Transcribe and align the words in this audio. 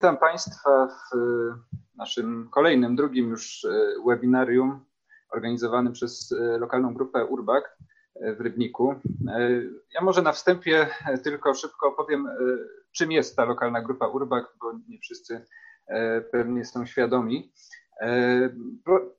Witam 0.00 0.16
Państwa 0.16 0.86
w 0.86 1.16
naszym 1.96 2.48
kolejnym, 2.50 2.96
drugim 2.96 3.28
już 3.28 3.66
webinarium 4.06 4.84
organizowanym 5.32 5.92
przez 5.92 6.34
lokalną 6.58 6.94
grupę 6.94 7.24
Urbak 7.24 7.76
w 8.36 8.40
Rybniku. 8.40 8.94
Ja 9.94 10.00
może 10.02 10.22
na 10.22 10.32
wstępie 10.32 10.86
tylko 11.24 11.54
szybko 11.54 11.88
opowiem, 11.88 12.28
czym 12.92 13.12
jest 13.12 13.36
ta 13.36 13.44
lokalna 13.44 13.82
grupa 13.82 14.06
Urbak, 14.06 14.44
bo 14.60 14.72
nie 14.88 14.98
wszyscy 14.98 15.44
pewnie 16.32 16.64
są 16.64 16.86
świadomi. 16.86 17.52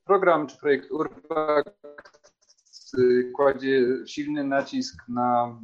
program 0.06 0.48
czy 0.48 0.58
projekt 0.58 0.92
Urbak 0.92 1.74
kładzie 3.36 3.88
silny 4.06 4.44
nacisk 4.44 5.04
na 5.10 5.60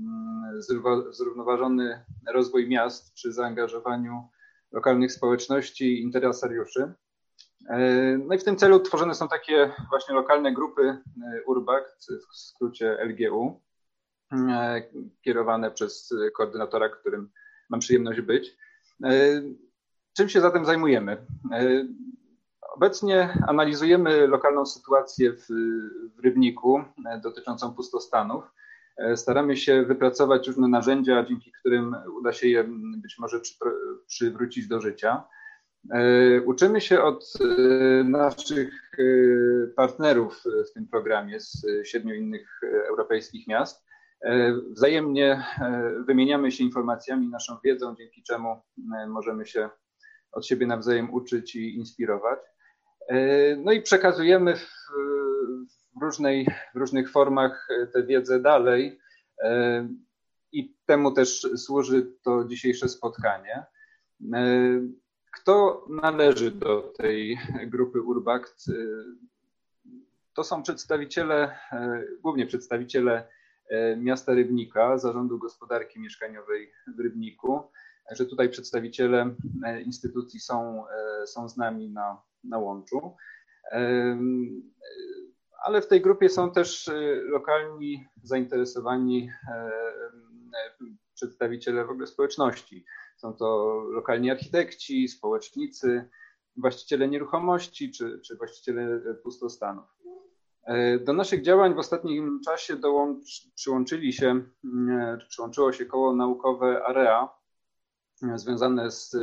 zrównoważony 1.10 2.06
rozwój 2.34 2.70
miast 2.70 3.14
przy 3.14 3.34
zaangażowaniu 3.34 4.30
lokalnych 4.76 5.12
społeczności 5.12 5.86
i 5.86 6.02
interesariuszy. 6.02 6.94
No 8.28 8.36
i 8.36 8.38
w 8.38 8.44
tym 8.44 8.58
celu 8.58 8.80
tworzone 8.80 9.16
są 9.16 9.28
takie 9.28 9.72
właśnie 9.90 10.16
lokalne 10.16 10.54
grupy 10.54 10.98
URBACT, 11.46 12.08
w 12.32 12.38
skrócie 12.38 12.98
LGU, 13.04 13.62
kierowane 15.22 15.72
przez 15.72 16.14
koordynatora, 16.38 16.90
którym 16.90 17.30
mam 17.70 17.80
przyjemność 17.80 18.22
być. 18.22 18.58
Czym 20.18 20.30
się 20.30 20.42
zatem 20.42 20.66
zajmujemy? 20.66 21.26
Obecnie 22.76 23.38
analizujemy 23.48 24.28
lokalną 24.28 24.66
sytuację 24.66 25.34
w, 25.34 25.48
w 26.16 26.20
Rybniku 26.24 26.84
dotyczącą 27.24 27.74
pustostanów. 27.74 28.44
Staramy 29.16 29.58
się 29.58 29.84
wypracować 29.84 30.48
różne 30.48 30.68
narzędzia, 30.68 31.26
dzięki 31.30 31.52
którym 31.52 31.96
uda 32.20 32.34
się 32.34 32.48
je 32.48 32.64
być 32.98 33.16
może 33.20 33.40
przy, 33.40 33.56
przywrócić 34.08 34.68
do 34.68 34.82
życia. 34.82 35.24
Uczymy 36.46 36.82
się 36.82 37.02
od 37.02 37.34
naszych 38.04 38.92
partnerów 39.76 40.44
w 40.70 40.74
tym 40.74 40.88
programie 40.88 41.40
z 41.40 41.66
siedmiu 41.84 42.16
innych 42.16 42.62
europejskich 42.90 43.48
miast. 43.48 43.86
Wzajemnie 44.72 45.44
wymieniamy 46.08 46.52
się 46.52 46.64
informacjami, 46.64 47.30
naszą 47.30 47.58
wiedzą, 47.64 47.96
dzięki 47.96 48.24
czemu 48.24 48.62
możemy 49.08 49.46
się 49.46 49.70
od 50.32 50.48
siebie 50.48 50.68
nawzajem 50.68 51.14
uczyć 51.14 51.56
i 51.56 51.76
inspirować. 51.76 52.40
No 53.58 53.72
i 53.72 53.82
przekazujemy 53.82 54.56
w, 54.56 54.68
w, 55.96 56.02
różnej, 56.02 56.48
w 56.76 56.78
różnych 56.78 57.12
formach 57.12 57.68
tę 57.94 58.04
wiedzę 58.04 58.40
dalej 58.40 59.00
i 60.52 60.76
temu 60.86 61.12
też 61.12 61.48
służy 61.56 62.12
to 62.24 62.46
dzisiejsze 62.46 62.90
spotkanie. 62.90 63.66
Kto 65.34 65.86
należy 66.02 66.52
do 66.52 66.94
tej 66.98 67.40
grupy 67.68 68.02
Urbact? 68.02 68.72
To 70.34 70.44
są 70.44 70.64
przedstawiciele, 70.64 71.56
głównie 72.22 72.46
przedstawiciele 72.46 73.28
miasta 73.98 74.34
Rybnika, 74.34 74.98
Zarządu 74.98 75.40
Gospodarki 75.40 76.00
Mieszkaniowej 76.00 76.72
w 76.98 77.00
Rybniku. 77.00 77.62
Także 78.08 78.26
tutaj 78.26 78.50
przedstawiciele 78.50 79.36
instytucji 79.86 80.40
są, 80.40 80.84
są 81.26 81.50
z 81.50 81.58
nami 81.58 81.90
na, 81.90 82.22
na 82.44 82.58
łączu. 82.58 83.16
Ale 85.66 85.82
w 85.82 85.88
tej 85.88 86.02
grupie 86.02 86.30
są 86.30 86.52
też 86.52 86.92
lokalni 87.24 88.08
zainteresowani 88.24 89.32
przedstawiciele 91.14 91.86
w 91.86 91.90
ogóle 91.90 92.08
społeczności. 92.08 92.86
Są 93.18 93.34
to 93.34 93.76
lokalni 93.92 94.32
architekci, 94.32 95.08
społecznicy, 95.08 96.10
właściciele 96.58 97.08
nieruchomości 97.08 97.92
czy, 97.92 98.20
czy 98.20 98.36
właściciele 98.36 99.00
pustostanów. 99.24 99.86
Do 101.06 101.14
naszych 101.14 101.42
działań 101.42 101.74
w 101.74 101.80
ostatnim 101.80 102.42
czasie 102.46 102.76
dołącz, 102.76 103.48
przyłączyli 103.56 104.14
się, 104.14 104.42
przyłączyło 105.30 105.72
się 105.72 105.86
koło 105.86 106.16
naukowe 106.16 106.84
AREA, 106.84 107.28
związane 108.36 108.92
z 108.92 109.16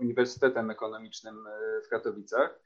Uniwersytetem 0.00 0.70
Ekonomicznym 0.70 1.44
w 1.86 1.88
Katowicach. 1.88 2.60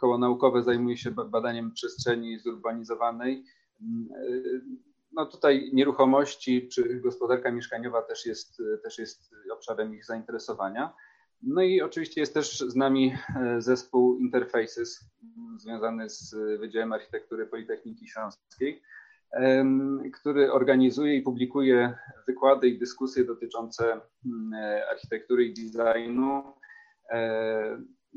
Koło 0.00 0.18
naukowe 0.18 0.62
zajmuje 0.62 0.96
się 0.96 1.10
badaniem 1.10 1.72
przestrzeni 1.72 2.38
zurbanizowanej. 2.38 3.44
No 5.12 5.26
tutaj 5.26 5.70
nieruchomości 5.72 6.68
czy 6.68 7.00
gospodarka 7.00 7.52
mieszkaniowa 7.52 8.02
też 8.02 8.26
jest, 8.26 8.62
też 8.82 8.98
jest 8.98 9.34
obszarem 9.52 9.94
ich 9.94 10.04
zainteresowania. 10.04 10.94
No 11.42 11.62
i 11.62 11.82
oczywiście 11.82 12.20
jest 12.20 12.34
też 12.34 12.58
z 12.58 12.76
nami 12.76 13.14
zespół 13.58 14.18
Interfaces 14.18 15.10
związany 15.56 16.10
z 16.10 16.34
Wydziałem 16.60 16.92
Architektury 16.92 17.46
Politechniki 17.46 18.08
Śląskiej 18.08 18.82
który 20.14 20.52
organizuje 20.52 21.16
i 21.16 21.22
publikuje 21.22 21.94
wykłady 22.26 22.68
i 22.68 22.78
dyskusje 22.78 23.24
dotyczące 23.24 24.00
mm, 24.26 24.52
architektury 24.90 25.44
i 25.44 25.54
designu. 25.54 26.42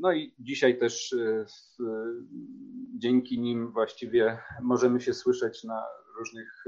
E, 0.00 0.02
no 0.02 0.12
i 0.12 0.34
dzisiaj 0.38 0.78
też 0.78 1.12
e, 1.12 1.44
dzięki 2.98 3.40
nim 3.40 3.72
właściwie 3.72 4.38
możemy 4.60 5.00
się 5.00 5.14
słyszeć 5.14 5.64
na 5.64 5.84
różnych 6.18 6.64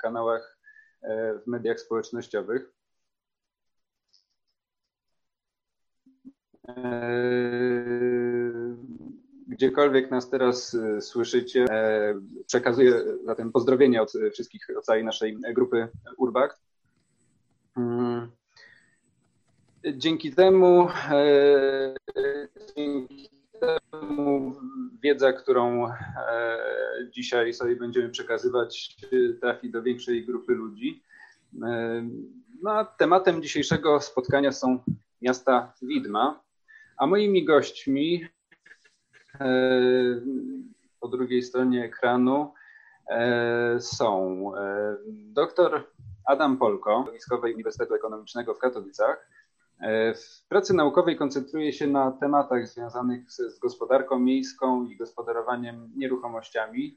kanałach 0.00 0.58
e, 1.02 1.38
w 1.38 1.46
mediach 1.46 1.80
społecznościowych 1.80 2.72
gdziekolwiek 9.46 10.10
nas 10.10 10.30
teraz 10.30 10.76
słyszycie, 11.00 11.64
e, 11.70 12.14
przekazuję 12.46 13.04
zatem 13.24 13.52
pozdrowienia 13.52 14.02
od 14.02 14.12
wszystkich, 14.32 14.66
od 14.78 14.84
całej 14.84 15.04
naszej 15.04 15.36
grupy 15.54 15.88
Urbak. 16.16 16.60
Dzięki 19.84 20.32
temu, 20.32 20.88
e, 21.10 21.94
dzięki 22.76 23.30
temu 23.60 24.54
wiedza, 25.02 25.32
którą 25.32 25.88
e, 25.88 25.92
dzisiaj 27.10 27.54
sobie 27.54 27.76
będziemy 27.76 28.08
przekazywać, 28.08 28.96
trafi 29.40 29.70
do 29.70 29.82
większej 29.82 30.26
grupy 30.26 30.54
ludzi. 30.54 31.02
No, 32.62 32.70
a 32.72 32.84
tematem 32.84 33.42
dzisiejszego 33.42 34.00
spotkania 34.00 34.52
są 34.52 34.78
miasta 35.22 35.74
widma, 35.82 36.40
a 36.96 37.06
moimi 37.06 37.44
gośćmi 37.44 38.28
E, 39.40 40.20
po 41.00 41.08
drugiej 41.08 41.42
stronie 41.42 41.84
ekranu 41.84 42.54
e, 43.08 43.80
są 43.80 44.42
e, 44.56 44.96
dr 45.08 45.84
Adam 46.26 46.58
Polko 46.58 47.04
z 47.18 47.32
Uniwersytetu 47.44 47.94
Ekonomicznego 47.94 48.54
w 48.54 48.58
Katowicach. 48.58 49.28
W 50.14 50.48
pracy 50.48 50.74
naukowej 50.74 51.16
koncentruje 51.16 51.72
się 51.72 51.86
na 51.86 52.10
tematach 52.10 52.68
związanych 52.68 53.32
z, 53.32 53.58
gospodarką 53.58 54.18
miejską 54.18 54.86
i 54.86 54.96
gospodarowaniem 54.96 55.92
nieruchomościami. 55.96 56.96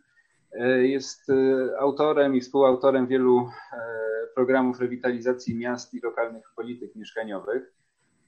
Jest 0.81 1.31
autorem 1.79 2.35
i 2.35 2.41
współautorem 2.41 3.07
wielu 3.07 3.49
programów 4.35 4.79
rewitalizacji 4.79 5.55
miast 5.55 5.93
i 5.93 5.99
lokalnych 5.99 6.51
polityk 6.55 6.95
mieszkaniowych. 6.95 7.73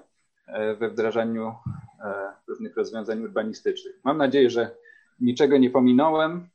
E, 0.48 0.74
we 0.74 0.90
wdrażaniu 0.90 1.54
e, 2.04 2.32
różnych 2.48 2.76
rozwiązań 2.76 3.22
urbanistycznych. 3.22 4.00
Mam 4.04 4.18
nadzieję, 4.18 4.50
że 4.50 4.70
niczego 5.20 5.58
nie 5.58 5.70
pominąłem. 5.70 6.48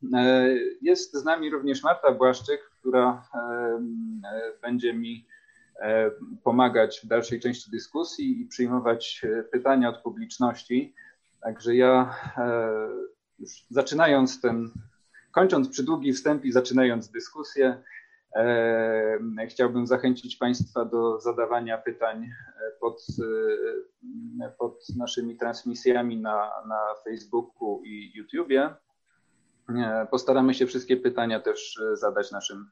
Jest 0.81 1.13
z 1.13 1.24
nami 1.24 1.50
również 1.50 1.83
Marta 1.83 2.12
Błaszczyk, 2.12 2.62
która 2.79 3.27
będzie 4.62 4.94
mi 4.94 5.25
pomagać 6.44 7.01
w 7.03 7.07
dalszej 7.07 7.39
części 7.39 7.71
dyskusji 7.71 8.41
i 8.41 8.45
przyjmować 8.45 9.21
pytania 9.51 9.89
od 9.89 9.97
publiczności. 9.97 10.95
Także 11.41 11.75
ja 11.75 12.15
już 13.39 13.65
zaczynając 13.69 14.41
ten, 14.41 14.71
kończąc 15.31 15.69
przydługi 15.69 16.13
wstęp 16.13 16.45
i 16.45 16.51
zaczynając 16.51 17.12
dyskusję, 17.12 17.83
e, 18.35 19.47
chciałbym 19.50 19.88
zachęcić 19.88 20.35
Państwa 20.35 20.85
do 20.85 21.19
zadawania 21.19 21.77
pytań 21.77 22.29
pod, 22.79 23.06
e, 24.41 24.50
pod 24.50 24.86
naszymi 24.97 25.38
transmisjami 25.38 26.18
na, 26.18 26.51
na 26.68 26.79
Facebooku 27.03 27.81
i 27.86 28.12
YouTubie. 28.15 28.69
E, 29.69 30.07
postaramy 30.12 30.53
się 30.53 30.68
wszystkie 30.68 30.97
pytania 30.97 31.39
też 31.39 31.81
zadać 31.94 32.31
naszym 32.31 32.69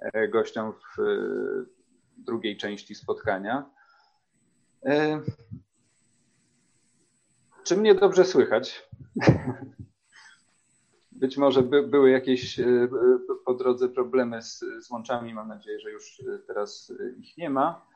e, 0.00 0.28
gościom 0.28 0.72
w 0.72 1.00
drugiej 2.24 2.56
części 2.56 2.94
spotkania. 2.94 3.70
Czy 7.64 7.76
mnie 7.76 7.94
dobrze 7.94 8.24
słychać? 8.24 8.88
Być 11.12 11.36
może 11.36 11.62
by, 11.62 11.82
były 11.82 12.10
jakieś 12.10 12.60
e, 12.60 12.88
po 13.44 13.54
drodze 13.54 13.88
problemy 13.88 14.42
z, 14.42 14.64
z 14.80 14.90
łączami. 14.90 15.34
Mam 15.34 15.48
nadzieję, 15.48 15.80
że 15.80 15.90
już 15.90 16.20
e, 16.20 16.38
teraz 16.38 16.92
e, 17.00 17.10
ich 17.10 17.36
nie 17.36 17.50
ma. 17.50 17.86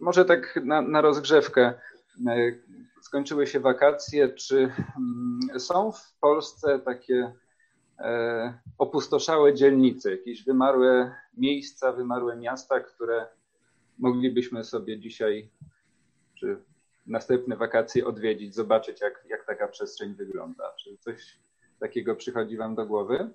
Może 0.00 0.24
tak 0.24 0.60
na, 0.64 0.82
na 0.82 1.00
rozgrzewkę. 1.00 1.74
Skończyły 3.00 3.46
się 3.46 3.60
wakacje. 3.60 4.28
Czy 4.28 4.58
mm, 4.58 5.60
są 5.60 5.92
w 5.92 6.18
Polsce 6.20 6.78
takie 6.78 7.32
opustoszałe 8.78 9.54
dzielnice, 9.54 10.10
jakieś 10.10 10.44
wymarłe 10.44 11.14
miejsca, 11.36 11.92
wymarłe 11.92 12.36
miasta, 12.36 12.80
które 12.80 13.26
moglibyśmy 13.98 14.64
sobie 14.64 14.98
dzisiaj, 14.98 15.48
czy 16.34 16.56
następne 17.06 17.56
wakacje 17.56 18.06
odwiedzić, 18.06 18.54
zobaczyć, 18.54 19.00
jak, 19.00 19.24
jak 19.28 19.46
taka 19.46 19.68
przestrzeń 19.68 20.14
wygląda. 20.14 20.74
Czy 20.78 20.98
coś 20.98 21.38
takiego 21.80 22.16
przychodzi 22.16 22.56
Wam 22.56 22.74
do 22.74 22.86
głowy? 22.86 23.30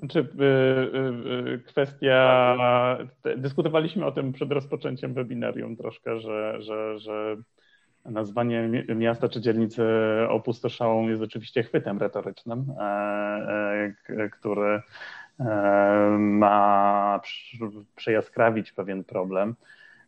Znaczy, 0.00 0.18
y, 0.18 0.42
y, 0.42 1.54
y, 1.54 1.58
kwestia. 1.58 2.58
Dyskutowaliśmy 3.36 4.06
o 4.06 4.12
tym 4.12 4.32
przed 4.32 4.52
rozpoczęciem 4.52 5.14
webinarium 5.14 5.76
troszkę, 5.76 6.20
że, 6.20 6.62
że, 6.62 6.98
że 6.98 7.36
Nazwanie 8.04 8.84
miasta 8.96 9.28
czy 9.28 9.40
dzielnicy 9.40 9.82
opustoszałą 10.28 11.08
jest 11.08 11.22
oczywiście 11.22 11.62
chwytem 11.62 11.98
retorycznym, 11.98 12.66
e, 12.80 12.82
e, 14.08 14.28
który 14.28 14.82
e, 15.40 16.16
ma 16.18 17.20
przejaskrawić 17.96 18.72
pewien 18.72 19.04
problem. 19.04 19.54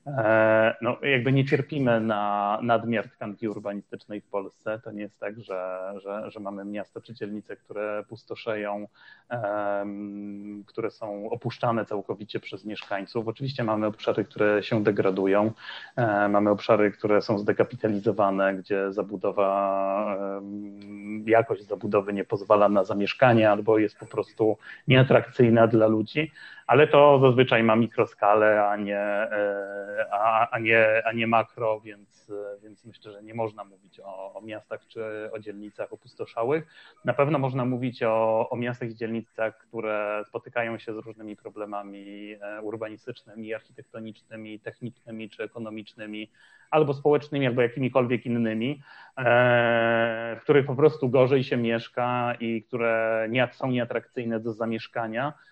E, 0.06 0.74
no, 0.80 0.96
jakby 1.02 1.32
nie 1.32 1.44
cierpimy 1.44 2.00
na 2.00 2.58
nadmiar 2.62 3.08
tkanki 3.08 3.48
urbanistycznej 3.48 4.20
w 4.20 4.26
Polsce. 4.26 4.80
To 4.84 4.92
nie 4.92 5.02
jest 5.02 5.18
tak, 5.18 5.40
że, 5.40 5.92
że, 5.96 6.30
że 6.30 6.40
mamy 6.40 6.64
miasta 6.64 7.00
czy 7.00 7.14
dzielnice, 7.14 7.56
które 7.56 8.04
pustoszeją, 8.08 8.86
um, 9.30 10.64
które 10.66 10.90
są 10.90 11.30
opuszczane 11.30 11.84
całkowicie 11.84 12.40
przez 12.40 12.64
mieszkańców. 12.64 13.28
Oczywiście 13.28 13.64
mamy 13.64 13.86
obszary, 13.86 14.24
które 14.24 14.62
się 14.62 14.82
degradują, 14.82 15.52
um, 15.96 16.30
mamy 16.30 16.50
obszary, 16.50 16.90
które 16.90 17.22
są 17.22 17.38
zdekapitalizowane, 17.38 18.54
gdzie 18.54 18.92
zabudowa, 18.92 20.16
um, 20.18 21.24
jakość 21.26 21.62
zabudowy 21.66 22.12
nie 22.12 22.24
pozwala 22.24 22.68
na 22.68 22.84
zamieszkanie 22.84 23.50
albo 23.50 23.78
jest 23.78 23.98
po 23.98 24.06
prostu 24.06 24.56
nieatrakcyjna 24.88 25.66
dla 25.66 25.86
ludzi 25.86 26.32
ale 26.66 26.86
to 26.86 27.18
zazwyczaj 27.22 27.62
ma 27.62 27.76
mikroskalę, 27.76 28.64
a 28.64 28.76
nie, 28.76 28.98
e, 28.98 30.06
a, 30.10 30.50
a, 30.50 30.58
nie, 30.58 31.02
a 31.04 31.12
nie 31.12 31.26
makro, 31.26 31.80
więc, 31.80 32.32
więc 32.62 32.84
myślę, 32.84 33.12
że 33.12 33.22
nie 33.22 33.34
można 33.34 33.64
mówić 33.64 34.00
o, 34.00 34.34
o 34.34 34.40
miastach 34.40 34.86
czy 34.86 35.30
o 35.32 35.38
dzielnicach 35.38 35.92
opustoszałych. 35.92 36.66
Na 37.04 37.12
pewno 37.12 37.38
można 37.38 37.64
mówić 37.64 38.02
o, 38.02 38.48
o 38.50 38.56
miastach 38.56 38.90
i 38.90 38.94
dzielnicach, 38.94 39.58
które 39.58 40.22
spotykają 40.28 40.78
się 40.78 40.94
z 40.94 40.96
różnymi 40.96 41.36
problemami 41.36 42.36
e, 42.40 42.62
urbanistycznymi, 42.62 43.54
architektonicznymi, 43.54 44.60
technicznymi 44.60 45.30
czy 45.30 45.42
ekonomicznymi, 45.42 46.30
albo 46.70 46.94
społecznymi, 46.94 47.46
albo 47.46 47.62
jakimikolwiek 47.62 48.26
innymi, 48.26 48.82
e, 49.18 50.36
w 50.40 50.42
których 50.42 50.66
po 50.66 50.76
prostu 50.76 51.08
gorzej 51.08 51.44
się 51.44 51.56
mieszka 51.56 52.34
i 52.40 52.62
które 52.62 53.26
nie, 53.30 53.48
są 53.52 53.70
nieatrakcyjne 53.70 54.40
do 54.40 54.52
zamieszkania 54.52 55.32
E, 55.32 55.51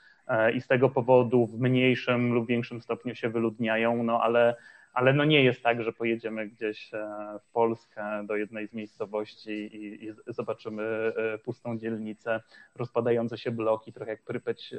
i 0.55 0.61
z 0.61 0.67
tego 0.67 0.89
powodu 0.89 1.47
w 1.47 1.61
mniejszym 1.61 2.33
lub 2.33 2.47
większym 2.47 2.81
stopniu 2.81 3.15
się 3.15 3.29
wyludniają, 3.29 4.03
no 4.03 4.23
ale, 4.23 4.57
ale 4.93 5.13
no 5.13 5.25
nie 5.25 5.45
jest 5.45 5.63
tak, 5.63 5.83
że 5.83 5.93
pojedziemy 5.93 6.49
gdzieś 6.49 6.95
e, 6.95 6.99
w 7.43 7.53
Polskę 7.53 8.27
do 8.27 8.37
jednej 8.37 8.69
z 8.69 8.73
miejscowości 8.73 9.51
i, 9.51 10.05
i 10.05 10.13
zobaczymy 10.27 10.83
e, 10.83 11.39
pustą 11.39 11.79
dzielnicę, 11.79 12.41
rozpadające 12.75 13.39
się 13.39 13.51
bloki, 13.51 13.93
trochę 13.93 14.11
jak 14.11 14.23
Prypeć 14.23 14.75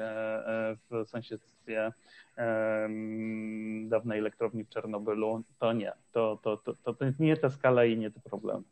w 0.89 1.05
sąsiedztwie 1.05 1.91
dawnej 3.83 4.19
elektrowni 4.19 4.63
w 4.63 4.69
Czernobylu. 4.69 5.43
To 5.59 5.73
nie, 5.73 5.91
to, 6.11 6.39
to, 6.43 6.57
to, 6.57 6.73
to 6.73 6.95
nie 7.19 7.37
ta 7.37 7.49
skala 7.49 7.85
i 7.85 7.97
nie 7.97 8.11
te 8.11 8.19
problemy. 8.19 8.63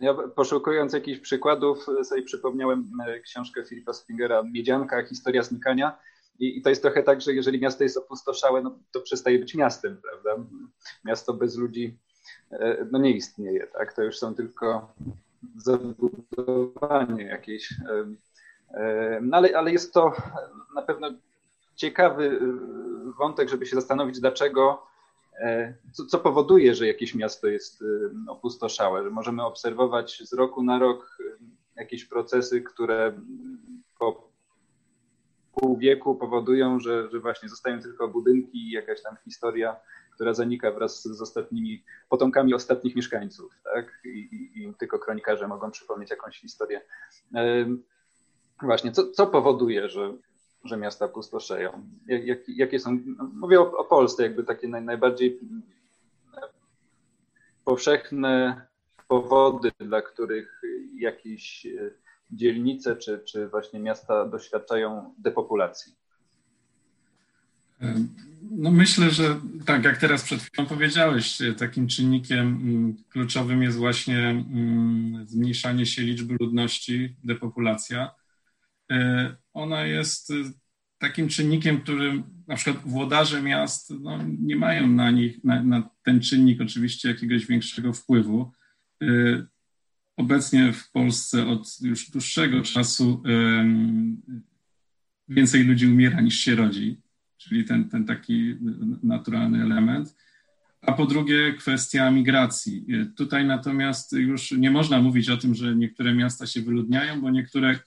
Ja 0.00 0.14
poszukując 0.14 0.92
jakichś 0.92 1.20
przykładów 1.20 1.86
sobie 2.02 2.22
przypomniałem 2.22 2.90
e, 3.06 3.20
książkę 3.20 3.64
Filipa 3.64 3.92
Springera 3.92 4.42
Miedzianka, 4.42 5.06
historia 5.06 5.42
znikania. 5.42 5.98
I, 6.38 6.58
I, 6.58 6.62
to 6.62 6.70
jest 6.70 6.82
trochę 6.82 7.02
tak, 7.02 7.20
że 7.20 7.32
jeżeli 7.32 7.60
miasto 7.60 7.84
jest 7.84 7.96
opustoszałe, 7.96 8.62
no, 8.62 8.78
to 8.92 9.00
przestaje 9.00 9.38
być 9.38 9.54
miastem, 9.54 10.00
prawda? 10.02 10.44
Miasto 11.04 11.34
bez 11.34 11.56
ludzi 11.56 11.98
e, 12.50 12.86
no, 12.90 12.98
nie 12.98 13.10
istnieje, 13.10 13.66
tak? 13.66 13.92
To 13.92 14.02
już 14.02 14.18
są 14.18 14.34
tylko 14.34 14.94
zabudowanie 15.56 17.24
jakieś. 17.24 17.72
E, 18.74 19.20
no, 19.22 19.36
ale, 19.36 19.58
ale 19.58 19.72
jest 19.72 19.94
to 19.94 20.12
na 20.74 20.82
pewno 20.82 21.10
ciekawy 21.74 22.40
wątek, 23.18 23.48
żeby 23.48 23.66
się 23.66 23.76
zastanowić, 23.76 24.20
dlaczego 24.20 24.88
E, 24.97 24.97
co, 25.92 26.06
co, 26.06 26.18
powoduje, 26.18 26.74
że 26.74 26.86
jakieś 26.86 27.14
miasto 27.14 27.46
jest 27.46 27.82
e, 27.82 27.86
opustoszałe, 28.30 29.04
że 29.04 29.10
możemy 29.10 29.44
obserwować 29.44 30.22
z 30.24 30.32
roku 30.32 30.62
na 30.62 30.78
rok 30.78 31.18
e, 31.20 31.44
jakieś 31.76 32.04
procesy, 32.04 32.62
które 32.62 33.20
po 33.98 34.28
pół 35.54 35.78
wieku 35.78 36.14
powodują, 36.14 36.80
że, 36.80 37.10
że 37.10 37.20
właśnie 37.20 37.48
zostają 37.48 37.80
tylko 37.80 38.08
budynki 38.08 38.58
i 38.58 38.70
jakaś 38.70 39.02
tam 39.02 39.16
historia, 39.24 39.76
która 40.14 40.34
zanika 40.34 40.72
wraz 40.72 41.02
z 41.02 41.22
ostatnimi 41.22 41.84
potomkami 42.08 42.54
ostatnich 42.54 42.96
mieszkańców, 42.96 43.52
tak? 43.74 44.00
I, 44.04 44.08
i, 44.08 44.62
i 44.62 44.74
tylko 44.74 44.98
kronikarze 44.98 45.48
mogą 45.48 45.70
przypomnieć 45.70 46.10
jakąś 46.10 46.40
historię. 46.40 46.80
Właśnie, 48.62 48.92
co, 48.92 49.10
co 49.10 49.26
powoduje, 49.26 49.88
że, 49.88 50.14
że 50.68 50.76
miasta 50.76 51.08
pustoszeją? 51.08 51.86
Jak, 52.06 52.26
jak, 52.26 52.48
jakie 52.48 52.80
są, 52.80 52.98
mówię 53.34 53.60
o, 53.60 53.78
o, 53.78 53.84
Polsce, 53.84 54.22
jakby 54.22 54.44
takie 54.44 54.68
naj, 54.68 54.82
najbardziej 54.82 55.40
powszechne 57.64 58.62
powody, 59.08 59.72
dla 59.78 60.02
których 60.02 60.62
jakieś 60.94 61.66
e, 61.66 61.90
dzielnice 62.30 62.96
czy, 62.96 63.18
czy 63.24 63.48
właśnie 63.48 63.80
miasta 63.80 64.26
doświadczają 64.26 65.14
depopulacji? 65.18 65.92
No 68.50 68.70
myślę, 68.70 69.10
że 69.10 69.40
tak 69.66 69.84
jak 69.84 69.98
teraz 69.98 70.22
przed 70.22 70.42
chwilą 70.42 70.68
powiedziałeś, 70.68 71.38
takim 71.58 71.88
czynnikiem 71.88 72.40
mm, 72.40 72.96
kluczowym 73.08 73.62
jest 73.62 73.78
właśnie 73.78 74.18
mm, 74.18 75.26
zmniejszanie 75.26 75.86
się 75.86 76.02
liczby 76.02 76.36
ludności, 76.40 77.16
depopulacja. 77.24 78.10
E, 78.92 79.36
ona 79.52 79.84
jest 79.84 80.30
y, 80.30 80.34
takim 80.98 81.28
czynnikiem, 81.28 81.80
którym 81.80 82.24
na 82.46 82.56
przykład 82.56 82.84
włodarze 82.86 83.42
miast 83.42 83.90
no, 84.00 84.18
nie 84.40 84.56
mają 84.56 84.86
na 84.86 85.10
nich, 85.10 85.44
na, 85.44 85.62
na, 85.62 85.90
ten 86.02 86.20
czynnik 86.20 86.60
oczywiście 86.60 87.08
jakiegoś 87.08 87.46
większego 87.46 87.92
wpływu. 87.92 88.52
Y, 89.02 89.46
obecnie 90.16 90.72
w 90.72 90.90
Polsce 90.90 91.46
od 91.46 91.80
już 91.80 92.10
dłuższego 92.10 92.62
czasu 92.62 93.22
więcej 95.28 95.64
ludzi 95.64 95.86
umiera 95.86 96.20
niż 96.20 96.34
się 96.34 96.54
rodzi, 96.54 97.00
czyli 97.36 97.64
ten, 97.64 97.88
ten 97.88 98.04
taki 98.04 98.56
naturalny 99.02 99.62
element. 99.62 100.16
A 100.80 100.92
po 100.92 101.06
drugie, 101.06 101.52
kwestia 101.52 102.10
migracji. 102.10 102.86
Tutaj 103.16 103.46
natomiast 103.46 104.12
już 104.12 104.50
nie 104.50 104.70
można 104.70 105.02
mówić 105.02 105.30
o 105.30 105.36
tym, 105.36 105.54
że 105.54 105.76
niektóre 105.76 106.14
miasta 106.14 106.46
się 106.46 106.62
wyludniają, 106.62 107.20
bo 107.20 107.30
niektóre 107.30 107.78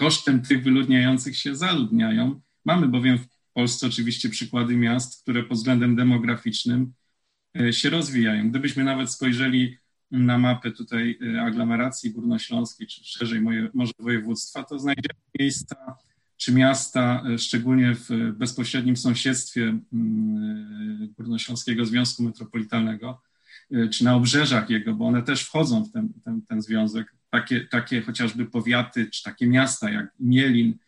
kosztem 0.00 0.42
tych 0.42 0.62
wyludniających 0.62 1.36
się 1.36 1.56
zaludniają. 1.56 2.40
Mamy 2.64 2.88
bowiem 2.88 3.18
w 3.18 3.26
Polsce 3.52 3.86
oczywiście 3.86 4.28
przykłady 4.28 4.76
miast, 4.76 5.22
które 5.22 5.42
pod 5.42 5.58
względem 5.58 5.96
demograficznym 5.96 6.92
e, 7.60 7.72
się 7.72 7.90
rozwijają. 7.90 8.50
Gdybyśmy 8.50 8.84
nawet 8.84 9.10
spojrzeli 9.10 9.76
na 10.10 10.38
mapę 10.38 10.70
tutaj 10.70 11.18
e, 11.36 11.42
aglomeracji 11.42 12.10
górnośląskiej, 12.10 12.86
czy 12.86 13.04
szerzej 13.04 13.40
moje, 13.40 13.68
może 13.74 13.92
województwa, 13.98 14.64
to 14.64 14.78
znajdziemy 14.78 15.20
miejsca 15.38 15.76
czy 16.36 16.52
miasta, 16.52 17.22
e, 17.34 17.38
szczególnie 17.38 17.94
w 17.94 18.08
bezpośrednim 18.36 18.96
sąsiedztwie 18.96 19.78
mm, 19.92 21.14
Górnośląskiego 21.18 21.86
Związku 21.86 22.22
Metropolitalnego, 22.22 23.22
czy 23.92 24.04
na 24.04 24.14
obrzeżach 24.14 24.70
jego, 24.70 24.94
bo 24.94 25.06
one 25.06 25.22
też 25.22 25.42
wchodzą 25.42 25.84
w 25.84 25.92
ten, 25.92 26.12
ten, 26.24 26.42
ten 26.42 26.62
związek, 26.62 27.14
takie, 27.30 27.60
takie 27.66 28.02
chociażby 28.02 28.46
powiaty, 28.46 29.10
czy 29.10 29.22
takie 29.22 29.46
miasta 29.46 29.90
jak 29.90 30.12
Mielin, 30.20 30.78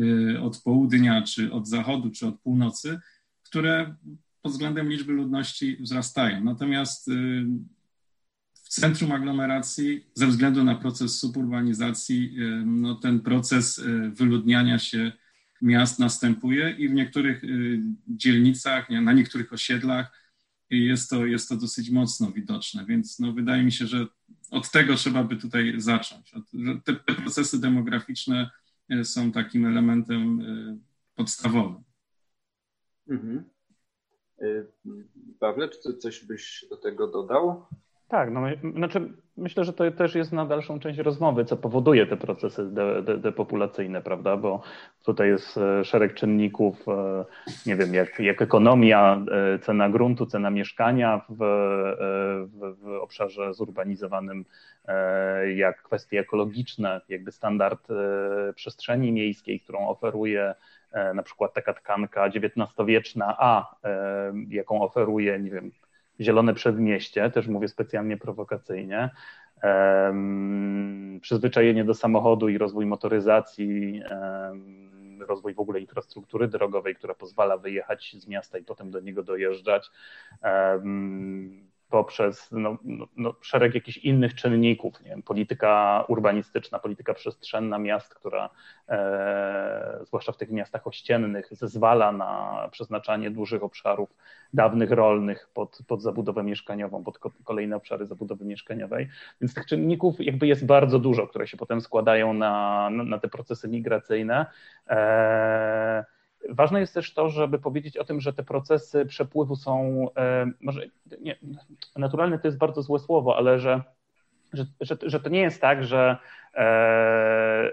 Y, 0.00 0.40
od 0.40 0.62
południa, 0.62 1.22
czy 1.22 1.52
od 1.52 1.68
zachodu, 1.68 2.10
czy 2.10 2.26
od 2.26 2.40
północy, 2.40 3.00
które 3.42 3.94
pod 4.42 4.52
względem 4.52 4.88
liczby 4.88 5.12
ludności 5.12 5.76
wzrastają. 5.80 6.44
Natomiast 6.44 7.08
y, 7.08 7.44
w 8.52 8.68
centrum 8.68 9.12
aglomeracji, 9.12 10.06
ze 10.14 10.26
względu 10.26 10.64
na 10.64 10.74
proces 10.74 11.18
suburbanizacji, 11.18 12.34
y, 12.38 12.62
no 12.66 12.94
ten 12.94 13.20
proces 13.20 13.82
wyludniania 14.10 14.78
się 14.78 15.12
miast 15.62 15.98
następuje 15.98 16.70
i 16.78 16.88
w 16.88 16.92
niektórych 16.92 17.42
dzielnicach, 18.08 18.90
na 18.90 19.12
niektórych 19.12 19.52
osiedlach 19.52 20.20
jest 20.70 21.10
to, 21.10 21.26
jest 21.26 21.48
to 21.48 21.56
dosyć 21.56 21.90
mocno 21.90 22.32
widoczne, 22.32 22.86
więc 22.86 23.18
no 23.18 23.32
wydaje 23.32 23.62
mi 23.62 23.72
się, 23.72 23.86
że 23.86 24.06
od 24.50 24.70
tego 24.70 24.94
trzeba 24.94 25.24
by 25.24 25.36
tutaj 25.36 25.74
zacząć. 25.76 26.32
Te, 26.84 26.94
te 26.94 27.14
procesy 27.14 27.60
demograficzne 27.60 28.50
są 29.04 29.32
takim 29.32 29.66
elementem 29.66 30.40
y, 30.40 30.78
podstawowym. 31.14 31.82
Mhm. 33.08 33.44
Y, 34.42 34.66
Pawle, 35.38 35.68
czy 35.68 35.96
coś 35.96 36.24
byś 36.24 36.64
do 36.70 36.76
tego 36.76 37.06
dodał? 37.06 37.66
Tak, 38.08 38.30
no, 38.30 38.40
znaczy 38.76 39.12
myślę, 39.40 39.64
że 39.64 39.72
to 39.72 39.90
też 39.90 40.14
jest 40.14 40.32
na 40.32 40.46
dalszą 40.46 40.80
część 40.80 40.98
rozmowy, 40.98 41.44
co 41.44 41.56
powoduje 41.56 42.06
te 42.06 42.16
procesy 42.16 42.70
de, 42.70 43.02
de, 43.02 43.18
depopulacyjne, 43.18 44.02
prawda? 44.02 44.36
Bo 44.36 44.62
tutaj 45.04 45.28
jest 45.28 45.58
e, 45.58 45.84
szereg 45.84 46.14
czynników, 46.14 46.88
e, 46.88 47.24
nie 47.66 47.76
wiem, 47.76 47.94
jak, 47.94 48.18
jak 48.18 48.42
ekonomia, 48.42 49.22
e, 49.54 49.58
cena 49.58 49.88
gruntu, 49.88 50.26
cena 50.26 50.50
mieszkania 50.50 51.20
w, 51.28 51.36
w, 52.52 52.76
w 52.82 52.88
obszarze 53.00 53.54
zurbanizowanym, 53.54 54.44
jak 55.56 55.82
kwestie 55.82 56.20
ekologiczne, 56.20 57.00
jakby 57.08 57.32
standard 57.32 57.88
przestrzeni 58.54 59.12
miejskiej, 59.12 59.60
którą 59.60 59.88
oferuje 59.88 60.54
na 61.14 61.22
przykład 61.22 61.54
taka 61.54 61.74
tkanka 61.74 62.26
XIX-wieczna, 62.26 63.36
a 63.38 63.74
jaką 64.48 64.82
oferuje, 64.82 65.38
nie 65.38 65.50
wiem, 65.50 65.70
zielone 66.20 66.54
przedmieście, 66.54 67.30
też 67.30 67.48
mówię 67.48 67.68
specjalnie 67.68 68.16
prowokacyjnie, 68.16 69.10
przyzwyczajenie 71.20 71.84
do 71.84 71.94
samochodu 71.94 72.48
i 72.48 72.58
rozwój 72.58 72.86
motoryzacji, 72.86 74.02
rozwój 75.28 75.54
w 75.54 75.60
ogóle 75.60 75.80
infrastruktury 75.80 76.48
drogowej, 76.48 76.94
która 76.94 77.14
pozwala 77.14 77.56
wyjechać 77.56 78.16
z 78.18 78.28
miasta 78.28 78.58
i 78.58 78.64
potem 78.64 78.90
do 78.90 79.00
niego 79.00 79.22
dojeżdżać 79.22 79.90
poprzez 81.90 82.48
no, 82.52 82.76
no, 82.84 83.06
no, 83.16 83.34
szereg 83.40 83.74
jakichś 83.74 83.98
innych 83.98 84.34
czynników, 84.34 85.00
nie 85.00 85.10
wiem, 85.10 85.22
polityka 85.22 86.04
urbanistyczna, 86.08 86.78
polityka 86.78 87.14
przestrzenna 87.14 87.78
miast, 87.78 88.14
która 88.14 88.50
e, 88.88 89.98
zwłaszcza 90.02 90.32
w 90.32 90.36
tych 90.36 90.50
miastach 90.50 90.86
ościennych 90.86 91.48
zezwala 91.50 92.12
na 92.12 92.68
przeznaczanie 92.70 93.30
dużych 93.30 93.62
obszarów 93.62 94.16
dawnych 94.54 94.90
rolnych 94.90 95.48
pod, 95.54 95.78
pod 95.86 96.02
zabudowę 96.02 96.42
mieszkaniową, 96.42 97.04
pod 97.04 97.18
kolejne 97.44 97.76
obszary 97.76 98.06
zabudowy 98.06 98.44
mieszkaniowej. 98.44 99.08
Więc 99.40 99.54
tych 99.54 99.66
czynników 99.66 100.20
jakby 100.20 100.46
jest 100.46 100.66
bardzo 100.66 100.98
dużo, 100.98 101.26
które 101.26 101.46
się 101.46 101.56
potem 101.56 101.80
składają 101.80 102.32
na, 102.32 102.88
na, 102.90 103.04
na 103.04 103.18
te 103.18 103.28
procesy 103.28 103.68
migracyjne. 103.68 104.46
E, 104.88 106.04
Ważne 106.48 106.80
jest 106.80 106.94
też 106.94 107.14
to, 107.14 107.28
żeby 107.28 107.58
powiedzieć 107.58 107.96
o 107.96 108.04
tym, 108.04 108.20
że 108.20 108.32
te 108.32 108.42
procesy 108.42 109.06
przepływu 109.06 109.56
są, 109.56 110.06
e, 110.16 110.50
może 110.60 110.86
nie, 111.20 111.36
naturalne 111.96 112.38
to 112.38 112.48
jest 112.48 112.58
bardzo 112.58 112.82
złe 112.82 112.98
słowo, 112.98 113.36
ale 113.36 113.58
że, 113.58 113.82
że, 114.52 114.66
że, 114.80 114.96
że 115.02 115.20
to 115.20 115.28
nie 115.28 115.40
jest 115.40 115.60
tak, 115.60 115.84
że, 115.84 116.16
e, 116.54 117.70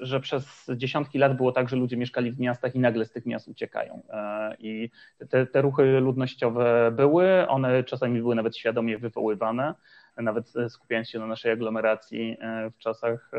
że 0.00 0.20
przez 0.20 0.70
dziesiątki 0.76 1.18
lat 1.18 1.36
było 1.36 1.52
tak, 1.52 1.68
że 1.68 1.76
ludzie 1.76 1.96
mieszkali 1.96 2.32
w 2.32 2.40
miastach 2.40 2.74
i 2.74 2.78
nagle 2.78 3.04
z 3.04 3.10
tych 3.10 3.26
miast 3.26 3.48
uciekają. 3.48 4.02
E, 4.10 4.56
I 4.58 4.90
te, 5.30 5.46
te 5.46 5.62
ruchy 5.62 6.00
ludnościowe 6.00 6.90
były, 6.96 7.48
one 7.48 7.84
czasami 7.84 8.20
były 8.20 8.34
nawet 8.34 8.56
świadomie 8.56 8.98
wywoływane 8.98 9.74
nawet 10.16 10.52
skupiając 10.68 11.10
się 11.10 11.18
na 11.18 11.26
naszej 11.26 11.52
aglomeracji 11.52 12.36
w 12.74 12.78
czasach 12.78 13.30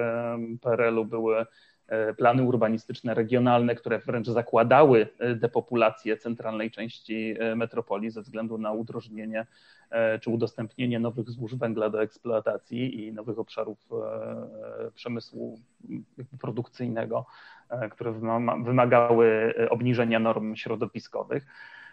PRL-u 0.61 1.05
były 1.05 1.45
plany 2.17 2.43
urbanistyczne 2.43 3.13
regionalne, 3.13 3.75
które 3.75 3.99
wręcz 3.99 4.27
zakładały 4.27 5.07
e, 5.19 5.35
depopulację 5.35 6.17
centralnej 6.17 6.71
części 6.71 7.35
e, 7.39 7.55
metropolii 7.55 8.11
ze 8.11 8.21
względu 8.21 8.57
na 8.57 8.71
udrożnienie 8.71 9.45
czy 10.21 10.29
udostępnienie 10.29 10.99
nowych 10.99 11.29
złóż 11.29 11.55
węgla 11.55 11.89
do 11.89 12.01
eksploatacji 12.01 13.05
i 13.05 13.13
nowych 13.13 13.39
obszarów 13.39 13.77
przemysłu 14.95 15.59
produkcyjnego, 16.41 17.25
które 17.91 18.13
wymagały 18.65 19.53
obniżenia 19.69 20.19
norm 20.19 20.55
środowiskowych 20.55 21.45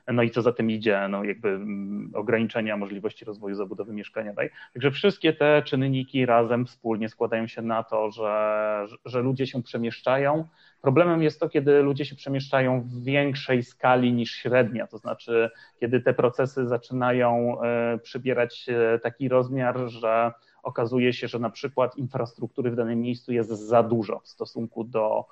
no 0.09 0.23
i 0.23 0.31
co 0.31 0.43
za 0.43 0.53
tym 0.53 0.71
idzie, 0.71 1.09
no 1.11 1.25
jakby 1.25 1.49
mm, 1.49 2.11
ograniczenia 2.15 2.77
możliwości 2.77 3.25
rozwoju 3.25 3.55
zabudowy 3.55 3.93
mieszkaniowej. 3.93 4.51
Także 4.73 4.91
wszystkie 4.91 5.33
te 5.33 5.63
czynniki 5.63 6.27
razem 6.27 6.67
wspólnie 6.67 7.09
składają 7.09 7.47
się 7.47 7.63
na 7.63 7.83
to, 7.83 8.11
że, 8.11 8.87
że 9.05 9.21
ludzie 9.21 9.47
się 9.47 9.63
przemieszczają. 9.63 10.49
Problemem 10.81 11.23
jest 11.23 11.41
to, 11.41 11.49
kiedy 11.49 11.83
ludzie 11.83 12.05
się 12.05 12.17
przemieszczają 12.17 12.81
w 12.81 13.05
większej 13.05 13.63
skali 13.63 14.13
niż 14.13 14.31
średnia, 14.31 14.87
to 14.87 14.99
znaczy, 14.99 15.51
kiedy 15.81 16.01
te 16.01 16.15
procesy 16.15 16.67
zaczynają 16.67 17.63
e, 17.63 17.99
przybierać 17.99 18.67
taki 19.03 19.29
rozmiar, 19.29 19.79
że 19.89 20.33
okazuje 20.63 21.13
się, 21.13 21.29
że 21.29 21.39
na 21.39 21.51
przykład 21.51 21.97
infrastruktury 21.97 22.71
w 22.71 22.77
danym 22.77 23.01
miejscu 23.01 23.33
jest 23.33 23.51
za 23.51 23.83
dużo 23.83 24.21
w 24.21 24.29
stosunku 24.29 24.85
do 24.85 25.27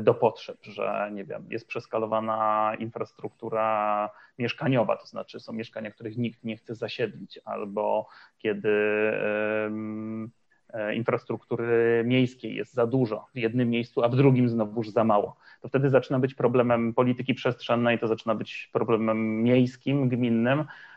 do 0.00 0.14
potrzeb, 0.14 0.58
że 0.62 1.10
nie 1.12 1.24
wiem, 1.24 1.46
jest 1.50 1.66
przeskalowana 1.66 2.72
infrastruktura 2.78 4.10
mieszkaniowa, 4.38 4.96
to 4.96 5.06
znaczy 5.06 5.40
są 5.40 5.52
mieszkania, 5.52 5.90
których 5.90 6.16
nikt 6.16 6.44
nie 6.44 6.56
chce 6.56 6.74
zasiedlić, 6.74 7.40
albo 7.44 8.08
kiedy 8.38 8.70
e, 10.72 10.94
infrastruktury 10.94 12.02
miejskiej 12.06 12.54
jest 12.54 12.74
za 12.74 12.86
dużo 12.86 13.26
w 13.34 13.38
jednym 13.38 13.70
miejscu, 13.70 14.02
a 14.04 14.08
w 14.08 14.16
drugim 14.16 14.48
znowuż 14.48 14.88
za 14.88 15.04
mało. 15.04 15.36
To 15.60 15.68
wtedy 15.68 15.90
zaczyna 15.90 16.18
być 16.18 16.34
problemem 16.34 16.94
polityki 16.94 17.34
przestrzennej, 17.34 17.98
to 17.98 18.08
zaczyna 18.08 18.34
być 18.34 18.70
problemem 18.72 19.42
miejskim, 19.42 20.08
gminnym, 20.08 20.64
E, 20.64 20.91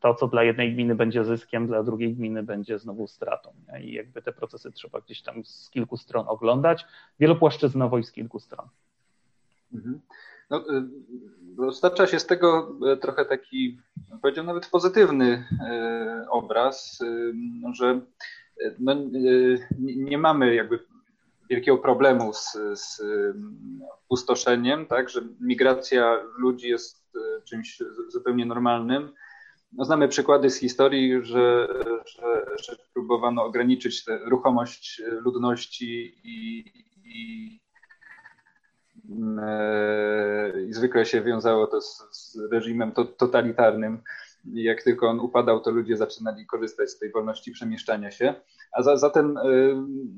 to, 0.00 0.14
co 0.14 0.28
dla 0.28 0.42
jednej 0.42 0.74
gminy 0.74 0.94
będzie 0.94 1.24
zyskiem, 1.24 1.66
dla 1.66 1.82
drugiej 1.82 2.14
gminy 2.14 2.42
będzie 2.42 2.78
znowu 2.78 3.06
stratą. 3.06 3.52
I 3.80 3.92
jakby 3.92 4.22
te 4.22 4.32
procesy 4.32 4.72
trzeba 4.72 5.00
gdzieś 5.00 5.22
tam 5.22 5.44
z 5.44 5.70
kilku 5.70 5.96
stron 5.96 6.24
oglądać, 6.28 6.86
wielopłaszczyznowo 7.20 7.98
i 7.98 8.04
z 8.04 8.12
kilku 8.12 8.38
stron. 8.38 8.66
Mhm. 9.74 10.00
No, 10.50 10.64
dostarcza 11.42 12.06
się 12.06 12.18
z 12.18 12.26
tego 12.26 12.76
e, 12.92 12.96
trochę 12.96 13.24
taki, 13.24 13.78
powiedział 14.22 14.44
nawet 14.44 14.66
pozytywny 14.66 15.44
e, 15.60 16.26
obraz, 16.30 16.98
że 17.72 18.00
no, 18.78 18.94
nie 19.78 20.18
mamy 20.18 20.54
jakby 20.54 20.78
wielkiego 21.54 21.78
problemu 21.78 22.32
z, 22.32 22.58
z 22.74 23.02
pustoszeniem, 24.08 24.86
tak, 24.86 25.10
że 25.10 25.20
migracja 25.40 26.20
ludzi 26.38 26.68
jest 26.68 27.02
E, 27.16 27.42
czymś 27.44 27.82
zupełnie 28.08 28.46
normalnym. 28.46 29.12
No, 29.72 29.84
znamy 29.84 30.08
przykłady 30.08 30.50
z 30.50 30.58
historii, 30.58 31.24
że, 31.24 31.68
że, 32.06 32.46
że 32.62 32.76
próbowano 32.94 33.44
ograniczyć 33.44 34.04
tę 34.04 34.18
ruchomość 34.18 35.02
ludności 35.06 36.14
i, 36.24 36.64
i, 37.04 37.60
e, 39.42 40.62
i 40.68 40.72
zwykle 40.72 41.06
się 41.06 41.22
wiązało 41.22 41.66
to 41.66 41.80
z, 41.80 42.02
z 42.12 42.52
reżimem 42.52 42.92
to, 42.92 43.04
totalitarnym. 43.04 44.02
Jak 44.44 44.82
tylko 44.82 45.08
on 45.08 45.20
upadał, 45.20 45.60
to 45.60 45.70
ludzie 45.70 45.96
zaczynali 45.96 46.46
korzystać 46.46 46.90
z 46.90 46.98
tej 46.98 47.10
wolności 47.10 47.52
przemieszczania 47.52 48.10
się. 48.10 48.34
A 48.72 48.82
za, 48.82 48.96
zatem 48.96 49.36
e, 49.36 49.42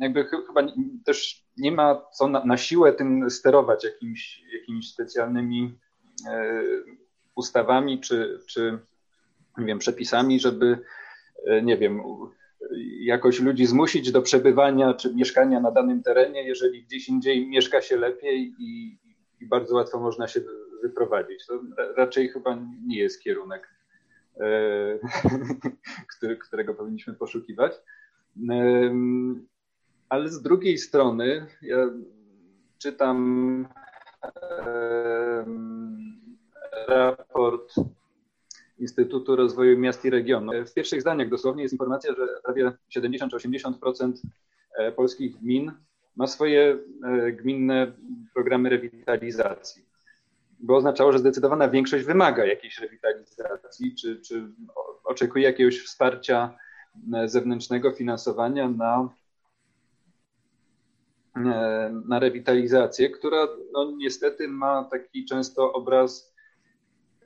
jakby 0.01 0.25
chyba 0.25 0.63
też 1.05 1.45
nie 1.57 1.73
ma 1.73 2.03
co 2.13 2.29
na, 2.29 2.45
na 2.45 2.57
siłę 2.57 2.93
tym 2.93 3.31
sterować 3.31 3.85
jakimiś, 3.85 4.43
jakimiś 4.53 4.93
specjalnymi 4.93 5.79
E, 6.27 6.63
ustawami 7.35 8.01
czy, 8.01 8.39
czy 8.47 8.79
nie 9.59 9.67
wiem, 9.67 9.79
przepisami, 9.79 10.41
żeby, 10.41 10.79
e, 11.47 11.63
nie 11.63 11.77
wiem, 11.77 12.03
jakoś 13.01 13.41
ludzi 13.41 13.67
zmusić 13.67 14.13
do 14.13 14.23
przebywania 14.23 14.95
czy 14.95 15.15
mieszkania 15.15 15.61
na 15.61 15.71
danym 15.71 16.03
terenie, 16.03 16.43
jeżeli 16.43 16.83
gdzieś 16.83 17.09
indziej 17.09 17.49
mieszka 17.49 17.81
się 17.83 17.97
lepiej 17.97 18.55
i, 18.59 18.99
i 19.41 19.47
bardzo 19.47 19.75
łatwo 19.75 20.01
można 20.01 20.29
się 20.29 20.41
wyprowadzić. 20.83 21.47
To 21.47 21.61
raczej 21.97 22.29
chyba 22.29 22.59
nie 22.87 22.99
jest 22.99 23.23
kierunek, 23.23 23.69
który, 26.17 26.37
którego 26.37 26.75
powinniśmy 26.75 27.15
poszukiwać. 27.15 27.73
Ale 30.09 30.29
z 30.29 30.43
drugiej 30.43 30.79
strony, 30.79 31.47
ja 31.63 31.77
czytam 32.79 33.69
raport 36.89 37.75
Instytutu 38.79 39.37
Rozwoju 39.37 39.79
Miast 39.79 40.05
i 40.05 40.11
Regionów. 40.11 40.55
W 40.71 40.75
pierwszych 40.75 41.01
zdaniach 41.01 41.29
dosłownie 41.29 41.63
jest 41.63 41.75
informacja, 41.75 42.15
że 42.15 42.29
prawie 42.45 42.73
70 42.89 43.33
czy 43.33 43.49
80% 43.49 44.13
e, 44.79 44.93
polskich 44.93 45.37
gmin 45.37 45.73
ma 46.17 46.27
swoje 46.27 46.79
e, 47.05 47.33
gminne 47.33 47.93
programy 48.35 48.69
rewitalizacji. 48.69 49.94
Bo 50.65 50.77
oznaczało, 50.77 51.13
że 51.13 51.19
zdecydowana 51.19 51.69
większość 51.69 52.05
wymaga 52.05 52.45
jakiejś 52.45 52.79
rewitalizacji, 52.79 53.95
czy, 53.95 54.21
czy 54.21 54.49
oczekuje 55.05 55.45
jakiegoś 55.45 55.85
wsparcia 55.85 56.59
e, 57.15 57.29
zewnętrznego 57.29 57.93
finansowania 57.93 58.69
na, 58.69 59.09
na 62.09 62.19
rewitalizację, 62.19 63.11
która 63.11 63.49
no, 63.73 63.93
niestety 63.97 64.49
ma 64.49 64.85
taki 64.85 65.25
często 65.25 65.73
obraz 65.73 66.35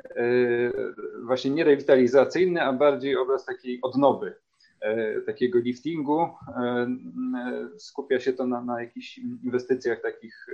E, 0.04 0.22
właśnie 1.22 1.50
nie 1.50 1.64
rewitalizacyjny, 1.64 2.62
a 2.62 2.72
bardziej 2.72 3.16
obraz 3.16 3.44
takiej 3.44 3.78
odnowy, 3.82 4.26
e, 4.26 4.47
takiego 5.26 5.58
liftingu. 5.58 6.20
E, 6.20 6.86
skupia 7.78 8.20
się 8.20 8.32
to 8.32 8.46
na, 8.46 8.64
na 8.64 8.82
jakichś 8.82 9.18
inwestycjach 9.18 10.02
takich, 10.02 10.46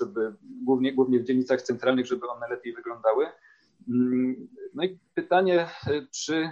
żeby 0.00 0.34
głównie, 0.64 0.92
głównie 0.92 1.18
w 1.18 1.24
dzielnicach 1.24 1.62
centralnych, 1.62 2.06
żeby 2.06 2.28
one 2.28 2.48
lepiej 2.48 2.72
wyglądały. 2.72 3.26
Mm, 3.88 4.48
no 4.74 4.84
i 4.84 4.98
pytanie, 5.14 5.66
czy, 6.10 6.50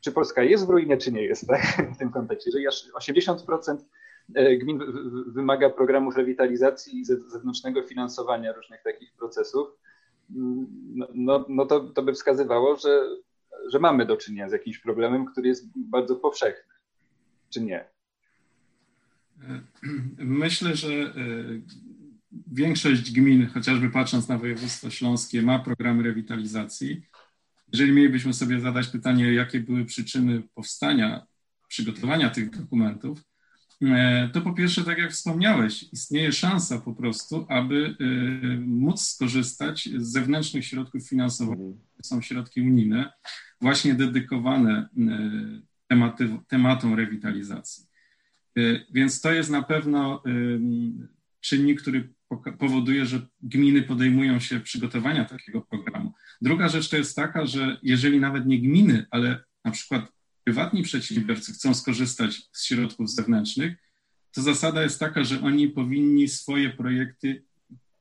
czy 0.00 0.12
Polska 0.12 0.42
jest 0.42 0.66
w 0.66 0.70
ruinie, 0.70 0.96
czy 0.96 1.12
nie 1.12 1.22
jest 1.22 1.46
tak, 1.46 1.62
w 1.94 1.98
tym 1.98 2.12
kontekście. 2.12 2.50
Jeżeli 2.50 2.66
aż 2.66 3.08
80% 3.08 3.76
gmin 4.58 4.80
wymaga 5.26 5.70
programów 5.70 6.16
rewitalizacji 6.16 7.00
i 7.00 7.04
zewnętrznego 7.04 7.82
finansowania 7.82 8.52
różnych 8.52 8.82
takich 8.82 9.12
procesów, 9.12 9.68
no, 10.94 11.06
no, 11.14 11.44
no 11.48 11.66
to, 11.66 11.80
to 11.80 12.02
by 12.02 12.12
wskazywało, 12.12 12.76
że, 12.76 13.16
że 13.72 13.78
mamy 13.78 14.06
do 14.06 14.16
czynienia 14.16 14.48
z 14.48 14.52
jakimś 14.52 14.78
problemem, 14.78 15.26
który 15.26 15.48
jest 15.48 15.66
bardzo 15.76 16.16
powszechny, 16.16 16.74
czy 17.50 17.60
nie? 17.60 17.84
Myślę, 20.18 20.76
że 20.76 20.88
e, 20.88 21.12
większość 22.46 23.12
gmin, 23.12 23.46
chociażby 23.46 23.90
patrząc 23.90 24.28
na 24.28 24.38
województwo 24.38 24.90
śląskie, 24.90 25.42
ma 25.42 25.58
programy 25.58 26.02
rewitalizacji. 26.02 27.02
Jeżeli 27.72 27.92
mielibyśmy 27.92 28.34
sobie 28.34 28.60
zadać 28.60 28.88
pytanie, 28.88 29.32
jakie 29.32 29.60
były 29.60 29.84
przyczyny 29.84 30.42
powstania, 30.54 31.26
przygotowania 31.68 32.30
tych 32.30 32.50
dokumentów, 32.50 33.22
to 34.32 34.40
po 34.40 34.52
pierwsze, 34.52 34.84
tak 34.84 34.98
jak 34.98 35.10
wspomniałeś, 35.10 35.82
istnieje 35.92 36.32
szansa 36.32 36.80
po 36.80 36.94
prostu, 36.94 37.46
aby 37.48 37.96
e, 38.00 38.04
móc 38.56 39.00
skorzystać 39.00 39.88
z 39.96 40.12
zewnętrznych 40.12 40.66
środków 40.66 41.08
finansowych, 41.08 41.58
mhm. 41.58 41.78
są 42.02 42.22
środki 42.22 42.60
unijne, 42.60 43.12
właśnie 43.60 43.94
dedykowane 43.94 44.88
e, 44.98 45.60
tematy, 45.88 46.28
tematom 46.48 46.94
rewitalizacji. 46.94 47.86
Więc 48.92 49.20
to 49.20 49.32
jest 49.32 49.50
na 49.50 49.62
pewno 49.62 50.22
czynnik, 51.40 51.82
który 51.82 52.14
powoduje, 52.58 53.06
że 53.06 53.26
gminy 53.42 53.82
podejmują 53.82 54.40
się 54.40 54.60
przygotowania 54.60 55.24
takiego 55.24 55.60
programu. 55.60 56.12
Druga 56.40 56.68
rzecz 56.68 56.88
to 56.88 56.96
jest 56.96 57.16
taka, 57.16 57.46
że 57.46 57.78
jeżeli 57.82 58.20
nawet 58.20 58.46
nie 58.46 58.60
gminy, 58.60 59.06
ale 59.10 59.44
na 59.64 59.70
przykład 59.70 60.15
prywatni 60.46 60.82
przedsiębiorcy 60.82 61.52
chcą 61.52 61.74
skorzystać 61.74 62.48
z 62.52 62.64
środków 62.64 63.10
zewnętrznych, 63.10 63.76
to 64.32 64.42
zasada 64.42 64.82
jest 64.82 65.00
taka, 65.00 65.24
że 65.24 65.40
oni 65.40 65.68
powinni 65.68 66.28
swoje 66.28 66.70
projekty, 66.70 67.42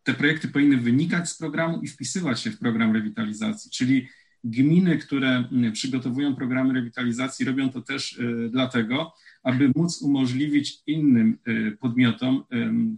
te 0.03 0.13
projekty 0.13 0.47
powinny 0.47 0.77
wynikać 0.77 1.29
z 1.29 1.37
programu 1.37 1.81
i 1.81 1.87
wpisywać 1.87 2.41
się 2.41 2.51
w 2.51 2.59
program 2.59 2.93
rewitalizacji, 2.93 3.71
czyli 3.71 4.07
gminy, 4.43 4.97
które 4.97 5.49
przygotowują 5.73 6.35
programy 6.35 6.73
rewitalizacji, 6.73 7.45
robią 7.45 7.69
to 7.69 7.81
też 7.81 8.17
y, 8.17 8.49
dlatego, 8.51 9.13
aby 9.43 9.71
móc 9.75 10.01
umożliwić 10.01 10.81
innym 10.87 11.37
y, 11.47 11.77
podmiotom 11.79 12.43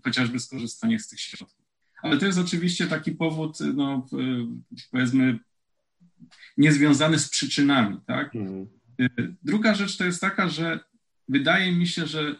chociażby 0.04 0.40
skorzystanie 0.40 1.00
z 1.00 1.08
tych 1.08 1.20
środków. 1.20 1.66
Ale 2.02 2.18
to 2.18 2.26
jest 2.26 2.40
oczywiście 2.40 2.88
taki 2.88 3.12
powód, 3.12 3.58
no, 3.74 4.08
powiedzmy, 4.92 5.40
niezwiązany 6.58 7.20
z 7.20 7.30
przyczynami, 7.30 7.98
tak? 8.08 8.36
Mhm. 8.36 8.77
Druga 9.44 9.76
rzecz 9.76 9.98
to 9.98 10.06
jest 10.06 10.22
taka, 10.22 10.50
że 10.50 10.80
wydaje 11.30 11.72
mi 11.72 11.88
się, 11.88 12.06
że 12.06 12.36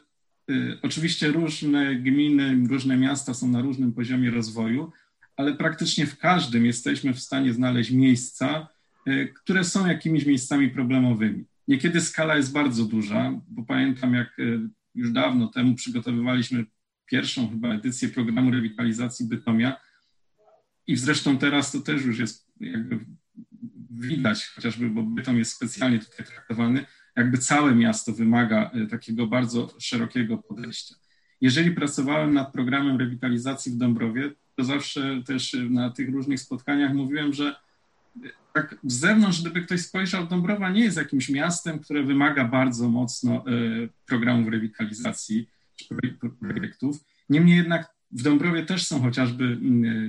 y, 0.52 0.78
oczywiście 0.82 1.28
różne 1.28 1.96
gminy, 1.96 2.68
różne 2.68 2.98
miasta 2.98 3.34
są 3.34 3.48
na 3.48 3.62
różnym 3.62 3.94
poziomie 3.94 4.32
rozwoju, 4.32 4.92
ale 5.36 5.54
praktycznie 5.54 6.06
w 6.06 6.18
każdym 6.18 6.66
jesteśmy 6.66 7.14
w 7.14 7.20
stanie 7.20 7.54
znaleźć 7.54 7.92
miejsca, 7.92 8.68
y, 9.08 9.34
które 9.36 9.64
są 9.64 9.88
jakimiś 9.88 10.26
miejscami 10.26 10.70
problemowymi. 10.70 11.46
Niekiedy 11.68 12.02
skala 12.02 12.36
jest 12.38 12.54
bardzo 12.54 12.86
duża, 12.86 13.42
bo 13.48 13.64
pamiętam, 13.64 14.14
jak 14.14 14.40
y, 14.40 14.60
już 14.96 15.12
dawno 15.12 15.48
temu 15.48 15.76
przygotowywaliśmy 15.76 16.66
pierwszą 17.06 17.50
chyba 17.50 17.74
edycję 17.74 18.10
programu 18.10 18.52
rewitalizacji 18.52 19.28
Bytomia 19.28 19.78
i 20.88 20.96
zresztą 20.96 21.38
teraz 21.38 21.72
to 21.72 21.80
też 21.80 22.06
już 22.06 22.20
jest 22.20 22.48
jakby 22.60 23.00
widać, 24.00 24.46
chociażby, 24.46 24.90
bo 24.90 25.04
Bytom 25.04 25.38
jest 25.38 25.54
specjalnie 25.54 26.00
tutaj 26.00 26.26
traktowany, 26.26 26.86
jakby 27.16 27.38
całe 27.38 27.76
miasto 27.76 28.14
wymaga 28.14 28.72
e, 28.74 28.88
takiego 28.88 29.28
bardzo 29.28 29.76
szerokiego 29.80 30.38
podejścia. 30.38 30.96
Jeżeli 31.42 31.72
pracowałem 31.72 32.34
nad 32.34 32.52
programem 32.52 32.98
rewitalizacji 32.98 33.72
w 33.72 33.78
Dąbrowie, 33.78 34.32
to 34.56 34.64
zawsze 34.64 35.24
też 35.26 35.58
na 35.70 35.90
tych 35.90 36.10
różnych 36.10 36.40
spotkaniach 36.40 36.94
mówiłem, 36.94 37.34
że 37.34 37.56
e, 38.26 38.30
tak 38.54 38.76
z 38.84 39.00
zewnątrz, 39.00 39.42
gdyby 39.42 39.62
ktoś 39.62 39.82
spojrzał, 39.82 40.28
Dąbrowa 40.28 40.70
nie 40.70 40.84
jest 40.84 40.98
jakimś 40.98 41.30
miastem, 41.30 41.80
które 41.80 42.04
wymaga 42.04 42.46
bardzo 42.46 42.90
mocno 42.90 43.36
e, 43.36 43.42
programów 44.06 44.52
rewitalizacji 44.52 45.50
czy 45.76 45.86
projektów. 46.40 46.98
Niemniej 47.30 47.58
jednak 47.58 47.98
w 48.12 48.22
Dąbrowie 48.22 48.66
też 48.66 48.88
są 48.88 49.02
chociażby 49.02 49.58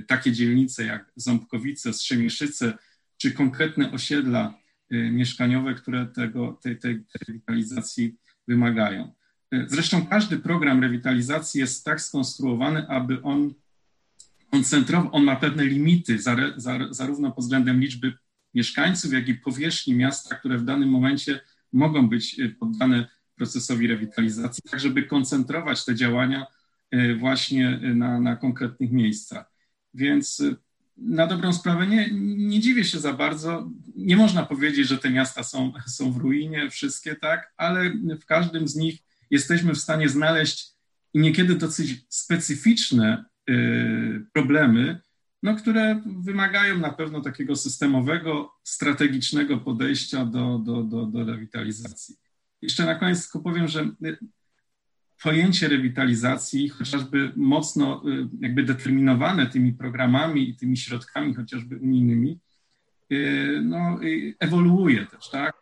takie 0.07 0.31
dzielnice 0.31 0.85
jak 0.85 1.11
Ząbkowice, 1.15 1.93
Strzemieszyce, 1.93 2.77
czy 3.19 3.31
konkretne 3.31 3.91
osiedla 3.91 4.59
y, 4.93 5.11
mieszkaniowe, 5.11 5.75
które 5.75 6.05
tego, 6.05 6.59
tej, 6.63 6.79
tej 6.79 7.03
rewitalizacji 7.27 8.15
wymagają. 8.47 9.13
Y, 9.53 9.65
zresztą 9.67 10.05
każdy 10.05 10.39
program 10.39 10.81
rewitalizacji 10.81 11.61
jest 11.61 11.85
tak 11.85 12.01
skonstruowany, 12.01 12.87
aby 12.87 13.21
on 13.21 13.53
koncentrował, 14.51 15.09
on 15.15 15.23
ma 15.23 15.35
pewne 15.35 15.65
limity, 15.65 16.19
zarówno 16.89 17.31
pod 17.31 17.43
względem 17.43 17.79
liczby 17.79 18.13
mieszkańców, 18.53 19.13
jak 19.13 19.27
i 19.27 19.33
powierzchni 19.33 19.95
miasta, 19.95 20.35
które 20.35 20.57
w 20.57 20.65
danym 20.65 20.89
momencie 20.89 21.39
mogą 21.73 22.09
być 22.09 22.39
y, 22.39 22.49
poddane 22.49 23.07
procesowi 23.35 23.87
rewitalizacji, 23.87 24.63
tak 24.71 24.79
żeby 24.79 25.03
koncentrować 25.03 25.85
te 25.85 25.95
działania 25.95 26.45
właśnie 27.17 27.79
na, 27.95 28.19
na 28.19 28.35
konkretnych 28.35 28.91
miejscach. 28.91 29.51
Więc 29.93 30.43
na 31.01 31.27
dobrą 31.27 31.53
sprawę 31.53 31.87
nie, 31.87 32.09
nie 32.37 32.59
dziwię 32.59 32.83
się 32.83 32.99
za 32.99 33.13
bardzo. 33.13 33.71
Nie 33.95 34.17
można 34.17 34.45
powiedzieć, 34.45 34.87
że 34.87 34.97
te 34.97 35.09
miasta 35.09 35.43
są, 35.43 35.73
są 35.87 36.11
w 36.11 36.17
ruinie, 36.17 36.69
wszystkie 36.69 37.15
tak, 37.15 37.53
ale 37.57 37.91
w 38.21 38.25
każdym 38.25 38.67
z 38.67 38.75
nich 38.75 38.99
jesteśmy 39.31 39.73
w 39.73 39.79
stanie 39.79 40.09
znaleźć 40.09 40.67
niekiedy 41.13 41.55
dosyć 41.55 42.05
specyficzne 42.09 43.25
y, 43.49 44.25
problemy, 44.33 45.01
no, 45.43 45.55
które 45.55 46.01
wymagają 46.05 46.77
na 46.77 46.93
pewno 46.93 47.21
takiego 47.21 47.55
systemowego, 47.55 48.51
strategicznego 48.63 49.57
podejścia 49.57 50.25
do, 50.25 50.59
do, 50.59 50.83
do, 50.83 51.05
do 51.05 51.25
rewitalizacji. 51.25 52.15
Jeszcze 52.61 52.85
na 52.85 52.95
koniec 52.95 53.23
tylko 53.23 53.39
powiem, 53.39 53.67
że 53.67 53.89
pojęcie 55.23 55.67
rewitalizacji, 55.67 56.69
chociażby 56.69 57.31
mocno 57.35 58.03
y, 58.07 58.27
jakby 58.41 58.63
determinowane 58.63 59.47
tymi 59.47 59.73
programami 59.73 60.49
i 60.49 60.55
tymi 60.55 60.77
środkami 60.77 61.33
chociażby 61.33 61.77
unijnymi, 61.77 62.39
y, 63.11 63.61
no, 63.63 63.99
ewoluuje 64.39 65.05
też, 65.05 65.29
tak? 65.29 65.53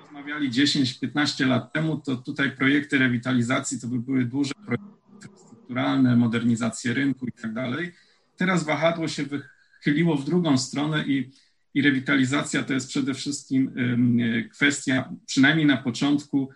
Rozmawiali 0.00 0.50
10-15 0.50 1.46
lat 1.46 1.72
temu, 1.72 1.96
to 1.96 2.16
tutaj 2.16 2.56
projekty 2.56 2.98
rewitalizacji 2.98 3.80
to 3.80 3.86
by 3.86 3.98
były 3.98 4.24
duże 4.24 4.54
projekty 4.66 4.86
infrastrukturalne, 5.14 6.16
modernizacje 6.16 6.94
rynku 6.94 7.26
i 7.26 7.32
tak 7.32 7.54
dalej. 7.54 7.92
Teraz 8.36 8.64
wahadło 8.64 9.08
się 9.08 9.24
wychyliło 9.24 10.16
w 10.16 10.24
drugą 10.24 10.58
stronę 10.58 11.04
i, 11.06 11.30
i 11.74 11.82
rewitalizacja 11.82 12.62
to 12.62 12.72
jest 12.72 12.88
przede 12.88 13.14
wszystkim 13.14 13.72
kwestia, 14.52 15.14
przynajmniej 15.26 15.66
na 15.66 15.76
początku, 15.76 16.48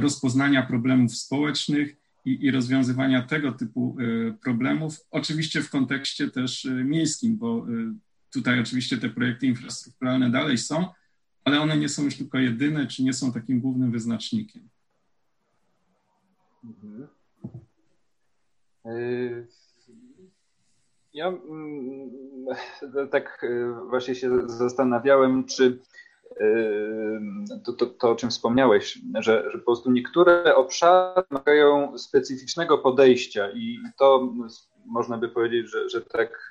rozpoznania 0.00 0.62
problemów 0.66 1.16
społecznych 1.16 1.96
i, 2.24 2.44
i 2.44 2.50
rozwiązywania 2.50 3.22
tego 3.22 3.52
typu 3.52 3.96
problemów, 4.44 4.96
oczywiście 5.10 5.62
w 5.62 5.70
kontekście 5.70 6.30
też 6.30 6.68
miejskim, 6.84 7.36
bo 7.36 7.66
tutaj 8.32 8.60
oczywiście 8.60 8.98
te 8.98 9.08
projekty 9.08 9.46
infrastrukturalne 9.46 10.30
dalej 10.30 10.58
są, 10.58 10.88
ale 11.44 11.60
one 11.60 11.76
nie 11.76 11.88
są 11.88 12.04
już 12.04 12.16
tylko 12.16 12.38
jedyne, 12.38 12.86
czy 12.86 13.04
nie 13.04 13.12
są 13.12 13.32
takim 13.32 13.60
głównym 13.60 13.90
wyznacznikiem. 13.90 14.68
Mhm. 16.64 17.08
Y, 18.86 19.46
ja 21.14 21.28
mm, 21.28 22.10
tak 23.10 23.44
y, 23.44 23.74
właśnie 23.88 24.14
się 24.14 24.48
zastanawiałem, 24.48 25.44
czy 25.44 25.64
y, 25.64 25.78
to, 27.64 27.72
to, 27.72 27.86
to 27.86 28.10
o 28.10 28.14
czym 28.14 28.30
wspomniałeś, 28.30 28.98
że, 29.18 29.50
że 29.52 29.58
po 29.58 29.64
prostu 29.64 29.90
niektóre 29.90 30.54
obszary 30.54 31.22
wymagają 31.30 31.98
specyficznego 31.98 32.78
podejścia 32.78 33.50
i 33.50 33.78
to 33.98 34.32
można 34.86 35.18
by 35.18 35.28
powiedzieć, 35.28 35.70
że, 35.70 35.88
że 35.88 36.00
tak 36.00 36.50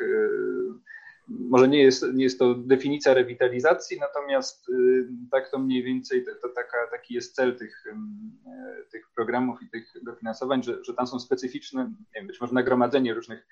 może 1.30 1.68
nie 1.68 1.84
jest, 1.84 2.06
nie 2.14 2.24
jest 2.24 2.40
to 2.40 2.56
definicja 2.56 3.14
rewitalizacji, 3.14 4.00
natomiast 4.00 4.70
y, 4.70 5.08
tak 5.32 5.52
to 5.52 5.60
mniej 5.60 5.84
więcej 5.84 6.26
to, 6.26 6.32
to 6.42 6.50
taka, 6.56 6.78
taki 6.92 7.14
jest 7.14 7.36
cel 7.36 7.58
tych, 7.58 7.86
y, 7.86 8.90
tych 8.92 9.10
programów 9.16 9.64
i 9.64 9.70
tych 9.70 9.94
dofinansowań, 10.04 10.64
że, 10.64 10.84
że 10.84 10.94
tam 10.94 11.08
są 11.08 11.20
specyficzne, 11.20 11.84
nie 11.84 12.16
wiem, 12.16 12.28
być 12.28 12.42
może 12.42 12.54
nagromadzenie 12.54 13.14
różnych 13.14 13.48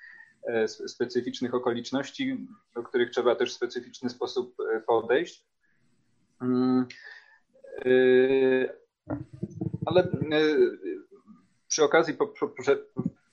e, 0.48 0.68
specyficznych 0.68 1.54
okoliczności, 1.54 2.48
do 2.76 2.84
których 2.84 3.10
trzeba 3.10 3.36
też 3.36 3.52
w 3.52 3.56
specyficzny 3.56 4.10
sposób 4.10 4.56
e, 4.76 4.82
podejść. 4.82 5.46
Mm, 6.42 6.86
y, 7.86 8.70
ale 9.86 10.08
przy 11.68 11.84
okazji 11.84 12.18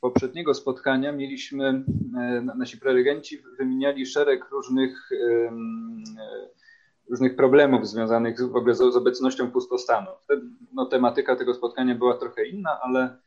poprzedniego 0.00 0.54
spotkania 0.54 1.12
mieliśmy, 1.12 1.84
e, 2.18 2.40
nasi 2.40 2.78
prelegenci 2.78 3.42
wymieniali 3.58 4.06
szereg 4.06 4.50
różnych, 4.50 5.10
różnych 7.10 7.36
problemów 7.36 7.88
związanych 7.88 8.40
w 8.40 8.56
ogóle 8.56 8.74
z, 8.74 8.80
obecnością 8.80 9.50
pustostanu. 9.50 10.10
No, 10.72 10.86
tematyka 10.86 11.36
tego 11.36 11.54
spotkania 11.54 11.94
była 11.94 12.18
trochę 12.18 12.46
inna, 12.46 12.80
ale, 12.82 13.18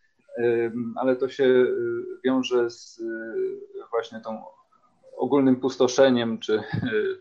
ale 0.95 1.15
to 1.15 1.29
się 1.29 1.65
wiąże 2.23 2.69
z 2.69 3.03
właśnie 3.91 4.21
tą 4.21 4.43
ogólnym 5.17 5.55
pustoszeniem, 5.55 6.39
czy, 6.39 6.63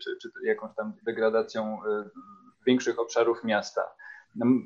czy, 0.03 0.17
czy 0.21 0.29
jakąś 0.43 0.75
tam 0.75 0.93
degradacją 1.05 1.77
większych 2.67 2.99
obszarów 2.99 3.43
miasta. 3.43 3.81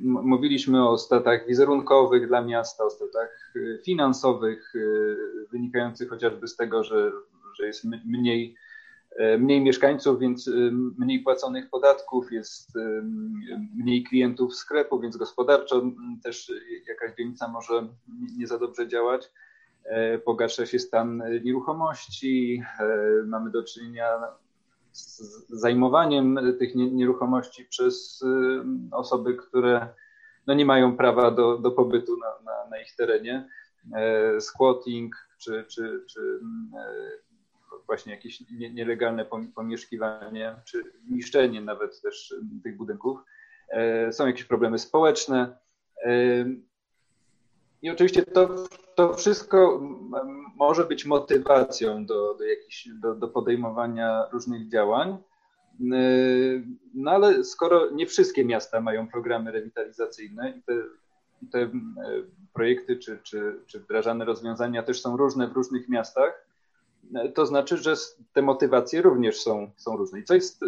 Mówiliśmy 0.04 0.90
o 0.90 0.98
statach 0.98 1.48
wizerunkowych 1.48 2.28
dla 2.28 2.42
miasta, 2.42 2.84
o 2.84 2.90
statach 2.90 3.52
y, 3.56 3.80
finansowych, 3.86 4.76
y, 4.76 5.18
wynikających 5.52 6.10
chociażby 6.10 6.48
z 6.48 6.56
tego, 6.56 6.84
że, 6.84 7.12
że 7.60 7.68
jest 7.68 7.86
mniej, 8.06 8.56
e, 9.18 9.38
mniej 9.38 9.62
mieszkańców, 9.62 10.20
więc 10.20 10.48
y, 10.48 10.72
mniej 10.98 11.20
płaconych 11.20 11.70
podatków, 11.70 12.32
jest 12.32 12.78
mniej 13.76 14.04
klientów 14.04 14.56
sklepu, 14.56 15.00
więc 15.00 15.18
gospodarczo 15.18 15.82
też 16.24 16.52
jakaś 16.88 17.18
dzielnica 17.18 17.48
może 17.48 17.88
nie 18.38 18.48
za 18.48 18.60
dobrze 18.60 18.88
działać. 18.88 19.32
E, 19.84 20.18
pogarsza 20.18 20.66
się 20.66 20.80
stan 20.80 21.24
nieruchomości, 21.44 22.64
e, 22.80 22.86
mamy 23.26 23.52
do 23.52 23.64
czynienia 23.64 24.08
zajmowaniem 25.50 26.40
tych 26.60 26.76
nieruchomości 26.76 27.66
przez 27.66 28.22
y, 28.22 28.28
osoby, 28.92 29.36
które 29.36 29.88
no 30.48 30.54
nie 30.54 30.66
mają 30.66 30.98
prawa 30.98 31.32
do, 31.32 31.58
do 31.58 31.72
pobytu 31.72 32.18
na, 32.18 32.52
na, 32.52 32.70
na 32.70 32.82
ich 32.82 32.96
terenie. 32.96 33.50
E, 33.96 34.42
squatting 34.42 35.16
czy, 35.38 35.66
czy, 35.70 36.06
czy 36.10 36.40
e, 36.78 37.82
właśnie 37.86 38.14
jakieś 38.14 38.44
nielegalne 38.50 39.26
pomieszkiwanie, 39.56 40.56
czy 40.66 40.84
niszczenie 41.10 41.62
nawet 41.62 42.02
też 42.02 42.36
tych 42.64 42.78
budynków. 42.78 43.20
E, 43.70 44.14
są 44.14 44.28
jakieś 44.28 44.44
problemy 44.44 44.80
społeczne. 44.80 45.58
I 47.82 47.90
oczywiście 47.90 48.26
to, 48.26 48.66
to 48.96 49.14
wszystko 49.14 49.82
może 50.56 50.86
być 50.86 51.06
motywacją 51.06 52.06
do, 52.06 52.34
do, 52.34 52.44
jakichś, 52.44 52.88
do, 53.02 53.16
do 53.16 53.28
podejmowania 53.28 54.26
różnych 54.32 54.70
działań. 54.70 55.18
No 56.94 57.12
ale 57.12 57.44
skoro 57.44 57.90
nie 57.92 58.08
wszystkie 58.08 58.46
miasta 58.46 58.82
mają 58.82 59.08
programy 59.08 59.52
rewitalizacyjne 59.52 60.54
i 60.58 60.62
te, 60.64 60.74
te 61.52 61.70
projekty 62.54 62.98
czy, 62.98 63.20
czy, 63.24 63.60
czy 63.68 63.80
wdrażane 63.80 64.26
rozwiązania 64.26 64.84
też 64.84 65.02
są 65.02 65.18
różne 65.18 65.48
w 65.48 65.54
różnych 65.54 65.90
miastach, 65.90 66.46
to 67.36 67.46
znaczy, 67.46 67.78
że 67.78 67.96
te 68.34 68.42
motywacje 68.42 69.02
również 69.02 69.42
są, 69.42 69.72
są 69.78 69.98
różne. 69.98 70.24
Co 70.24 70.34
jest, 70.34 70.60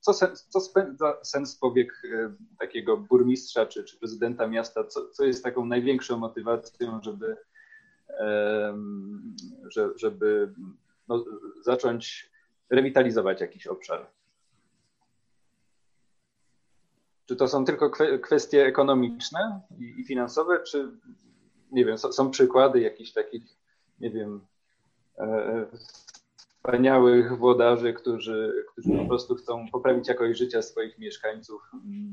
co, 0.00 0.12
co 0.48 0.60
spędza 0.60 1.18
sens 1.22 1.56
powiek 1.56 2.02
e, 2.04 2.34
takiego 2.58 2.96
burmistrza 2.96 3.66
czy, 3.66 3.84
czy 3.84 3.98
prezydenta 3.98 4.46
miasta, 4.46 4.84
co, 4.84 5.08
co 5.08 5.24
jest 5.24 5.44
taką 5.44 5.64
największą 5.64 6.18
motywacją, 6.18 7.00
żeby, 7.02 7.36
żeby 9.96 10.54
no, 11.08 11.24
zacząć 11.62 12.30
rewitalizować 12.70 13.40
jakiś 13.40 13.66
obszar? 13.66 14.06
Czy 17.26 17.36
to 17.36 17.48
są 17.48 17.64
tylko 17.64 17.90
kwestie 18.22 18.66
ekonomiczne 18.66 19.60
i 19.78 20.04
finansowe, 20.04 20.62
czy 20.62 20.90
nie 21.72 21.84
wiem, 21.84 21.98
są 21.98 22.30
przykłady 22.30 22.80
jakichś 22.80 23.12
takich, 23.12 23.42
nie 24.00 24.10
wiem, 24.10 24.40
wspaniałych 26.66 27.38
włodarzy, 27.38 27.92
którzy, 27.92 28.64
którzy 28.72 28.98
po 28.98 29.04
prostu 29.04 29.34
chcą 29.34 29.66
poprawić 29.72 30.08
jakość 30.08 30.38
życia 30.38 30.62
swoich 30.62 30.98
mieszkańców, 30.98 31.62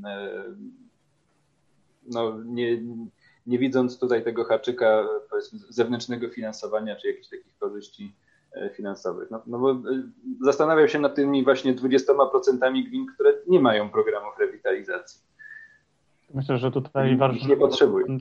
e, 0.05 0.43
no, 2.11 2.43
nie, 2.45 2.81
nie 3.47 3.59
widząc 3.59 3.99
tutaj 3.99 4.23
tego 4.23 4.43
haczyka 4.43 5.07
zewnętrznego 5.69 6.29
finansowania 6.29 6.95
czy 6.95 7.07
jakichś 7.07 7.29
takich 7.29 7.57
korzyści 7.57 8.15
e, 8.55 8.69
finansowych. 8.69 9.31
No, 9.31 9.41
no 9.47 9.59
bo 9.59 9.75
zastanawiam 10.41 10.87
się 10.87 10.99
nad 10.99 11.15
tymi 11.15 11.43
właśnie 11.43 11.75
20% 11.75 12.89
gmin, 12.89 13.05
które 13.15 13.33
nie 13.47 13.59
mają 13.59 13.89
programów 13.89 14.39
rewitalizacji. 14.39 15.21
Myślę, 16.33 16.57
że 16.57 16.71
tutaj 16.71 17.17
waż... 17.17 17.37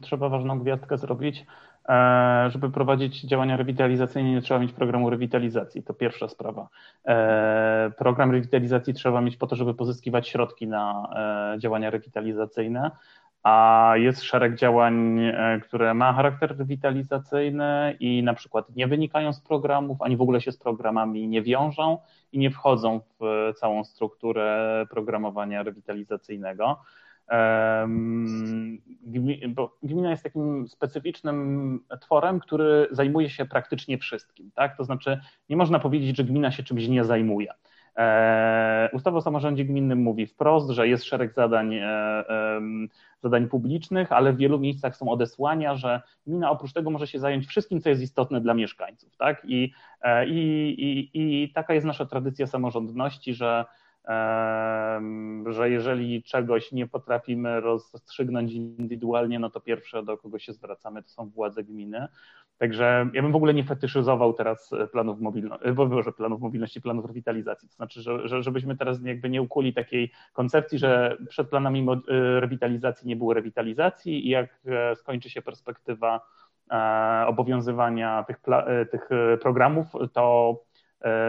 trzeba 0.02 0.28
ważną 0.28 0.58
gwiazdkę 0.58 0.98
zrobić. 0.98 1.46
E, 1.88 2.50
żeby 2.50 2.70
prowadzić 2.70 3.20
działania 3.20 3.56
rewitalizacyjne, 3.56 4.30
nie 4.30 4.42
trzeba 4.42 4.60
mieć 4.60 4.72
programu 4.72 5.10
rewitalizacji. 5.10 5.82
To 5.82 5.94
pierwsza 5.94 6.28
sprawa. 6.28 6.68
E, 7.06 7.92
program 7.98 8.30
rewitalizacji 8.30 8.94
trzeba 8.94 9.20
mieć 9.20 9.36
po 9.36 9.46
to, 9.46 9.56
żeby 9.56 9.74
pozyskiwać 9.74 10.28
środki 10.28 10.66
na 10.66 11.08
e, 11.54 11.58
działania 11.58 11.90
rewitalizacyjne. 11.90 12.90
A 13.42 13.92
jest 13.96 14.22
szereg 14.22 14.56
działań, 14.56 15.20
które 15.62 15.94
ma 15.94 16.12
charakter 16.12 16.58
rewitalizacyjny 16.58 17.96
i 18.00 18.22
na 18.22 18.34
przykład 18.34 18.76
nie 18.76 18.86
wynikają 18.86 19.32
z 19.32 19.40
programów, 19.40 20.02
ani 20.02 20.16
w 20.16 20.22
ogóle 20.22 20.40
się 20.40 20.52
z 20.52 20.56
programami 20.56 21.28
nie 21.28 21.42
wiążą 21.42 21.98
i 22.32 22.38
nie 22.38 22.50
wchodzą 22.50 23.00
w 23.20 23.52
całą 23.56 23.84
strukturę 23.84 24.86
programowania 24.90 25.62
rewitalizacyjnego 25.62 26.78
bo 29.48 29.76
gmina 29.82 30.10
jest 30.10 30.22
takim 30.22 30.68
specyficznym 30.68 31.80
tworem, 32.00 32.40
który 32.40 32.88
zajmuje 32.90 33.30
się 33.30 33.44
praktycznie 33.44 33.98
wszystkim. 33.98 34.50
Tak? 34.54 34.76
To 34.76 34.84
znaczy, 34.84 35.20
nie 35.48 35.56
można 35.56 35.78
powiedzieć, 35.78 36.16
że 36.16 36.24
gmina 36.24 36.50
się 36.50 36.62
czymś 36.62 36.88
nie 36.88 37.04
zajmuje. 37.04 37.54
E, 37.96 38.88
ustawa 38.92 39.18
o 39.18 39.20
samorządzie 39.20 39.64
gminnym 39.64 39.98
mówi 39.98 40.26
wprost, 40.26 40.70
że 40.70 40.88
jest 40.88 41.04
szereg 41.04 41.32
zadań, 41.32 41.74
e, 41.74 42.24
zadań 43.22 43.48
publicznych, 43.48 44.12
ale 44.12 44.32
w 44.32 44.36
wielu 44.36 44.58
miejscach 44.58 44.96
są 44.96 45.08
odesłania, 45.08 45.74
że 45.74 46.00
gmina 46.26 46.50
oprócz 46.50 46.72
tego 46.72 46.90
może 46.90 47.06
się 47.06 47.18
zająć 47.18 47.46
wszystkim, 47.46 47.80
co 47.80 47.88
jest 47.88 48.02
istotne 48.02 48.40
dla 48.40 48.54
mieszkańców. 48.54 49.16
Tak? 49.16 49.42
I, 49.44 49.72
e, 50.02 50.26
i, 50.28 50.68
i, 50.80 51.10
i 51.42 51.52
taka 51.52 51.74
jest 51.74 51.86
nasza 51.86 52.06
tradycja 52.06 52.46
samorządności, 52.46 53.34
że 53.34 53.64
że 55.46 55.70
jeżeli 55.70 56.22
czegoś 56.22 56.72
nie 56.72 56.86
potrafimy 56.86 57.60
rozstrzygnąć 57.60 58.52
indywidualnie, 58.52 59.38
no 59.38 59.50
to 59.50 59.60
pierwsze, 59.60 60.02
do 60.02 60.18
kogo 60.18 60.38
się 60.38 60.52
zwracamy, 60.52 61.02
to 61.02 61.08
są 61.08 61.28
władze 61.28 61.64
gminy. 61.64 62.08
Także 62.58 63.10
ja 63.12 63.22
bym 63.22 63.32
w 63.32 63.36
ogóle 63.36 63.54
nie 63.54 63.64
fetyszyzował 63.64 64.32
teraz 64.32 64.70
planów 64.92 65.20
mobilności, 65.20 65.68
e, 65.68 66.12
planów 66.12 66.40
mobilności, 66.40 66.80
planów 66.80 67.04
rewitalizacji. 67.04 67.68
To 67.68 67.74
znaczy, 67.74 68.02
że, 68.02 68.28
że, 68.28 68.42
żebyśmy 68.42 68.76
teraz 68.76 69.02
jakby 69.04 69.30
nie 69.30 69.42
ukuli 69.42 69.74
takiej 69.74 70.12
koncepcji, 70.32 70.78
że 70.78 71.16
przed 71.28 71.50
planami 71.50 71.86
e, 71.90 72.40
rewitalizacji 72.40 73.08
nie 73.08 73.16
było 73.16 73.34
rewitalizacji 73.34 74.26
i 74.26 74.30
jak 74.30 74.60
e, 74.66 74.96
skończy 74.96 75.30
się 75.30 75.42
perspektywa 75.42 76.20
obowiązywania 77.26 78.24
tych, 78.24 78.40
tych 78.90 79.08
programów, 79.42 79.86
to 80.12 80.56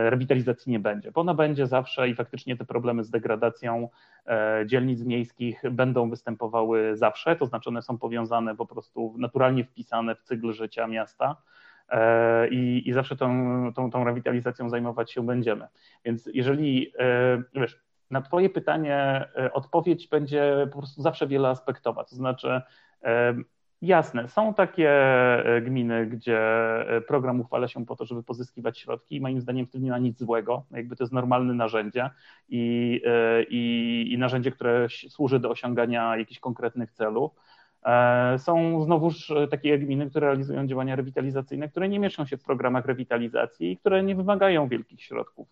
rewitalizacji 0.10 0.72
nie 0.72 0.80
będzie, 0.80 1.12
bo 1.12 1.22
ona 1.22 1.34
będzie 1.34 1.68
zawsze 1.68 2.10
i 2.10 2.16
faktycznie 2.16 2.58
te 2.58 2.66
problemy 2.66 3.04
z 3.04 3.10
degradacją 3.10 3.90
dzielnic 4.66 5.02
miejskich 5.02 5.62
będą 5.72 6.10
występowały 6.10 6.98
zawsze, 6.98 7.36
to 7.36 7.46
znaczy 7.46 7.70
one 7.70 7.82
są 7.82 7.98
powiązane 7.98 8.56
po 8.56 8.66
prostu 8.66 9.16
naturalnie 9.18 9.64
wpisane 9.64 10.16
w 10.16 10.22
cykl 10.22 10.54
życia 10.54 10.88
miasta. 10.88 11.36
I, 12.52 12.84
i 12.86 12.94
zawsze 12.94 13.16
tą, 13.16 13.74
tą, 13.76 13.92
tą 13.92 14.04
rewitalizacją 14.04 14.70
zajmować 14.70 15.12
się 15.12 15.26
będziemy. 15.26 15.68
Więc 16.06 16.30
jeżeli 16.34 16.94
wiesz, 17.56 17.84
na 18.14 18.22
Twoje 18.22 18.50
pytanie 18.50 18.96
e, 19.36 19.54
odpowiedź 19.54 20.08
będzie 20.08 20.68
po 20.72 20.78
prostu 20.78 21.02
zawsze 21.02 21.28
wieloaspektowa. 21.28 22.04
To 22.04 22.16
znaczy, 22.16 22.62
e, 23.04 23.34
jasne, 23.84 24.30
są 24.30 24.54
takie 24.54 24.90
e, 24.90 25.62
gminy, 25.62 26.06
gdzie 26.06 26.40
program 27.08 27.42
uchwala 27.42 27.68
się 27.68 27.86
po 27.86 27.96
to, 27.96 28.06
żeby 28.06 28.24
pozyskiwać 28.24 28.80
środki 28.80 29.16
i 29.16 29.22
moim 29.22 29.42
zdaniem 29.42 29.66
w 29.66 29.70
tym 29.70 29.84
nie 29.84 29.92
ma 29.92 29.98
nic 29.98 30.20
złego. 30.20 30.66
Jakby 30.72 30.96
to 30.96 31.04
jest 31.04 31.14
normalne 31.14 31.54
narzędzie 31.54 32.10
i, 32.50 33.02
i, 33.50 34.14
i 34.14 34.18
narzędzie, 34.18 34.52
które 34.52 34.88
służy 35.10 35.40
do 35.40 35.50
osiągania 35.50 36.18
jakichś 36.18 36.40
konkretnych 36.40 36.92
celów. 36.92 37.32
Są 38.38 38.84
znowuż 38.84 39.34
takie 39.52 39.80
gminy, 39.80 40.10
które 40.10 40.28
realizują 40.28 40.68
działania 40.68 40.96
rewitalizacyjne, 40.96 41.70
które 41.70 41.90
nie 41.90 42.00
mieszczą 42.00 42.26
się 42.26 42.38
w 42.38 42.44
programach 42.44 42.86
rewitalizacji 42.86 43.72
i 43.72 43.78
które 43.78 44.04
nie 44.04 44.16
wymagają 44.16 44.68
wielkich 44.68 45.02
środków 45.02 45.48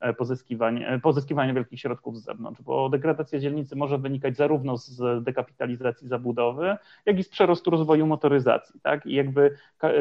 E, 0.00 0.14
pozyskiwanie, 0.14 0.88
e, 0.88 0.98
pozyskiwanie 0.98 1.54
wielkich 1.54 1.80
środków 1.80 2.18
z 2.18 2.24
zewnątrz, 2.24 2.62
bo 2.62 2.88
degradacja 2.88 3.38
dzielnicy 3.38 3.76
może 3.76 3.98
wynikać 3.98 4.36
zarówno 4.36 4.76
z 4.76 5.24
dekapitalizacji 5.24 6.08
zabudowy, 6.08 6.76
jak 7.06 7.18
i 7.18 7.22
z 7.22 7.28
przerostu 7.28 7.70
rozwoju 7.70 8.06
motoryzacji. 8.06 8.80
Tak? 8.80 9.06
I 9.06 9.14
jakby 9.14 9.56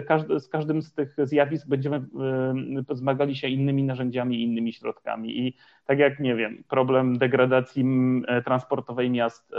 każdy, 0.08 0.40
z 0.40 0.48
każdym 0.48 0.82
z 0.82 0.94
tych 0.94 1.16
zjawisk 1.24 1.68
będziemy 1.68 1.98
e, 1.98 2.96
zmagali 2.96 3.36
się 3.36 3.48
innymi 3.48 3.84
narzędziami, 3.84 4.44
innymi 4.44 4.74
środkami. 4.74 5.40
I 5.40 5.56
tak 5.86 6.00
jak, 6.00 6.20
nie 6.20 6.36
wiem, 6.36 6.64
problem 6.68 7.18
degradacji 7.18 7.86
transportowej 8.46 9.10
miast 9.10 9.54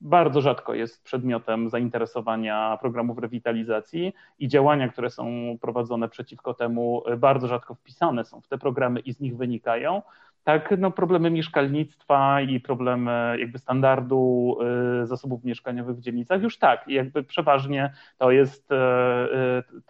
bardzo 0.00 0.40
rzadko 0.40 0.74
jest 0.74 1.04
przedmiotem 1.04 1.70
zainteresowania 1.70 2.78
programów 2.80 3.18
rewitalizacji 3.18 4.12
i 4.38 4.48
działania, 4.48 4.88
które 4.88 5.10
są 5.10 5.56
prowadzone 5.60 6.08
przeciwko 6.08 6.54
temu, 6.54 7.02
bardzo 7.18 7.48
rzadko 7.48 7.74
wpisane 7.74 8.24
są 8.24 8.40
w 8.40 8.48
te 8.48 8.58
programy 8.58 9.00
i 9.00 9.12
z 9.12 9.20
nich 9.20 9.36
wynikają. 9.36 10.02
Tak, 10.44 10.74
no 10.78 10.90
problemy 10.90 11.30
mieszkalnictwa 11.30 12.40
i 12.40 12.60
problemy 12.60 13.36
jakby 13.38 13.58
standardu 13.58 14.56
y, 15.02 15.06
zasobów 15.06 15.44
mieszkaniowych 15.44 15.96
w 15.96 16.00
dzielnicach 16.00 16.42
już 16.42 16.58
tak, 16.58 16.88
jakby 16.88 17.24
przeważnie 17.24 17.92
to 18.18 18.30
jest 18.30 18.72
y, 18.72 18.74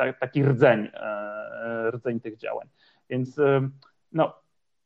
y, 0.05 0.15
taki 0.21 0.43
rdzeń, 0.43 0.89
rdzeń 1.91 2.21
tych 2.21 2.37
działań. 2.37 2.69
Więc 3.11 3.41
no, 4.13 4.33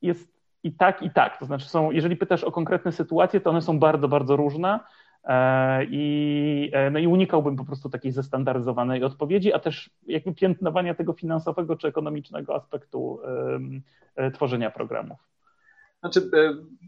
jest 0.03 0.33
i 0.65 0.73
tak, 0.73 1.03
i 1.03 1.11
tak. 1.11 1.39
To 1.39 1.47
znaczy 1.47 1.69
są, 1.69 1.91
jeżeli 1.91 2.17
pytasz 2.17 2.45
o 2.45 2.53
konkretne 2.53 2.93
sytuacje, 2.93 3.41
to 3.41 3.51
one 3.51 3.63
są 3.63 3.79
bardzo, 3.79 4.09
bardzo 4.09 4.37
różne. 4.37 4.81
E, 5.25 5.85
I, 5.85 6.71
e, 6.73 6.91
no 6.91 6.99
i 6.99 7.07
unikałbym 7.07 7.57
po 7.57 7.65
prostu 7.65 7.91
takiej 7.91 8.13
zestandaryzowanej 8.13 9.05
odpowiedzi, 9.05 9.53
a 9.53 9.59
też 9.59 9.91
jakby 10.07 10.35
piętnowania 10.35 10.95
tego 10.95 11.13
finansowego 11.13 11.77
czy 11.77 11.89
ekonomicznego 11.89 12.55
aspektu 12.55 13.21
e, 14.17 14.31
tworzenia 14.31 14.71
programów. 14.71 15.19
Znaczy, 16.01 16.31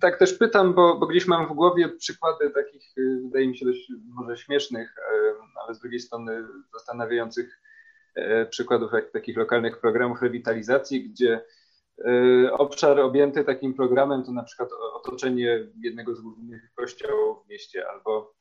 tak 0.00 0.18
też 0.18 0.34
pytam, 0.34 0.74
bo, 0.74 0.98
bo 0.98 1.06
gdzieś 1.06 1.26
mam 1.26 1.46
w 1.48 1.52
głowie 1.52 1.88
przykłady 1.88 2.50
takich, 2.50 2.94
wydaje 3.24 3.48
mi 3.48 3.56
się, 3.56 3.66
dość 3.66 3.92
może 4.14 4.36
śmiesznych, 4.36 4.96
ale 5.64 5.74
z 5.74 5.80
drugiej 5.80 6.00
strony 6.00 6.44
zastanawiających 6.72 7.60
przykładów 8.50 8.92
jak, 8.92 9.10
takich 9.10 9.36
lokalnych 9.36 9.80
programów 9.80 10.22
rewitalizacji, 10.22 11.10
gdzie 11.10 11.44
obszar 12.52 13.00
objęty 13.00 13.44
takim 13.44 13.74
programem 13.74 14.22
to 14.24 14.32
na 14.32 14.42
przykład 14.42 14.68
otoczenie 14.94 15.66
jednego 15.82 16.14
z 16.14 16.20
głównych 16.20 16.72
kościołów 16.74 17.44
w 17.44 17.48
mieście 17.48 17.88
albo 17.88 18.34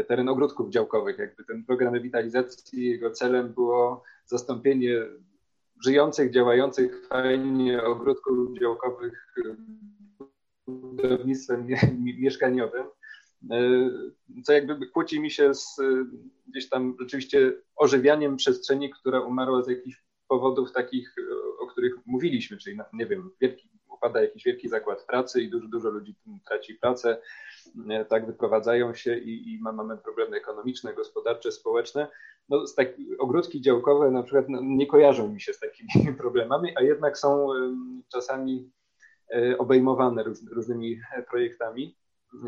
y, 0.00 0.04
teren 0.04 0.28
ogródków 0.28 0.70
działkowych. 0.70 1.18
Jakby 1.18 1.44
ten 1.44 1.64
program 1.64 1.94
rewitalizacji, 1.94 2.90
jego 2.90 3.10
celem 3.10 3.52
było 3.52 4.02
zastąpienie 4.26 5.06
żyjących, 5.84 6.32
działających 6.32 7.06
fajnie 7.06 7.82
ogródków 7.82 8.58
działkowych 8.58 9.34
budownictwem 10.66 11.66
mieszkaniowym, 12.18 12.86
co 14.44 14.52
jakby 14.52 14.86
kłóci 14.86 15.20
mi 15.20 15.30
się 15.30 15.54
z 15.54 15.76
gdzieś 16.46 16.68
tam 16.68 16.96
rzeczywiście 17.00 17.52
ożywianiem 17.76 18.36
przestrzeni, 18.36 18.90
która 18.90 19.20
umarła 19.20 19.62
z 19.62 19.68
jakichś 19.68 20.02
powodów 20.28 20.72
takich, 20.72 21.14
o 21.58 21.66
których 21.66 21.94
mówiliśmy, 22.06 22.56
czyli 22.56 22.78
nie 22.92 23.06
wiem, 23.06 23.30
wielki, 23.40 23.68
upada 23.88 24.22
jakiś 24.22 24.44
wielki 24.44 24.68
zakład 24.68 25.06
pracy 25.06 25.42
i 25.42 25.50
dużo, 25.50 25.68
dużo 25.68 25.90
ludzi 25.90 26.14
traci 26.48 26.74
pracę, 26.74 27.18
e, 27.90 28.04
tak 28.04 28.26
wyprowadzają 28.26 28.94
się 28.94 29.18
i, 29.18 29.52
i 29.52 29.60
mamy 29.60 29.98
problemy 29.98 30.36
ekonomiczne, 30.36 30.94
gospodarcze, 30.94 31.52
społeczne. 31.52 32.08
No, 32.48 32.64
tak, 32.76 32.88
ogródki 33.18 33.60
działkowe 33.60 34.10
na 34.10 34.22
przykład 34.22 34.48
no, 34.48 34.60
nie 34.62 34.86
kojarzą 34.86 35.28
mi 35.28 35.40
się 35.40 35.52
z 35.52 35.58
takimi 35.58 35.88
problemami, 36.22 36.72
a 36.76 36.82
jednak 36.82 37.18
są 37.18 37.48
czasami 38.12 38.70
e, 39.34 39.58
obejmowane 39.58 40.22
róż, 40.22 40.38
różnymi 40.52 41.00
projektami 41.30 41.96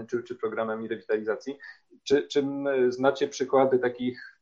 czy, 0.08 0.22
czy 0.22 0.34
programami 0.34 0.88
rewitalizacji. 0.88 1.58
Czy, 2.04 2.28
czy 2.28 2.44
znacie 2.88 3.28
przykłady 3.28 3.78
takich 3.78 4.39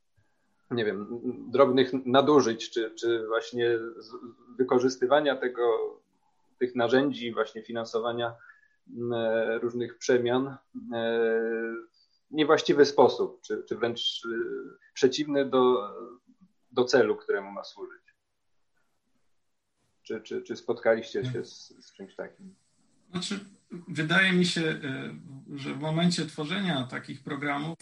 nie 0.70 0.84
wiem, 0.84 1.20
drobnych 1.50 1.92
nadużyć, 2.06 2.70
czy, 2.70 2.90
czy 2.90 3.26
właśnie 3.26 3.78
wykorzystywania 4.58 5.36
tego, 5.36 5.62
tych 6.58 6.74
narzędzi, 6.74 7.32
właśnie 7.32 7.62
finansowania 7.62 8.34
e, 9.14 9.58
różnych 9.58 9.98
przemian 9.98 10.46
e, 10.46 10.56
w 12.30 12.34
niewłaściwy 12.34 12.84
sposób, 12.84 13.40
czy, 13.42 13.64
czy 13.68 13.76
wręcz 13.76 14.22
e, 14.24 14.28
przeciwny 14.94 15.44
do, 15.44 15.90
do 16.72 16.84
celu, 16.84 17.16
któremu 17.16 17.52
ma 17.52 17.64
służyć. 17.64 18.02
Czy, 20.02 20.20
czy, 20.20 20.42
czy 20.42 20.56
spotkaliście 20.56 21.24
się 21.24 21.44
z, 21.44 21.74
z 21.86 21.92
czymś 21.92 22.14
takim? 22.14 22.54
Znaczy, 23.10 23.40
wydaje 23.88 24.32
mi 24.32 24.46
się, 24.46 24.80
że 25.54 25.74
w 25.74 25.80
momencie 25.80 26.26
tworzenia 26.26 26.86
takich 26.90 27.22
programów, 27.22 27.76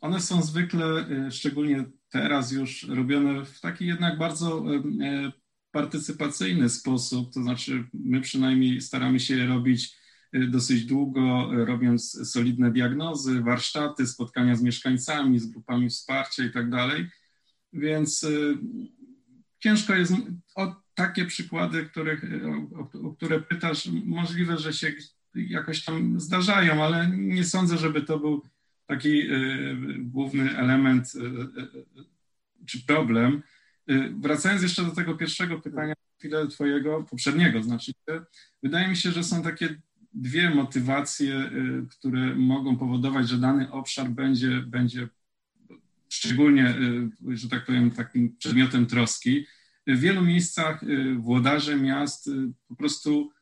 one 0.00 0.20
są 0.20 0.42
zwykle, 0.42 1.06
szczególnie 1.30 1.84
teraz 2.14 2.52
już 2.52 2.82
robione 2.82 3.44
w 3.44 3.60
taki 3.60 3.86
jednak 3.86 4.18
bardzo 4.18 4.64
partycypacyjny 5.70 6.68
sposób, 6.68 7.32
to 7.32 7.42
znaczy 7.42 7.84
my 7.94 8.20
przynajmniej 8.20 8.80
staramy 8.80 9.20
się 9.20 9.46
robić 9.46 9.96
dosyć 10.48 10.84
długo, 10.84 11.50
robiąc 11.52 12.30
solidne 12.30 12.72
diagnozy, 12.72 13.40
warsztaty, 13.42 14.06
spotkania 14.06 14.56
z 14.56 14.62
mieszkańcami, 14.62 15.38
z 15.38 15.46
grupami 15.46 15.90
wsparcia 15.90 16.44
i 16.44 16.50
tak 16.50 16.70
dalej. 16.70 17.08
Więc 17.72 18.26
ciężko 19.58 19.94
jest 19.94 20.12
o 20.54 20.76
takie 20.94 21.26
przykłady, 21.26 21.84
których, 21.84 22.24
o, 22.74 23.08
o, 23.08 23.12
które 23.12 23.40
pytasz, 23.40 23.88
możliwe, 24.04 24.58
że 24.58 24.72
się 24.72 24.92
jakoś 25.34 25.84
tam 25.84 26.20
zdarzają, 26.20 26.84
ale 26.84 27.10
nie 27.16 27.44
sądzę, 27.44 27.78
żeby 27.78 28.02
to 28.02 28.18
był 28.18 28.42
taki 28.86 29.20
y, 29.20 29.76
główny 29.98 30.58
element 30.58 31.14
y, 31.14 31.18
y, 31.20 32.66
czy 32.66 32.86
problem. 32.86 33.42
Wracając 34.20 34.62
jeszcze 34.62 34.84
do 34.84 34.90
tego 34.90 35.14
pierwszego 35.14 35.60
pytania, 35.60 35.94
chwilę 36.18 36.48
twojego, 36.48 37.02
poprzedniego 37.02 37.62
znaczy, 37.62 37.92
wydaje 38.62 38.88
mi 38.88 38.96
się, 38.96 39.10
że 39.10 39.24
są 39.24 39.42
takie 39.42 39.80
dwie 40.12 40.50
motywacje, 40.50 41.50
które 41.90 42.34
mogą 42.34 42.76
powodować, 42.76 43.28
że 43.28 43.38
dany 43.38 43.72
obszar 43.72 44.10
będzie, 44.10 44.48
będzie 44.50 45.08
szczególnie, 46.08 46.74
że 47.28 47.48
tak 47.48 47.66
powiem, 47.66 47.90
takim 47.90 48.36
przedmiotem 48.36 48.86
troski. 48.86 49.46
W 49.86 50.00
wielu 50.00 50.22
miejscach 50.22 50.84
włodarze 51.18 51.76
miast 51.76 52.30
po 52.68 52.76
prostu 52.76 53.32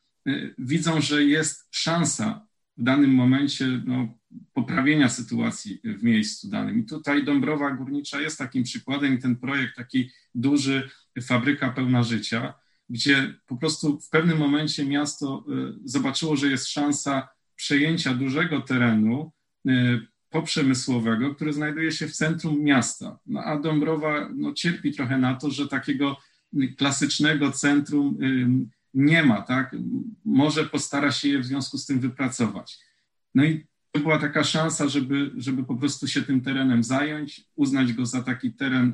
widzą, 0.57 1.01
że 1.01 1.23
jest 1.23 1.67
szansa 1.71 2.47
w 2.77 2.83
danym 2.83 3.11
momencie 3.11 3.81
no, 3.85 4.07
poprawienia 4.53 5.09
sytuacji 5.09 5.81
w 5.83 6.03
miejscu 6.03 6.49
danym. 6.49 6.79
I 6.79 6.85
tutaj 6.85 7.25
Dąbrowa 7.25 7.71
Górnicza 7.71 8.21
jest 8.21 8.37
takim 8.37 8.63
przykładem 8.63 9.13
i 9.13 9.21
ten 9.21 9.35
projekt 9.35 9.75
taki 9.75 10.09
duży, 10.35 10.89
fabryka 11.21 11.69
pełna 11.69 12.03
życia, 12.03 12.53
gdzie 12.89 13.33
po 13.47 13.57
prostu 13.57 13.99
w 13.99 14.09
pewnym 14.09 14.37
momencie 14.37 14.85
miasto 14.85 15.45
y, 15.49 15.89
zobaczyło, 15.89 16.35
że 16.35 16.47
jest 16.47 16.67
szansa 16.67 17.27
przejęcia 17.55 18.13
dużego 18.13 18.61
terenu 18.61 19.31
y, 19.67 19.71
poprzemysłowego, 20.29 21.35
który 21.35 21.53
znajduje 21.53 21.91
się 21.91 22.07
w 22.07 22.15
centrum 22.15 22.63
miasta. 22.63 23.19
No, 23.25 23.39
a 23.39 23.59
Dąbrowa 23.59 24.29
no, 24.35 24.53
cierpi 24.53 24.91
trochę 24.91 25.17
na 25.17 25.35
to, 25.35 25.51
że 25.51 25.67
takiego 25.67 26.17
klasycznego 26.77 27.51
centrum 27.51 28.17
nie 28.93 29.23
ma, 29.23 29.41
tak? 29.41 29.75
Może 30.25 30.65
postara 30.65 31.11
się 31.11 31.29
je 31.29 31.39
w 31.39 31.45
związku 31.45 31.77
z 31.77 31.85
tym 31.85 31.99
wypracować. 31.99 32.79
No 33.35 33.43
i 33.43 33.65
była 33.99 34.19
taka 34.19 34.43
szansa, 34.43 34.87
żeby, 34.87 35.31
żeby 35.37 35.63
po 35.63 35.75
prostu 35.75 36.07
się 36.07 36.21
tym 36.21 36.41
terenem 36.41 36.83
zająć, 36.83 37.45
uznać 37.55 37.93
go 37.93 38.05
za 38.05 38.23
taki 38.23 38.53
teren 38.53 38.93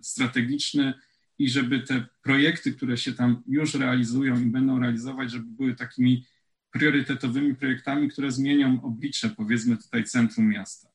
strategiczny 0.00 0.94
i 1.38 1.50
żeby 1.50 1.80
te 1.80 2.06
projekty, 2.22 2.72
które 2.72 2.96
się 2.96 3.12
tam 3.12 3.42
już 3.46 3.74
realizują 3.74 4.40
i 4.40 4.46
będą 4.46 4.78
realizować, 4.78 5.30
żeby 5.30 5.46
były 5.46 5.74
takimi 5.74 6.26
priorytetowymi 6.70 7.54
projektami, 7.54 8.08
które 8.08 8.32
zmienią 8.32 8.82
oblicze, 8.82 9.30
powiedzmy 9.30 9.76
tutaj 9.76 10.04
centrum 10.04 10.48
miasta. 10.48 10.88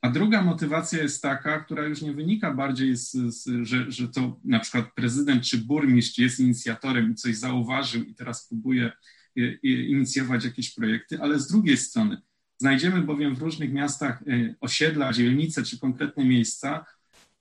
A 0.00 0.10
druga 0.10 0.42
motywacja 0.42 1.02
jest 1.02 1.22
taka, 1.22 1.60
która 1.60 1.86
już 1.86 2.02
nie 2.02 2.12
wynika 2.12 2.54
bardziej 2.54 2.96
z, 2.96 3.10
z 3.10 3.66
że, 3.66 3.90
że 3.90 4.08
to 4.08 4.40
na 4.44 4.60
przykład 4.60 4.94
prezydent 4.94 5.42
czy 5.42 5.58
burmistrz 5.58 6.18
jest 6.18 6.40
inicjatorem 6.40 7.12
i 7.12 7.14
coś 7.14 7.36
zauważył 7.36 8.02
i 8.02 8.14
teraz 8.14 8.48
próbuje 8.48 8.92
y, 9.38 9.58
inicjować 9.64 10.44
jakieś 10.44 10.74
projekty, 10.74 11.20
ale 11.20 11.38
z 11.38 11.48
drugiej 11.48 11.76
strony 11.76 12.22
znajdziemy 12.58 13.00
bowiem 13.00 13.36
w 13.36 13.42
różnych 13.42 13.72
miastach 13.72 14.22
y, 14.22 14.54
osiedla, 14.60 15.12
dzielnice 15.12 15.62
czy 15.62 15.78
konkretne 15.78 16.24
miejsca, 16.24 16.86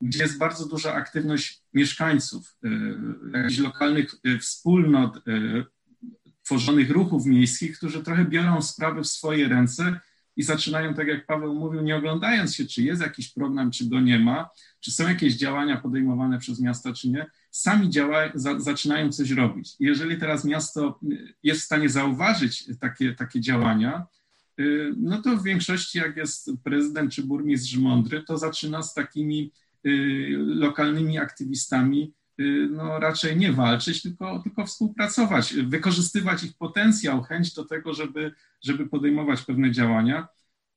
gdzie 0.02 0.24
jest 0.24 0.38
bardzo 0.38 0.68
duża 0.68 0.94
aktywność 0.94 1.62
mieszkańców, 1.74 2.56
y, 2.66 2.70
jakichś 3.38 3.60
lokalnych 3.60 4.16
wspólnot, 4.42 5.24
tworzonych 6.44 6.90
ruchów 6.90 7.26
miejskich, 7.26 7.78
którzy 7.78 8.04
trochę 8.04 8.26
biorą 8.26 8.62
sprawy 8.62 9.02
w 9.02 9.08
swoje 9.08 9.48
ręce 9.48 10.00
i 10.36 10.44
zaczynają, 10.44 10.94
tak 10.94 11.08
jak 11.08 11.26
Paweł 11.26 11.56
mówił, 11.56 11.82
nie 11.82 11.96
oglądając 11.96 12.56
się, 12.56 12.66
czy 12.66 12.84
jest 12.84 13.02
jakiś 13.02 13.30
program, 13.30 13.72
czy 13.72 13.90
go 13.90 14.00
nie 14.00 14.20
ma, 14.20 14.50
czy 14.80 14.92
są 14.92 15.08
jakieś 15.08 15.36
działania 15.36 15.78
podejmowane 15.78 16.40
przez 16.40 16.60
miasta, 16.60 16.94
czy 16.94 17.10
nie, 17.10 17.26
sami 17.52 17.90
działa, 17.90 18.22
za, 18.34 18.60
zaczynają 18.60 19.12
coś 19.12 19.32
robić. 19.32 19.76
Jeżeli 19.80 20.18
teraz 20.18 20.46
miasto 20.46 21.00
jest 21.44 21.62
w 21.62 21.64
stanie 21.64 21.90
zauważyć 21.90 22.78
takie, 22.80 23.14
takie 23.16 23.42
działania, 23.42 24.00
y, 24.00 24.23
no 24.98 25.22
to 25.22 25.38
w 25.38 25.44
większości, 25.44 25.98
jak 25.98 26.18
jest 26.18 26.52
prezydent 26.64 27.14
czy 27.14 27.24
burmistrz 27.24 27.78
mądry, 27.78 28.24
to 28.24 28.38
zaczyna 28.38 28.84
z 28.84 28.94
takimi 28.94 29.52
y, 29.86 30.36
lokalnymi 30.38 31.18
aktywistami 31.18 32.14
y, 32.40 32.68
no, 32.72 33.00
raczej 33.00 33.38
nie 33.38 33.54
walczyć, 33.54 34.02
tylko, 34.02 34.40
tylko 34.40 34.66
współpracować, 34.66 35.54
wykorzystywać 35.54 36.44
ich 36.44 36.58
potencjał, 36.58 37.22
chęć 37.22 37.54
do 37.54 37.66
tego, 37.66 37.94
żeby 37.94 38.32
żeby 38.64 38.88
podejmować 38.88 39.42
pewne 39.42 39.72
działania. 39.72 40.28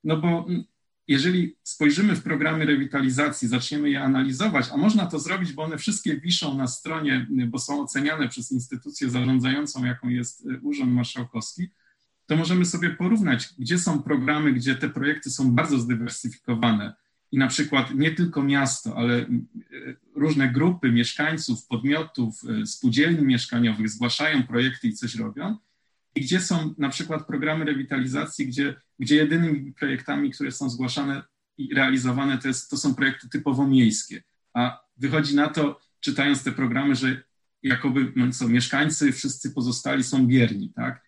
No 0.05 0.17
bo 0.17 0.47
mm, 0.49 0.65
jeżeli 1.09 1.57
spojrzymy 1.63 2.17
w 2.17 2.23
programy 2.23 2.67
rewitalizacji, 2.67 3.49
zaczniemy 3.49 3.91
je 3.91 4.03
analizować, 4.03 4.69
a 4.73 4.77
można 4.77 5.07
to 5.07 5.19
zrobić, 5.19 5.53
bo 5.53 5.63
one 5.63 5.79
wszystkie 5.79 6.21
wiszą 6.21 6.57
na 6.57 6.67
stronie, 6.67 7.27
y, 7.41 7.47
bo 7.47 7.59
są 7.59 7.83
oceniane 7.83 8.29
przez 8.29 8.53
instytucję 8.53 9.11
zarządzającą, 9.11 9.85
jaką 9.85 10.09
jest 10.09 10.47
y, 10.47 10.61
Urząd 10.63 10.93
Marszałkowski, 10.93 11.69
to 12.27 12.37
możemy 12.37 12.65
sobie 12.65 12.91
porównać, 12.91 13.49
gdzie 13.59 13.79
są 13.79 14.03
programy, 14.03 14.53
gdzie 14.53 14.75
te 14.75 14.89
projekty 14.89 15.31
są 15.31 15.53
bardzo 15.53 15.79
zdywersyfikowane 15.79 16.95
i 17.33 17.39
na 17.39 17.47
przykład 17.47 17.95
nie 17.95 18.11
tylko 18.11 18.43
miasto, 18.43 18.97
ale 18.97 19.19
y, 19.19 19.97
różne 20.15 20.49
grupy 20.49 20.93
mieszkańców, 20.93 21.67
podmiotów, 21.67 22.41
spółdzielni 22.65 23.27
mieszkaniowych 23.27 23.89
zgłaszają 23.89 24.43
projekty 24.43 24.89
i 24.89 24.93
coś 24.93 25.15
robią, 25.15 25.57
i 26.15 26.21
gdzie 26.21 26.41
są 26.41 26.75
na 26.79 26.89
przykład 26.89 27.27
programy 27.27 27.65
rewitalizacji, 27.65 28.47
gdzie, 28.47 28.75
gdzie 28.99 29.17
jedynymi 29.17 29.73
projektami, 29.73 30.31
które 30.31 30.53
są 30.53 30.71
zgłaszane 30.71 31.23
i 31.59 31.75
realizowane, 31.75 32.39
to, 32.39 32.49
jest, 32.49 32.71
to 32.71 32.77
są 32.77 32.95
projekty 32.95 33.29
typowo 33.29 33.67
miejskie. 33.67 34.23
A 34.55 34.81
wychodzi 34.97 35.37
na 35.37 35.49
to, 35.49 35.81
czytając 36.01 36.45
te 36.45 36.53
programy, 36.53 36.95
że 36.95 37.23
jakoby 37.63 38.13
no 38.17 38.33
co, 38.33 38.49
mieszkańcy 38.49 39.13
wszyscy 39.13 39.51
pozostali 39.51 40.05
są 40.05 40.27
bierni, 40.27 40.73
tak? 40.77 41.06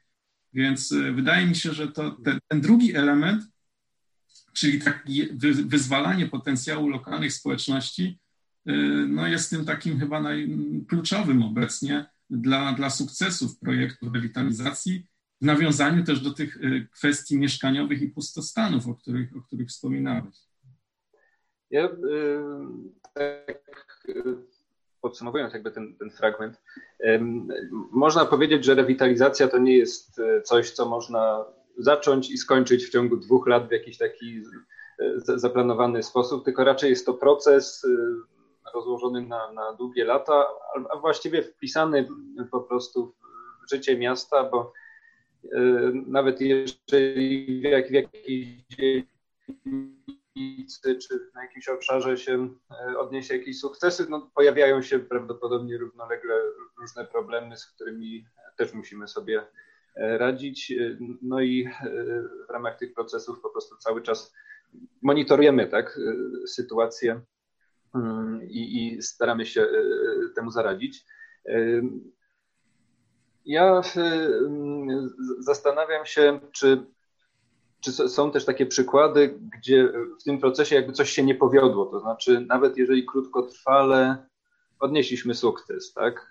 Więc 0.52 0.92
y, 0.92 1.12
wydaje 1.12 1.46
mi 1.46 1.54
się, 1.56 1.72
że 1.72 1.88
to 1.88 2.10
ten, 2.10 2.38
ten 2.48 2.60
drugi 2.60 2.96
element, 2.96 3.44
czyli 4.52 4.80
taki 4.80 5.26
wy, 5.26 5.52
wyzwalanie 5.54 6.26
potencjału 6.26 6.88
lokalnych 6.88 7.32
społeczności, 7.32 8.18
y, 8.68 8.72
no 9.08 9.26
jest 9.26 9.50
tym 9.50 9.64
takim 9.64 9.98
chyba 9.98 10.20
najkluczowym 10.20 11.42
obecnie, 11.42 12.06
dla, 12.30 12.72
dla 12.72 12.90
sukcesów 12.90 13.58
projektu 13.58 14.12
rewitalizacji, 14.12 15.06
w 15.40 15.44
nawiązaniu 15.44 16.04
też 16.04 16.20
do 16.20 16.30
tych 16.30 16.56
y, 16.56 16.88
kwestii 16.92 17.38
mieszkaniowych 17.38 18.02
i 18.02 18.08
pustostanów, 18.08 18.88
o 18.88 18.94
których, 18.94 19.36
o 19.36 19.42
których 19.42 19.68
wspominałeś. 19.68 20.36
Ja 21.70 21.88
tak 23.14 24.06
podsumowując 25.00 25.54
jakby 25.54 25.70
ten, 25.70 25.96
ten 25.96 26.10
fragment, 26.10 26.62
można 27.90 28.24
powiedzieć, 28.24 28.64
że 28.64 28.74
rewitalizacja 28.74 29.48
to 29.48 29.58
nie 29.58 29.76
jest 29.76 30.20
coś, 30.44 30.70
co 30.70 30.88
można 30.88 31.44
zacząć 31.78 32.30
i 32.30 32.38
skończyć 32.38 32.86
w 32.86 32.90
ciągu 32.92 33.16
dwóch 33.16 33.46
lat 33.46 33.68
w 33.68 33.72
jakiś 33.72 33.98
taki 33.98 34.42
zaplanowany 35.16 36.02
sposób, 36.02 36.44
tylko 36.44 36.64
raczej 36.64 36.90
jest 36.90 37.06
to 37.06 37.14
proces 37.14 37.86
rozłożony 38.74 39.22
na, 39.22 39.52
na 39.52 39.72
długie 39.72 40.04
lata, 40.04 40.46
a 40.90 40.96
właściwie 40.96 41.42
wpisany 41.42 42.08
po 42.50 42.60
prostu 42.60 43.14
w 43.66 43.70
życie 43.70 43.98
miasta, 43.98 44.44
bo 44.44 44.72
e, 45.52 45.60
nawet 46.06 46.40
jeżeli 46.40 47.60
w 47.60 47.90
jakiejś 47.90 48.48
czy 50.82 51.30
na 51.34 51.42
jakimś 51.42 51.68
obszarze 51.68 52.16
się 52.16 52.48
e, 52.70 52.98
odniesie 52.98 53.36
jakieś 53.36 53.60
sukcesy, 53.60 54.06
no 54.10 54.30
pojawiają 54.34 54.82
się 54.82 54.98
prawdopodobnie 54.98 55.78
równolegle 55.78 56.34
różne 56.80 57.04
problemy, 57.04 57.56
z 57.56 57.66
którymi 57.66 58.24
też 58.56 58.74
musimy 58.74 59.08
sobie 59.08 59.46
e, 59.96 60.18
radzić. 60.18 60.72
No 61.22 61.40
i 61.40 61.68
w 62.48 62.50
ramach 62.50 62.78
tych 62.78 62.94
procesów 62.94 63.40
po 63.40 63.50
prostu 63.50 63.76
cały 63.76 64.02
czas 64.02 64.34
monitorujemy 65.02 65.66
tak, 65.66 66.00
sytuację 66.46 67.20
Mm, 67.94 68.42
i, 68.50 68.86
i 68.96 69.02
staramy 69.02 69.46
się 69.46 69.62
e, 69.62 69.68
temu 70.34 70.50
zaradzić. 70.50 71.04
E, 71.46 71.82
ja 73.44 73.82
e, 73.96 74.28
zastanawiam 75.38 76.06
się, 76.06 76.40
czy, 76.52 76.86
czy 77.80 77.92
są 77.92 78.30
też 78.30 78.44
takie 78.44 78.66
przykłady, 78.66 79.38
gdzie 79.58 79.92
w 80.20 80.22
tym 80.24 80.38
procesie 80.38 80.76
jakby 80.76 80.92
coś 80.92 81.10
się 81.10 81.22
nie 81.22 81.34
powiodło, 81.34 81.86
to 81.86 82.00
znaczy 82.00 82.46
nawet 82.48 82.76
jeżeli 82.76 83.06
krótkotrwale 83.06 84.26
odnieśliśmy 84.80 85.34
sukces, 85.34 85.92
tak? 85.92 86.30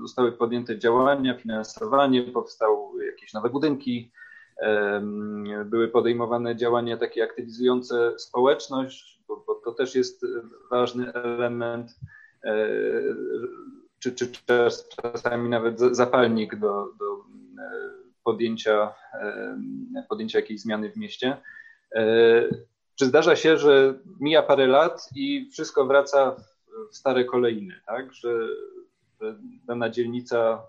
Zostały 0.00 0.32
podjęte 0.32 0.78
działania, 0.78 1.38
finansowanie, 1.38 2.22
powstały 2.22 3.06
jakieś 3.06 3.32
nowe 3.32 3.50
budynki, 3.50 4.12
były 5.64 5.88
podejmowane 5.88 6.56
działania 6.56 6.96
takie 6.96 7.24
aktywizujące 7.24 8.18
społeczność, 8.18 9.22
bo, 9.28 9.44
bo 9.46 9.54
to 9.54 9.72
też 9.72 9.94
jest 9.94 10.26
ważny 10.70 11.12
element, 11.12 11.90
e, 12.44 12.68
czy, 13.98 14.12
czy 14.12 14.28
czasami 15.02 15.48
nawet 15.48 15.80
zapalnik 15.80 16.56
do, 16.56 16.88
do 16.98 17.24
e, 17.62 18.03
podjęcia, 18.24 18.94
podjęcia 20.08 20.38
jakiejś 20.38 20.60
zmiany 20.60 20.90
w 20.90 20.96
mieście. 20.96 21.36
E, 21.94 22.04
czy 22.94 23.06
zdarza 23.06 23.36
się, 23.36 23.58
że 23.58 23.94
mija 24.20 24.42
parę 24.42 24.66
lat 24.66 25.08
i 25.16 25.50
wszystko 25.52 25.86
wraca 25.86 26.36
w 26.92 26.96
stare 26.96 27.24
kolejny, 27.24 27.80
tak? 27.86 28.12
Że, 28.12 28.48
dana 29.66 29.90
dzielnica 29.90 30.62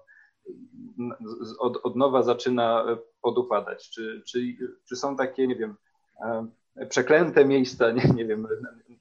od, 1.59 1.77
od 1.83 1.95
nowa 1.95 2.23
zaczyna 2.23 2.85
podupadać? 3.21 3.89
Czy, 3.89 4.21
czy, 4.25 4.39
czy 4.89 4.95
są 4.95 5.15
takie, 5.15 5.47
nie 5.47 5.55
wiem, 5.55 5.75
e, 6.75 6.85
przeklęte 6.89 7.45
miejsca, 7.45 7.91
nie, 7.97 8.03
nie 8.15 8.25
wiem, 8.25 8.47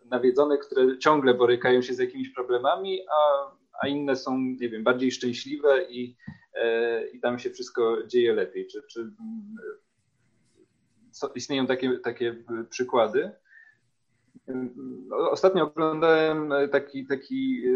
nawiedzone, 0.05 0.59
które 0.59 0.99
ciągle 0.99 1.35
borykają 1.35 1.83
się 1.83 1.95
z 1.95 1.99
jakimiś 1.99 2.31
problemami, 2.31 3.01
a, 3.01 3.51
a 3.83 3.89
inne 3.89 4.17
są, 4.17 4.39
nie 4.39 4.69
wiem, 4.69 4.85
bardziej 4.85 5.13
szczęśliwe 5.13 5.85
i, 5.91 6.17
e, 6.55 7.07
i 7.09 7.21
tam 7.21 7.39
się 7.39 7.51
wszystko 7.51 8.07
dzieje 8.07 8.33
lepiej? 8.33 8.67
Czy, 8.67 8.83
czy 8.83 9.11
co, 11.11 11.29
istnieją 11.29 11.67
takie, 11.67 11.99
takie 11.99 12.45
przykłady? 12.71 13.31
Ostatnio 15.31 15.65
oglądałem 15.65 16.53
taki, 16.73 17.07
taki 17.07 17.63
e, 17.67 17.71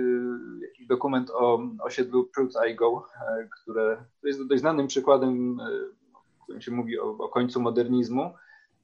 jakiś 0.63 0.87
dokument 0.87 1.31
o 1.31 1.63
osiedlu 1.83 2.25
Pruth 2.25 2.55
I 2.71 2.75
Go, 2.75 3.07
które 3.63 4.05
jest 4.23 4.47
dość 4.47 4.61
znanym 4.61 4.87
przykładem 4.87 5.59
którym 6.49 6.63
się 6.63 6.73
mówi 6.73 6.99
o, 6.99 7.11
o 7.19 7.29
końcu 7.29 7.61
modernizmu. 7.61 8.35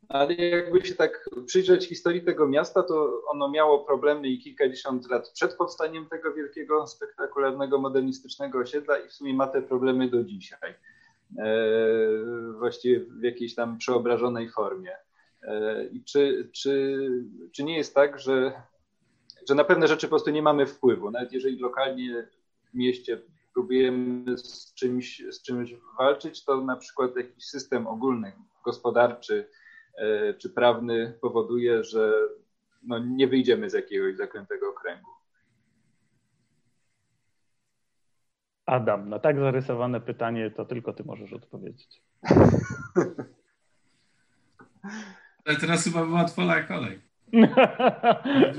Ale 0.08 0.34
jakby 0.34 0.86
się 0.86 0.94
tak 0.94 1.30
przyjrzeć 1.46 1.88
historii 1.88 2.22
tego 2.22 2.48
miasta, 2.48 2.82
to 2.82 3.22
ono 3.26 3.50
miało 3.50 3.84
problemy 3.84 4.28
i 4.28 4.38
kilkadziesiąt 4.38 5.10
lat 5.10 5.30
przed 5.30 5.54
powstaniem 5.54 6.06
tego 6.06 6.32
wielkiego, 6.32 6.86
spektakularnego, 6.86 7.78
modernistycznego 7.78 8.58
osiedla 8.58 8.98
i 8.98 9.08
w 9.08 9.12
sumie 9.12 9.34
ma 9.34 9.46
te 9.46 9.62
problemy 9.62 10.10
do 10.10 10.24
dzisiaj. 10.24 10.74
E, 11.38 11.56
właściwie 12.58 13.00
w 13.00 13.22
jakiejś 13.22 13.54
tam 13.54 13.78
przeobrażonej 13.78 14.50
formie. 14.50 14.96
E, 15.42 15.84
I 15.84 16.04
czy, 16.04 16.50
czy, 16.52 16.98
czy 17.52 17.64
nie 17.64 17.76
jest 17.76 17.94
tak, 17.94 18.20
że, 18.20 18.52
że 19.48 19.54
na 19.54 19.64
pewne 19.64 19.88
rzeczy 19.88 20.06
po 20.06 20.10
prostu 20.10 20.30
nie 20.30 20.42
mamy 20.42 20.66
wpływu, 20.66 21.10
nawet 21.10 21.32
jeżeli 21.32 21.58
lokalnie 21.58 22.28
w 22.70 22.74
mieście 22.74 23.20
próbujemy 23.54 24.38
z 24.38 24.74
czymś, 24.74 25.22
z 25.30 25.42
czymś 25.42 25.74
walczyć, 25.98 26.44
to 26.44 26.60
na 26.60 26.76
przykład 26.76 27.16
jakiś 27.16 27.44
system 27.44 27.86
ogólny, 27.86 28.32
gospodarczy 28.64 29.48
czy 30.38 30.50
prawny 30.50 31.18
powoduje, 31.20 31.84
że 31.84 32.12
no 32.82 32.98
nie 32.98 33.28
wyjdziemy 33.28 33.70
z 33.70 33.72
jakiegoś 33.72 34.16
zakrętego 34.16 34.72
kręgu. 34.72 35.10
Adam, 38.66 39.08
na 39.08 39.18
tak 39.18 39.38
zarysowane 39.38 40.00
pytanie 40.00 40.50
to 40.50 40.64
tylko 40.64 40.92
ty 40.92 41.04
możesz 41.04 41.32
odpowiedzieć. 41.32 42.02
Ale 45.44 45.56
teraz 45.56 45.84
chyba 45.84 46.04
była 46.04 46.24
twoja 46.24 46.62
kolej. 46.62 47.00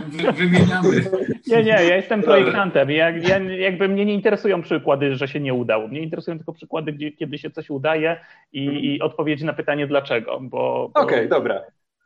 Wy, 0.08 0.32
wymieniamy. 0.32 1.06
Nie, 1.48 1.64
nie, 1.64 1.72
ja 1.72 1.96
jestem 1.96 2.22
projektantem. 2.22 2.92
Ja, 2.92 3.10
ja, 3.10 3.40
jakby 3.40 3.88
mnie 3.88 4.06
nie 4.06 4.14
interesują 4.14 4.62
przykłady, 4.62 5.16
że 5.16 5.28
się 5.28 5.40
nie 5.40 5.54
udało. 5.54 5.88
Mnie 5.88 6.02
interesują 6.02 6.38
tylko 6.38 6.54
przykłady, 6.54 6.94
gdzie, 6.94 7.12
kiedy 7.12 7.38
się 7.38 7.50
coś 7.50 7.70
udaje 7.70 8.20
i, 8.54 8.68
mhm. 8.68 8.84
i 8.84 9.02
odpowiedzi 9.02 9.46
na 9.46 9.54
pytanie 9.54 9.88
dlaczego. 9.88 10.40
Bo, 10.42 10.92
bo 10.94 11.02
Okej, 11.02 11.18
okay, 11.18 11.28
dobra. 11.28 11.62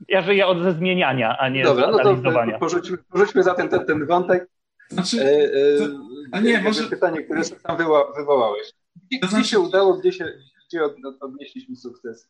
Ja 0.07 0.22
żyję 0.22 0.47
od 0.47 0.61
ze 0.63 0.72
zmieniania, 0.72 1.38
a 1.38 1.49
nie 1.49 1.63
dobra, 1.63 1.91
z 1.91 1.95
analizowania. 1.95 2.45
No 2.45 2.53
to 2.53 2.59
porzućmy, 2.59 2.97
porzućmy 2.97 3.43
zatem 3.43 3.70
ten, 3.70 3.86
ten 3.86 4.05
wątek. 4.05 4.47
Znaczy, 4.89 5.22
e, 5.22 5.26
e, 5.26 5.78
to, 5.78 5.86
a 6.32 6.39
nie, 6.39 6.61
może... 6.61 6.84
Pytanie, 6.84 7.24
które 7.24 7.43
sam 7.43 7.78
wywołałeś. 8.17 8.74
Gdzie, 9.09 9.20
to 9.20 9.28
znaczy... 9.28 9.41
gdzie 9.41 9.51
się 9.51 9.59
udało, 9.59 9.93
gdzie, 9.93 10.11
się, 10.11 10.26
gdzie 10.67 10.82
odnieśliśmy 11.22 11.76
sukces? 11.76 12.30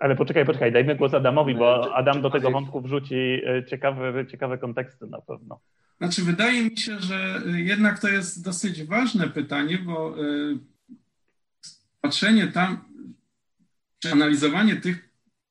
Ale 0.00 0.16
poczekaj, 0.16 0.46
poczekaj, 0.46 0.72
dajmy 0.72 0.96
głos 0.96 1.14
Adamowi, 1.14 1.54
bo 1.54 1.94
Adam 1.94 2.22
do 2.22 2.30
tego 2.30 2.50
wątku 2.50 2.80
wrzuci 2.80 3.14
e, 3.14 3.64
ciekawe, 3.64 4.26
ciekawe 4.26 4.58
konteksty 4.58 5.06
na 5.06 5.20
pewno. 5.20 5.60
Znaczy, 5.98 6.22
wydaje 6.22 6.62
mi 6.62 6.76
się, 6.76 7.00
że 7.00 7.42
e, 7.46 7.60
jednak 7.60 7.98
to 7.98 8.08
jest 8.08 8.44
dosyć 8.44 8.84
ważne 8.84 9.28
pytanie, 9.28 9.78
bo 9.78 10.14
e, 10.18 10.22
patrzenie 12.00 12.46
tam, 12.46 12.84
czy 13.98 14.12
analizowanie 14.12 14.76
tych 14.76 15.08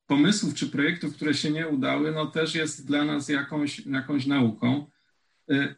pomysłów 0.07 0.53
czy 0.53 0.69
projektów, 0.69 1.15
które 1.15 1.33
się 1.33 1.51
nie 1.51 1.67
udały, 1.67 2.11
no 2.11 2.25
też 2.25 2.55
jest 2.55 2.87
dla 2.87 3.05
nas 3.05 3.29
jakąś, 3.29 3.85
jakąś 3.85 4.25
nauką. 4.25 4.85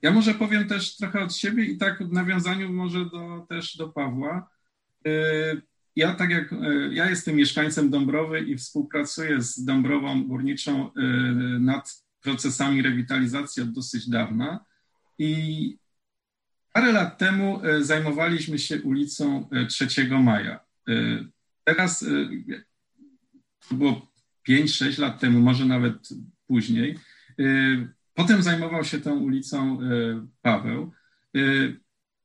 Ja 0.02 0.12
może 0.12 0.34
powiem 0.34 0.68
też 0.68 0.98
trochę 0.98 1.24
od 1.24 1.36
siebie 1.36 1.64
i 1.66 1.78
tak 1.78 2.04
w 2.04 2.12
nawiązaniu 2.12 2.74
może 2.74 3.06
do, 3.06 3.46
też 3.50 3.78
do 3.78 3.90
Pawła 3.90 4.50
ja 5.96 6.16
tak 6.16 6.30
jak 6.30 6.54
e, 6.54 6.58
ja 6.92 7.10
jestem 7.10 7.36
mieszkańcem 7.36 7.90
Dąbrowy 7.90 8.40
i 8.40 8.58
współpracuję 8.58 9.42
z 9.42 9.66
Dąbrową 9.66 10.24
Górniczą 10.24 10.94
e, 10.94 11.02
nad 11.60 12.04
procesami 12.22 12.82
rewitalizacji 12.82 13.64
od 13.64 13.72
dosyć 13.72 14.10
dawna 14.10 14.66
i 15.18 15.78
parę 16.74 16.92
lat 16.92 17.18
temu 17.18 17.66
e, 17.66 17.84
zajmowaliśmy 17.84 18.60
się 18.60 18.82
ulicą 18.82 19.50
3 19.70 19.88
Maja. 20.10 20.60
Teraz 21.64 22.06
to 23.70 23.76
było 23.76 24.08
5-6 24.50 25.00
lat 25.00 25.20
temu, 25.20 25.40
może 25.40 25.66
nawet 25.66 26.10
później. 26.48 27.00
Potem 28.14 28.44
zajmował 28.44 28.84
się 28.84 29.00
tą 29.00 29.20
ulicą 29.20 29.80
Paweł. 30.42 30.92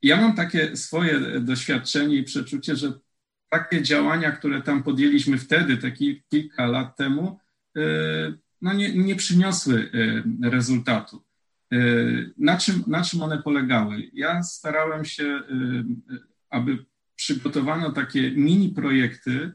Ja 0.03 0.17
mam 0.17 0.35
takie 0.35 0.77
swoje 0.77 1.41
doświadczenie 1.41 2.17
i 2.17 2.23
przeczucie, 2.23 2.77
że 2.77 2.93
takie 3.59 3.83
działania, 3.83 4.33
które 4.33 4.63
tam 4.63 4.83
podjęliśmy 4.83 5.39
wtedy, 5.39 5.77
te 5.77 5.93
kilka 6.31 6.67
lat 6.67 6.97
temu, 6.97 7.39
e, 7.77 7.81
no 8.63 8.73
nie, 8.73 8.95
nie 8.95 9.17
przyniosły 9.17 9.91
e, 10.43 10.51
rezultatu. 10.51 11.23
E, 11.73 11.77
na 12.39 12.57
czym, 12.57 12.85
na 12.87 13.05
czym 13.05 13.23
one 13.23 13.43
polegały? 13.43 14.11
Ja 14.13 14.43
starałem 14.43 15.05
się, 15.05 15.41
aby 16.51 16.85
przygotowano 17.17 17.93
takie 17.93 18.31
mini 18.31 18.69
projekty, 18.69 19.53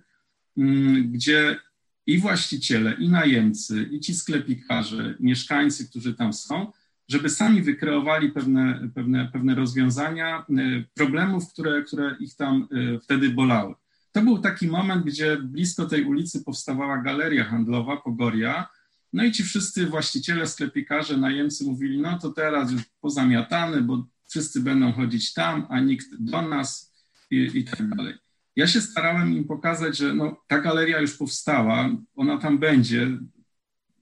mm, 0.58 1.12
gdzie 1.12 1.60
i 2.06 2.18
właściciele, 2.18 2.93
i 2.93 3.10
najemcy, 3.10 3.89
i 3.91 4.00
ci 4.00 4.14
sklepikarze, 4.16 5.16
mieszkańcy, 5.20 5.89
którzy 5.89 6.14
tam 6.14 6.34
są, 6.34 6.72
żeby 7.08 7.30
sami 7.30 7.62
wykreowali 7.62 8.32
pewne, 8.32 8.89
pewne, 8.95 9.30
pewne 9.34 9.56
rozwiązania 9.56 10.45
problemów, 10.93 11.54
które, 11.54 11.84
które 11.84 12.16
ich 12.20 12.36
tam 12.36 12.68
wtedy 13.04 13.30
bolały. 13.30 13.76
To 14.12 14.22
był 14.22 14.39
taki 14.39 14.68
moment, 14.68 15.05
gdzie 15.05 15.38
blisko 15.38 15.86
tej 15.86 16.03
ulicy 16.03 16.43
powstawała 16.43 16.97
galeria 16.97 17.43
handlowa 17.43 17.97
Pogoria. 17.97 18.68
No 19.14 19.24
i 19.24 19.32
ci 19.32 19.43
wszyscy 19.43 19.86
właściciele, 19.86 20.47
sklepikarze, 20.47 21.18
najemcy 21.18 21.64
mówili, 21.64 22.01
no 22.01 22.20
to 22.20 22.32
teraz 22.32 22.72
już 22.72 22.82
pozamiatane, 23.01 23.82
bo 23.82 24.07
wszyscy 24.30 24.62
będą 24.62 24.91
chodzić 24.93 25.34
tam, 25.34 25.68
a 25.70 25.80
nikt 25.80 26.07
do 26.20 26.41
nas 26.41 26.93
i, 27.32 27.51
i 27.53 27.64
tak 27.64 27.95
dalej. 27.95 28.14
Ja 28.55 28.68
się 28.68 28.82
starałem 28.82 29.34
im 29.34 29.45
pokazać, 29.45 29.97
że 29.97 30.14
no, 30.14 30.43
ta 30.47 30.62
galeria 30.62 30.99
już 31.01 31.18
powstała, 31.18 31.89
ona 32.16 32.38
tam 32.38 32.57
będzie. 32.57 33.18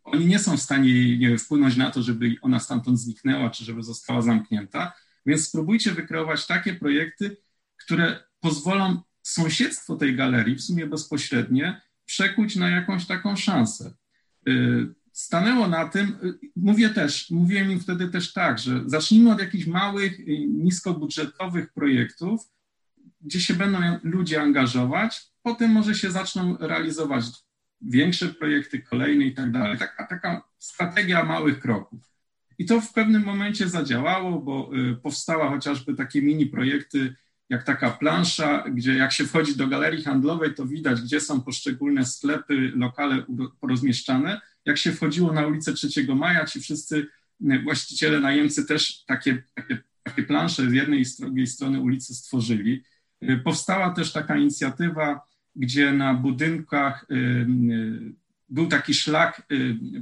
Oni 0.03 0.25
nie 0.25 0.39
są 0.39 0.57
w 0.57 0.61
stanie 0.61 1.17
nie 1.17 1.27
wiem, 1.27 1.37
wpłynąć 1.37 1.77
na 1.77 1.91
to, 1.91 2.01
żeby 2.01 2.35
ona 2.41 2.59
stamtąd 2.59 2.99
zniknęła, 2.99 3.49
czy 3.49 3.65
żeby 3.65 3.83
została 3.83 4.21
zamknięta. 4.21 4.93
Więc 5.25 5.47
spróbujcie 5.47 5.91
wykreować 5.91 6.47
takie 6.47 6.73
projekty, 6.73 7.37
które 7.77 8.23
pozwolą 8.39 9.01
sąsiedztwo 9.27 9.95
tej 9.95 10.15
galerii, 10.15 10.55
w 10.55 10.61
sumie 10.61 10.87
bezpośrednie, 10.87 11.81
przekuć 12.05 12.55
na 12.55 12.69
jakąś 12.69 13.05
taką 13.05 13.35
szansę. 13.35 13.93
Y, 14.47 14.87
stanęło 15.11 15.67
na 15.67 15.87
tym, 15.87 16.17
y, 16.23 16.39
mówię 16.55 16.89
też, 16.89 17.31
mówiłem 17.31 17.71
im 17.71 17.79
wtedy 17.79 18.07
też 18.07 18.33
tak, 18.33 18.59
że 18.59 18.83
zacznijmy 18.85 19.31
od 19.31 19.39
jakichś 19.39 19.67
małych, 19.67 20.19
y, 20.19 20.25
niskobudżetowych 20.47 21.73
projektów, 21.73 22.41
gdzie 23.21 23.41
się 23.41 23.53
będą 23.53 23.79
ludzie 24.03 24.41
angażować, 24.41 25.21
potem 25.41 25.71
może 25.71 25.95
się 25.95 26.11
zaczną 26.11 26.57
realizować 26.57 27.23
większe 27.81 28.27
projekty, 28.27 28.81
kolejne 28.81 29.25
i 29.25 29.33
tak 29.33 29.51
dalej. 29.51 29.77
Taka, 29.77 30.07
taka 30.07 30.41
strategia 30.57 31.25
małych 31.25 31.59
kroków. 31.59 31.99
I 32.57 32.65
to 32.65 32.81
w 32.81 32.93
pewnym 32.93 33.23
momencie 33.23 33.69
zadziałało, 33.69 34.41
bo 34.41 34.71
powstała 35.03 35.49
chociażby 35.49 35.95
takie 35.95 36.21
mini 36.21 36.45
projekty 36.45 37.15
jak 37.49 37.63
taka 37.63 37.89
plansza, 37.89 38.63
gdzie 38.69 38.95
jak 38.95 39.11
się 39.11 39.25
wchodzi 39.25 39.55
do 39.55 39.67
galerii 39.67 40.03
handlowej, 40.03 40.53
to 40.53 40.65
widać, 40.65 41.01
gdzie 41.01 41.21
są 41.21 41.41
poszczególne 41.41 42.05
sklepy, 42.05 42.71
lokale 42.75 43.23
porozmieszczane. 43.59 44.41
Jak 44.65 44.77
się 44.77 44.91
wchodziło 44.91 45.33
na 45.33 45.47
ulicę 45.47 45.73
3 45.73 46.15
Maja, 46.15 46.45
ci 46.45 46.59
wszyscy 46.59 47.07
e, 47.49 47.59
właściciele, 47.59 48.19
najemcy 48.19 48.65
też 48.65 49.05
takie, 49.05 49.43
takie, 49.53 49.77
takie 50.03 50.23
plansze 50.23 50.69
z 50.69 50.73
jednej 50.73 50.99
i 50.99 51.05
z 51.05 51.17
drugiej 51.17 51.47
strony 51.47 51.81
ulicy 51.81 52.15
stworzyli. 52.15 52.83
E, 53.21 53.37
powstała 53.37 53.89
też 53.89 54.11
taka 54.11 54.37
inicjatywa, 54.37 55.21
gdzie 55.55 55.91
na 55.91 56.13
budynkach 56.13 57.05
e, 57.09 57.15
był 58.49 58.67
taki 58.67 58.93
szlak, 58.93 59.47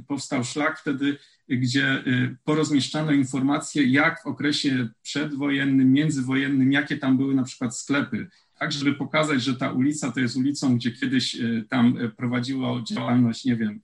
powstał 0.06 0.44
szlak 0.44 0.78
wtedy 0.78 1.18
gdzie 1.48 2.04
y, 2.06 2.36
porozmieszczano 2.44 3.12
informacje, 3.12 3.84
jak 3.84 4.22
w 4.22 4.26
okresie 4.26 4.88
przedwojennym, 5.02 5.92
międzywojennym, 5.92 6.72
jakie 6.72 6.96
tam 6.96 7.16
były 7.16 7.34
na 7.34 7.42
przykład 7.42 7.78
sklepy, 7.78 8.28
tak, 8.58 8.72
żeby 8.72 8.94
pokazać, 8.94 9.42
że 9.42 9.56
ta 9.56 9.72
ulica 9.72 10.12
to 10.12 10.20
jest 10.20 10.36
ulicą, 10.36 10.76
gdzie 10.76 10.92
kiedyś 10.92 11.34
y, 11.34 11.64
tam 11.68 11.96
y, 11.96 12.08
prowadziła 12.08 12.82
działalność, 12.82 13.44
nie 13.44 13.56
wiem, 13.56 13.80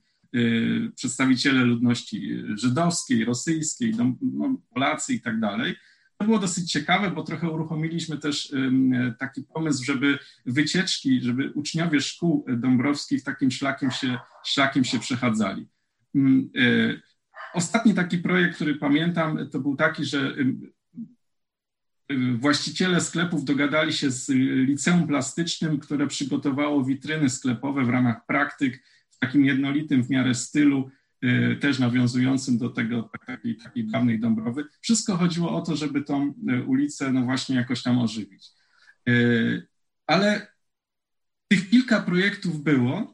przedstawiciele 0.95 1.63
ludności 1.63 2.43
żydowskiej, 2.55 3.25
rosyjskiej, 3.25 3.93
no, 4.21 4.57
Polacy 4.73 5.13
i 5.13 5.21
tak 5.21 5.39
dalej. 5.39 5.75
To 6.17 6.25
było 6.25 6.39
dosyć 6.39 6.71
ciekawe, 6.71 7.11
bo 7.11 7.23
trochę 7.23 7.49
uruchomiliśmy 7.49 8.17
też 8.17 8.53
taki 9.19 9.43
pomysł, 9.43 9.83
żeby 9.83 10.19
wycieczki, 10.45 11.21
żeby 11.21 11.51
uczniowie 11.51 12.01
szkół 12.01 12.45
dąbrowskich 12.57 13.23
takim 13.23 13.51
szlakiem 13.51 13.91
się, 13.91 14.17
szlakiem 14.45 14.83
się 14.83 14.99
przechadzali. 14.99 15.67
Ostatni 17.53 17.93
taki 17.93 18.17
projekt, 18.17 18.55
który 18.55 18.75
pamiętam, 18.75 19.49
to 19.51 19.59
był 19.59 19.75
taki, 19.75 20.05
że 20.05 20.35
właściciele 22.35 23.01
sklepów 23.01 23.45
dogadali 23.45 23.93
się 23.93 24.11
z 24.11 24.29
liceum 24.67 25.07
plastycznym, 25.07 25.79
które 25.79 26.07
przygotowało 26.07 26.85
witryny 26.85 27.29
sklepowe 27.29 27.85
w 27.85 27.89
ramach 27.89 28.25
praktyk 28.25 28.83
w 29.09 29.19
takim 29.19 29.45
jednolitym 29.45 30.03
w 30.03 30.09
miarę 30.09 30.35
stylu, 30.35 30.89
y, 31.23 31.57
też 31.61 31.79
nawiązującym 31.79 32.57
do 32.57 32.69
tego 32.69 33.09
takiej, 33.27 33.57
takiej 33.57 33.87
dawnej 33.87 34.19
Dąbrowy. 34.19 34.65
Wszystko 34.81 35.17
chodziło 35.17 35.57
o 35.57 35.61
to, 35.61 35.75
żeby 35.75 36.01
tą 36.01 36.33
y, 36.49 36.63
ulicę 36.63 37.11
no 37.11 37.21
właśnie 37.21 37.55
jakoś 37.55 37.83
tam 37.83 37.99
ożywić. 37.99 38.47
Y, 39.09 39.67
ale 40.07 40.47
tych 41.47 41.69
kilka 41.69 42.01
projektów 42.01 42.63
było, 42.63 43.12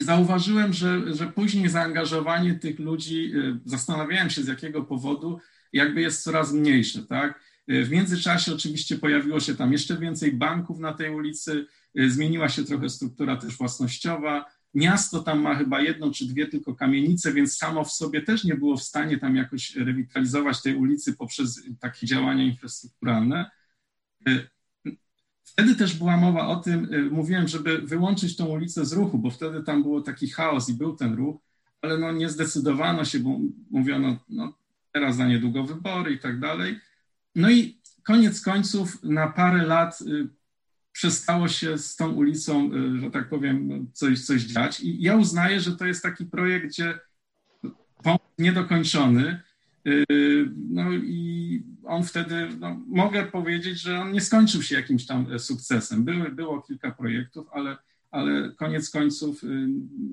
zauważyłem, 0.00 0.72
że, 0.72 1.14
że 1.14 1.26
później 1.26 1.68
zaangażowanie 1.68 2.54
tych 2.54 2.78
ludzi, 2.78 3.32
y, 3.34 3.60
zastanawiałem 3.64 4.30
się 4.30 4.42
z 4.42 4.46
jakiego 4.46 4.84
powodu, 4.84 5.40
jakby 5.72 6.00
jest 6.00 6.22
coraz 6.22 6.52
mniejsze, 6.52 7.02
tak? 7.02 7.40
Y, 7.70 7.84
w 7.84 7.90
międzyczasie 7.90 8.54
oczywiście 8.54 8.98
pojawiło 8.98 9.40
się 9.40 9.54
tam 9.54 9.72
jeszcze 9.72 9.96
więcej 9.96 10.32
banków 10.32 10.78
na 10.78 10.92
tej 10.92 11.10
ulicy, 11.10 11.66
y, 11.98 12.10
zmieniła 12.10 12.48
się 12.48 12.64
trochę 12.64 12.88
struktura 12.88 13.36
też 13.36 13.56
własnościowa. 13.56 14.44
Miasto 14.74 15.20
tam 15.20 15.40
ma 15.40 15.54
chyba 15.54 15.80
jedną 15.80 16.10
czy 16.10 16.26
dwie 16.26 16.46
tylko 16.46 16.74
kamienice, 16.74 17.32
więc 17.32 17.56
samo 17.56 17.84
w 17.84 17.92
sobie 17.92 18.22
też 18.22 18.44
nie 18.44 18.54
było 18.54 18.76
w 18.76 18.82
stanie 18.82 19.18
tam 19.18 19.36
jakoś 19.36 19.76
rewitalizować 19.76 20.62
tej 20.62 20.74
ulicy 20.74 21.16
poprzez 21.16 21.62
takie 21.80 22.06
działania 22.06 22.44
infrastrukturalne. 22.44 23.50
Wtedy 25.52 25.74
też 25.74 25.96
była 25.96 26.16
mowa 26.16 26.46
o 26.46 26.56
tym, 26.56 26.94
y, 26.94 27.10
mówiłem, 27.10 27.48
żeby 27.48 27.78
wyłączyć 27.78 28.36
tą 28.36 28.46
ulicę 28.46 28.84
z 28.84 28.92
ruchu, 28.92 29.18
bo 29.18 29.30
wtedy 29.30 29.62
tam 29.62 29.82
było 29.82 30.00
taki 30.00 30.30
chaos 30.30 30.68
i 30.68 30.74
był 30.74 30.96
ten 30.96 31.14
ruch, 31.14 31.40
ale 31.82 31.98
no 31.98 32.12
nie 32.12 32.28
zdecydowano 32.28 33.04
się, 33.04 33.18
bo 33.18 33.38
mówiono, 33.70 34.16
no 34.28 34.54
teraz 34.92 35.16
za 35.16 35.26
niedługo 35.26 35.64
wybory 35.64 36.12
i 36.12 36.18
tak 36.18 36.40
dalej. 36.40 36.80
No 37.34 37.50
i 37.50 37.80
koniec 38.02 38.40
końców 38.40 39.02
na 39.02 39.28
parę 39.28 39.66
lat 39.66 39.98
przestało 40.92 41.48
się 41.48 41.78
z 41.78 41.96
tą 41.96 42.12
ulicą, 42.12 42.70
że 43.00 43.10
tak 43.10 43.28
powiem, 43.28 43.86
coś, 43.92 44.24
coś 44.24 44.42
dziać. 44.42 44.80
I 44.80 45.02
ja 45.02 45.16
uznaję, 45.16 45.60
że 45.60 45.76
to 45.76 45.86
jest 45.86 46.02
taki 46.02 46.24
projekt, 46.24 46.66
gdzie 46.66 46.98
niedokończony. 48.40 49.40
No 50.70 50.92
i 50.92 51.62
on 51.84 52.04
wtedy, 52.04 52.48
no, 52.58 52.80
mogę 52.86 53.26
powiedzieć, 53.26 53.80
że 53.80 54.00
on 54.00 54.12
nie 54.12 54.20
skończył 54.20 54.62
się 54.62 54.74
jakimś 54.74 55.06
tam 55.06 55.38
sukcesem. 55.38 56.04
Były, 56.04 56.30
było 56.30 56.62
kilka 56.62 56.90
projektów, 56.90 57.46
ale 57.52 57.76
ale 58.10 58.52
koniec 58.58 58.90
końców 58.90 59.44
y, 59.44 59.46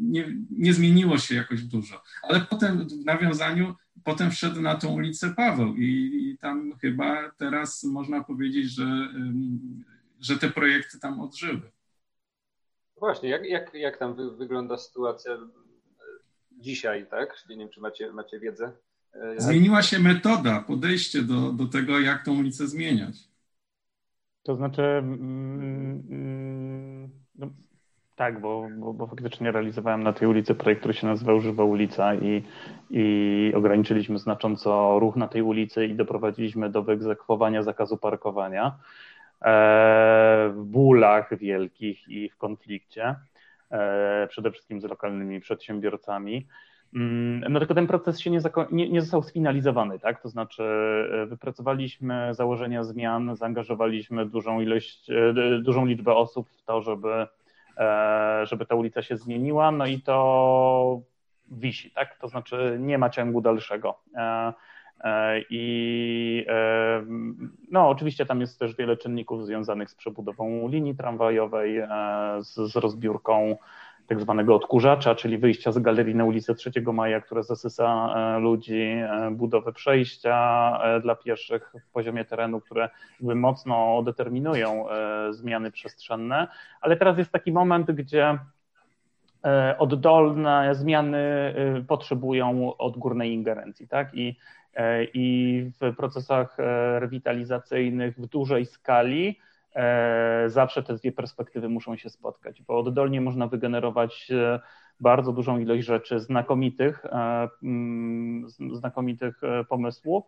nie, 0.02 0.36
nie 0.52 0.74
zmieniło 0.74 1.18
się 1.18 1.36
jakoś 1.36 1.64
dużo. 1.64 2.02
Ale 2.24 2.42
potem 2.42 2.88
w 2.90 3.06
nawiązaniu, 3.06 3.76
potem 4.04 4.32
wszedł 4.32 4.62
na 4.62 4.76
tą 4.76 4.94
ulicę 4.94 5.34
Paweł 5.38 5.76
i, 5.76 5.84
i 5.84 6.38
tam 6.38 6.78
chyba 6.82 7.32
teraz 7.38 7.84
można 7.84 8.24
powiedzieć, 8.24 8.72
że, 8.72 9.14
że 10.20 10.38
te 10.38 10.50
projekty 10.50 11.00
tam 11.00 11.20
odżyły. 11.20 11.72
Właśnie, 13.00 13.30
jak, 13.30 13.46
jak, 13.46 13.74
jak 13.74 13.98
tam 13.98 14.16
wy, 14.16 14.32
wygląda 14.32 14.78
sytuacja 14.78 15.34
e, 15.34 15.40
dzisiaj, 16.52 17.08
tak? 17.10 17.44
Nie 17.50 17.58
wiem, 17.58 17.70
czy 17.70 17.82
macie, 17.82 18.12
macie 18.14 18.40
wiedzę. 18.40 18.72
E, 19.22 19.42
Zmieniła 19.42 19.82
się 19.82 20.00
metoda, 20.00 20.62
podejście 20.62 21.22
do, 21.22 21.52
do 21.52 21.66
tego, 21.66 22.00
jak 22.00 22.26
tą 22.26 22.40
ulicę 22.40 22.68
zmieniać. 22.68 23.16
To 24.44 24.56
znaczy, 24.56 24.82
mm, 24.82 26.04
mm, 26.10 27.10
no, 27.36 27.48
tak, 28.16 28.42
bo, 28.42 28.68
bo, 28.80 28.94
bo, 28.94 29.08
faktycznie 29.08 29.52
realizowałem 29.52 30.04
na 30.04 30.14
tej 30.14 30.28
ulicy 30.28 30.56
projekt, 30.56 30.80
który 30.80 30.94
się 30.94 31.08
nazywał 31.08 31.42
Żywa 31.42 31.64
Ulica 31.64 32.16
i, 32.16 32.44
i 32.90 33.54
ograniczyliśmy 33.56 34.20
znacząco 34.20 35.00
ruch 35.00 35.16
na 35.16 35.28
tej 35.28 35.42
ulicy 35.42 35.86
i 35.86 35.96
doprowadziliśmy 35.96 36.70
do 36.70 36.84
wyegzekwowania 36.84 37.64
zakazu 37.64 37.98
parkowania 37.98 38.80
e, 39.42 40.50
w 40.56 40.64
bólach 40.66 41.38
wielkich 41.38 42.08
i 42.08 42.30
w 42.30 42.38
konflikcie, 42.38 43.16
e, 43.72 44.28
przede 44.30 44.52
wszystkim 44.52 44.82
z 44.82 44.84
lokalnymi 44.84 45.40
przedsiębiorcami. 45.40 46.48
Mm, 46.94 47.54
no 47.54 47.60
tylko 47.60 47.76
ten 47.76 47.88
proces 47.88 48.20
się 48.20 48.30
nie, 48.30 48.40
nie, 48.72 48.90
nie, 48.90 49.02
został 49.02 49.24
sfinalizowany, 49.24 50.00
tak? 50.00 50.22
To 50.22 50.30
znaczy 50.30 50.64
e, 51.24 51.26
wypracowaliśmy 51.26 52.34
założenia 52.34 52.84
zmian, 52.84 53.36
zaangażowaliśmy 53.36 54.26
dużą 54.26 54.62
ilość, 54.62 55.08
dużą 55.62 55.86
liczbę 55.86 56.16
osób 56.16 56.50
w 56.50 56.64
to, 56.64 56.82
żeby 56.82 57.28
E, 57.78 58.46
żeby 58.46 58.66
ta 58.66 58.76
ulica 58.76 59.02
się 59.02 59.18
zmieniła, 59.18 59.72
no 59.72 59.86
i 59.86 60.02
to 60.02 61.02
wisi, 61.52 61.92
tak? 61.92 62.18
To 62.18 62.28
znaczy 62.28 62.78
nie 62.80 62.98
ma 62.98 63.10
ciągu 63.10 63.42
dalszego. 63.42 64.00
E, 64.16 64.54
e, 65.04 65.42
I 65.50 66.46
no, 67.72 67.90
oczywiście 67.90 68.26
tam 68.26 68.42
jest 68.42 68.60
też 68.60 68.76
wiele 68.76 68.98
czynników 68.98 69.46
związanych 69.46 69.90
z 69.90 69.96
przebudową 69.96 70.68
linii 70.68 70.96
tramwajowej, 70.96 71.82
z, 72.40 72.72
z 72.72 72.76
rozbiórką 72.76 73.58
tak 74.08 74.22
zwanego 74.22 74.56
odkurzacza, 74.56 75.16
czyli 75.16 75.38
wyjścia 75.38 75.72
z 75.72 75.80
galerii 75.80 76.16
na 76.16 76.26
ulicę 76.26 76.56
3 76.56 76.72
Maja, 76.94 77.22
które 77.22 77.44
zasysa 77.44 78.14
e, 78.16 78.40
ludzi, 78.40 78.82
e, 78.82 79.32
budowę 79.32 79.74
przejścia 79.74 80.80
e, 80.84 81.02
dla 81.02 81.16
pieszych 81.16 81.74
w 81.88 81.92
poziomie 81.92 82.26
terenu, 82.26 82.62
które 82.62 82.90
mocno 83.20 84.04
determinują 84.04 84.86
zmiany 85.30 85.72
przestrzenne, 85.72 86.48
ale 86.82 86.98
teraz 86.98 87.18
jest 87.18 87.32
taki 87.32 87.52
moment, 87.52 87.92
gdzie 87.92 88.40
oddolne 89.78 90.76
zmiany 90.76 91.54
potrzebują 91.88 92.78
odgórnej 92.78 93.34
ingerencji, 93.34 93.88
tak? 93.88 94.14
I, 94.14 94.36
i 95.14 95.72
w 95.82 95.96
procesach 95.96 96.58
rewitalizacyjnych 97.00 98.16
w 98.18 98.28
dużej 98.28 98.66
skali 98.66 99.40
zawsze 100.48 100.84
te 100.84 100.96
dwie 100.96 101.12
perspektywy 101.12 101.70
muszą 101.70 101.96
się 101.96 102.10
spotkać, 102.10 102.62
bo 102.62 102.80
oddolnie 102.80 103.22
można 103.22 103.48
wygenerować 103.48 104.32
e, 104.32 104.60
bardzo 105.00 105.34
dużą 105.34 105.60
ilość 105.60 105.86
rzeczy 105.86 106.20
znakomitych, 106.20 107.06
e, 107.06 107.50
mm, 107.64 108.48
znakomitych 108.74 109.42
pomysłów, 109.70 110.24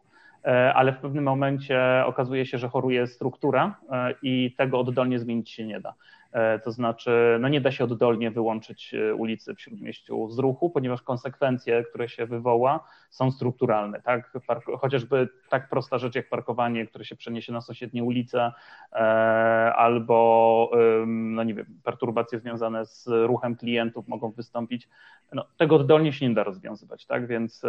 ale 0.73 0.93
w 0.93 0.97
pewnym 0.97 1.23
momencie 1.23 2.03
okazuje 2.05 2.45
się, 2.45 2.57
że 2.57 2.69
choruje 2.69 3.07
struktura 3.07 3.79
i 4.21 4.55
tego 4.57 4.79
oddolnie 4.79 5.19
zmienić 5.19 5.49
się 5.49 5.65
nie 5.65 5.79
da. 5.79 5.93
E, 6.31 6.59
to 6.59 6.71
znaczy, 6.71 7.37
no 7.39 7.47
nie 7.47 7.61
da 7.61 7.71
się 7.71 7.83
oddolnie 7.83 8.31
wyłączyć 8.31 8.93
e, 8.93 9.15
ulicy 9.15 9.55
w 9.55 9.61
Śródmieściu 9.61 10.29
z 10.29 10.39
ruchu, 10.39 10.69
ponieważ 10.69 11.01
konsekwencje, 11.01 11.83
które 11.83 12.09
się 12.09 12.25
wywoła, 12.25 12.87
są 13.09 13.31
strukturalne. 13.31 14.01
Tak? 14.01 14.31
Chociażby 14.79 15.29
tak 15.49 15.69
prosta 15.69 15.97
rzecz 15.97 16.15
jak 16.15 16.29
parkowanie, 16.29 16.85
które 16.85 17.05
się 17.05 17.15
przeniesie 17.15 17.53
na 17.53 17.61
sąsiednie 17.61 18.03
ulice, 18.03 18.51
e, 18.93 18.97
albo 19.75 20.71
no 21.07 21.43
nie 21.43 21.53
wiem, 21.53 21.65
perturbacje 21.83 22.39
związane 22.39 22.85
z 22.85 23.07
ruchem 23.07 23.55
klientów 23.55 24.07
mogą 24.07 24.31
wystąpić. 24.31 24.89
No, 25.33 25.45
tego 25.57 25.75
oddolnie 25.75 26.13
się 26.13 26.29
nie 26.29 26.35
da 26.35 26.43
rozwiązywać, 26.43 27.05
tak? 27.05 27.27
Więc, 27.27 27.63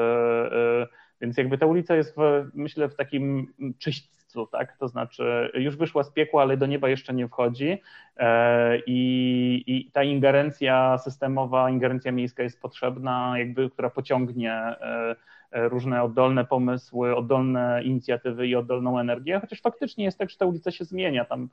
więc 1.21 1.37
jakby 1.37 1.59
ta 1.59 1.67
ulica 1.67 1.97
jest, 1.97 2.17
w, 2.17 2.51
myślę, 2.55 2.89
w 2.89 2.95
takim 2.95 3.53
czyść 3.79 4.11
tak? 4.53 4.77
To 4.77 4.89
znaczy 4.89 5.51
już 5.55 5.77
wyszła 5.77 6.03
z 6.05 6.11
piekła, 6.11 6.43
ale 6.43 6.57
do 6.57 6.67
nieba 6.67 6.89
jeszcze 6.89 7.15
nie 7.15 7.29
wchodzi 7.29 7.83
e, 8.17 8.79
i, 8.87 9.65
i 9.67 9.91
ta 9.93 10.03
ingerencja 10.03 10.99
systemowa, 10.99 11.71
ingerencja 11.71 12.13
miejska 12.13 12.43
jest 12.43 12.61
potrzebna, 12.61 13.35
jakby, 13.39 13.71
która 13.71 13.91
pociągnie 13.91 14.53
e, 14.53 15.17
e, 15.51 15.69
różne 15.69 16.03
oddolne 16.03 16.45
pomysły, 16.45 17.17
oddolne 17.17 17.83
inicjatywy 17.85 18.47
i 18.47 18.57
oddolną 18.57 18.99
energię, 18.99 19.41
chociaż 19.41 19.61
faktycznie 19.61 20.05
jest 20.05 20.19
tak, 20.19 20.31
że 20.31 20.37
ta 20.37 20.47
ulica 20.47 20.71
się 20.71 20.85
zmienia. 20.85 21.25
Tam 21.25 21.49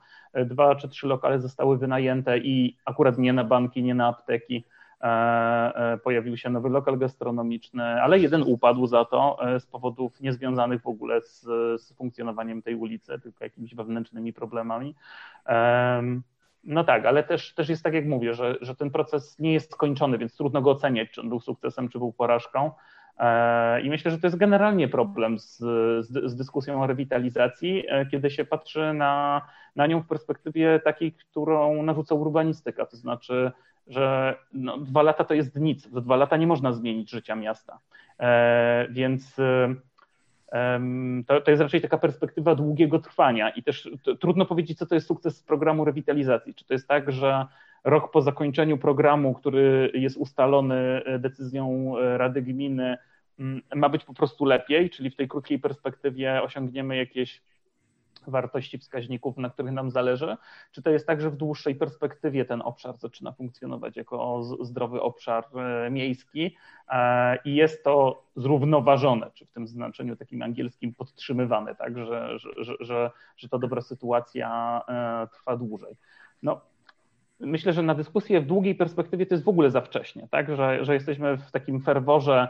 dwa 0.45 0.75
czy 0.75 0.89
trzy 0.89 1.07
lokale 1.07 1.39
zostały 1.39 1.77
wynajęte 1.77 2.37
i 2.37 2.77
akurat 2.85 3.17
nie 3.17 3.33
na 3.33 3.43
banki, 3.43 3.83
nie 3.83 3.95
na 3.95 4.07
apteki, 4.07 4.63
pojawił 6.03 6.37
się 6.37 6.49
nowy 6.49 6.69
lokal 6.69 6.97
gastronomiczny, 6.97 7.83
ale 7.83 8.19
jeden 8.19 8.43
upadł 8.43 8.87
za 8.87 9.05
to 9.05 9.37
e, 9.41 9.59
z 9.59 9.65
powodów 9.65 10.21
niezwiązanych 10.21 10.81
w 10.81 10.87
ogóle 10.87 11.21
z, 11.21 11.41
z 11.81 11.93
funkcjonowaniem 11.93 12.61
tej 12.61 12.75
ulicy, 12.75 13.19
tylko 13.19 13.43
jakimiś 13.43 13.75
wewnętrznymi 13.75 14.33
problemami. 14.33 14.95
No 16.63 16.83
tak, 16.83 17.05
ale 17.05 17.23
też, 17.23 17.53
też 17.53 17.69
jest 17.69 17.83
tak, 17.83 17.93
jak 17.93 18.05
mówię, 18.05 18.33
że, 18.33 18.55
że 18.61 18.75
ten 18.75 18.91
proces 18.91 19.39
nie 19.39 19.53
jest 19.53 19.71
skończony, 19.71 20.17
więc 20.17 20.37
trudno 20.37 20.61
go 20.61 20.71
oceniać, 20.71 21.09
czy 21.11 21.21
on 21.21 21.29
był 21.29 21.39
sukcesem, 21.39 21.89
czy 21.89 21.97
był 21.97 22.13
porażką. 22.13 22.71
I 23.83 23.89
myślę, 23.89 24.11
że 24.11 24.19
to 24.19 24.27
jest 24.27 24.37
generalnie 24.37 24.87
problem 24.87 25.39
z, 25.39 25.57
z, 26.05 26.31
z, 26.31 26.35
dyskusją 26.35 26.83
o 26.83 26.87
rewitalizacji, 26.87 27.83
kiedy 28.11 28.29
się 28.29 28.45
patrzy 28.45 28.93
na, 28.93 29.41
na 29.75 29.87
nią 29.87 30.01
w 30.01 30.07
perspektywie 30.07 30.79
takiej, 30.79 31.13
którą 31.13 31.83
narzuca 31.83 32.15
urbanistyka, 32.15 32.85
to 32.85 32.97
znaczy 32.97 33.51
że 33.89 34.35
no, 34.53 34.77
dwa 34.77 35.01
lata 35.01 35.23
to 35.23 35.33
jest 35.33 35.55
nic. 35.55 35.89
Za 35.89 36.01
dwa 36.01 36.15
lata 36.15 36.37
nie 36.37 36.47
można 36.47 36.73
zmienić 36.73 37.11
życia 37.11 37.35
miasta. 37.35 37.79
E, 38.19 38.87
więc 38.91 39.39
e, 39.39 39.75
to, 41.27 41.41
to, 41.41 41.51
jest 41.51 41.63
raczej 41.63 41.81
taka 41.81 41.97
perspektywa 41.97 42.55
długiego 42.55 42.99
trwania 42.99 43.49
i 43.49 43.63
też 43.63 43.89
to, 44.03 44.15
trudno 44.15 44.45
powiedzieć, 44.45 44.77
co 44.77 44.85
to 44.85 44.95
jest 44.95 45.07
sukces 45.07 45.43
programu 45.43 45.85
rewitalizacji. 45.85 46.53
Czy 46.53 46.65
to 46.65 46.73
jest 46.73 46.87
tak, 46.87 47.11
że 47.11 47.45
rok 47.83 48.11
po 48.11 48.21
zakończeniu 48.21 48.77
programu, 48.77 49.33
który 49.33 49.91
jest 49.93 50.17
ustalony 50.17 50.75
e, 51.05 51.19
decyzją 51.19 51.93
e, 51.97 52.17
Rady 52.17 52.41
Gminy, 52.41 52.97
ma 53.75 53.89
być 53.89 54.03
po 54.03 54.13
prostu 54.13 54.45
lepiej, 54.45 54.89
czyli 54.89 55.09
w 55.09 55.15
tej 55.15 55.27
krótkiej 55.27 55.59
perspektywie 55.59 56.43
osiągniemy 56.43 56.97
jakieś 56.97 57.41
wartości 58.29 58.77
wskaźników, 58.77 59.37
na 59.37 59.49
których 59.49 59.71
nam 59.71 59.91
zależy? 59.91 60.37
Czy 60.71 60.81
to 60.81 60.89
jest 60.89 61.07
tak, 61.07 61.21
że 61.21 61.29
w 61.29 61.35
dłuższej 61.35 61.75
perspektywie 61.75 62.45
ten 62.45 62.61
obszar 62.61 62.97
zaczyna 62.97 63.31
funkcjonować 63.31 63.97
jako 63.97 64.43
zdrowy 64.61 65.01
obszar 65.01 65.43
e, 65.55 65.89
miejski 65.89 66.55
e, 66.89 67.37
i 67.45 67.55
jest 67.55 67.83
to 67.83 68.23
zrównoważone, 68.35 69.31
czy 69.33 69.45
w 69.45 69.51
tym 69.51 69.67
znaczeniu 69.67 70.15
takim 70.15 70.41
angielskim 70.41 70.93
podtrzymywane, 70.93 71.75
tak, 71.75 71.97
że, 71.97 72.39
że, 72.39 72.49
że, 72.79 73.11
że 73.37 73.49
ta 73.49 73.57
dobra 73.57 73.81
sytuacja 73.81 74.81
e, 74.87 75.27
trwa 75.27 75.57
dłużej? 75.57 75.97
No, 76.43 76.61
myślę, 77.39 77.73
że 77.73 77.83
na 77.83 77.95
dyskusję 77.95 78.41
w 78.41 78.45
długiej 78.45 78.75
perspektywie 78.75 79.25
to 79.25 79.35
jest 79.35 79.45
w 79.45 79.49
ogóle 79.49 79.71
za 79.71 79.81
wcześnie, 79.81 80.27
tak? 80.31 80.55
że, 80.55 80.85
że 80.85 80.93
jesteśmy 80.93 81.37
w 81.37 81.51
takim 81.51 81.81
ferworze 81.81 82.47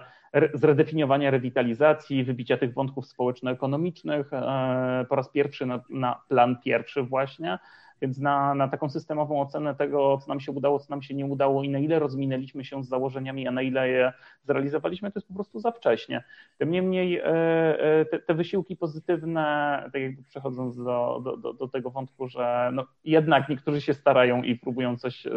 zredefiniowania 0.53 1.31
rewitalizacji, 1.31 2.23
wybicia 2.23 2.57
tych 2.57 2.73
wątków 2.73 3.07
społeczno-ekonomicznych 3.07 4.33
e, 4.33 5.05
po 5.09 5.15
raz 5.15 5.29
pierwszy 5.29 5.65
na, 5.65 5.83
na 5.89 6.21
plan 6.29 6.57
pierwszy 6.63 7.03
właśnie, 7.03 7.59
więc 8.01 8.17
na, 8.17 8.55
na, 8.55 8.67
taką 8.67 8.89
systemową 8.89 9.41
ocenę 9.41 9.75
tego, 9.75 10.17
co 10.17 10.27
nam 10.27 10.39
się 10.39 10.51
udało, 10.51 10.79
co 10.79 10.85
nam 10.89 11.01
się 11.01 11.13
nie 11.13 11.25
udało 11.25 11.63
i 11.63 11.69
na 11.69 11.79
ile 11.79 11.99
rozminęliśmy 11.99 12.65
się 12.65 12.83
z 12.83 12.87
założeniami, 12.87 13.47
a 13.47 13.51
na 13.51 13.61
ile 13.61 13.89
je 13.89 14.13
zrealizowaliśmy, 14.43 15.11
to 15.11 15.19
jest 15.19 15.27
po 15.27 15.33
prostu 15.33 15.59
za 15.59 15.71
wcześnie. 15.71 16.23
Tym 16.57 16.71
niemniej 16.71 17.17
e, 17.17 17.25
e, 17.25 18.05
te, 18.05 18.19
te 18.19 18.33
wysiłki 18.33 18.75
pozytywne, 18.75 19.81
tak 19.93 20.01
jakby 20.01 20.23
przechodząc 20.23 20.77
do, 20.77 21.21
do, 21.37 21.53
do, 21.53 21.67
tego 21.67 21.91
wątku, 21.91 22.27
że 22.27 22.69
no 22.73 22.85
jednak 23.03 23.49
niektórzy 23.49 23.81
się 23.81 23.93
starają 23.93 24.43
i 24.43 24.55
próbują 24.55 24.97
coś, 24.97 25.27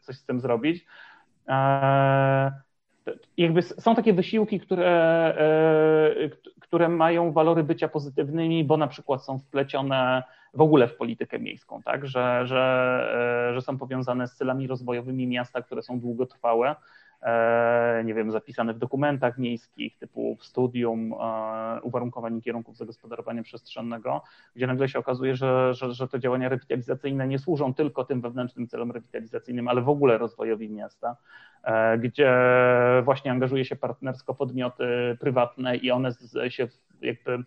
coś 0.00 0.16
z 0.16 0.24
tym 0.24 0.40
zrobić 0.40 0.86
jakby 3.36 3.62
są 3.62 3.94
takie 3.94 4.12
wysiłki, 4.12 4.60
które, 4.60 4.86
e, 5.38 6.30
które 6.74 6.88
mają 6.88 7.32
walory 7.32 7.64
bycia 7.64 7.88
pozytywnymi, 7.88 8.64
bo 8.64 8.76
na 8.76 8.86
przykład 8.86 9.24
są 9.24 9.38
wplecione 9.38 10.22
w 10.54 10.60
ogóle 10.60 10.88
w 10.88 10.96
politykę 10.96 11.38
miejską, 11.38 11.82
tak? 11.82 12.06
że, 12.06 12.46
że, 12.46 13.52
że 13.54 13.62
są 13.62 13.78
powiązane 13.78 14.28
z 14.28 14.34
celami 14.34 14.66
rozwojowymi 14.66 15.26
miasta, 15.26 15.62
które 15.62 15.82
są 15.82 16.00
długotrwałe 16.00 16.68
E, 16.70 16.76
nie 18.04 18.14
wiem, 18.14 18.30
zapisane 18.30 18.74
w 18.74 18.78
dokumentach 18.78 19.38
miejskich, 19.38 19.98
typu 19.98 20.36
w 20.36 20.44
studium 20.44 21.12
e, 21.12 21.80
uwarunkowań 21.82 22.36
i 22.36 22.42
kierunków 22.42 22.76
zagospodarowania 22.76 23.42
przestrzennego, 23.42 24.22
gdzie 24.56 24.66
nagle 24.66 24.88
się 24.88 24.98
okazuje, 24.98 25.36
że, 25.36 25.74
że, 25.74 25.92
że 25.92 26.08
te 26.08 26.20
działania 26.20 26.48
rewitalizacyjne 26.48 27.28
nie 27.28 27.38
służą 27.38 27.74
tylko 27.74 28.04
tym 28.04 28.20
wewnętrznym 28.20 28.68
celom 28.68 28.90
rewitalizacyjnym, 28.90 29.68
ale 29.68 29.82
w 29.82 29.88
ogóle 29.88 30.18
rozwojowi 30.18 30.70
miasta, 30.70 31.16
e, 31.64 31.98
gdzie 31.98 32.34
właśnie 33.04 33.30
angażuje 33.30 33.64
się 33.64 33.76
partnersko 33.76 34.34
podmioty 34.34 35.16
prywatne 35.20 35.76
i 35.76 35.90
one 35.90 36.10
się 36.48 36.68
jakby 37.02 37.44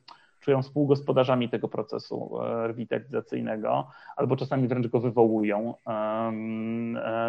czują 0.48 0.62
współgospodarzami 0.62 1.50
tego 1.50 1.68
procesu 1.68 2.42
e, 2.42 2.68
rewitalizacyjnego, 2.68 3.88
albo 4.16 4.36
czasami 4.36 4.68
wręcz 4.68 4.88
go 4.88 5.00
wywołują. 5.00 5.74
E, 5.88 6.32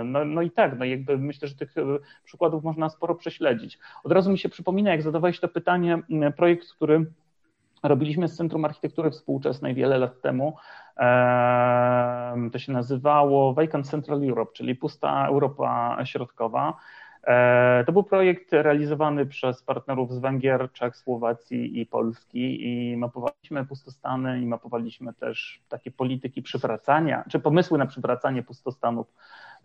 no, 0.05 0.25
no, 0.25 0.43
i 0.43 0.51
tak, 0.51 0.79
no 0.79 0.85
jakby 0.85 1.19
myślę, 1.19 1.49
że 1.49 1.55
tych 1.55 1.79
e, 1.79 1.83
przykładów 2.25 2.64
można 2.64 2.89
sporo 2.89 3.14
prześledzić. 3.14 3.79
Od 4.05 4.12
razu 4.12 4.31
mi 4.31 4.39
się 4.39 4.49
przypomina, 4.49 4.91
jak 4.91 5.03
zadawałeś 5.03 5.41
to 5.41 5.49
pytanie, 5.49 6.03
projekt, 6.37 6.69
który 6.73 7.07
robiliśmy 7.83 8.29
z 8.29 8.37
Centrum 8.37 8.64
Architektury 8.64 9.11
Współczesnej 9.11 9.75
wiele 9.75 9.99
lat 9.99 10.21
temu. 10.21 10.57
To 12.53 12.59
się 12.59 12.73
nazywało 12.73 13.55
Vacant 13.55 13.89
Central 13.91 14.29
Europe, 14.29 14.53
czyli 14.55 14.75
pusta 14.75 15.27
Europa 15.27 15.99
Środkowa. 16.05 16.75
E, 17.25 17.85
to 17.87 17.93
był 17.93 18.03
projekt 18.03 18.53
realizowany 18.53 19.27
przez 19.27 19.62
partnerów 19.62 20.12
z 20.12 20.19
Węgier, 20.19 20.73
Czech, 20.73 20.97
Słowacji 20.97 21.81
i 21.81 21.87
Polski 21.87 22.66
i 22.66 22.97
mapowaliśmy 22.97 23.66
pustostany 23.66 24.41
i 24.41 24.47
mapowaliśmy 24.47 25.14
też 25.14 25.61
takie 25.69 25.91
polityki 25.91 26.43
przywracania, 26.43 27.25
czy 27.31 27.41
pomysły 27.41 27.79
na 27.79 27.87
przywracanie 27.87 28.43
pustostanów 28.43 29.12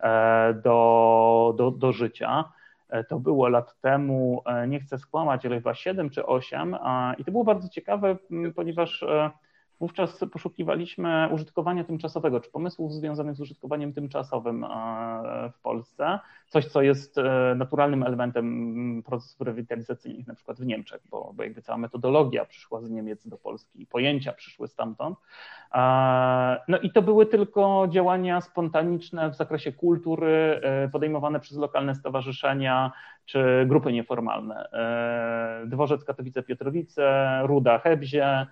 e, 0.00 0.54
do, 0.54 1.54
do, 1.56 1.70
do 1.70 1.92
życia. 1.92 2.44
E, 2.88 3.04
to 3.04 3.18
było 3.18 3.48
lat 3.48 3.80
temu, 3.80 4.42
nie 4.68 4.80
chcę 4.80 4.98
skłamać, 4.98 5.46
ale 5.46 5.56
chyba 5.56 5.74
7 5.74 6.10
czy 6.10 6.26
8 6.26 6.76
i 7.18 7.24
to 7.24 7.30
było 7.30 7.44
bardzo 7.44 7.68
ciekawe, 7.68 8.16
ponieważ 8.54 9.04
Wówczas 9.84 10.24
poszukiwaliśmy 10.32 11.28
użytkowania 11.32 11.84
tymczasowego, 11.84 12.40
czy 12.40 12.50
pomysłów 12.50 12.92
związanych 12.92 13.36
z 13.36 13.40
użytkowaniem 13.40 13.92
tymczasowym 13.92 14.64
e, 14.64 14.68
w 15.52 15.60
Polsce. 15.60 16.18
Coś, 16.48 16.66
co 16.66 16.82
jest 16.82 17.18
e, 17.18 17.54
naturalnym 17.56 18.02
elementem 18.02 19.02
procesów 19.06 19.40
rewitalizacyjnych, 19.40 20.26
na 20.26 20.34
przykład 20.34 20.60
w 20.60 20.66
Niemczech, 20.66 21.02
bo, 21.10 21.32
bo 21.36 21.42
jakby 21.42 21.62
cała 21.62 21.78
metodologia 21.78 22.44
przyszła 22.44 22.80
z 22.80 22.90
Niemiec 22.90 23.28
do 23.28 23.36
Polski 23.36 23.86
pojęcia 23.86 24.32
przyszły 24.32 24.68
stamtąd. 24.68 25.18
E, 25.74 25.80
no 26.68 26.78
i 26.78 26.92
to 26.92 27.02
były 27.02 27.26
tylko 27.26 27.86
działania 27.90 28.40
spontaniczne 28.40 29.30
w 29.30 29.36
zakresie 29.36 29.72
kultury, 29.72 30.60
podejmowane 30.92 31.40
przez 31.40 31.58
lokalne 31.58 31.94
stowarzyszenia 31.94 32.92
czy 33.26 33.64
grupy 33.66 33.92
nieformalne. 33.92 34.68
Dworzec 35.66 36.04
Katowice-Pietrowice, 36.04 37.02
Ruda 37.46 37.78
Hebzie, 37.78 38.46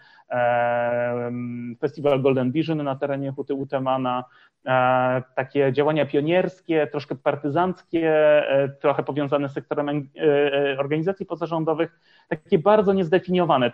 festiwal 1.81 2.23
Golden 2.23 2.53
Vision 2.53 2.83
na 2.83 2.97
terenie 2.97 3.33
Huty 3.33 3.55
Utemana, 3.55 4.25
e, 4.67 5.23
takie 5.35 5.73
działania 5.73 6.07
pionierskie, 6.07 6.87
troszkę 6.87 7.15
partyzanckie, 7.15 8.09
e, 8.51 8.69
trochę 8.69 9.03
powiązane 9.03 9.49
z 9.49 9.53
sektorem 9.53 9.89
e, 9.89 10.79
organizacji 10.79 11.27
pozarządowych, 11.27 12.01
takie 12.29 12.59
bardzo 12.59 12.93
niezdefiniowane, 12.93 13.71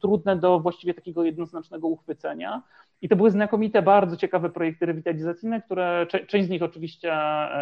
trudne 0.00 0.36
do 0.36 0.60
właściwie 0.60 0.94
takiego 0.94 1.24
jednoznacznego 1.24 1.88
uchwycenia. 1.88 2.62
I 3.02 3.08
to 3.08 3.16
były 3.16 3.30
znakomite, 3.30 3.82
bardzo 3.82 4.16
ciekawe 4.16 4.50
projekty 4.50 4.86
rewitalizacyjne, 4.86 5.62
które 5.62 6.06
część 6.26 6.46
z 6.46 6.50
nich 6.50 6.62
oczywiście 6.62 7.18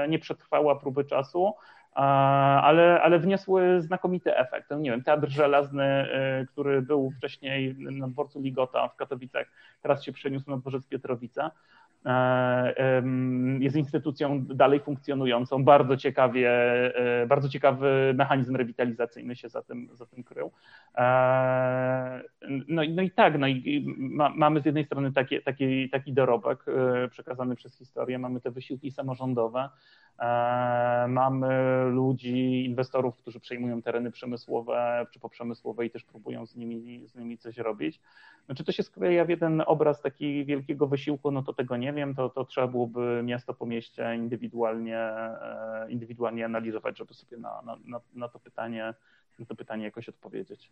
nie 0.08 0.18
przetrwała 0.18 0.76
próby 0.76 1.04
czasu, 1.04 1.52
ale, 1.94 2.73
ale 2.82 3.18
wniosły 3.18 3.82
znakomity 3.82 4.36
efekt. 4.36 4.70
Nie 4.70 4.90
wiem, 4.90 5.02
Teatr 5.02 5.28
Żelazny, 5.28 6.06
y, 6.42 6.46
który 6.46 6.82
był 6.82 7.10
wcześniej 7.10 7.76
na 7.78 8.08
dworcu 8.08 8.40
Ligota 8.40 8.88
w 8.88 8.96
Katowicach, 8.96 9.46
teraz 9.82 10.04
się 10.04 10.12
przeniósł 10.12 10.50
na 10.50 10.56
dworzec 10.56 10.86
Pietrowica. 10.86 11.50
E, 12.06 13.02
jest 13.58 13.76
instytucją 13.76 14.44
dalej 14.44 14.80
funkcjonującą, 14.80 15.64
bardzo 15.64 15.96
ciekawie, 15.96 16.50
e, 17.22 17.26
bardzo 17.26 17.48
ciekawy 17.48 18.14
mechanizm 18.16 18.56
rewitalizacyjny 18.56 19.36
się 19.36 19.48
za 19.48 19.62
tym, 19.62 19.88
za 19.92 20.06
tym 20.06 20.24
krył. 20.24 20.50
E, 20.94 22.22
no, 22.68 22.82
no 22.88 23.02
i 23.02 23.10
tak, 23.10 23.38
no 23.38 23.46
i 23.46 23.84
ma, 23.98 24.28
mamy 24.28 24.60
z 24.60 24.64
jednej 24.64 24.84
strony 24.84 25.12
taki, 25.12 25.42
taki, 25.42 25.90
taki 25.90 26.12
dorobek 26.12 26.64
przekazany 27.10 27.56
przez 27.56 27.78
historię, 27.78 28.18
mamy 28.18 28.40
te 28.40 28.50
wysiłki 28.50 28.90
samorządowe, 28.90 29.68
mamy 31.08 31.84
ludzi, 31.90 32.64
inwestorów, 32.64 33.16
którzy 33.16 33.40
przejmują 33.40 33.82
tereny 33.82 34.10
przemysłowe 34.10 35.06
czy 35.10 35.20
poprzemysłowe 35.20 35.86
i 35.86 35.90
też 35.90 36.04
próbują 36.04 36.46
z 36.46 36.56
nimi, 36.56 37.08
z 37.08 37.14
nimi 37.14 37.38
coś 37.38 37.58
robić. 37.58 38.00
No, 38.48 38.54
czy 38.54 38.64
to 38.64 38.72
się 38.72 38.82
skleja 38.82 39.24
w 39.24 39.28
jeden 39.28 39.62
obraz 39.66 40.02
taki 40.02 40.44
wielkiego 40.44 40.86
wysiłku, 40.86 41.30
no 41.30 41.42
to 41.42 41.52
tego 41.52 41.76
nie 41.76 41.92
wiem, 41.92 42.14
to, 42.14 42.28
to 42.28 42.44
trzeba 42.44 42.66
byłoby 42.66 43.22
miasto 43.24 43.54
po 43.54 43.66
mieście 43.66 44.16
indywidualnie, 44.16 44.98
e, 44.98 45.86
indywidualnie 45.88 46.44
analizować, 46.44 46.98
żeby 46.98 47.14
sobie 47.14 47.36
na, 47.36 47.62
na, 47.86 48.00
na, 48.14 48.28
to, 48.28 48.38
pytanie, 48.38 48.94
na 49.38 49.46
to 49.46 49.54
pytanie 49.54 49.84
jakoś 49.84 50.08
odpowiedzieć. 50.08 50.70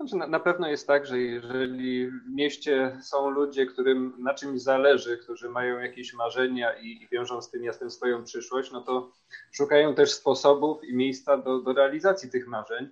Znaczy, 0.00 0.16
na, 0.16 0.26
na 0.26 0.40
pewno 0.40 0.68
jest 0.68 0.86
tak, 0.86 1.06
że 1.06 1.18
jeżeli 1.18 2.10
w 2.10 2.30
mieście 2.34 2.98
są 3.02 3.30
ludzie, 3.30 3.66
którym 3.66 4.14
na 4.18 4.34
czymś 4.34 4.62
zależy, 4.62 5.18
którzy 5.18 5.48
mają 5.48 5.78
jakieś 5.78 6.14
marzenia 6.14 6.72
i, 6.72 6.86
i 6.86 7.08
wiążą 7.12 7.42
z 7.42 7.50
tym 7.50 7.62
miastem 7.62 7.90
swoją 7.90 8.24
przyszłość, 8.24 8.72
no 8.72 8.80
to 8.80 9.12
szukają 9.52 9.94
też 9.94 10.12
sposobów 10.12 10.84
i 10.84 10.94
miejsca 10.94 11.36
do, 11.38 11.58
do 11.58 11.72
realizacji 11.72 12.30
tych 12.30 12.46
marzeń. 12.48 12.88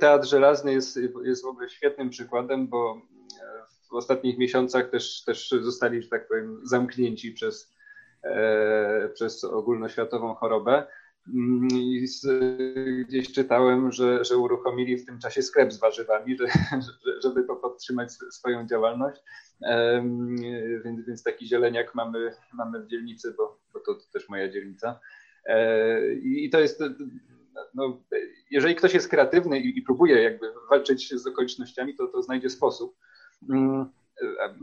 Teatr 0.00 0.26
Żelazny 0.26 0.72
jest, 0.72 0.98
jest 1.24 1.42
w 1.42 1.46
ogóle 1.46 1.68
świetnym 1.68 2.10
przykładem, 2.10 2.68
bo 2.68 3.02
w 3.90 3.94
ostatnich 3.94 4.38
miesiącach 4.38 4.90
też, 4.90 5.24
też 5.24 5.50
zostali, 5.60 6.02
że 6.02 6.08
tak 6.08 6.28
powiem, 6.28 6.60
zamknięci 6.62 7.32
przez, 7.32 7.74
e, 8.22 9.08
przez 9.08 9.44
ogólnoświatową 9.44 10.34
chorobę. 10.34 10.86
Mm, 11.34 11.68
gdzieś 13.08 13.32
czytałem, 13.32 13.92
że, 13.92 14.24
że 14.24 14.36
uruchomili 14.36 14.96
w 14.96 15.06
tym 15.06 15.18
czasie 15.18 15.42
sklep 15.42 15.72
z 15.72 15.80
warzywami, 15.80 16.36
że, 16.36 16.46
żeby 17.22 17.44
podtrzymać 17.44 18.12
swoją 18.12 18.66
działalność. 18.66 19.20
E, 19.62 20.02
więc, 20.84 21.06
więc 21.06 21.22
taki 21.22 21.46
zieleniak 21.46 21.94
mamy, 21.94 22.34
mamy 22.52 22.82
w 22.82 22.86
dzielnicy, 22.86 23.34
bo, 23.36 23.60
bo 23.72 23.80
to, 23.80 23.94
to 23.94 24.12
też 24.12 24.28
moja 24.28 24.48
dzielnica. 24.48 25.00
E, 25.46 26.14
I 26.14 26.50
to 26.50 26.60
jest 26.60 26.82
no, 27.74 28.00
jeżeli 28.50 28.74
ktoś 28.74 28.94
jest 28.94 29.08
kreatywny 29.08 29.60
i, 29.60 29.78
i, 29.78 29.82
próbuje 29.82 30.22
jakby 30.22 30.52
walczyć 30.70 31.14
z 31.14 31.26
okolicznościami, 31.26 31.94
to, 31.94 32.06
to 32.06 32.22
znajdzie 32.22 32.50
sposób. 32.50 32.96
Mm, 33.50 33.90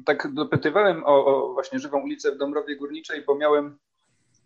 tak 0.05 0.33
dopytywałem 0.33 1.03
o, 1.05 1.25
o, 1.25 1.53
właśnie 1.53 1.79
żywą 1.79 2.03
ulicę 2.03 2.31
w 2.31 2.37
Dąbrowie 2.37 2.75
Górniczej, 2.75 3.23
bo 3.27 3.35
miałem 3.35 3.77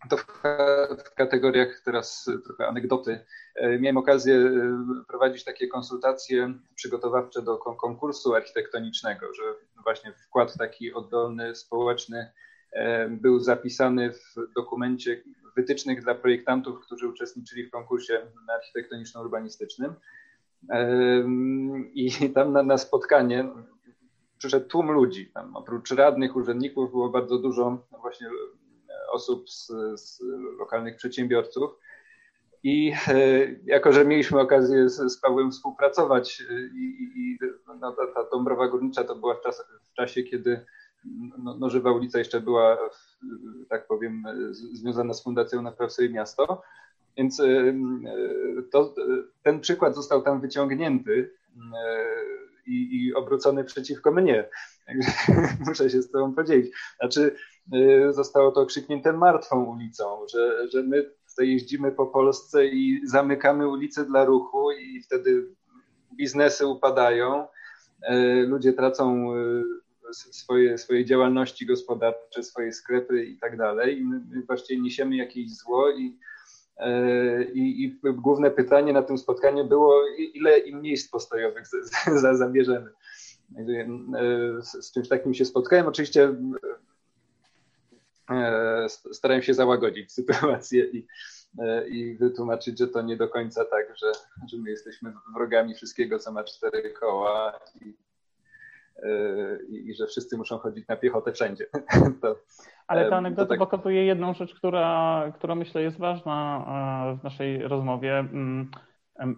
to 0.10 0.18
w, 0.18 1.14
kategoriach 1.16 1.82
teraz 1.86 2.30
trochę 2.46 2.68
anegdoty. 2.68 3.26
E, 3.56 3.80
miałem 3.80 3.98
okazję 3.98 4.36
e, 4.36 5.04
prowadzić 5.08 5.44
takie 5.44 5.68
konsultacje 5.68 6.54
przygotowawcze 6.76 7.42
do 7.42 7.58
konkursu 7.58 8.36
architektonicznego, 8.36 9.34
że 9.34 9.44
właśnie 9.84 10.14
wkład 10.14 10.58
taki 10.58 10.94
oddolny, 10.94 11.56
społeczny 11.56 12.32
e, 12.72 13.10
był 13.10 13.40
zapisany 13.40 14.14
w 14.14 14.54
dokumencie 14.56 15.24
wytycznych 15.56 16.04
dla 16.04 16.16
projektantów, 16.16 16.80
którzy 16.80 17.08
uczestniczyli 17.08 17.66
w 17.66 17.72
konkursie 17.72 18.22
architektoniczno-urbanistycznym. 18.50 19.94
I 21.94 22.12
tam 22.36 22.54
na, 22.54 22.64
na 22.64 22.78
spotkanie 22.78 23.50
przyszedł 24.38 24.68
tłum 24.68 24.92
ludzi. 24.92 25.32
Tam 25.34 25.56
oprócz 25.56 25.92
radnych, 25.92 26.36
urzędników 26.36 26.92
było 26.92 27.10
bardzo 27.10 27.38
dużo 27.38 27.88
właśnie 28.02 28.30
osób 29.12 29.50
z, 29.50 29.68
z 29.96 30.22
lokalnych 30.60 30.96
przedsiębiorców. 30.96 31.72
I 32.64 32.94
e, 33.08 33.16
jako, 33.66 33.92
że 33.92 34.06
mieliśmy 34.06 34.40
okazję 34.40 34.90
z, 34.90 35.14
z 35.14 35.22
Pawłem 35.22 35.52
współpracować 35.52 36.44
e, 36.50 36.54
i, 36.54 37.12
i 37.16 37.40
no, 37.82 37.92
ta, 37.92 38.08
ta 38.08 38.30
Dąbrowa 38.30 38.68
Górnicza 38.68 39.04
to 39.04 39.16
była 39.16 39.36
w, 39.36 39.42
czas, 39.42 39.64
w 39.84 39.94
czasie, 39.94 40.24
kiedy 40.24 40.66
no, 41.38 41.58
no, 41.60 41.70
Żywa 41.70 41.92
ulica 41.92 42.20
jeszcze 42.20 42.42
była, 42.42 42.78
tak 43.70 43.88
powiem, 43.88 44.24
związana 44.52 45.14
z 45.14 45.24
Fundacją 45.24 45.62
Napraw 45.62 45.92
sobie 45.92 46.10
miasto, 46.10 46.62
więc 47.18 47.40
e, 47.40 47.74
to, 48.72 48.96
ten 49.44 49.60
przykład 49.60 49.96
został 49.96 50.22
tam 50.22 50.42
wyciągnięty 50.42 51.34
i, 52.68 53.06
i 53.06 53.14
obrócony 53.14 53.64
przeciwko 53.64 54.12
mnie. 54.12 54.50
Muszę 55.68 55.90
się 55.90 56.02
z 56.02 56.12
tobą 56.12 56.36
podzielić. 56.36 56.76
Znaczy, 57.00 57.36
zostało 58.12 58.52
to 58.52 58.62
okrzyknięte 58.62 59.14
martwą 59.14 59.64
ulicą, 59.64 60.28
że, 60.28 60.70
że 60.70 60.84
my 60.84 61.06
Polsce, 61.40 61.46
jeździmy 61.46 61.92
po 61.92 62.06
Polsce 62.06 62.66
i 62.66 63.02
zamykamy 63.06 63.68
ulice 63.68 64.06
dla 64.06 64.26
ruchu 64.26 64.72
i 64.72 65.02
wtedy 65.02 65.48
biznesy 66.14 66.68
upadają, 66.68 67.48
ludzie 68.48 68.74
tracą 68.74 69.34
swoje, 70.12 70.78
swoje 70.78 71.06
działalności 71.06 71.66
gospodarcze, 71.66 72.44
swoje 72.44 72.74
sklepy 72.74 73.26
i 73.26 73.38
tak 73.38 73.58
dalej. 73.58 74.00
I 74.00 74.06
my 74.06 74.22
właściwie 74.48 74.82
niesiemy 74.82 75.16
jakieś 75.16 75.58
zło 75.58 75.92
i, 75.92 76.18
i, 77.54 77.84
i 77.84 78.00
główne 78.14 78.52
pytanie 78.52 78.94
na 78.94 79.02
tym 79.02 79.18
spotkaniu 79.18 79.66
było, 79.66 80.02
ile 80.34 80.58
im 80.58 80.82
miejsc 80.82 81.12
postojowych 81.12 81.64
zamierzamy. 82.40 82.90
Z 84.62 84.94
czymś 84.94 85.08
takim 85.08 85.34
się 85.34 85.46
spotkałem. 85.46 85.88
Oczywiście 85.88 86.24
E, 86.24 86.89
starałem 88.90 89.44
się 89.44 89.54
załagodzić 89.54 90.12
sytuację 90.12 90.86
i, 90.86 91.08
e, 91.60 91.88
i 91.88 92.16
wytłumaczyć, 92.16 92.80
że 92.80 92.88
to 92.88 93.02
nie 93.02 93.18
do 93.18 93.28
końca 93.28 93.66
tak, 93.66 93.98
że, 93.98 94.12
że 94.52 94.58
my 94.58 94.70
jesteśmy 94.70 95.14
wrogami 95.36 95.76
wszystkiego, 95.76 96.20
co 96.20 96.32
ma 96.32 96.44
cztery 96.44 96.90
koła 96.90 97.60
i, 97.82 97.94
e, 99.04 99.64
i, 99.68 99.90
i 99.90 99.96
że 99.96 100.08
wszyscy 100.08 100.38
muszą 100.38 100.58
chodzić 100.58 100.88
na 100.88 100.96
piechotę 100.96 101.32
wszędzie. 101.32 101.66
To, 102.22 102.36
Ale 102.88 103.10
ta 103.10 103.18
anegdota 103.18 103.50
tak... 103.50 103.60
pokazuje 103.60 104.06
jedną 104.06 104.34
rzecz, 104.34 104.56
która, 104.56 105.24
która 105.36 105.56
myślę 105.56 105.82
jest 105.82 105.98
ważna 105.98 106.66
w 107.22 107.24
naszej 107.24 107.68
rozmowie. 107.68 108.20
Mm, 108.20 108.72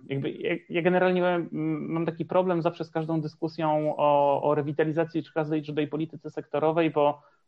jakby 0.10 0.32
ja 0.70 0.82
generalnie 0.82 1.48
mam 1.52 2.06
taki 2.06 2.26
problem 2.26 2.62
zawsze 2.62 2.86
z 2.86 2.92
każdą 2.92 3.22
dyskusją 3.22 3.96
o, 3.98 4.42
o 4.44 4.56
rewitalizacji 4.56 5.24
czy 5.24 5.34
każdej 5.34 5.88
polityce 5.88 6.30
sektorowej, 6.30 6.92
bo 6.92 7.22
Mm, 7.22 7.41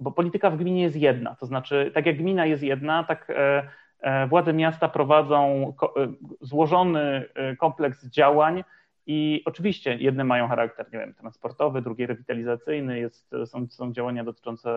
bo 0.00 0.10
polityka 0.10 0.50
w 0.50 0.56
gminie 0.56 0.82
jest 0.82 0.96
jedna, 0.96 1.34
to 1.34 1.46
znaczy 1.46 1.90
tak 1.94 2.06
jak 2.06 2.16
gmina 2.16 2.46
jest 2.46 2.62
jedna, 2.62 3.04
tak 3.04 3.30
e, 3.30 3.68
e, 4.00 4.26
władze 4.26 4.52
miasta 4.52 4.88
prowadzą 4.88 5.72
e, 5.96 6.12
złożony 6.40 7.24
kompleks 7.58 8.06
działań 8.06 8.64
i 9.06 9.42
oczywiście 9.44 9.96
jedne 9.96 10.24
mają 10.24 10.48
charakter, 10.48 10.86
nie 10.92 10.98
wiem, 10.98 11.14
transportowy, 11.14 11.82
drugie 11.82 12.06
rewitalizacyjny, 12.06 12.98
jest, 12.98 13.30
są, 13.46 13.66
są 13.70 13.92
działania 13.92 14.24
dotyczące 14.24 14.70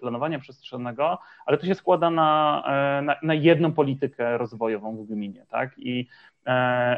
planowania 0.00 0.38
przestrzennego, 0.38 1.18
ale 1.46 1.58
to 1.58 1.66
się 1.66 1.74
składa 1.74 2.10
na, 2.10 2.62
na, 3.02 3.16
na 3.22 3.34
jedną 3.34 3.72
politykę 3.72 4.38
rozwojową 4.38 4.96
w 4.96 5.06
gminie, 5.06 5.46
tak? 5.48 5.78
I 5.78 6.08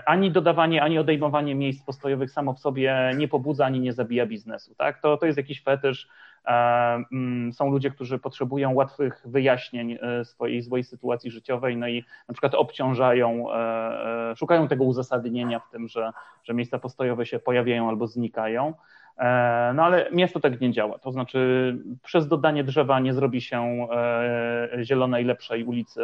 ani 0.06 0.30
dodawanie, 0.30 0.82
ani 0.82 0.98
odejmowanie 0.98 1.54
miejsc 1.54 1.84
postojowych 1.84 2.30
samo 2.30 2.54
w 2.54 2.58
sobie 2.58 3.10
nie 3.16 3.28
pobudza, 3.28 3.66
ani 3.66 3.80
nie 3.80 3.92
zabija 3.92 4.26
biznesu, 4.26 4.74
tak? 4.74 5.02
To, 5.02 5.16
to 5.16 5.26
jest 5.26 5.36
jakiś 5.36 5.62
fetysz, 5.62 6.08
Mm, 7.12 7.52
są 7.52 7.70
ludzie, 7.70 7.90
którzy 7.90 8.18
potrzebują 8.18 8.74
łatwych 8.74 9.22
wyjaśnień 9.24 9.98
e, 10.02 10.24
swojej 10.24 10.62
złej 10.62 10.84
sytuacji 10.84 11.30
życiowej, 11.30 11.76
no 11.76 11.88
i 11.88 12.04
na 12.28 12.34
przykład 12.34 12.54
obciążają, 12.54 13.52
e, 13.52 14.30
e, 14.30 14.36
szukają 14.36 14.68
tego 14.68 14.84
uzasadnienia 14.84 15.58
w 15.58 15.70
tym, 15.70 15.88
że, 15.88 16.12
że 16.44 16.54
miejsca 16.54 16.78
postojowe 16.78 17.26
się 17.26 17.38
pojawiają 17.38 17.88
albo 17.88 18.06
znikają. 18.06 18.74
E, 19.18 19.72
no 19.74 19.84
ale 19.84 20.10
miasto 20.12 20.40
tak 20.40 20.60
nie 20.60 20.72
działa. 20.72 20.98
To 20.98 21.12
znaczy, 21.12 21.78
przez 22.02 22.28
dodanie 22.28 22.64
drzewa 22.64 23.00
nie 23.00 23.14
zrobi 23.14 23.40
się 23.40 23.86
e, 23.92 24.84
zielonej, 24.84 25.24
lepszej 25.24 25.64
ulicy, 25.64 26.00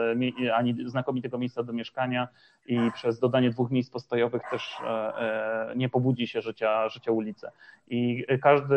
ani 0.54 0.88
znakomitego 0.88 1.38
miejsca 1.38 1.62
do 1.62 1.72
mieszkania 1.72 2.28
i 2.66 2.78
przez 2.94 3.18
dodanie 3.18 3.50
dwóch 3.50 3.70
miejsc 3.70 3.90
postojowych 3.90 4.42
też 4.50 4.76
e, 4.86 5.72
nie 5.76 5.88
pobudzi 5.88 6.26
się 6.26 6.42
życia, 6.42 6.88
życia 6.88 7.12
ulicy. 7.12 7.46
I 7.90 8.24
każdy, 8.42 8.76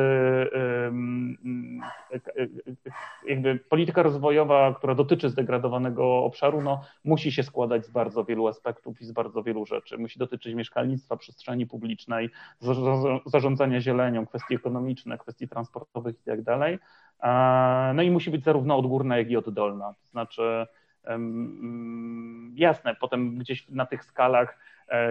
jakby 3.27 3.59
polityka 3.69 4.03
rozwojowa, 4.03 4.73
która 4.73 4.95
dotyczy 4.95 5.29
zdegradowanego 5.29 6.23
obszaru, 6.23 6.61
no, 6.61 6.81
musi 7.03 7.31
się 7.31 7.43
składać 7.43 7.85
z 7.85 7.89
bardzo 7.89 8.23
wielu 8.23 8.47
aspektów 8.47 9.01
i 9.01 9.05
z 9.05 9.11
bardzo 9.11 9.43
wielu 9.43 9.65
rzeczy. 9.65 9.97
Musi 9.97 10.19
dotyczyć 10.19 10.55
mieszkalnictwa, 10.55 11.17
przestrzeni 11.17 11.65
publicznej, 11.65 12.29
zarządzania 13.25 13.81
zielenią, 13.81 14.20
kwestie 14.25 14.55
ekonomiczne, 14.55 15.17
kwestii 15.17 15.47
transportowych 15.47 16.15
i 16.15 16.23
tak 16.23 16.41
dalej. 16.41 16.79
No 17.93 18.01
i 18.01 18.11
musi 18.11 18.31
być 18.31 18.43
zarówno 18.43 18.77
odgórna, 18.77 19.17
jak 19.17 19.29
i 19.29 19.37
oddolna. 19.37 19.93
To 19.93 20.09
znaczy, 20.11 20.67
mm, 21.03 22.53
jasne, 22.55 22.95
potem 22.95 23.37
gdzieś 23.37 23.69
na 23.69 23.85
tych 23.85 24.05
skalach 24.05 24.57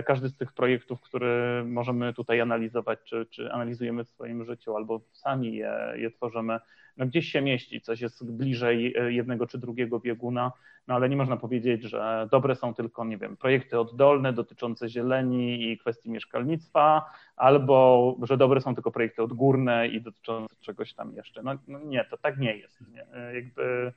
każdy 0.06 0.28
z 0.28 0.36
tych 0.36 0.52
projektów, 0.52 1.00
który 1.00 1.64
możemy 1.64 2.14
tutaj 2.14 2.40
analizować, 2.40 2.98
czy, 3.04 3.26
czy 3.30 3.52
analizujemy 3.52 4.04
w 4.04 4.08
swoim 4.08 4.44
życiu, 4.44 4.76
albo 4.76 5.00
sami 5.12 5.54
je, 5.54 5.92
je 5.96 6.10
tworzymy, 6.10 6.58
no 6.96 7.06
gdzieś 7.06 7.32
się 7.32 7.42
mieści, 7.42 7.80
coś 7.80 8.00
jest 8.00 8.30
bliżej 8.30 8.94
e, 8.96 9.12
jednego 9.12 9.46
czy 9.46 9.58
drugiego 9.58 10.00
bieguna, 10.00 10.52
no 10.88 10.94
ale 10.94 11.08
nie 11.08 11.16
można 11.16 11.36
powiedzieć, 11.36 11.82
że 11.82 12.28
dobre 12.30 12.54
są 12.54 12.74
tylko, 12.74 13.04
nie 13.04 13.18
wiem, 13.18 13.36
projekty 13.36 13.78
oddolne 13.78 14.32
dotyczące 14.32 14.88
zieleni 14.88 15.70
i 15.70 15.78
kwestii 15.78 16.10
mieszkalnictwa, 16.10 17.04
albo 17.36 18.16
że 18.22 18.36
dobre 18.36 18.60
są 18.60 18.74
tylko 18.74 18.90
projekty 18.90 19.22
odgórne 19.22 19.88
i 19.88 20.00
dotyczące 20.00 20.54
czegoś 20.60 20.94
tam 20.94 21.14
jeszcze. 21.14 21.42
No, 21.42 21.58
no 21.68 21.78
nie, 21.78 22.04
to 22.04 22.16
tak 22.18 22.38
nie 22.38 22.56
jest. 22.56 22.80
Nie? 22.92 23.06
E, 23.12 23.34
jakby 23.34 23.92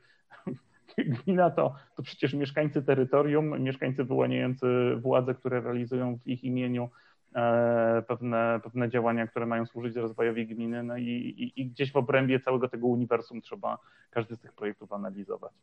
gmina 0.98 1.50
to, 1.50 1.76
to 1.96 2.04
przecież 2.04 2.34
mieszkańcy 2.34 2.84
terytorium, 2.84 3.62
mieszkańcy 3.62 4.04
wyłaniający 4.04 4.68
władze, 4.96 5.34
które 5.34 5.62
realizują 5.62 6.18
w 6.18 6.28
ich 6.28 6.44
imieniu 6.44 6.90
E, 7.36 8.04
pewne, 8.08 8.60
pewne 8.64 8.90
działania, 8.90 9.28
które 9.28 9.46
mają 9.46 9.66
służyć 9.66 9.96
rozwojowi 9.96 10.48
gminy, 10.48 10.84
no 10.84 10.98
i, 10.98 11.04
i, 11.04 11.62
i, 11.62 11.70
gdzieś 11.70 11.92
w 11.92 11.96
obrębie 11.96 12.40
całego 12.40 12.70
tego 12.70 12.88
uniwersum 12.88 13.42
trzeba 13.42 13.78
każdy 14.10 14.36
z 14.36 14.40
tych 14.40 14.54
projektów 14.54 14.94
analizować. 14.94 15.54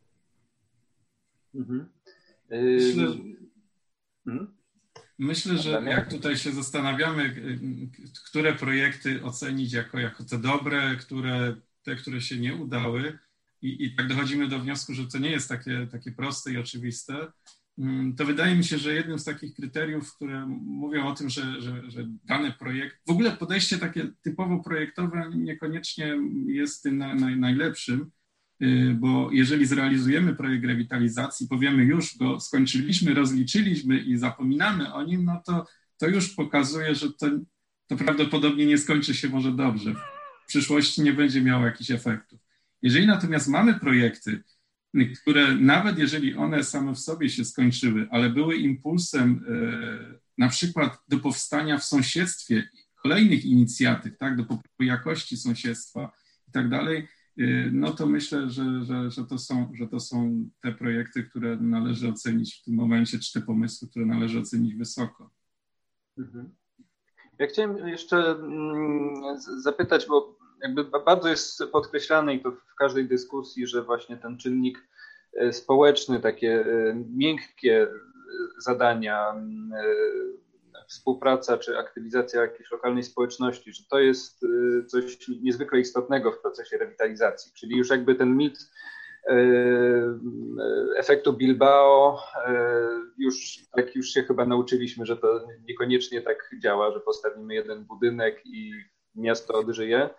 Mhm. 1.54 1.88
Myślę, 2.50 3.06
mhm. 4.26 4.54
myślę, 5.18 5.58
że 5.58 5.70
jak 5.70 6.10
tutaj 6.10 6.36
się 6.36 6.50
zastanawiamy, 6.50 7.34
które 8.30 8.52
projekty 8.52 9.24
ocenić 9.24 9.72
jako, 9.72 9.98
jako 9.98 10.24
te 10.24 10.38
dobre, 10.38 10.96
które, 10.96 11.54
te, 11.82 11.96
które 11.96 12.20
się 12.20 12.38
nie 12.38 12.54
udały, 12.54 13.18
i, 13.62 13.84
i 13.84 13.94
tak 13.94 14.08
dochodzimy 14.08 14.48
do 14.48 14.58
wniosku, 14.58 14.94
że 14.94 15.06
to 15.06 15.18
nie 15.18 15.30
jest 15.30 15.48
takie, 15.48 15.86
takie 15.92 16.12
proste 16.12 16.52
i 16.52 16.58
oczywiste, 16.58 17.32
Mm, 17.80 18.16
to 18.16 18.24
wydaje 18.24 18.56
mi 18.56 18.64
się, 18.64 18.78
że 18.78 18.94
jednym 18.94 19.18
z 19.18 19.24
takich 19.24 19.54
kryteriów, 19.54 20.14
które 20.14 20.46
mówią 20.64 21.06
o 21.06 21.14
tym, 21.14 21.30
że, 21.30 21.62
że, 21.62 21.90
że 21.90 22.06
dany 22.24 22.52
projekt, 22.52 22.96
w 23.06 23.10
ogóle 23.10 23.32
podejście 23.32 23.78
takie 23.78 24.08
typowo 24.22 24.58
projektowe 24.58 25.30
niekoniecznie 25.34 26.16
jest 26.46 26.82
tym 26.82 26.98
na, 26.98 27.14
na, 27.14 27.36
najlepszym, 27.36 28.10
y, 28.62 28.96
bo 28.98 29.30
jeżeli 29.32 29.66
zrealizujemy 29.66 30.34
projekt 30.34 30.64
rewitalizacji, 30.64 31.48
powiemy 31.48 31.84
już 31.84 32.16
go 32.18 32.40
skończyliśmy, 32.40 33.14
rozliczyliśmy 33.14 33.98
i 33.98 34.16
zapominamy 34.16 34.92
o 34.92 35.02
nim, 35.02 35.24
no 35.24 35.42
to, 35.46 35.66
to 35.98 36.08
już 36.08 36.34
pokazuje, 36.34 36.94
że 36.94 37.12
to, 37.12 37.26
to 37.86 37.96
prawdopodobnie 37.96 38.66
nie 38.66 38.78
skończy 38.78 39.14
się 39.14 39.28
może 39.28 39.52
dobrze. 39.52 39.94
W 40.44 40.46
przyszłości 40.46 41.02
nie 41.02 41.12
będzie 41.12 41.42
miało 41.42 41.66
jakichś 41.66 41.90
efektów. 41.90 42.40
Jeżeli 42.82 43.06
natomiast 43.06 43.48
mamy 43.48 43.74
projekty, 43.74 44.42
które 45.22 45.54
nawet 45.54 45.98
jeżeli 45.98 46.34
one 46.34 46.64
same 46.64 46.94
w 46.94 46.98
sobie 46.98 47.28
się 47.28 47.44
skończyły, 47.44 48.08
ale 48.10 48.30
były 48.30 48.56
impulsem 48.56 49.44
e, 49.48 50.20
na 50.38 50.48
przykład 50.48 50.98
do 51.08 51.18
powstania 51.18 51.78
w 51.78 51.84
sąsiedztwie 51.84 52.68
kolejnych 53.02 53.44
inicjatyw, 53.44 54.18
tak, 54.18 54.36
do 54.36 54.42
poprawy 54.42 54.84
jakości 54.84 55.36
sąsiedztwa 55.36 56.12
i 56.48 56.52
tak 56.52 56.68
dalej, 56.68 57.08
e, 57.38 57.44
no 57.72 57.90
to 57.90 58.06
myślę, 58.06 58.50
że, 58.50 58.84
że, 58.84 59.10
że, 59.10 59.24
to 59.24 59.38
są, 59.38 59.72
że 59.74 59.88
to 59.88 60.00
są 60.00 60.48
te 60.62 60.72
projekty, 60.72 61.24
które 61.24 61.56
należy 61.56 62.08
ocenić 62.08 62.54
w 62.54 62.64
tym 62.64 62.74
momencie, 62.74 63.18
czy 63.18 63.32
te 63.32 63.46
pomysły, 63.46 63.88
które 63.88 64.06
należy 64.06 64.38
ocenić 64.38 64.74
wysoko. 64.74 65.30
Mhm. 66.18 66.50
Ja 67.38 67.46
chciałem 67.46 67.88
jeszcze 67.88 68.30
mm, 68.30 69.40
zapytać, 69.62 70.06
bo 70.06 70.39
jakby 70.62 70.84
bardzo 70.84 71.28
jest 71.28 71.62
podkreślane 71.72 72.34
i 72.34 72.40
to 72.40 72.50
w 72.50 72.74
każdej 72.78 73.08
dyskusji, 73.08 73.66
że 73.66 73.82
właśnie 73.82 74.16
ten 74.16 74.38
czynnik 74.38 74.88
e, 75.36 75.52
społeczny, 75.52 76.20
takie 76.20 76.60
e, 76.60 76.94
miękkie 77.16 77.82
e, 77.82 77.88
zadania, 78.58 79.34
współpraca 80.88 81.58
czy 81.58 81.78
aktywizacja 81.78 82.42
jakiejś 82.42 82.70
lokalnej 82.70 83.02
społeczności, 83.02 83.72
że 83.72 83.82
to 83.90 83.98
jest 83.98 84.46
coś 84.86 85.28
niezwykle 85.42 85.80
istotnego 85.80 86.32
w 86.32 86.40
procesie 86.40 86.78
rewitalizacji. 86.78 87.52
Czyli 87.54 87.76
już 87.76 87.90
jakby 87.90 88.14
ten 88.14 88.36
mit 88.36 88.70
efektu 90.96 91.32
Bilbao, 91.32 92.18
już 93.18 93.58
tak 93.72 93.96
już 93.96 94.08
się 94.10 94.22
chyba 94.22 94.46
nauczyliśmy, 94.46 95.06
że 95.06 95.16
to 95.16 95.46
niekoniecznie 95.68 96.22
tak 96.22 96.50
działa, 96.62 96.92
że 96.92 97.00
postawimy 97.00 97.54
jeden 97.54 97.84
budynek 97.84 98.46
i 98.46 98.72
miasto 99.14 99.54
odżyje 99.54 100.10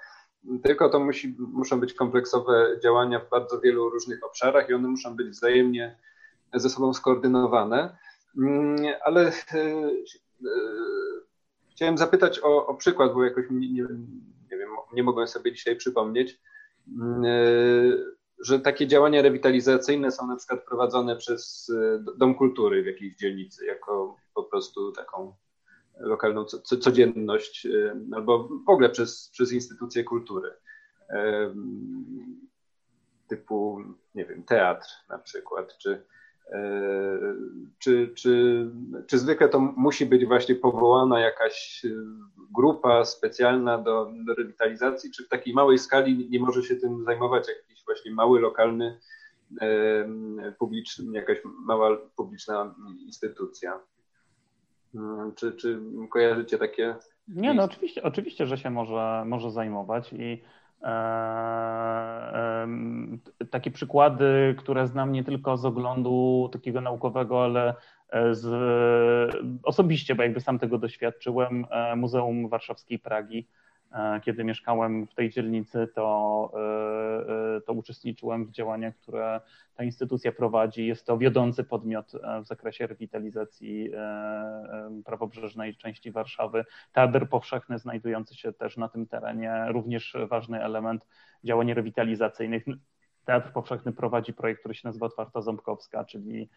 tylko 0.63 0.89
to 0.89 0.99
musi, 0.99 1.35
muszą 1.39 1.79
być 1.79 1.93
kompleksowe 1.93 2.79
działania 2.83 3.19
w 3.19 3.29
bardzo 3.29 3.59
wielu 3.59 3.89
różnych 3.89 4.23
obszarach 4.23 4.69
i 4.69 4.73
one 4.73 4.87
muszą 4.87 5.15
być 5.15 5.27
wzajemnie 5.27 5.97
ze 6.53 6.69
sobą 6.69 6.93
skoordynowane. 6.93 7.97
Mm, 8.37 8.75
ale 9.03 9.27
e, 9.27 9.31
e, 9.55 9.91
chciałem 11.71 11.97
zapytać 11.97 12.39
o, 12.43 12.67
o 12.67 12.75
przykład, 12.75 13.13
bo 13.13 13.23
jakoś 13.23 13.45
nie, 13.49 13.69
nie, 14.51 14.57
wiem, 14.57 14.75
nie 14.93 15.03
mogłem 15.03 15.27
sobie 15.27 15.53
dzisiaj 15.53 15.75
przypomnieć. 15.75 16.39
Mm, 16.97 17.25
e, 17.25 18.11
że 18.45 18.59
takie 18.59 18.87
działania 18.87 19.21
rewitalizacyjne 19.21 20.11
są 20.11 20.27
na 20.27 20.35
przykład 20.35 20.65
prowadzone 20.65 21.15
przez 21.15 21.71
Dom 22.17 22.35
Kultury 22.35 22.83
w 22.83 22.85
jakiejś 22.85 23.15
dzielnicy, 23.15 23.65
jako 23.65 24.15
po 24.33 24.43
prostu 24.43 24.91
taką 24.91 25.35
lokalną 26.01 26.45
codzienność, 26.79 27.67
albo 28.15 28.49
w 28.65 28.69
ogóle 28.69 28.89
przez, 28.89 29.29
przez 29.33 29.51
instytucje 29.51 30.03
kultury 30.03 30.51
typu, 33.31 33.83
nie 34.15 34.25
wiem, 34.25 34.43
teatr 34.43 34.87
na 35.09 35.17
przykład, 35.17 35.77
czy, 35.77 36.03
e, 36.51 37.19
czy, 37.79 38.13
czy, 38.15 38.65
czy 39.07 39.19
zwykle 39.19 39.49
to 39.49 39.59
musi 39.59 40.05
być 40.05 40.25
właśnie 40.25 40.55
powołana 40.55 41.19
jakaś 41.19 41.85
grupa 42.55 43.05
specjalna 43.05 43.77
do, 43.77 44.11
do 44.27 44.33
rewitalizacji, 44.33 45.11
czy 45.11 45.25
w 45.25 45.29
takiej 45.29 45.53
małej 45.53 45.79
skali 45.79 46.29
nie 46.29 46.39
może 46.39 46.63
się 46.63 46.75
tym 46.75 47.03
zajmować 47.03 47.47
jakiś 47.47 47.85
właśnie 47.85 48.11
mały, 48.11 48.39
lokalny, 48.39 48.99
publiczny, 50.59 51.17
jakaś 51.17 51.37
mała 51.43 51.97
publiczna 52.15 52.75
instytucja? 53.05 53.79
Hmm, 54.93 55.33
czy, 55.35 55.51
czy 55.51 55.79
kojarzycie 56.09 56.57
takie? 56.57 56.95
Nie, 57.27 57.53
no 57.53 57.63
oczywiście, 57.63 58.03
oczywiście, 58.03 58.47
że 58.47 58.57
się 58.57 58.69
może, 58.69 59.23
może 59.25 59.51
zajmować 59.51 60.13
i 60.13 60.41
E, 60.83 62.67
takie 63.49 63.71
przykłady, 63.71 64.55
które 64.57 64.87
znam 64.87 65.11
nie 65.11 65.23
tylko 65.23 65.57
z 65.57 65.65
oglądu 65.65 66.49
takiego 66.53 66.81
naukowego, 66.81 67.43
ale 67.43 67.75
e, 68.09 68.35
z, 68.35 69.35
osobiście, 69.63 70.15
bo 70.15 70.23
jakby 70.23 70.39
sam 70.39 70.59
tego 70.59 70.77
doświadczyłem, 70.77 71.65
e, 71.71 71.95
Muzeum 71.95 72.49
Warszawskiej 72.49 72.99
Pragi 72.99 73.47
E, 73.47 73.60
kiedy 74.23 74.43
mieszkałem 74.43 75.07
w 75.07 75.13
tej 75.13 75.29
dzielnicy, 75.29 75.87
to, 75.95 76.51
e, 76.53 77.57
e, 77.57 77.61
to 77.61 77.73
uczestniczyłem 77.73 78.45
w 78.45 78.51
działaniach, 78.51 78.95
które 78.95 79.41
ta 79.75 79.83
instytucja 79.83 80.31
prowadzi. 80.31 80.87
Jest 80.87 81.05
to 81.05 81.17
wiodący 81.17 81.63
podmiot 81.63 82.11
w 82.43 82.47
zakresie 82.47 82.87
rewitalizacji 82.87 83.91
prawobrzeżnej 85.05 85.75
części 85.75 86.11
Warszawy. 86.11 86.65
Teatr 86.93 87.29
powszechny 87.29 87.79
znajdujący 87.79 88.35
się 88.35 88.53
też 88.53 88.77
na 88.77 88.89
tym 88.89 89.07
terenie, 89.07 89.65
również 89.67 90.17
ważny 90.27 90.63
element 90.63 91.07
działań 91.43 91.73
rewitalizacyjnych. 91.73 92.63
Teatr 93.31 93.51
Powszechny 93.51 93.91
prowadzi 93.91 94.33
projekt, 94.33 94.59
który 94.59 94.75
się 94.75 94.87
nazywa 94.87 95.05
Otwarta 95.05 95.41
Ząbkowska, 95.41 96.05
czyli 96.05 96.49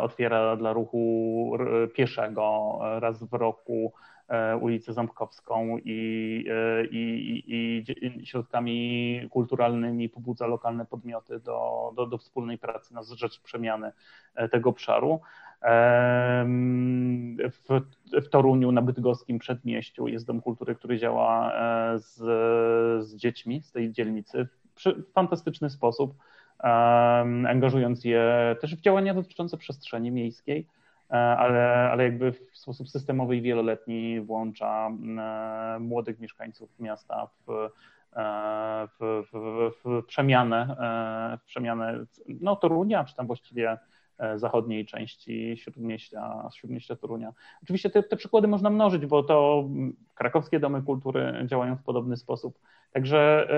otwiera 0.00 0.56
dla 0.56 0.72
ruchu 0.72 1.58
pieszego 1.94 2.78
raz 3.00 3.24
w 3.24 3.32
roku 3.32 3.92
E, 4.28 4.56
ulicę 4.56 4.92
Ząbkowską 4.92 5.78
i, 5.84 6.44
e, 6.50 6.84
i, 6.84 7.44
i, 7.46 7.84
i, 8.20 8.26
środkami 8.26 9.28
kulturalnymi 9.30 10.08
pobudza 10.08 10.46
lokalne 10.46 10.86
podmioty 10.86 11.40
do, 11.40 11.92
do, 11.96 12.06
do 12.06 12.18
wspólnej 12.18 12.58
pracy 12.58 12.94
na 12.94 13.02
rzecz 13.02 13.40
przemiany 13.40 13.92
e, 14.34 14.48
tego 14.48 14.70
obszaru. 14.70 15.20
W, 17.50 17.80
w 18.12 18.28
Toruniu 18.28 18.72
na 18.72 18.82
Bydgoskim 18.82 19.38
Przedmieściu 19.38 20.08
jest 20.08 20.26
Dom 20.26 20.40
Kultury, 20.40 20.74
który 20.74 20.98
działa 20.98 21.52
z, 21.96 22.16
z 23.06 23.16
dziećmi 23.16 23.62
z 23.62 23.72
tej 23.72 23.92
dzielnicy 23.92 24.48
w 24.76 25.12
fantastyczny 25.12 25.70
sposób, 25.70 26.14
angażując 27.48 28.04
je 28.04 28.56
też 28.60 28.76
w 28.76 28.80
działania 28.80 29.14
dotyczące 29.14 29.56
przestrzeni 29.56 30.10
miejskiej. 30.10 30.66
E, 31.10 31.16
ale, 31.16 31.90
ale 31.90 32.04
jakby 32.04 32.32
w 32.32 32.58
sposób 32.58 32.88
systemowy 32.88 33.36
i 33.36 33.42
wieloletni 33.42 34.20
włącza 34.20 34.88
e, 34.88 35.78
młodych 35.80 36.20
mieszkańców 36.20 36.80
miasta 36.80 37.26
w, 37.26 37.50
e, 37.50 38.88
w, 39.00 39.22
w, 39.32 39.70
w 39.84 40.06
przemianę, 40.06 40.76
w 41.40 41.44
przemianę 41.44 42.04
no, 42.40 42.56
Torunia, 42.56 43.04
czy 43.04 43.16
tam 43.16 43.26
właściwie 43.26 43.78
zachodniej 44.36 44.86
części 44.86 45.56
Śródmieścia, 45.56 46.48
Śródmieścia 46.54 46.96
Torunia. 46.96 47.32
Oczywiście 47.62 47.90
te, 47.90 48.02
te 48.02 48.16
przykłady 48.16 48.48
można 48.48 48.70
mnożyć, 48.70 49.06
bo 49.06 49.22
to 49.22 49.68
krakowskie 50.14 50.60
domy 50.60 50.82
kultury 50.82 51.44
działają 51.46 51.76
w 51.76 51.82
podobny 51.82 52.16
sposób. 52.16 52.58
Także 52.92 53.48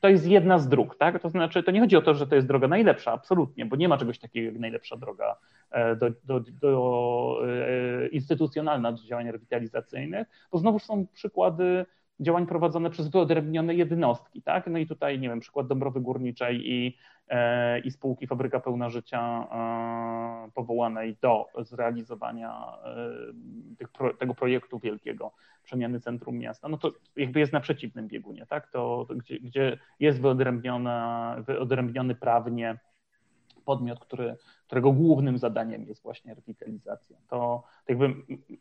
to 0.00 0.08
jest 0.08 0.26
jedna 0.26 0.58
z 0.58 0.68
dróg, 0.68 0.96
tak? 0.96 1.22
To 1.22 1.28
znaczy, 1.28 1.62
to 1.62 1.70
nie 1.70 1.80
chodzi 1.80 1.96
o 1.96 2.02
to, 2.02 2.14
że 2.14 2.26
to 2.26 2.34
jest 2.34 2.46
droga 2.46 2.68
najlepsza, 2.68 3.12
absolutnie, 3.12 3.66
bo 3.66 3.76
nie 3.76 3.88
ma 3.88 3.98
czegoś 3.98 4.18
takiego 4.18 4.46
jak 4.46 4.60
najlepsza 4.60 4.96
droga 4.96 5.36
e, 5.70 5.96
do, 5.96 6.10
do, 6.24 6.40
do 6.40 7.40
e, 7.46 8.08
instytucjonalna 8.08 8.92
do 8.92 9.02
działań 9.02 9.30
rewitalizacyjnych, 9.30 10.28
bo 10.52 10.58
znowu 10.58 10.78
są 10.78 11.06
przykłady 11.06 11.86
działań 12.20 12.46
prowadzone 12.46 12.90
przez 12.90 13.08
wyodrębnione 13.08 13.74
jednostki, 13.74 14.42
tak? 14.42 14.66
No 14.66 14.78
i 14.78 14.86
tutaj, 14.86 15.18
nie 15.18 15.28
wiem, 15.28 15.40
przykład 15.40 15.66
Dąbrowy 15.66 16.00
Górniczej 16.00 16.70
i, 16.70 16.96
e, 17.28 17.78
i 17.78 17.90
spółki 17.90 18.26
Fabryka 18.26 18.60
Pełna 18.60 18.88
Życia 18.88 19.46
powołanej 20.54 21.16
do 21.22 21.46
zrealizowania 21.58 22.64
tych, 23.78 23.88
tego 24.18 24.34
projektu 24.34 24.78
wielkiego 24.78 25.32
przemiany 25.64 26.00
centrum 26.00 26.38
miasta, 26.38 26.68
no 26.68 26.78
to 26.78 26.92
jakby 27.16 27.40
jest 27.40 27.52
na 27.52 27.60
przeciwnym 27.60 28.08
biegunie, 28.08 28.46
tak? 28.46 28.70
To, 28.70 29.04
to 29.08 29.14
gdzie, 29.14 29.40
gdzie 29.40 29.78
jest 30.00 30.20
wyodrębniony 31.46 32.14
prawnie 32.14 32.78
podmiot, 33.64 34.00
który, 34.00 34.36
którego 34.66 34.92
głównym 34.92 35.38
zadaniem 35.38 35.84
jest 35.84 36.02
właśnie 36.02 36.34
rewitalizacja. 36.34 37.16
To, 37.28 37.62
jakby 37.88 38.14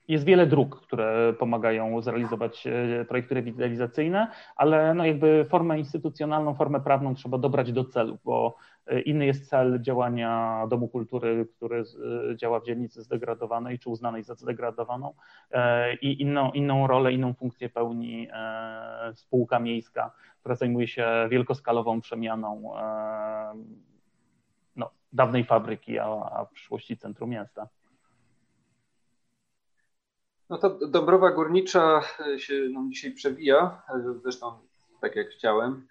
jest 0.08 0.26
wiele 0.26 0.48
dróg, 0.48 0.82
które 0.82 1.34
pomagają 1.40 2.02
zrealizować 2.02 2.68
e, 2.68 3.06
projekty 3.06 3.36
rewitalizacyjne, 3.36 4.28
ale 4.56 4.94
no 4.94 5.06
jakby 5.06 5.46
formę 5.50 5.80
instytucjonalną, 5.80 6.56
formę 6.56 6.80
prawną 6.82 7.16
trzeba 7.16 7.38
dobrać 7.38 7.72
do 7.72 7.86
celu, 7.86 8.18
bo 8.26 8.56
e, 8.88 9.02
inny 9.02 9.26
jest 9.26 9.50
cel 9.50 9.82
działania 9.82 10.64
Domu 10.70 10.88
Kultury, 10.88 11.48
który 11.56 11.84
e, 12.32 12.36
działa 12.38 12.60
w 12.60 12.66
dzielnicy 12.66 13.04
zdegradowanej 13.04 13.80
czy 13.80 13.90
uznanej 13.90 14.24
za 14.24 14.36
zdegradowaną 14.36 15.14
i 16.02 16.22
inną, 16.22 16.52
inną 16.52 16.88
rolę, 16.88 17.14
inną 17.14 17.34
funkcję 17.34 17.70
pełni 17.70 18.28
spółka 19.14 19.60
miejska, 19.60 20.12
która 20.40 20.56
zajmuje 20.56 20.88
się 20.88 21.08
wielkoskalową 21.30 22.02
przemianą 22.02 22.74
dawnej 25.14 25.46
fabryki, 25.46 26.00
a, 26.00 26.06
a 26.06 26.46
w 26.46 26.52
przyszłości 26.52 26.98
centrum 26.98 27.30
miasta. 27.30 27.68
No 30.50 30.58
to 30.58 30.70
Dąbrowa 30.88 31.32
Górnicza 31.32 32.02
się 32.38 32.54
nam 32.54 32.92
dzisiaj 32.92 33.12
przewija, 33.12 33.82
zresztą 34.24 34.60
tak 35.02 35.16
jak 35.16 35.30
chciałem. 35.30 35.88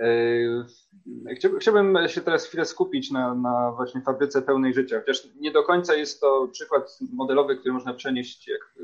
E, 0.00 1.58
chciałbym 1.60 2.08
się 2.08 2.20
teraz 2.20 2.46
chwilę 2.46 2.64
skupić 2.64 3.10
na, 3.10 3.34
na 3.34 3.72
właśnie 3.76 4.00
fabryce 4.00 4.42
pełnej 4.42 4.74
życia, 4.74 5.00
chociaż 5.00 5.28
nie 5.40 5.50
do 5.50 5.62
końca 5.62 5.94
jest 5.94 6.20
to 6.20 6.48
przykład 6.52 6.98
modelowy, 7.12 7.56
który 7.56 7.74
można 7.74 7.94
przenieść 7.94 8.48
jak 8.48 8.74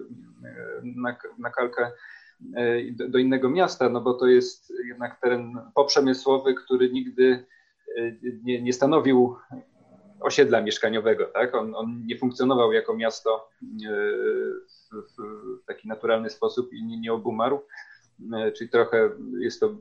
na, 0.82 1.16
na 1.38 1.50
kalkę 1.50 1.90
e, 2.54 2.92
do, 2.92 3.08
do 3.08 3.18
innego 3.18 3.50
miasta, 3.50 3.88
no 3.88 4.00
bo 4.00 4.14
to 4.14 4.26
jest 4.26 4.72
jednak 4.84 5.20
teren 5.20 5.58
poprzemysłowy, 5.74 6.54
który 6.54 6.90
nigdy 6.90 7.44
e, 7.96 8.12
nie, 8.44 8.62
nie 8.62 8.72
stanowił 8.72 9.36
osiedla 10.20 10.60
mieszkaniowego. 10.60 11.26
Tak? 11.26 11.54
On, 11.54 11.74
on 11.74 12.06
nie 12.06 12.18
funkcjonował 12.18 12.72
jako 12.72 12.96
miasto 12.96 13.48
e, 13.62 13.92
w, 14.92 15.66
taki 15.66 15.88
naturalny 15.88 16.30
sposób 16.30 16.72
i 16.72 16.84
nie, 16.84 17.00
nie 17.00 17.12
obumarł, 17.12 17.60
e, 18.34 18.52
czyli 18.52 18.70
trochę 18.70 19.10
jest 19.38 19.60
to 19.60 19.76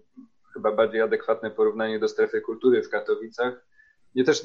chyba 0.54 0.72
bardziej 0.72 1.02
adekwatne 1.02 1.52
porównanie 1.52 2.00
do 2.00 2.08
strefy 2.08 2.42
kultury 2.42 2.84
w 2.84 2.90
Katowicach. 2.90 3.66
Nie 4.16 4.24
też 4.24 4.44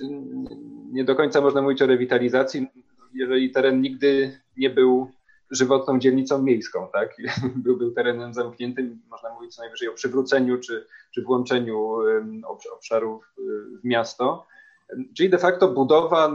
nie 0.92 1.04
do 1.04 1.16
końca 1.16 1.40
można 1.40 1.62
mówić 1.62 1.82
o 1.82 1.86
rewitalizacji, 1.86 2.66
jeżeli 3.14 3.50
teren 3.50 3.80
nigdy 3.80 4.40
nie 4.56 4.70
był 4.70 5.10
żywotną 5.50 5.98
dzielnicą 5.98 6.42
miejską, 6.42 6.88
tak? 6.92 7.16
Był, 7.56 7.76
był 7.80 7.92
terenem 7.92 8.34
zamkniętym, 8.34 9.02
można 9.10 9.34
mówić 9.34 9.54
co 9.54 9.62
najwyżej 9.62 9.88
o 9.88 9.92
przywróceniu 9.92 10.58
czy, 10.58 10.86
czy 11.14 11.22
włączeniu 11.22 11.96
obszarów 12.72 13.34
w 13.82 13.84
miasto. 13.84 14.46
Czyli 15.16 15.30
de 15.30 15.38
facto 15.38 15.68
budowa 15.68 16.28
e, 16.28 16.32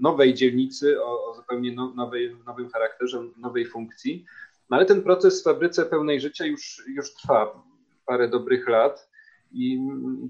nowej 0.00 0.34
dzielnicy 0.34 1.02
o, 1.02 1.30
o 1.30 1.34
zupełnie 1.34 1.72
no, 1.72 1.92
nowej, 1.96 2.36
nowym 2.46 2.70
charakterze, 2.70 3.24
nowej 3.36 3.66
funkcji. 3.66 4.24
No 4.70 4.76
ale 4.76 4.86
ten 4.86 5.02
proces 5.02 5.40
w 5.40 5.44
fabryce 5.44 5.86
pełnej 5.86 6.20
życia 6.20 6.46
już, 6.46 6.82
już 6.88 7.14
trwa 7.14 7.62
parę 8.06 8.28
dobrych 8.28 8.68
lat. 8.68 9.08
I 9.52 9.80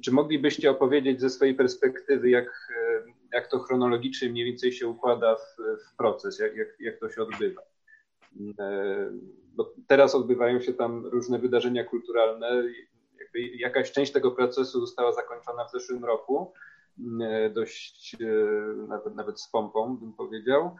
czy 0.02 0.12
moglibyście 0.12 0.70
opowiedzieć 0.70 1.20
ze 1.20 1.30
swojej 1.30 1.54
perspektywy, 1.54 2.30
jak, 2.30 2.46
e, 2.76 3.02
jak 3.32 3.48
to 3.48 3.58
chronologicznie 3.58 4.28
mniej 4.28 4.44
więcej 4.44 4.72
się 4.72 4.88
układa 4.88 5.36
w, 5.36 5.56
w 5.86 5.96
proces, 5.96 6.38
jak, 6.38 6.56
jak, 6.56 6.68
jak 6.80 7.00
to 7.00 7.10
się 7.10 7.22
odbywa? 7.22 7.62
E, 8.58 9.10
bo 9.54 9.74
teraz 9.86 10.14
odbywają 10.14 10.60
się 10.60 10.72
tam 10.72 11.06
różne 11.06 11.38
wydarzenia 11.38 11.84
kulturalne. 11.84 12.62
Jakby 13.20 13.56
jakaś 13.56 13.92
część 13.92 14.12
tego 14.12 14.30
procesu 14.30 14.80
została 14.80 15.12
zakończona 15.12 15.64
w 15.64 15.70
zeszłym 15.70 16.04
roku, 16.04 16.52
dość 17.54 18.16
e, 18.20 18.26
nawet, 18.88 19.14
nawet 19.14 19.40
z 19.40 19.50
pompą, 19.50 19.96
bym 19.96 20.12
powiedział. 20.12 20.76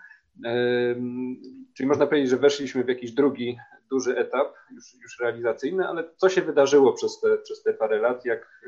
Czyli 1.75 1.87
można 1.87 2.07
powiedzieć, 2.07 2.31
że 2.31 2.37
weszliśmy 2.37 2.85
w 2.85 2.89
jakiś 2.89 3.13
drugi 3.13 3.59
duży 3.91 4.19
etap, 4.19 4.55
już, 4.71 4.95
już 5.03 5.21
realizacyjny, 5.21 5.89
ale 5.89 6.05
co 6.17 6.29
się 6.29 6.43
wydarzyło 6.43 6.93
przez 6.93 7.21
te, 7.21 7.39
przez 7.39 7.63
te 7.63 7.75
parę 7.75 7.99
lat, 7.99 8.25
jak, 8.25 8.65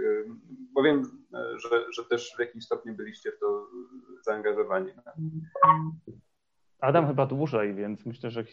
bo 0.72 0.82
wiem, 0.82 1.03
że, 1.57 1.84
że 1.92 2.05
też 2.05 2.34
w 2.36 2.40
jakimś 2.40 2.64
stopniu 2.64 2.94
byliście 2.94 3.32
w 3.32 3.38
to 3.38 3.66
zaangażowani. 4.22 4.92
Adam 6.80 7.07
chyba 7.07 7.26
dłużej, 7.26 7.74
więc 7.74 8.07
myślę, 8.07 8.30
że, 8.30 8.44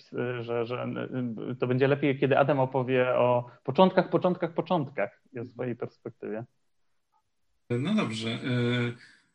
że, 0.41 0.65
że 0.65 0.87
to 1.59 1.67
będzie 1.67 1.87
lepiej, 1.87 2.19
kiedy 2.19 2.37
Adam 2.37 2.59
opowie 2.59 3.15
o 3.15 3.45
początkach, 3.63 4.09
początkach, 4.09 4.53
początkach 4.53 5.21
z 5.33 5.51
swojej 5.51 5.75
perspektywie. 5.75 6.45
No 7.69 7.95
dobrze. 7.95 8.29
E, 8.29 8.39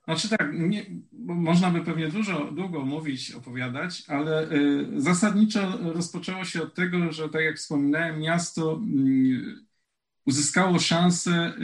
znaczy 0.05 0.29
tak, 0.29 0.53
nie, 0.53 0.87
można 1.23 1.71
by 1.71 1.81
pewnie 1.81 2.09
dużo, 2.09 2.53
długo 2.53 2.85
mówić, 2.85 3.33
opowiadać, 3.33 4.05
ale 4.09 4.43
e, 4.43 4.51
zasadniczo 4.97 5.79
rozpoczęło 5.93 6.45
się 6.45 6.63
od 6.63 6.75
tego, 6.75 7.13
że 7.13 7.29
tak 7.29 7.43
jak 7.43 7.57
wspominałem, 7.57 8.21
miasto 8.21 8.73
mm, 8.73 9.67
uzyskało 10.27 10.79
szansę 10.79 11.33
e, 11.33 11.55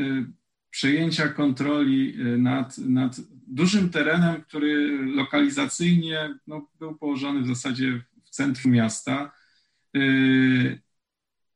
przejęcia 0.71 1.29
kontroli 1.29 2.17
nad, 2.39 2.79
nad 2.79 3.17
dużym 3.47 3.91
terenem, 3.91 4.43
który 4.43 4.99
lokalizacyjnie 5.15 6.39
no, 6.47 6.67
był 6.79 6.95
położony 6.95 7.43
w 7.43 7.47
zasadzie 7.47 8.03
w 8.25 8.31
centrum 8.31 8.73
miasta. 8.73 9.33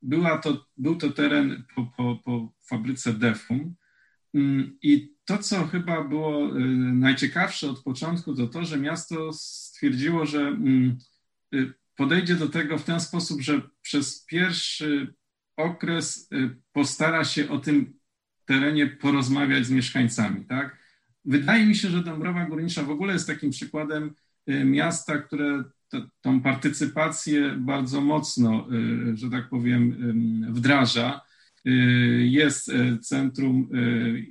Była 0.03 0.39
to, 0.39 0.67
był 0.77 0.97
to 0.97 1.11
teren 1.11 1.65
po, 1.75 1.87
po, 1.97 2.19
po 2.25 2.53
fabryce 2.63 3.13
Defum. 3.13 3.75
Mm, 4.35 4.79
I 4.83 5.13
to, 5.25 5.39
co 5.39 5.67
chyba 5.67 6.05
było 6.05 6.57
y, 6.57 6.61
najciekawsze 6.95 7.71
od 7.71 7.83
początku, 7.83 8.35
to 8.35 8.47
to, 8.47 8.65
że 8.65 8.79
miasto 8.79 9.33
stwierdziło, 9.33 10.27
że 10.27 10.41
mm, 10.41 10.99
y, 11.55 11.73
podejdzie 11.97 12.35
do 12.35 12.49
tego 12.49 12.79
w 12.79 12.85
ten 12.85 13.01
sposób, 13.01 13.41
że 13.41 13.63
przez 13.83 14.25
pierwszy 14.25 15.15
okres 15.57 16.29
y, 16.33 16.57
postara 16.73 17.25
się 17.25 17.51
o 17.51 17.59
tym 17.59 17.99
terenie 18.45 18.87
porozmawiać 18.87 19.67
z 19.67 19.71
mieszkańcami. 19.71 20.45
Tak? 20.47 20.79
Wydaje 21.25 21.67
mi 21.67 21.75
się, 21.75 21.89
że 21.89 22.03
Dąbrowa 22.03 22.45
Górnicza 22.47 22.83
w 22.83 22.91
ogóle 22.91 23.13
jest 23.13 23.27
takim 23.27 23.51
przykładem 23.51 24.15
miasta, 24.65 25.19
które 25.19 25.65
tą 26.21 26.41
partycypację 26.41 27.55
bardzo 27.59 28.01
mocno, 28.01 28.69
że 29.15 29.31
tak 29.31 29.49
powiem, 29.49 29.97
wdraża. 30.53 31.21
Y, 31.67 31.71
jest 32.31 32.69
y, 32.69 32.99
Centrum 32.99 33.69
y, 33.75 34.27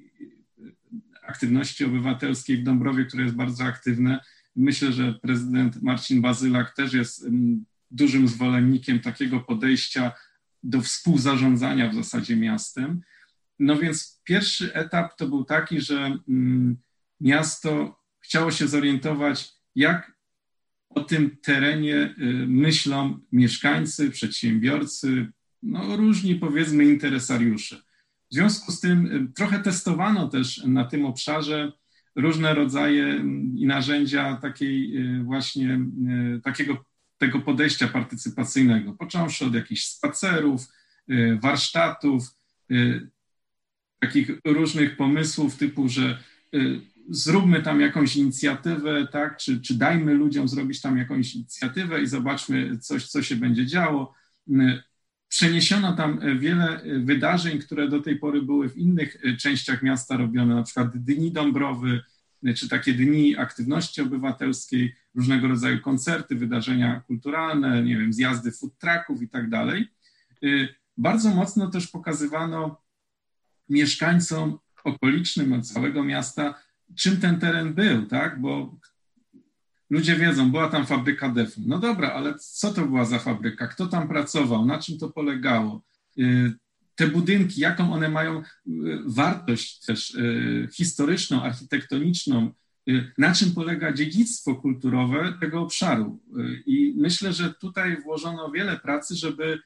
Aktywności 1.27 1.85
Obywatelskiej 1.85 2.57
w 2.57 2.63
Dąbrowie, 2.63 3.05
które 3.05 3.23
jest 3.23 3.35
bardzo 3.35 3.63
aktywne. 3.63 4.19
Myślę, 4.55 4.91
że 4.91 5.13
prezydent 5.13 5.81
Marcin 5.81 6.21
Bazylak 6.21 6.75
też 6.75 6.93
jest 6.93 7.27
dużym 7.91 8.27
zwolennikiem 8.27 8.99
takiego 8.99 9.39
podejścia 9.39 10.11
do 10.63 10.81
współzarządzania 10.81 11.89
w 11.89 11.95
zasadzie 11.95 12.35
miastem. 12.35 13.01
No 13.59 13.75
więc 13.77 14.21
pierwszy 14.23 14.73
etap 14.73 15.15
to 15.17 15.27
był 15.27 15.43
taki, 15.43 15.81
że 15.81 16.17
miasto 17.21 17.99
chciało 18.19 18.51
się 18.51 18.67
zorientować, 18.67 19.51
jak 19.75 20.11
o 20.89 21.03
tym 21.03 21.37
terenie 21.43 22.15
myślą 22.47 23.19
mieszkańcy, 23.31 24.11
przedsiębiorcy, 24.11 25.31
no, 25.63 25.95
różni 25.97 26.35
powiedzmy 26.35 26.85
interesariusze. 26.85 27.81
W 28.31 28.33
związku 28.33 28.71
z 28.71 28.79
tym 28.79 29.05
y, 29.05 29.33
trochę 29.33 29.59
testowano 29.59 30.27
też 30.27 30.63
na 30.65 30.85
tym 30.85 31.05
obszarze 31.05 31.71
różne 32.15 32.53
rodzaje 32.53 33.05
mm, 33.05 33.57
i 33.57 33.65
narzędzia 33.65 34.37
takiej 34.41 34.97
y, 34.97 35.23
właśnie 35.23 35.79
y, 36.37 36.41
takiego 36.43 36.85
tego 37.17 37.39
podejścia 37.39 37.87
partycypacyjnego, 37.87 38.93
począwszy 38.93 39.45
od 39.45 39.55
jakichś 39.55 39.83
spacerów, 39.83 40.67
warsztatów, 41.41 42.23
takich 43.99 44.31
różnych 44.45 44.97
pomysłów 44.97 45.57
typu, 45.57 45.89
że 45.89 46.23
zróbmy 47.09 47.61
tam 47.61 47.81
jakąś 47.81 48.15
inicjatywę, 48.15 49.07
tak, 49.11 49.37
czy, 49.37 49.61
czy 49.61 49.73
dajmy 49.77 50.13
ludziom 50.13 50.47
zrobić 50.47 50.81
tam 50.81 50.97
jakąś 50.97 51.35
inicjatywę 51.35 52.01
i 52.01 52.07
zobaczmy 52.07 52.77
coś, 52.77 53.07
co 53.07 53.23
się 53.23 53.35
będzie 53.35 53.65
działo 53.65 54.13
przeniesiono 55.31 55.95
tam 55.95 56.19
e, 56.21 56.35
wiele 56.35 56.81
e, 56.81 56.99
wydarzeń, 56.99 57.59
które 57.59 57.87
do 57.87 58.01
tej 58.01 58.15
pory 58.15 58.41
były 58.41 58.69
w 58.69 58.77
innych 58.77 59.17
e, 59.25 59.37
częściach 59.37 59.83
miasta 59.83 60.17
robione, 60.17 60.55
na 60.55 60.63
przykład 60.63 60.97
Dni 60.97 61.31
Dąbrowy, 61.31 62.01
czy 62.55 62.69
takie 62.69 62.93
dni 62.93 63.37
aktywności 63.37 64.01
obywatelskiej, 64.01 64.95
różnego 65.15 65.47
rodzaju 65.47 65.81
koncerty, 65.81 66.35
wydarzenia 66.35 67.01
kulturalne, 67.07 67.83
nie 67.83 67.97
wiem, 67.97 68.13
zjazdy 68.13 68.51
food 68.51 68.77
trucków 68.77 69.21
i 69.21 69.29
tak 69.29 69.49
dalej. 69.49 69.87
Bardzo 70.97 71.29
mocno 71.29 71.69
też 71.69 71.87
pokazywano 71.87 72.81
mieszkańcom 73.69 74.59
okolicznym 74.83 75.63
całego 75.63 76.03
miasta, 76.03 76.61
czym 76.95 77.17
ten 77.17 77.39
teren 77.39 77.73
był, 77.73 78.05
tak? 78.05 78.41
Bo 78.41 78.77
ludzie 79.91 80.15
wiedzą, 80.15 80.51
była 80.51 80.69
tam 80.69 80.85
fabryka 80.85 81.29
defu. 81.29 81.61
No 81.65 81.79
dobra, 81.79 82.11
ale 82.11 82.35
co 82.39 82.73
to 82.73 82.85
była 82.85 83.05
za 83.05 83.19
fabryka? 83.19 83.67
Kto 83.67 83.87
tam 83.87 84.07
pracował? 84.07 84.65
Na 84.65 84.79
czym 84.79 84.97
to 84.97 85.09
polegało? 85.09 85.83
Y, 86.19 86.53
te 86.95 87.07
budynki, 87.07 87.61
jaką 87.61 87.93
one 87.93 88.09
mają 88.09 88.39
y, 88.39 88.43
wartość 89.05 89.85
też 89.85 90.15
y, 90.15 90.67
historyczną, 90.73 91.43
architektoniczną, 91.43 92.51
na 93.17 93.33
czym 93.33 93.51
polega 93.51 93.93
dziedzictwo 93.93 94.55
kulturowe 94.55 95.33
tego 95.41 95.61
obszaru. 95.61 96.19
I 96.65 96.93
myślę, 96.97 97.33
że 97.33 97.53
tutaj 97.53 98.01
włożono 98.01 98.51
wiele 98.51 98.79
pracy, 98.79 99.15
żeby 99.15 99.59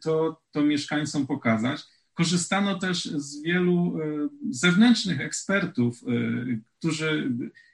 to, 0.00 0.42
to 0.52 0.62
mieszkańcom 0.62 1.26
pokazać. 1.26 1.82
Korzystano 2.14 2.78
też 2.78 3.04
z 3.04 3.42
wielu 3.42 3.98
zewnętrznych 4.50 5.20
ekspertów, 5.20 6.04
którzy 6.78 7.32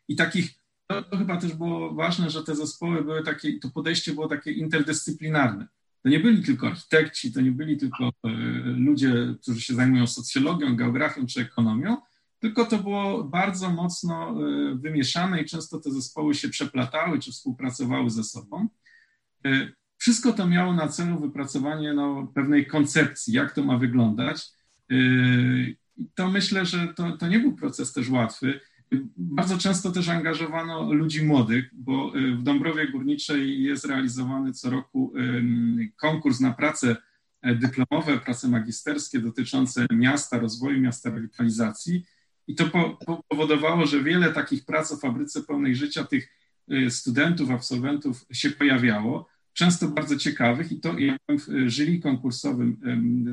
i 0.09 0.17
takich 0.17 0.60
to, 0.91 1.17
chyba 1.19 1.37
też 1.37 1.55
było 1.55 1.95
ważne, 1.95 2.31
że 2.31 2.45
te 2.45 2.57
zespoły 2.57 3.05
były 3.05 3.23
takie, 3.23 3.59
to 3.59 3.71
podejście 3.71 4.13
było 4.13 4.29
takie 4.29 4.53
interdyscyplinarne. 4.53 5.69
To 6.03 6.09
nie 6.09 6.21
byli 6.21 6.43
tylko 6.43 6.67
architekci, 6.67 7.33
to 7.33 7.41
nie 7.41 7.53
byli 7.53 7.77
tylko 7.77 8.05
e, 8.09 8.29
ludzie, 8.65 9.35
którzy 9.43 9.61
się 9.61 9.75
zajmują 9.75 10.07
socjologią, 10.07 10.77
geografią 10.77 11.27
czy 11.27 11.41
ekonomią, 11.41 11.97
tylko 12.39 12.65
to 12.65 12.79
było 12.79 13.25
bardzo 13.25 13.71
mocno 13.71 14.31
e, 14.31 14.75
wymieszane 14.75 15.43
i 15.43 15.45
często 15.45 15.81
te 15.81 15.91
zespoły 15.93 16.35
się 16.35 16.49
przeplatały 16.49 17.19
czy 17.19 17.33
współpracowały 17.33 18.11
ze 18.11 18.25
sobą. 18.25 18.69
E, 19.45 19.69
wszystko 19.99 20.33
to 20.33 20.47
miało 20.47 20.73
na 20.73 20.89
celu 20.89 21.21
wypracowanie 21.21 21.93
no, 21.93 22.33
pewnej 22.35 22.67
koncepcji, 22.67 23.35
jak 23.35 23.53
to 23.53 23.65
ma 23.65 23.79
wyglądać. 23.79 24.47
To 26.15 26.31
myślę, 26.31 26.67
że 26.67 26.95
to, 26.97 27.17
to 27.17 27.29
nie 27.29 27.41
był 27.41 27.57
proces 27.57 27.93
też 27.93 28.09
łatwy. 28.09 28.61
Bardzo 29.17 29.59
często 29.59 29.91
też 29.91 30.09
angażowano 30.09 30.93
ludzi 30.93 31.25
młodych, 31.25 31.71
bo 31.73 32.13
y, 32.17 32.37
w 32.37 32.43
Dąbrowie 32.43 32.89
Górniczej 32.89 33.63
jest 33.63 33.85
realizowany 33.85 34.53
co 34.53 34.71
roku 34.71 35.13
konkurs 35.97 36.41
na 36.41 36.53
prace 36.53 36.97
e, 37.43 37.55
dyplomowe, 37.55 38.19
prace 38.19 38.49
magisterskie 38.49 39.19
dotyczące 39.19 39.87
miasta, 39.93 40.39
rozwoju 40.39 40.81
miasta, 40.81 41.11
rewitalizacji. 41.11 42.07
I 42.47 42.55
to 42.55 42.97
powodowało, 43.29 43.87
że 43.87 44.03
wiele 44.03 44.33
takich 44.33 44.65
prac 44.65 44.93
o 44.93 44.97
fabryce 44.97 45.43
pełnej 45.43 45.77
życia 45.77 46.05
tych 46.05 46.29
y, 46.73 46.91
studentów, 46.91 47.51
absolwentów 47.51 48.27
się 48.33 48.51
pojawiało, 48.51 49.29
często 49.53 49.89
bardzo 49.89 50.17
ciekawych 50.17 50.73
i 50.73 50.81
to 50.81 50.99
ja 50.99 51.17
byłem 51.27 51.41
w 51.41 51.71
jury 51.71 51.99
konkursowym 51.99 52.77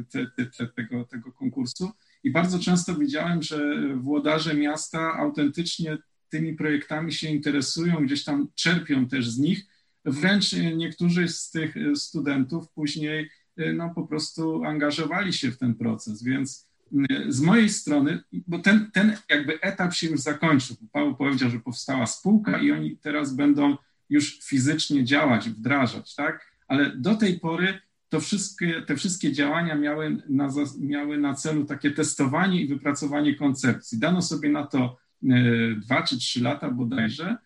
te, 0.10 0.28
te, 0.28 0.46
te, 0.46 0.68
tego, 0.68 1.06
tego 1.06 1.32
konkursu 1.32 1.92
i 2.24 2.32
bardzo 2.32 2.60
często 2.60 2.96
widziałem, 2.96 3.44
że 3.44 3.74
włodarze 3.96 4.54
miasta 4.54 5.14
autentycznie 5.14 5.98
tymi 6.30 6.54
projektami 6.54 7.14
się 7.14 7.30
interesują, 7.30 8.06
gdzieś 8.06 8.24
tam 8.24 8.48
czerpią 8.56 9.08
też 9.08 9.30
z 9.30 9.40
nich. 9.40 9.66
Wręcz 10.06 10.54
niektórzy 10.54 11.28
z 11.28 11.52
tych 11.52 11.76
studentów 11.96 12.70
później 12.70 13.30
no, 13.74 13.90
po 13.90 14.08
prostu 14.08 14.64
angażowali 14.64 15.34
się 15.34 15.52
w 15.52 15.58
ten 15.58 15.76
proces, 15.76 16.24
więc 16.24 16.68
mm, 16.94 17.32
z 17.32 17.42
mojej 17.42 17.70
strony, 17.70 18.20
bo 18.48 18.60
ten, 18.60 18.92
ten 18.92 19.18
jakby 19.30 19.62
etap 19.62 19.94
się 19.94 20.08
już 20.08 20.20
zakończył. 20.20 20.76
Paweł 20.92 21.16
powiedział, 21.16 21.50
że 21.50 21.60
powstała 21.60 22.08
spółka 22.08 22.60
i 22.60 22.72
oni 22.72 22.98
teraz 22.98 23.36
będą 23.36 23.78
już 24.10 24.40
fizycznie 24.44 25.04
działać, 25.04 25.50
wdrażać, 25.50 26.16
tak? 26.16 26.52
Ale 26.68 26.98
do 26.98 27.16
tej 27.16 27.40
pory 27.40 27.82
to 28.10 28.20
wszystkie, 28.20 28.82
te 28.82 28.96
wszystkie 28.96 29.32
działania 29.32 29.76
miały 29.76 30.22
na, 30.30 30.50
miały 30.80 31.18
na 31.18 31.34
celu 31.34 31.66
takie 31.66 31.92
testowanie 31.92 32.62
i 32.62 32.68
wypracowanie 32.68 33.36
koncepcji. 33.36 34.00
Dano 34.00 34.22
sobie 34.22 34.50
na 34.50 34.68
to 34.68 34.98
e, 35.30 35.76
dwa 35.76 36.04
czy 36.04 36.18
trzy 36.18 36.44
lata 36.44 36.72
bodajże. 36.72 37.38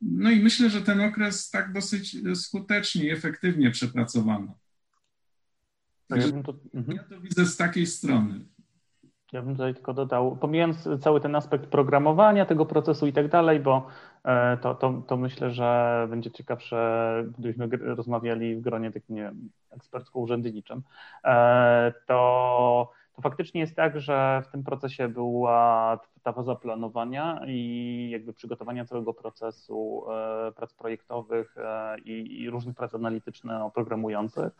No 0.00 0.30
i 0.30 0.40
myślę, 0.40 0.70
że 0.70 0.82
ten 0.82 1.00
okres 1.00 1.50
tak 1.50 1.72
dosyć 1.72 2.16
skutecznie 2.34 3.04
i 3.04 3.10
efektywnie 3.10 3.70
przepracowano. 3.70 4.58
Także 6.08 6.28
ja 6.28 6.42
to, 6.42 6.60
ja 6.88 7.02
to 7.02 7.20
widzę 7.20 7.46
z 7.46 7.56
takiej 7.56 7.86
strony. 7.86 8.44
Ja 9.32 9.42
bym 9.42 9.52
tutaj 9.56 9.74
tylko 9.74 9.94
dodał, 9.94 10.36
pomijając 10.36 10.88
cały 11.00 11.20
ten 11.20 11.36
aspekt 11.36 11.66
programowania 11.66 12.46
tego 12.46 12.66
procesu 12.66 13.06
i 13.06 13.12
tak 13.12 13.28
dalej, 13.28 13.60
bo 13.60 13.86
e, 14.24 14.56
to, 14.56 14.74
to, 14.74 15.02
to 15.06 15.16
myślę, 15.16 15.50
że 15.50 16.06
będzie 16.10 16.30
ciekawsze, 16.30 17.24
gdybyśmy 17.38 17.68
rozmawiali 17.80 18.56
w 18.56 18.60
gronie 18.60 18.90
takim 18.92 19.16
nie 19.16 19.22
wiem, 19.22 19.50
ekspercko-urzędniczym, 19.70 20.80
e, 21.24 21.92
to, 22.06 22.92
to 23.16 23.22
faktycznie 23.22 23.60
jest 23.60 23.76
tak, 23.76 24.00
że 24.00 24.42
w 24.48 24.50
tym 24.50 24.64
procesie 24.64 25.08
była 25.08 25.98
ta 26.22 26.32
faza 26.32 26.54
planowania 26.54 27.40
i 27.46 28.08
jakby 28.12 28.32
przygotowania 28.32 28.84
całego 28.84 29.14
procesu 29.14 30.04
e, 30.10 30.52
prac 30.52 30.74
projektowych 30.74 31.54
i, 32.04 32.42
i 32.42 32.50
różnych 32.50 32.76
prac 32.76 32.94
analityczno-programujących. 32.94 34.52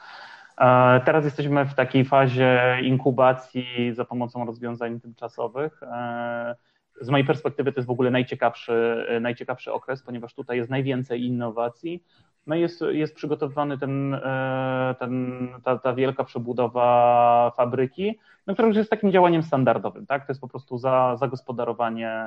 E, 0.59 1.01
teraz 1.05 1.25
jesteśmy 1.25 1.65
w 1.65 1.75
takiej 1.75 2.05
fazie 2.05 2.79
inkubacji 2.83 3.93
za 3.93 4.05
pomocą 4.05 4.45
rozwiązań 4.45 5.01
tymczasowych. 5.01 5.83
E, 5.83 6.57
z 7.01 7.11
mojej 7.11 7.27
perspektywy 7.27 7.73
to 7.73 7.79
jest 7.79 7.89
w 7.89 7.91
ogóle 7.91 8.11
najciekawszy, 8.11 9.07
najciekawszy 9.21 9.73
okres, 9.73 10.03
ponieważ 10.03 10.35
tutaj 10.35 10.57
jest 10.57 10.71
najwięcej 10.71 11.25
innowacji. 11.25 12.05
No 12.47 12.55
i 12.55 12.61
jest, 12.61 12.85
jest 12.91 13.15
przygotowywany 13.15 13.79
ten, 13.79 14.15
e, 14.15 14.95
ten, 14.99 15.49
ta, 15.65 15.79
ta 15.79 15.95
wielka 15.95 16.25
przebudowa 16.25 17.53
fabryki, 17.57 18.19
no, 18.47 18.55
która 18.55 18.69
już 18.69 18.77
jest 18.77 18.91
takim 18.91 19.13
działaniem 19.13 19.43
standardowym. 19.43 20.07
Tak? 20.07 20.27
To 20.27 20.33
jest 20.33 20.41
po 20.41 20.49
prostu 20.49 20.79
za, 20.79 21.17
zagospodarowanie, 21.17 22.27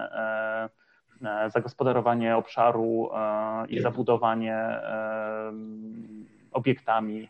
zagospodarowanie 1.48 2.38
obszaru 2.38 3.10
i 3.70 3.80
zabudowanie 3.80 4.80
obiektami 6.52 7.30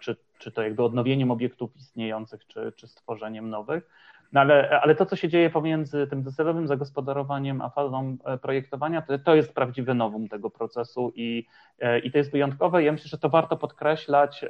czy, 0.00 0.16
czy 0.38 0.52
to 0.52 0.62
jakby 0.62 0.82
odnowieniem 0.82 1.30
obiektów 1.30 1.76
istniejących, 1.76 2.46
czy, 2.46 2.72
czy 2.76 2.86
stworzeniem 2.88 3.50
nowych. 3.50 3.90
No 4.32 4.40
ale, 4.40 4.80
ale 4.80 4.94
to, 4.94 5.06
co 5.06 5.16
się 5.16 5.28
dzieje 5.28 5.50
pomiędzy 5.50 6.06
tym 6.06 6.22
docelowym 6.22 6.66
zagospodarowaniem 6.66 7.60
a 7.60 7.70
fazą 7.70 8.16
e, 8.24 8.38
projektowania, 8.38 9.02
to, 9.02 9.18
to 9.18 9.34
jest 9.34 9.54
prawdziwe 9.54 9.94
nowum 9.94 10.28
tego 10.28 10.50
procesu 10.50 11.12
i, 11.14 11.46
e, 11.78 11.98
i 11.98 12.10
to 12.10 12.18
jest 12.18 12.32
wyjątkowe. 12.32 12.82
Ja 12.82 12.92
myślę, 12.92 13.08
że 13.08 13.18
to 13.18 13.28
warto 13.28 13.56
podkreślać 13.56 14.44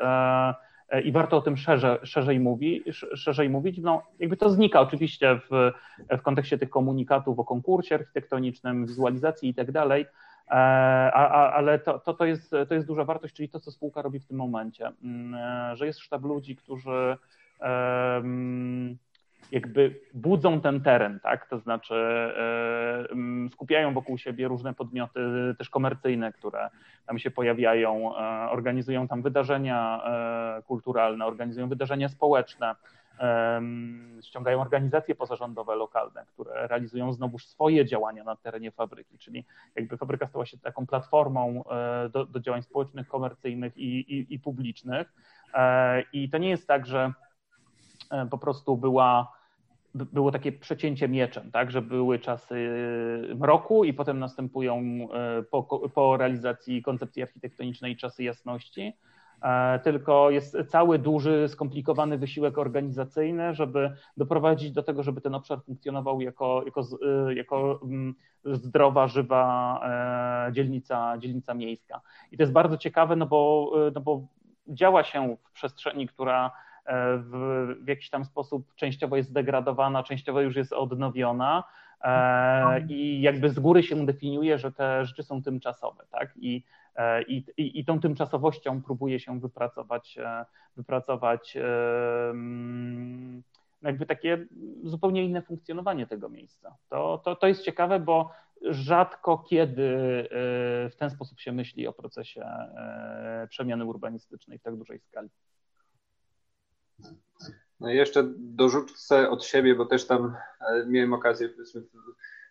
i 1.05 1.13
warto 1.13 1.37
o 1.37 1.41
tym 1.41 1.57
szerzej, 1.57 1.99
szerzej, 2.03 2.41
mówi, 2.41 2.85
szerzej 3.15 3.51
mówić. 3.51 3.79
No, 3.79 4.03
jakby 4.19 4.37
to 4.37 4.51
znika 4.51 4.81
oczywiście 4.81 5.41
w, 5.51 5.73
w 6.19 6.23
kontekście 6.23 6.59
tych 6.59 6.71
komunikatów 6.71 7.39
o 7.39 7.45
konkursie 7.45 7.95
architektonicznym, 7.95 8.87
wizualizacji 8.87 9.49
i 9.49 9.55
tak 9.55 9.73
dalej, 9.73 10.07
E, 10.51 10.55
ale 11.53 11.79
to, 11.79 11.99
to, 11.99 12.15
to, 12.15 12.25
jest, 12.25 12.51
to 12.69 12.75
jest 12.75 12.87
duża 12.87 13.05
wartość, 13.05 13.35
czyli 13.35 13.49
to, 13.49 13.61
co 13.61 13.71
spółka 13.71 14.03
robi 14.03 14.21
w 14.21 14.27
tym 14.27 14.37
momencie, 14.37 14.93
mm, 15.03 15.35
e, 15.35 15.77
że 15.77 15.87
jest 15.87 16.01
sztab 16.01 16.25
ludzi, 16.25 16.57
którzy 16.57 17.17
jakby 19.53 20.01
budzą 20.15 20.61
ten 20.61 20.81
teren, 20.81 21.21
tak? 21.21 21.49
To 21.49 21.59
znaczy 21.59 21.95
e, 21.95 23.49
skupiają 23.53 23.95
wokół 23.95 24.19
siebie 24.19 24.49
różne 24.49 24.75
podmioty 24.75 25.21
też 25.59 25.71
komercyjne, 25.71 26.33
które 26.33 26.71
tam 27.07 27.19
się 27.19 27.31
pojawiają, 27.31 28.17
organizują 28.51 29.09
tam 29.09 29.23
wydarzenia 29.23 30.03
kulturalne, 30.67 31.27
organizują 31.27 31.69
wydarzenia 31.69 32.09
społeczne, 32.09 32.75
ściągają 34.23 34.61
organizacje 34.61 35.15
pozarządowe 35.15 35.77
lokalne, 35.77 36.27
które 36.27 36.67
realizują 36.67 37.13
znowuż 37.13 37.47
swoje 37.47 37.87
działania 37.87 38.25
na 38.25 38.37
terenie 38.37 38.71
fabryki, 38.71 39.19
czyli 39.19 39.45
jakby 39.77 39.97
fabryka 39.97 40.27
stała 40.27 40.47
się 40.47 40.59
taką 40.59 40.87
platformą 40.87 41.65
e, 41.65 42.09
do, 42.09 42.27
do 42.27 42.41
działań 42.41 42.63
społecznych, 42.63 43.09
komercyjnych 43.09 43.77
i, 43.77 43.99
i, 43.99 44.35
i 44.35 44.39
publicznych. 44.39 45.13
E, 45.55 46.03
I 46.13 46.31
to 46.31 46.39
nie 46.39 46.49
jest 46.49 46.67
tak, 46.67 46.87
że 46.87 47.13
e, 48.11 48.27
po 48.27 48.39
prostu 48.39 48.77
była 48.77 49.38
było 50.05 50.33
takie 50.33 50.53
przecięcie 50.53 51.09
mieczem, 51.09 51.51
tak, 51.51 51.71
że 51.71 51.83
były 51.83 52.19
czasy 52.19 52.71
mroku 53.37 53.85
i 53.85 53.93
potem 53.93 54.19
następują 54.19 54.83
po, 55.51 55.63
po 55.95 56.17
realizacji 56.17 56.83
koncepcji 56.83 57.23
architektonicznej 57.23 57.97
czasy 57.97 58.23
jasności. 58.23 58.93
E, 59.43 59.79
tylko 59.79 60.31
jest 60.31 60.57
cały 60.69 60.99
duży, 60.99 61.49
skomplikowany 61.49 62.19
wysiłek 62.19 62.59
organizacyjny, 62.59 63.55
żeby 63.55 63.93
doprowadzić 64.17 64.73
do 64.73 64.83
tego, 64.83 65.03
żeby 65.03 65.21
ten 65.21 65.35
obszar 65.35 65.63
funkcjonował 65.65 66.21
jako, 66.21 66.63
jako, 66.65 66.81
e, 67.29 67.35
jako 67.35 67.81
mm, 67.83 68.15
zdrowa, 68.45 69.09
żywa 69.09 69.81
e, 70.49 70.53
dzielnica, 70.53 71.19
dzielnica 71.19 71.55
miejska. 71.55 72.01
I 72.33 72.37
to 72.37 72.43
jest 72.43 72.53
bardzo 72.53 72.77
ciekawe, 72.77 73.17
no 73.17 73.27
bo, 73.27 73.73
no 73.95 74.01
bo 74.01 74.27
działa 74.69 75.05
się 75.05 75.37
w 75.45 75.53
przestrzeni, 75.53 76.09
która 76.09 76.51
w, 77.19 77.67
w 77.81 77.89
jakiś 77.89 78.11
tam 78.11 78.25
sposób 78.25 78.75
częściowo 78.75 79.17
jest 79.17 79.29
zdegradowana, 79.29 80.03
częściowo 80.03 80.41
już 80.41 80.57
jest 80.57 80.73
odnowiona. 80.73 81.65
I 82.89 83.21
jakby 83.21 83.51
z 83.51 83.59
góry 83.59 83.83
się 83.83 84.07
definiuje, 84.07 84.59
że 84.59 84.73
te 84.73 85.05
rzeczy 85.05 85.23
są 85.23 85.43
tymczasowe, 85.43 86.05
tak? 86.11 86.33
I 86.37 86.63
E, 86.99 87.23
i, 87.23 87.45
i, 87.57 87.85
tą 87.85 88.01
tymczasowością 88.01 88.83
próbuje 88.83 89.21
się 89.21 89.41
wypracować, 89.41 90.19
e, 90.19 90.45
wypracować 90.77 91.57
e, 91.57 91.63
mm, 92.31 93.43
jakby 93.83 94.07
takie 94.07 94.47
zupełnie 94.83 95.25
inne 95.25 95.43
funkcjonowanie 95.43 96.07
tego 96.07 96.29
miejsca. 96.29 96.77
To, 96.89 97.19
to, 97.25 97.37
to 97.37 97.47
jest 97.47 97.63
ciekawe, 97.63 98.01
bo 98.01 98.31
rzadko 98.63 99.39
kiedy 99.39 99.89
w 100.91 100.97
ten 100.99 101.11
sposób 101.11 101.41
się 101.41 101.53
myśli 101.53 101.87
o 101.87 101.93
procesie 101.93 102.47
przemiany 103.49 103.85
urbanistycznej 103.85 104.59
w 104.59 104.63
tak 104.63 104.77
dużej 104.77 104.99
skali. 104.99 105.29
No 107.81 107.93
i 107.93 107.97
jeszcze 107.97 108.25
dorzucę 108.37 109.31
od 109.31 109.45
siebie, 109.45 109.75
bo 109.75 109.87
też 109.87 110.07
tam 110.07 110.37
miałem 110.87 111.13
okazję 111.13 111.49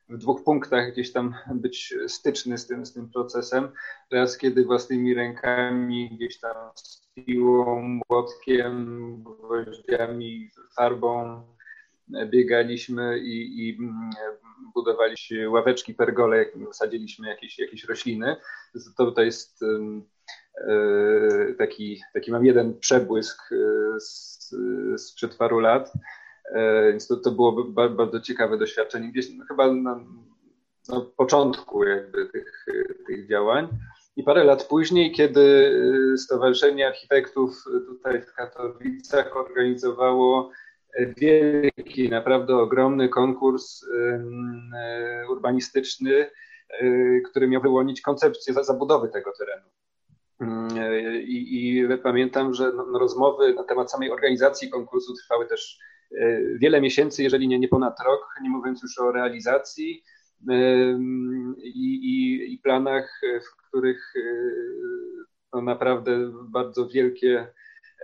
w 0.09 0.17
dwóch 0.17 0.43
punktach 0.43 0.91
gdzieś 0.91 1.11
tam 1.11 1.35
być 1.53 1.93
styczny 2.07 2.57
z 2.57 2.67
tym, 2.67 2.85
z 2.85 2.93
tym 2.93 3.09
procesem. 3.09 3.71
Raz, 4.11 4.37
kiedy 4.37 4.65
własnymi 4.65 5.13
rękami 5.13 6.09
gdzieś 6.09 6.39
tam 6.39 6.55
z 6.75 7.07
piłą, 7.13 7.99
młotkiem, 8.09 9.23
gwoździami, 9.23 10.51
farbą 10.75 11.43
biegaliśmy 12.29 13.19
i, 13.19 13.67
i 13.69 13.77
budowaliśmy 14.73 15.49
ławeczki, 15.49 15.93
pergole, 15.93 16.45
sadziliśmy 16.71 17.27
jakieś, 17.27 17.59
jakieś 17.59 17.83
rośliny. 17.83 18.35
To, 18.97 19.11
to 19.11 19.21
jest 19.21 19.63
e, 19.63 20.01
taki, 21.57 22.01
taki 22.13 22.31
mam 22.31 22.45
jeden 22.45 22.79
przebłysk 22.79 23.51
e, 23.51 23.99
z, 23.99 24.55
sprzed 24.97 25.35
paru 25.35 25.59
lat 25.59 25.93
E, 26.51 26.91
więc 26.91 27.07
to, 27.07 27.17
to 27.17 27.31
było 27.31 27.63
bardzo 27.89 28.19
ciekawe 28.19 28.57
doświadczenie, 28.57 29.11
gdzieś 29.11 29.29
no, 29.29 29.45
chyba 29.45 29.73
na, 29.73 29.99
na 30.89 31.01
początku 31.17 31.83
jakby 31.83 32.25
tych, 32.25 32.65
tych 33.07 33.29
działań. 33.29 33.67
I 34.15 34.23
parę 34.23 34.43
lat 34.43 34.63
później, 34.63 35.11
kiedy 35.11 35.71
Stowarzyszenie 36.17 36.87
Architektów 36.87 37.63
tutaj 37.87 38.21
w 38.21 38.33
Katowicach 38.33 39.37
organizowało 39.37 40.51
wielki, 41.17 42.09
naprawdę 42.09 42.55
ogromny 42.55 43.09
konkurs 43.09 43.83
e, 43.83 45.29
urbanistyczny, 45.29 46.29
e, 46.69 47.21
który 47.21 47.47
miał 47.47 47.61
wyłonić 47.61 48.01
koncepcję 48.01 48.53
zabudowy 48.53 49.09
tego 49.09 49.33
terenu. 49.39 49.67
I, 51.23 51.79
i 51.79 51.97
pamiętam, 52.03 52.53
że 52.53 52.71
no, 52.75 52.85
no, 52.91 52.99
rozmowy 52.99 53.53
na 53.53 53.63
temat 53.63 53.91
samej 53.91 54.11
organizacji 54.11 54.69
konkursu 54.69 55.13
trwały 55.13 55.45
też 55.45 55.79
E, 56.11 56.41
wiele 56.57 56.81
miesięcy, 56.81 57.23
jeżeli 57.23 57.47
nie, 57.47 57.59
nie 57.59 57.67
ponad 57.67 57.99
rok, 58.05 58.27
nie 58.43 58.49
mówiąc 58.49 58.83
już 58.83 58.99
o 58.99 59.11
realizacji 59.11 60.03
i, 61.63 61.95
i, 62.03 62.53
i 62.53 62.59
planach, 62.63 63.21
w 63.41 63.67
których 63.67 64.13
e, 64.15 64.21
no 65.53 65.61
naprawdę 65.61 66.31
bardzo 66.49 66.87
wielkie 66.87 67.47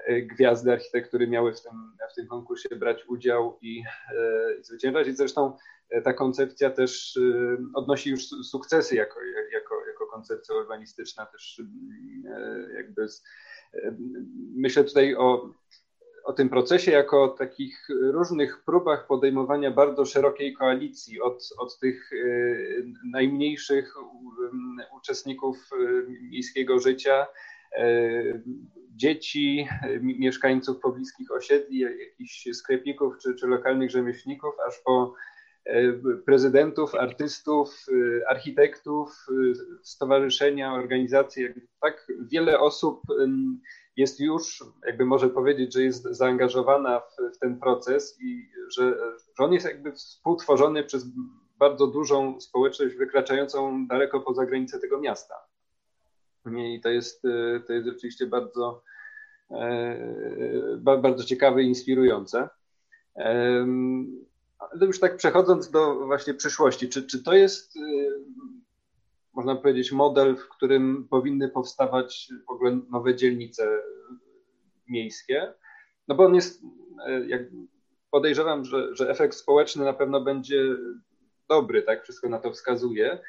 e, 0.08 0.22
gwiazdy 0.22 0.72
architektury 0.72 1.28
miały 1.28 1.54
w 1.54 1.62
tym, 1.62 1.72
w 2.12 2.16
tym 2.16 2.28
konkursie 2.28 2.76
brać 2.76 3.06
udział 3.08 3.60
i, 3.62 3.84
i 4.60 4.64
zwyciężać. 4.64 5.08
I 5.08 5.16
zresztą 5.16 5.58
ta 6.04 6.14
koncepcja 6.14 6.70
też 6.70 7.20
odnosi 7.74 8.10
już 8.10 8.28
sukcesy 8.28 8.96
jako, 8.96 9.20
jako 9.54 9.76
koncepcja 10.14 10.56
urbanistyczna, 10.56 11.26
też 11.26 11.62
jakby 12.76 13.10
z, 13.10 13.24
myślę 14.56 14.84
tutaj 14.84 15.16
o 15.16 15.50
o 16.24 16.34
tym 16.34 16.50
procesie 16.50 16.92
jako 16.92 17.28
takich 17.28 17.88
różnych 17.90 18.64
próbach 18.64 19.08
podejmowania 19.08 19.72
bardzo 19.72 20.06
szerokiej 20.06 20.54
koalicji 20.54 21.22
od, 21.22 21.50
od 21.58 21.80
tych 21.80 22.14
e, 22.14 22.18
najmniejszych 23.12 23.94
uczestników 24.98 25.70
e, 25.74 26.12
miejskiego 26.22 26.80
życia, 26.80 27.28
e, 27.78 28.42
dzieci, 28.96 29.68
mieszkańców 30.02 30.80
pobliskich 30.80 31.32
osiedli, 31.32 31.80
jakichś 31.80 32.48
sklepików 32.54 33.18
czy, 33.18 33.36
czy 33.36 33.48
lokalnych 33.48 33.92
rzemieślników, 33.92 34.54
aż 34.68 34.80
po 34.86 35.14
prezydentów, 36.26 36.96
artystów, 36.96 37.86
architektów, 38.30 39.26
stowarzyszenia, 39.84 40.74
organizacje. 40.74 41.54
Tak 41.82 42.08
wiele 42.32 42.60
osób 42.60 43.02
jest 43.98 44.20
już, 44.20 44.64
jakby 44.88 45.06
może 45.06 45.30
powiedzieć, 45.30 45.74
że 45.74 45.84
jest 45.84 46.04
zaangażowana 46.04 47.00
w, 47.00 47.36
w 47.36 47.40
ten 47.40 47.60
proces 47.60 48.18
i 48.22 48.50
że, 48.78 48.98
że 49.38 49.44
on 49.44 49.54
jest 49.54 49.66
jakby 49.66 49.92
współtworzony 49.92 50.84
przez 50.84 51.06
bardzo 51.58 51.88
dużą 51.88 52.42
społeczność 52.42 52.96
wykraczającą 52.96 53.88
daleko 53.88 54.20
poza 54.20 54.46
granice 54.46 54.80
tego 54.80 55.00
miasta. 55.00 55.36
I 56.58 56.82
to 56.82 56.90
jest, 56.90 57.22
to 57.68 57.74
jest 57.74 57.88
rzeczywiście 57.88 58.28
bardzo, 58.28 58.84
e, 59.52 60.78
bardzo 61.02 61.24
ciekawe 61.24 61.64
i 61.64 61.68
inspirujące. 61.68 62.50
Ale 64.72 64.86
już 64.86 65.00
tak 65.00 65.18
przechodząc 65.18 65.72
do 65.72 65.96
właśnie 65.96 66.34
przyszłości, 66.34 66.90
czy, 66.90 67.08
czy 67.08 67.24
to 67.24 67.34
jest, 67.34 67.78
e, 67.78 67.82
można 69.34 69.56
powiedzieć, 69.56 69.92
model, 69.92 70.36
w 70.36 70.50
którym 70.50 71.08
powinny 71.10 71.50
powstawać 71.50 72.30
w 72.48 72.52
ogóle 72.52 72.80
nowe 72.92 73.16
dzielnice 73.16 73.82
miejskie? 74.88 75.54
No 76.08 76.16
bo 76.16 76.26
on 76.26 76.36
jest, 76.36 76.62
e, 77.08 77.28
jak 77.28 77.42
podejrzewam, 78.12 78.66
że, 78.66 78.96
że 78.96 79.10
efekt 79.10 79.36
społeczny 79.36 79.86
na 79.86 79.94
pewno 79.94 80.22
będzie 80.22 80.76
dobry, 81.50 81.82
tak? 81.82 82.04
Wszystko 82.04 82.30
na 82.30 82.40
to 82.40 82.52
wskazuje. 82.52 83.20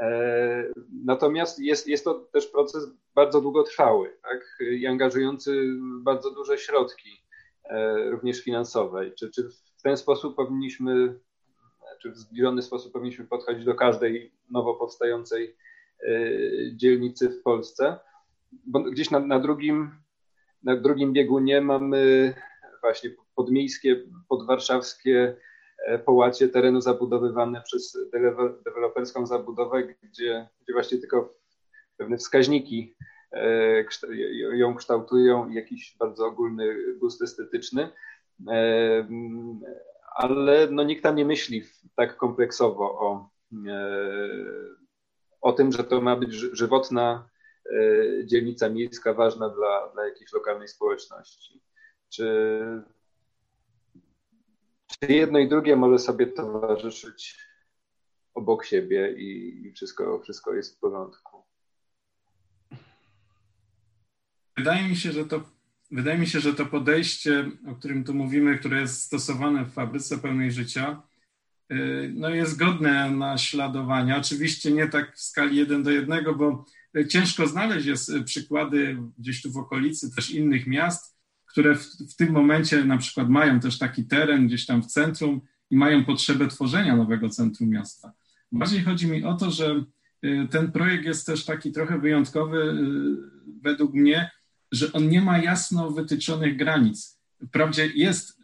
E, 0.00 0.72
natomiast 1.04 1.58
jest, 1.58 1.86
jest 1.88 2.04
to 2.04 2.14
też 2.14 2.46
proces 2.46 2.86
bardzo 3.14 3.40
długotrwały 3.40 4.16
tak? 4.22 4.58
i 4.70 4.86
angażujący 4.86 5.68
bardzo 6.02 6.30
duże 6.30 6.58
środki, 6.58 7.24
e, 7.64 8.10
również 8.10 8.44
finansowe. 8.44 9.10
Czy, 9.10 9.30
czy 9.30 9.48
w 9.82 9.84
ten 9.84 9.96
sposób 9.96 10.36
powinniśmy, 10.36 11.18
czy 12.02 12.10
w 12.10 12.18
zbliżony 12.18 12.62
sposób 12.62 12.92
powinniśmy 12.92 13.24
podchodzić 13.24 13.64
do 13.64 13.74
każdej 13.74 14.32
nowo 14.50 14.74
powstającej 14.74 15.56
e, 16.00 16.08
dzielnicy 16.76 17.28
w 17.28 17.42
Polsce? 17.42 17.98
Bo 18.66 18.80
gdzieś 18.80 19.10
na, 19.10 19.20
na 19.20 19.40
drugim, 19.40 19.90
na 20.62 20.76
drugim 20.76 21.12
biegunie 21.12 21.60
mamy 21.60 22.34
właśnie 22.82 23.10
podmiejskie, 23.34 24.02
podwarszawskie 24.28 25.36
E, 25.86 25.98
połacie 25.98 26.48
terenu 26.48 26.80
zabudowywane 26.80 27.62
przez 27.62 27.98
deweloperską 28.64 29.26
zabudowę, 29.26 29.82
gdzie, 29.82 30.48
gdzie 30.62 30.72
właśnie 30.72 30.98
tylko 30.98 31.34
pewne 31.96 32.16
wskaźniki 32.16 32.96
e, 33.32 33.84
ją 34.52 34.74
kształtują 34.74 35.50
jakiś 35.50 35.96
bardzo 35.98 36.26
ogólny 36.26 36.76
gust 36.94 37.22
estetyczny. 37.22 37.88
E, 38.50 39.06
ale 40.14 40.68
no, 40.70 40.82
nikt 40.84 41.02
tam 41.02 41.16
nie 41.16 41.24
myśli 41.24 41.64
tak 41.96 42.16
kompleksowo 42.16 42.84
o, 42.84 43.30
o 45.40 45.52
tym, 45.52 45.72
że 45.72 45.84
to 45.84 46.00
ma 46.00 46.16
być 46.16 46.32
żywotna 46.32 47.28
dzielnica 48.24 48.68
miejska, 48.68 49.14
ważna 49.14 49.48
dla, 49.48 49.88
dla 49.94 50.04
jakiejś 50.04 50.32
lokalnej 50.32 50.68
społeczności. 50.68 51.60
Czy 52.08 52.82
czy 55.00 55.12
jedno 55.12 55.38
i 55.38 55.48
drugie 55.48 55.76
może 55.76 55.98
sobie 55.98 56.26
towarzyszyć 56.26 57.38
obok 58.34 58.64
siebie 58.64 59.12
i, 59.12 59.72
wszystko, 59.76 60.20
wszystko 60.20 60.54
jest 60.54 60.76
w 60.76 60.80
porządku. 60.80 61.42
Wydaje 64.56 64.88
mi 64.88 64.96
się, 64.96 65.12
że 65.12 65.24
to 65.24 65.40
wydaje 65.92 66.18
mi 66.18 66.26
się, 66.26 66.40
że 66.40 66.54
to 66.54 66.66
podejście, 66.66 67.50
o 67.66 67.74
którym 67.74 68.04
tu 68.04 68.14
mówimy, 68.14 68.58
które 68.58 68.80
jest 68.80 69.02
stosowane 69.02 69.64
w 69.64 69.72
fabryce 69.72 70.18
pełnej 70.18 70.52
życia, 70.52 71.02
y, 71.72 72.12
no 72.14 72.30
jest 72.30 72.58
godne 72.58 73.10
naśladowania. 73.10 74.18
Oczywiście 74.18 74.70
nie 74.70 74.88
tak 74.88 75.16
w 75.16 75.20
skali 75.20 75.56
jeden 75.56 75.82
do 75.82 75.90
jednego, 75.90 76.34
bo 76.34 76.64
ciężko 77.08 77.46
znaleźć 77.46 77.86
jest 77.86 78.12
przykłady 78.24 78.98
gdzieś 79.18 79.42
tu 79.42 79.52
w 79.52 79.56
okolicy 79.56 80.14
też 80.14 80.30
innych 80.30 80.66
miast, 80.66 81.16
które 81.46 81.76
w, 81.76 81.84
w 81.84 82.16
tym 82.16 82.32
momencie 82.32 82.84
na 82.84 82.98
przykład 82.98 83.28
mają 83.28 83.60
też 83.60 83.78
taki 83.78 84.04
teren 84.04 84.46
gdzieś 84.46 84.66
tam 84.66 84.82
w 84.82 84.86
centrum 84.86 85.40
i 85.70 85.76
mają 85.76 86.04
potrzebę 86.04 86.48
tworzenia 86.48 86.96
nowego 86.96 87.28
centrum 87.28 87.68
miasta. 87.68 88.12
Bardziej 88.52 88.82
chodzi 88.82 89.06
mi 89.06 89.24
o 89.24 89.34
to, 89.34 89.50
że 89.50 89.84
y, 90.24 90.48
ten 90.50 90.72
projekt 90.72 91.04
jest 91.04 91.26
też 91.26 91.44
taki 91.44 91.72
trochę 91.72 91.98
wyjątkowy 91.98 92.58
y, 92.58 93.60
według 93.62 93.94
mnie, 93.94 94.30
że 94.72 94.92
on 94.92 95.08
nie 95.08 95.20
ma 95.20 95.38
jasno 95.38 95.90
wytyczonych 95.90 96.56
granic. 96.56 97.18
Wprawdzie 97.46 97.86
jest 97.86 98.38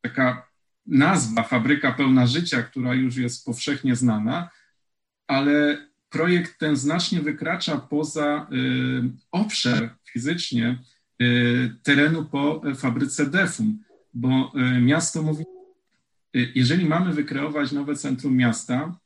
taka 0.00 0.48
nazwa 0.86 1.42
Fabryka 1.42 1.92
Pełna 1.92 2.26
Życia, 2.26 2.62
która 2.62 2.94
już 2.94 3.16
jest 3.16 3.44
powszechnie 3.44 3.96
znana, 3.96 4.50
ale 5.26 5.86
projekt 6.10 6.58
ten 6.58 6.76
znacznie 6.76 7.20
wykracza 7.20 7.76
poza 7.76 8.46
y, 8.52 9.02
obszar 9.30 9.96
fizycznie 10.12 10.78
Y, 11.22 11.74
terenu 11.82 12.24
po 12.24 12.62
fabryce 12.74 13.30
Defum, 13.30 13.84
bo 14.14 14.52
y, 14.76 14.80
miasto 14.80 15.22
mówi, 15.22 15.44
y, 16.36 16.52
jeżeli 16.54 16.86
mamy 16.86 17.12
wykreować 17.12 17.72
nowe 17.72 17.96
centrum 17.96 18.36
miasta, 18.36 18.98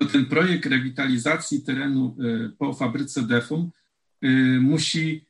to 0.00 0.06
ten 0.06 0.26
projekt 0.26 0.66
rewitalizacji 0.66 1.62
terenu 1.62 2.16
po 2.58 2.74
fabryce 2.74 3.22
Defum 3.22 3.70
musi 4.60 5.25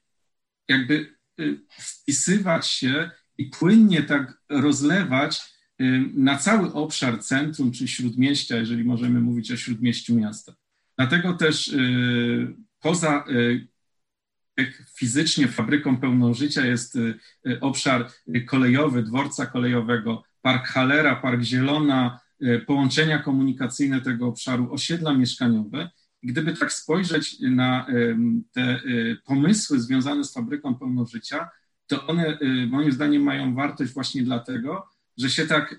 jakby 0.69 1.17
wpisywać 1.69 2.67
się 2.67 3.11
i 3.39 3.45
płynnie 3.47 4.03
tak 4.03 4.41
rozlewać 4.49 5.57
na 6.15 6.39
cały 6.39 6.73
obszar 6.73 7.21
centrum 7.21 7.73
czy 7.73 7.89
śródmieścia, 7.89 8.57
jeżeli 8.57 8.85
możemy 8.85 9.21
mówić 9.21 9.53
o 9.53 9.57
śródmieściu 9.57 10.15
miasta. 10.15 10.55
Dlatego 10.97 11.33
też 11.33 11.77
poza 12.81 13.25
fizycznie 14.95 15.49
fabryką 15.49 15.97
pełną 15.97 16.35
życia 16.35 16.67
jest 16.67 16.97
y, 16.97 17.15
y, 17.47 17.61
obszar 17.61 18.11
kolejowy, 18.47 19.03
dworca 19.03 19.47
kolejowego, 19.47 20.23
Park 20.43 20.67
Halera, 20.67 21.17
Park 21.17 21.43
Zielona, 21.43 22.21
y, 22.43 22.65
połączenia 22.67 23.19
komunikacyjne 23.19 24.01
tego 24.01 24.27
obszaru, 24.27 24.73
osiedla 24.73 25.15
mieszkaniowe. 25.15 25.91
Gdyby 26.27 26.53
tak 26.53 26.73
spojrzeć 26.73 27.41
na 27.41 27.87
te 28.53 28.81
pomysły 29.25 29.81
związane 29.81 30.25
z 30.25 30.35
fabryką 30.35 30.75
pełną 30.75 31.07
życia, 31.07 31.49
to 31.87 32.07
one 32.07 32.39
moim 32.69 32.93
zdaniem 32.93 33.23
mają 33.23 33.55
wartość 33.55 33.93
właśnie 33.93 34.23
dlatego, 34.23 34.89
że 35.17 35.31
się 35.31 35.47
tak 35.47 35.77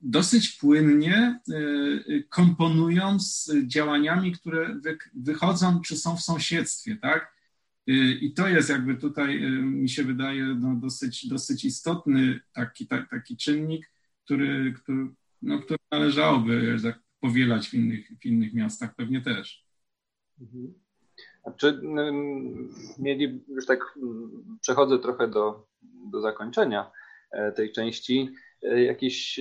dosyć 0.00 0.52
płynnie 0.52 1.40
komponując 2.28 3.52
działaniami, 3.66 4.32
które 4.32 4.80
wychodzą 5.14 5.80
czy 5.80 5.96
są 5.96 6.16
w 6.16 6.22
sąsiedztwie, 6.22 6.96
tak? 6.96 7.36
I 8.20 8.32
to 8.36 8.48
jest 8.48 8.70
jakby 8.70 8.96
tutaj, 8.96 9.40
mi 9.62 9.88
się 9.88 10.04
wydaje, 10.04 10.44
no 10.44 10.74
dosyć, 10.76 11.28
dosyć 11.28 11.64
istotny 11.64 12.40
taki, 12.52 12.86
taki 12.86 13.36
czynnik, 13.36 13.90
który, 14.24 14.72
który, 14.72 15.06
no, 15.42 15.58
który 15.58 15.78
należałoby 15.90 16.76
tak 16.82 17.05
powielać 17.26 17.68
w 17.68 17.74
innych, 17.74 18.08
w 18.22 18.26
innych 18.26 18.54
miastach 18.54 18.94
pewnie 18.94 19.20
też. 19.20 19.66
Mhm. 20.40 20.74
A 21.44 21.50
czy 21.50 21.80
mieli, 22.98 23.44
już 23.48 23.66
tak 23.66 23.98
przechodzę 24.60 24.98
trochę 24.98 25.28
do, 25.28 25.66
do 26.12 26.20
zakończenia 26.20 26.90
e, 27.30 27.52
tej 27.52 27.72
części, 27.72 28.30
e, 28.62 28.82
jakieś 28.82 29.40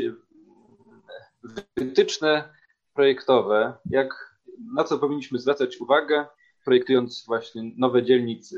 wytyczne 1.78 2.50
projektowe, 2.94 3.78
jak, 3.86 4.40
na 4.76 4.84
co 4.84 5.00
powinniśmy 5.00 5.40
zwracać 5.40 5.78
uwagę, 5.78 6.26
projektując 6.66 7.26
właśnie 7.28 7.72
nowe 7.78 8.04
dzielnice, 8.04 8.56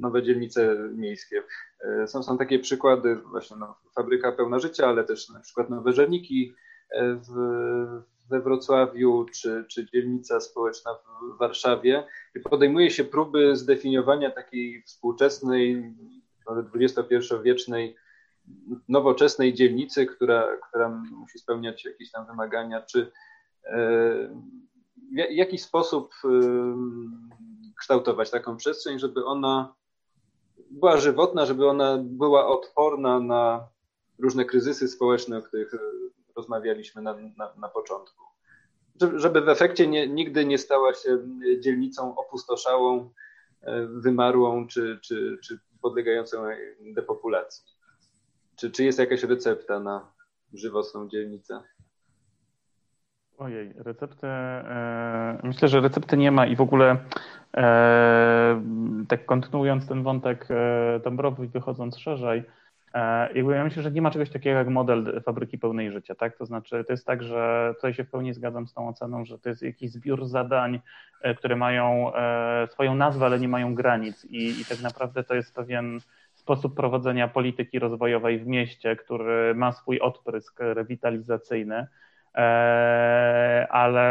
nowe 0.00 0.22
dzielnice 0.22 0.76
miejskie. 0.94 1.42
E, 1.80 2.06
są, 2.08 2.22
są 2.22 2.38
takie 2.38 2.58
przykłady, 2.58 3.16
właśnie 3.16 3.56
no, 3.56 3.76
fabryka 3.94 4.32
pełna 4.32 4.58
życia, 4.58 4.86
ale 4.88 5.04
też 5.04 5.28
na 5.28 5.40
przykład 5.40 5.70
nowe 5.70 5.92
żerniki 5.92 6.54
e, 6.90 7.14
w, 7.14 7.32
we 8.30 8.40
Wrocławiu, 8.40 9.26
czy, 9.32 9.64
czy 9.68 9.86
dzielnica 9.86 10.40
społeczna 10.40 10.90
w 10.94 11.38
Warszawie. 11.38 12.06
I 12.34 12.40
podejmuje 12.40 12.90
się 12.90 13.04
próby 13.04 13.56
zdefiniowania 13.56 14.30
takiej 14.30 14.82
współczesnej, 14.82 15.94
może 16.48 16.64
XXI-wiecznej, 16.74 17.96
nowoczesnej 18.88 19.54
dzielnicy, 19.54 20.06
która, 20.06 20.56
która 20.68 20.88
musi 20.88 21.38
spełniać 21.38 21.84
jakieś 21.84 22.10
tam 22.10 22.26
wymagania, 22.26 22.82
czy 22.82 23.12
e, 23.64 23.78
w 25.12 25.30
jaki 25.30 25.58
sposób 25.58 26.14
kształtować 27.78 28.30
taką 28.30 28.56
przestrzeń, 28.56 28.98
żeby 28.98 29.24
ona 29.24 29.74
była 30.70 30.96
żywotna, 30.96 31.46
żeby 31.46 31.68
ona 31.68 31.98
była 32.02 32.46
odporna 32.46 33.20
na 33.20 33.68
różne 34.18 34.44
kryzysy 34.44 34.88
społeczne, 34.88 35.38
o 35.38 35.42
których 35.42 35.74
rozmawialiśmy 36.36 37.02
na, 37.02 37.16
na, 37.36 37.54
na 37.56 37.68
początku. 37.68 38.24
Żeby 39.16 39.40
w 39.40 39.48
efekcie 39.48 39.86
nie, 39.86 40.08
nigdy 40.08 40.44
nie 40.44 40.58
stała 40.58 40.94
się 40.94 41.18
dzielnicą 41.60 42.16
opustoszałą, 42.16 43.10
e, 43.62 43.86
wymarłą 43.86 44.66
czy, 44.66 44.98
czy, 45.02 45.38
czy 45.44 45.58
podlegającą 45.82 46.36
depopulacji. 46.94 47.64
Czy, 48.56 48.70
czy 48.70 48.84
jest 48.84 48.98
jakaś 48.98 49.22
recepta 49.22 49.80
na 49.80 50.12
żywotną 50.52 51.08
dzielnicę? 51.08 51.62
Ojej, 53.38 53.72
recepty. 53.76 54.26
E, 54.26 55.40
myślę, 55.42 55.68
że 55.68 55.80
recepty 55.80 56.16
nie 56.16 56.30
ma 56.30 56.46
i 56.46 56.56
w 56.56 56.60
ogóle 56.60 56.96
e, 57.56 58.62
tak 59.08 59.26
kontynuując 59.26 59.88
ten 59.88 60.02
wątek 60.02 60.46
e, 60.50 61.00
Dąbrowy 61.04 61.48
wychodząc 61.48 61.98
szerzej, 61.98 62.42
jakby 63.34 63.54
ja 63.54 63.64
myślę, 63.64 63.82
że 63.82 63.90
nie 63.90 64.02
ma 64.02 64.10
czegoś 64.10 64.30
takiego 64.30 64.58
jak 64.58 64.68
model 64.68 65.22
fabryki 65.24 65.58
pełnej 65.58 65.92
życia, 65.92 66.14
tak? 66.14 66.36
To 66.36 66.46
znaczy, 66.46 66.84
to 66.84 66.92
jest 66.92 67.06
tak, 67.06 67.22
że 67.22 67.72
tutaj 67.76 67.94
się 67.94 68.04
w 68.04 68.10
pełni 68.10 68.34
zgadzam 68.34 68.66
z 68.66 68.74
tą 68.74 68.88
oceną, 68.88 69.24
że 69.24 69.38
to 69.38 69.48
jest 69.48 69.62
jakiś 69.62 69.90
zbiór 69.90 70.26
zadań, 70.26 70.80
które 71.36 71.56
mają 71.56 72.12
swoją 72.70 72.94
nazwę, 72.94 73.26
ale 73.26 73.38
nie 73.38 73.48
mają 73.48 73.74
granic 73.74 74.24
i, 74.24 74.60
i 74.60 74.64
tak 74.64 74.80
naprawdę 74.82 75.24
to 75.24 75.34
jest 75.34 75.54
pewien 75.54 75.98
sposób 76.34 76.76
prowadzenia 76.76 77.28
polityki 77.28 77.78
rozwojowej 77.78 78.38
w 78.38 78.46
mieście, 78.46 78.96
który 78.96 79.54
ma 79.54 79.72
swój 79.72 80.00
odprysk 80.00 80.60
rewitalizacyjny 80.60 81.74
E, 81.76 81.86
ale, 83.68 84.06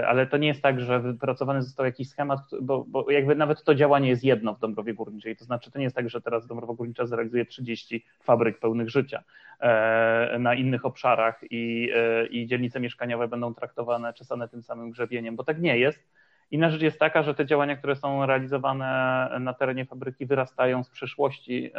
e, 0.00 0.08
ale 0.08 0.26
to 0.26 0.36
nie 0.36 0.48
jest 0.48 0.62
tak, 0.62 0.80
że 0.80 1.00
wypracowany 1.00 1.62
został 1.62 1.86
jakiś 1.86 2.08
schemat, 2.08 2.40
bo, 2.62 2.84
bo 2.88 3.10
jakby 3.10 3.34
nawet 3.34 3.64
to 3.64 3.74
działanie 3.74 4.08
jest 4.08 4.24
jedno 4.24 4.54
w 4.54 4.58
Dąbrowie 4.58 4.94
Górniczej, 4.94 5.36
to 5.36 5.44
znaczy 5.44 5.70
to 5.70 5.78
nie 5.78 5.84
jest 5.84 5.96
tak, 5.96 6.10
że 6.10 6.20
teraz 6.20 6.46
Dąbrowa 6.46 6.74
Górnicza 6.74 7.06
zrealizuje 7.06 7.46
30 7.46 8.04
fabryk 8.22 8.58
pełnych 8.58 8.90
życia 8.90 9.22
e, 9.60 10.36
na 10.38 10.54
innych 10.54 10.84
obszarach 10.84 11.40
i, 11.50 11.90
i 12.30 12.46
dzielnice 12.46 12.80
mieszkaniowe 12.80 13.28
będą 13.28 13.54
traktowane, 13.54 14.14
czesane 14.14 14.48
tym 14.48 14.62
samym 14.62 14.90
grzebieniem, 14.90 15.36
bo 15.36 15.44
tak 15.44 15.60
nie 15.60 15.78
jest. 15.78 16.08
Inna 16.50 16.70
rzecz 16.70 16.82
jest 16.82 16.98
taka, 16.98 17.22
że 17.22 17.34
te 17.34 17.46
działania, 17.46 17.76
które 17.76 17.96
są 17.96 18.26
realizowane 18.26 19.30
na 19.40 19.54
terenie 19.54 19.84
fabryki 19.84 20.26
wyrastają 20.26 20.84
z 20.84 20.90
przyszłości, 20.90 21.70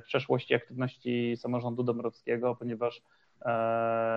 w 0.00 0.04
przeszłości 0.04 0.54
aktywności 0.54 1.36
samorządu 1.36 1.82
dąbrowskiego, 1.82 2.54
ponieważ 2.54 3.02
E, 3.02 3.23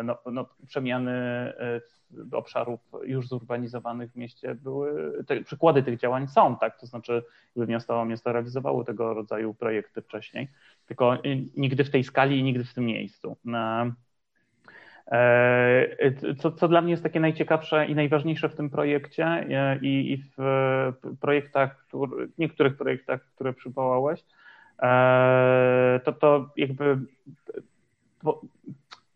no, 0.04 0.18
no, 0.32 0.46
przemiany 0.68 1.12
e, 1.12 1.82
obszarów 2.32 2.80
już 3.04 3.28
zurbanizowanych 3.28 4.12
w 4.12 4.16
mieście 4.16 4.56
były, 4.56 5.14
te, 5.24 5.42
przykłady 5.42 5.84
tych 5.84 6.00
działań 6.00 6.28
są, 6.28 6.58
tak, 6.58 6.80
to 6.80 6.86
znaczy 6.86 7.24
miasto, 7.56 8.06
miasto 8.06 8.34
realizowało 8.34 8.84
tego 8.84 9.14
rodzaju 9.14 9.54
projekty 9.54 10.02
wcześniej, 10.02 10.48
tylko 10.86 11.18
nigdy 11.58 11.84
w 11.84 11.90
tej 11.90 12.04
skali 12.04 12.40
i 12.40 12.44
nigdy 12.44 12.64
w 12.64 12.74
tym 12.74 12.86
miejscu. 12.86 13.38
E, 15.12 16.36
co, 16.38 16.52
co 16.52 16.68
dla 16.68 16.82
mnie 16.82 16.92
jest 16.92 17.04
takie 17.04 17.20
najciekawsze 17.20 17.86
i 17.86 17.96
najważniejsze 17.96 18.50
w 18.50 18.56
tym 18.56 18.70
projekcie 18.70 19.48
i, 19.82 20.12
i 20.12 20.24
w 20.38 20.38
projektach, 21.20 21.78
który, 21.78 22.30
niektórych 22.38 22.78
projektach, 22.78 23.22
które 23.36 23.54
przywołałeś, 23.54 24.24
to 26.04 26.14
to 26.14 26.50
jakby 26.58 26.98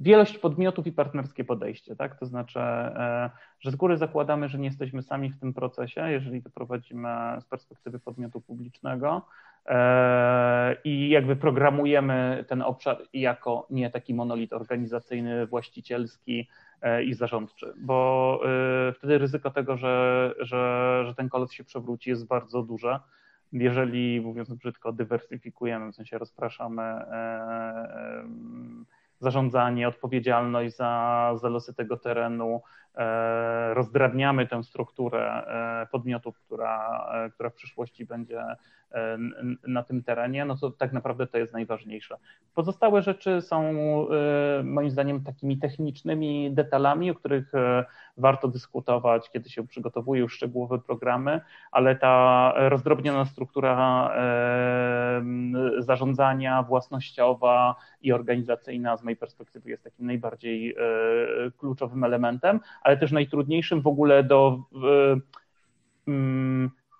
wielość 0.01 0.37
podmiotów 0.37 0.87
i 0.87 0.91
partnerskie 0.91 1.43
podejście, 1.43 1.95
tak? 1.95 2.19
To 2.19 2.25
znaczy, 2.25 2.59
e, 2.59 3.29
że 3.59 3.71
z 3.71 3.75
góry 3.75 3.97
zakładamy, 3.97 4.49
że 4.49 4.59
nie 4.59 4.65
jesteśmy 4.65 5.01
sami 5.01 5.29
w 5.29 5.39
tym 5.39 5.53
procesie, 5.53 6.11
jeżeli 6.11 6.41
to 6.41 6.49
prowadzimy 6.49 7.09
z 7.39 7.45
perspektywy 7.45 7.99
podmiotu 7.99 8.41
publicznego 8.41 9.25
e, 9.65 10.75
i 10.83 11.09
jakby 11.09 11.35
programujemy 11.35 12.45
ten 12.47 12.61
obszar 12.61 12.97
jako 13.13 13.67
nie 13.69 13.89
taki 13.89 14.13
monolit 14.13 14.53
organizacyjny, 14.53 15.47
właścicielski 15.47 16.47
e, 16.81 17.03
i 17.03 17.13
zarządczy, 17.13 17.73
bo 17.77 18.41
wtedy 18.95 19.17
ryzyko 19.17 19.51
tego, 19.51 19.77
że, 19.77 20.33
że, 20.39 21.03
że 21.05 21.15
ten 21.15 21.29
kolos 21.29 21.51
się 21.51 21.63
przewróci 21.63 22.09
jest 22.09 22.27
bardzo 22.27 22.63
duże 22.63 22.99
jeżeli, 23.53 24.21
mówiąc 24.21 24.53
brzydko, 24.53 24.93
dywersyfikujemy, 24.93 25.91
w 25.91 25.95
sensie 25.95 26.17
rozpraszamy 26.17 26.83
zarządzanie, 29.21 29.87
odpowiedzialność 29.87 30.75
za, 30.75 31.33
za 31.41 31.49
losy 31.49 31.73
tego 31.73 31.97
terenu, 31.97 32.61
rozdrabniamy 33.73 34.47
tę 34.47 34.63
strukturę 34.63 35.43
e, 35.83 35.87
podmiotów, 35.91 36.39
która, 36.39 37.05
e, 37.13 37.29
która 37.29 37.49
w 37.49 37.53
przyszłości 37.53 38.05
będzie 38.05 38.43
na 39.67 39.83
tym 39.83 40.03
terenie, 40.03 40.45
no 40.45 40.57
to 40.57 40.71
tak 40.71 40.93
naprawdę 40.93 41.27
to 41.27 41.37
jest 41.37 41.53
najważniejsze. 41.53 42.17
Pozostałe 42.55 43.01
rzeczy 43.01 43.41
są 43.41 43.73
moim 44.63 44.89
zdaniem 44.89 45.23
takimi 45.23 45.57
technicznymi 45.57 46.51
detalami, 46.51 47.11
o 47.11 47.15
których 47.15 47.51
warto 48.17 48.47
dyskutować, 48.47 49.29
kiedy 49.29 49.49
się 49.49 49.67
przygotowuje 49.67 50.21
już 50.21 50.33
szczegółowe 50.33 50.79
programy, 50.79 51.41
ale 51.71 51.95
ta 51.95 52.53
rozdrobniona 52.55 53.25
struktura 53.25 54.11
zarządzania 55.77 56.63
własnościowa 56.63 57.75
i 58.01 58.13
organizacyjna 58.13 58.97
z 58.97 59.03
mojej 59.03 59.17
perspektywy 59.17 59.69
jest 59.69 59.83
takim 59.83 60.05
najbardziej 60.05 60.75
kluczowym 61.57 62.03
elementem, 62.03 62.59
ale 62.81 62.97
też 62.97 63.11
najtrudniejszym 63.11 63.81
w 63.81 63.87
ogóle 63.87 64.23
do 64.23 64.59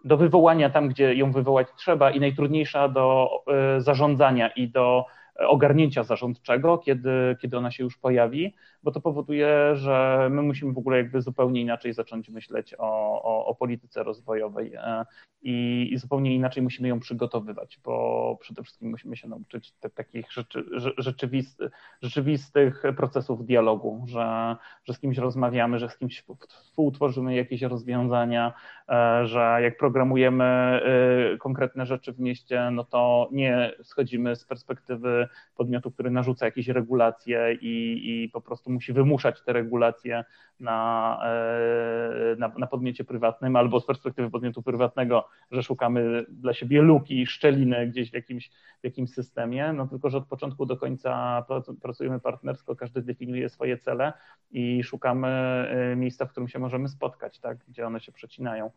do 0.03 0.17
wywołania 0.17 0.69
tam, 0.69 0.89
gdzie 0.89 1.15
ją 1.15 1.31
wywołać 1.31 1.67
trzeba 1.77 2.11
i 2.11 2.19
najtrudniejsza 2.19 2.87
do 2.87 3.29
e, 3.47 3.81
zarządzania 3.81 4.49
i 4.49 4.69
do 4.69 5.05
ogarnięcia 5.39 6.03
zarządczego, 6.03 6.77
kiedy, 6.77 7.37
kiedy 7.41 7.57
ona 7.57 7.71
się 7.71 7.83
już 7.83 7.97
pojawi, 7.97 8.55
bo 8.83 8.91
to 8.91 9.01
powoduje, 9.01 9.75
że 9.75 10.27
my 10.31 10.41
musimy 10.41 10.73
w 10.73 10.77
ogóle 10.77 10.97
jakby 10.97 11.21
zupełnie 11.21 11.61
inaczej 11.61 11.93
zacząć 11.93 12.29
myśleć 12.29 12.75
o, 12.77 13.21
o, 13.23 13.45
o 13.45 13.55
polityce 13.55 14.03
rozwojowej 14.03 14.73
e, 14.75 15.05
i, 15.41 15.89
i, 15.91 15.97
zupełnie 15.97 16.35
inaczej 16.35 16.63
musimy 16.63 16.87
ją 16.87 16.99
przygotowywać, 16.99 17.79
bo 17.83 18.37
przede 18.41 18.63
wszystkim 18.63 18.89
musimy 18.89 19.17
się 19.17 19.27
nauczyć 19.27 19.71
te, 19.71 19.89
takich 19.89 20.31
rzeczy, 20.31 20.65
rzeczywisty, 20.97 21.69
rzeczywistych 22.01 22.83
procesów 22.97 23.45
dialogu, 23.45 24.03
że, 24.07 24.55
że 24.83 24.93
z 24.93 24.99
kimś 24.99 25.17
rozmawiamy, 25.17 25.79
że 25.79 25.89
z 25.89 25.97
kimś 25.97 26.23
współtworzymy 26.47 27.35
jakieś 27.35 27.61
rozwiązania, 27.61 28.53
e, 28.89 29.25
że 29.25 29.59
jak 29.61 29.77
programujemy 29.77 30.43
e, 30.43 31.37
konkretne 31.37 31.85
rzeczy 31.85 32.13
w 32.13 32.19
mieście, 32.19 32.69
no 32.71 32.83
to 32.83 33.29
nie 33.31 33.71
schodzimy 33.83 34.35
z 34.35 34.45
perspektywy 34.45 35.27
podmiotu, 35.55 35.91
który 35.91 36.11
narzuca 36.11 36.45
jakieś 36.45 36.67
regulacje 36.67 37.57
i, 37.61 38.01
i 38.03 38.29
po 38.29 38.41
prostu 38.41 38.70
musi 38.72 38.93
wymuszać 38.93 39.43
te 39.43 39.53
regulacje 39.53 40.23
na, 40.60 41.19
e, 41.23 42.35
na, 42.35 42.52
na 42.57 42.68
podmiocie 42.68 43.03
prywatnym, 43.03 43.56
albo 43.56 43.80
z 43.80 43.85
perspektywy 43.85 44.30
podmiotu 44.30 44.64
prywatnego, 44.64 45.27
że 45.52 45.64
szukamy 45.64 46.26
dla 46.30 46.53
siebie 46.53 46.81
luki, 46.81 47.26
szczeliny 47.26 47.88
gdzieś 47.88 48.11
w 48.11 48.14
jakimś, 48.14 48.49
w 48.81 48.84
jakimś 48.84 49.10
systemie, 49.10 49.73
no 49.73 49.88
tylko, 49.88 50.10
że 50.10 50.18
od 50.18 50.27
początku 50.27 50.65
do 50.65 50.77
końca 50.77 51.45
pracujemy 51.81 52.19
partnersko, 52.19 52.76
każdy 52.76 53.02
definiuje 53.02 53.49
swoje 53.49 53.77
cele 53.77 54.14
i 54.52 54.84
szukamy 54.84 55.27
e, 55.27 55.95
miejsca, 55.95 56.26
w 56.26 56.31
którym 56.31 56.49
się 56.49 56.60
możemy 56.60 56.88
spotkać, 56.88 57.39
tak, 57.39 57.57
gdzie 57.68 57.88
one 57.88 57.99
się 57.99 58.11
przecinają. 58.11 58.72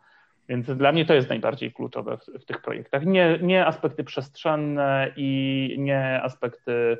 Więc 0.48 0.66
dla 0.66 0.92
mnie 0.92 1.04
to 1.04 1.14
jest 1.14 1.28
najbardziej 1.28 1.72
kluczowe 1.72 2.18
w, 2.18 2.42
w 2.42 2.44
tych 2.44 2.62
projektach. 2.62 3.06
Nie, 3.06 3.38
nie, 3.42 3.66
aspekty 3.66 4.04
przestrzenne 4.04 5.12
i 5.16 5.76
nie 5.78 6.22
aspekty 6.22 6.98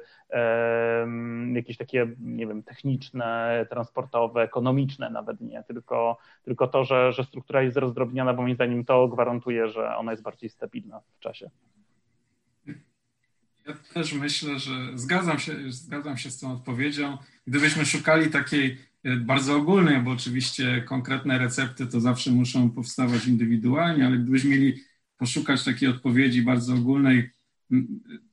jakieś 1.55 1.77
takie, 1.77 2.07
nie 2.21 2.47
wiem, 2.47 2.63
techniczne, 2.63 3.67
transportowe, 3.71 4.43
ekonomiczne 4.43 5.11
nawet 5.11 5.41
nie, 5.41 5.63
tylko, 5.63 6.19
tylko 6.45 6.69
to, 6.69 6.85
że, 6.85 7.13
że 7.13 7.25
struktura 7.25 7.63
jest 7.63 7.77
rozdrobniona, 7.77 8.35
bo 8.35 8.43
moim 8.43 8.55
zdaniem 8.55 8.85
to 8.85 9.09
gwarantuje, 9.09 9.69
że 9.69 9.97
ona 9.97 10.11
jest 10.11 10.23
bardziej 10.23 10.51
stabilna 10.51 11.01
w 11.01 11.19
czasie. 11.19 11.51
Ja 13.67 13.75
też 13.95 14.13
myślę, 14.13 14.59
że 14.59 14.71
zgadzam 14.95 15.39
się, 15.39 15.53
zgadzam 15.69 16.17
się 16.17 16.31
z 16.31 16.41
tą 16.41 16.53
odpowiedzią. 16.53 17.19
Gdybyśmy 17.47 17.87
szukali 17.87 18.31
takiej 18.31 18.79
bardzo 19.05 19.57
ogólnej, 19.57 20.03
bo 20.03 20.11
oczywiście 20.11 20.83
konkretne 20.83 21.39
recepty 21.39 21.87
to 21.87 22.01
zawsze 22.01 22.31
muszą 22.31 22.71
powstawać 22.71 23.27
indywidualnie, 23.27 24.07
ale 24.07 24.19
gdybyśmy 24.19 24.51
mieli 24.51 24.81
poszukać 25.19 25.65
takiej 25.65 25.89
odpowiedzi 25.89 26.43
bardzo 26.43 26.75
ogólnej, 26.75 27.31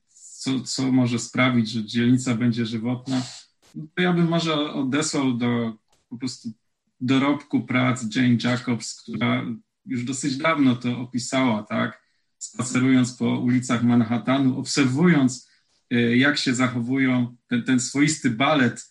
co, 0.10 0.60
co 0.60 0.92
może 0.92 1.20
sprawić, 1.20 1.70
że 1.70 1.86
dzielnica 1.86 2.36
będzie 2.36 2.66
żywotna, 2.66 3.22
to 3.96 4.02
ja 4.02 4.14
bym 4.14 4.28
może 4.28 4.74
odesłał 4.74 5.34
do 5.34 5.78
po 6.10 6.18
prostu 6.18 6.50
dorobku 7.02 7.62
prac 7.62 8.16
Jane 8.16 8.38
Jacobs, 8.44 9.02
która 9.02 9.46
już 9.86 10.04
dosyć 10.04 10.38
dawno 10.38 10.76
to 10.76 11.00
opisała, 11.00 11.64
tak? 11.64 12.02
Spacerując 12.38 13.14
po 13.14 13.40
ulicach 13.40 13.84
Manhattanu, 13.84 14.60
obserwując, 14.60 15.50
y, 15.94 16.18
jak 16.18 16.38
się 16.38 16.56
zachowują 16.56 17.36
ten, 17.48 17.64
ten 17.64 17.80
swoisty 17.80 18.30
balet 18.30 18.91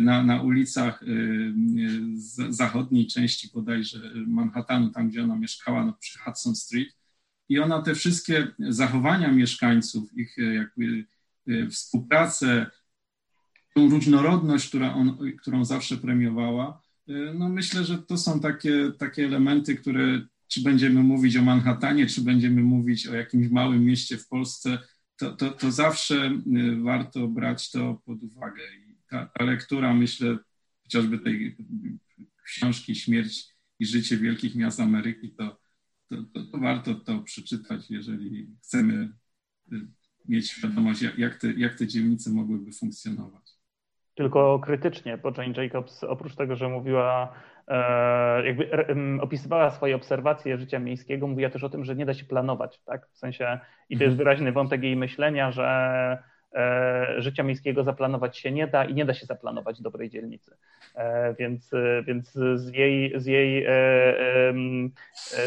na, 0.00 0.22
na 0.22 0.42
ulicach 0.42 1.02
y, 1.02 1.06
y, 1.06 2.52
zachodniej 2.52 3.06
części 3.06 3.50
bodajże 3.54 3.98
Manhattanu, 4.26 4.90
tam 4.90 5.08
gdzie 5.08 5.24
ona 5.24 5.36
mieszkała, 5.36 5.86
no, 5.86 5.92
przy 6.00 6.18
Hudson 6.18 6.56
Street. 6.56 6.96
I 7.48 7.58
ona 7.58 7.82
te 7.82 7.94
wszystkie 7.94 8.48
zachowania 8.58 9.32
mieszkańców, 9.32 10.16
ich 10.16 10.36
jakby 10.36 11.04
współpracę, 11.70 12.66
tą 13.74 13.88
różnorodność, 13.88 14.68
która 14.68 14.94
on, 14.94 15.18
którą 15.40 15.64
zawsze 15.64 15.96
premiowała, 15.96 16.82
no 17.34 17.48
myślę, 17.48 17.84
że 17.84 17.98
to 17.98 18.18
są 18.18 18.40
takie, 18.40 18.92
takie 18.98 19.24
elementy, 19.24 19.76
które 19.76 20.20
czy 20.48 20.62
będziemy 20.62 21.02
mówić 21.02 21.36
o 21.36 21.42
Manhattanie, 21.42 22.06
czy 22.06 22.20
będziemy 22.20 22.62
mówić 22.62 23.06
o 23.06 23.14
jakimś 23.14 23.48
małym 23.48 23.84
mieście 23.84 24.18
w 24.18 24.28
Polsce, 24.28 24.78
to, 25.16 25.36
to, 25.36 25.50
to 25.50 25.70
zawsze 25.70 26.30
warto 26.82 27.28
brać 27.28 27.70
to 27.70 28.02
pod 28.04 28.22
uwagę 28.22 28.62
ta, 29.10 29.26
ta 29.26 29.44
lektura, 29.44 29.94
myślę, 29.94 30.38
chociażby 30.82 31.18
tej 31.18 31.56
książki 32.44 32.94
Śmierć 32.94 33.48
i 33.78 33.86
życie 33.86 34.16
wielkich 34.16 34.54
miast 34.54 34.80
Ameryki, 34.80 35.34
to, 35.34 35.58
to, 36.08 36.16
to, 36.34 36.44
to 36.52 36.58
warto 36.58 36.94
to 36.94 37.18
przeczytać, 37.18 37.90
jeżeli 37.90 38.56
chcemy 38.62 39.12
y, 39.72 39.76
mieć 40.28 40.50
świadomość, 40.50 41.02
jak 41.18 41.36
te, 41.36 41.52
jak 41.52 41.74
te 41.74 41.86
dzielnice 41.86 42.30
mogłyby 42.30 42.72
funkcjonować. 42.72 43.56
Tylko 44.14 44.58
krytycznie, 44.58 45.18
bo 45.18 45.32
Jane 45.38 45.62
Jacobs 45.62 46.04
oprócz 46.04 46.34
tego, 46.34 46.56
że 46.56 46.68
mówiła, 46.68 47.32
e, 47.68 48.46
jakby 48.46 48.70
opisywała 49.20 49.70
swoje 49.70 49.96
obserwacje 49.96 50.58
życia 50.58 50.78
miejskiego, 50.78 51.26
mówiła 51.26 51.50
też 51.50 51.64
o 51.64 51.68
tym, 51.68 51.84
że 51.84 51.96
nie 51.96 52.06
da 52.06 52.14
się 52.14 52.24
planować, 52.24 52.80
tak? 52.84 53.08
W 53.12 53.18
sensie, 53.18 53.58
i 53.88 53.96
to 53.96 54.04
jest 54.04 54.12
mhm. 54.12 54.16
wyraźny 54.16 54.52
wątek 54.52 54.82
jej 54.82 54.96
myślenia, 54.96 55.52
że 55.52 56.18
życia 57.18 57.42
miejskiego 57.42 57.84
zaplanować 57.84 58.38
się 58.38 58.52
nie 58.52 58.66
da 58.66 58.84
i 58.84 58.94
nie 58.94 59.04
da 59.04 59.14
się 59.14 59.26
zaplanować 59.26 59.82
dobrej 59.82 60.10
dzielnicy. 60.10 60.56
E, 60.94 61.34
więc, 61.34 61.70
więc 62.06 62.32
z, 62.54 62.68
jej, 62.74 63.20
z, 63.20 63.26
jej, 63.26 63.64
e, 63.64 63.72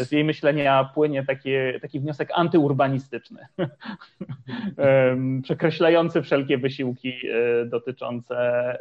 z 0.01 0.11
jej 0.11 0.23
myślenia 0.23 0.89
płynie 0.93 1.25
taki, 1.25 1.49
taki 1.81 1.99
wniosek 1.99 2.29
antyurbanistyczny, 2.33 3.47
przekreślający 5.43 6.21
wszelkie 6.21 6.57
wysiłki 6.57 7.13
dotyczące 7.65 8.77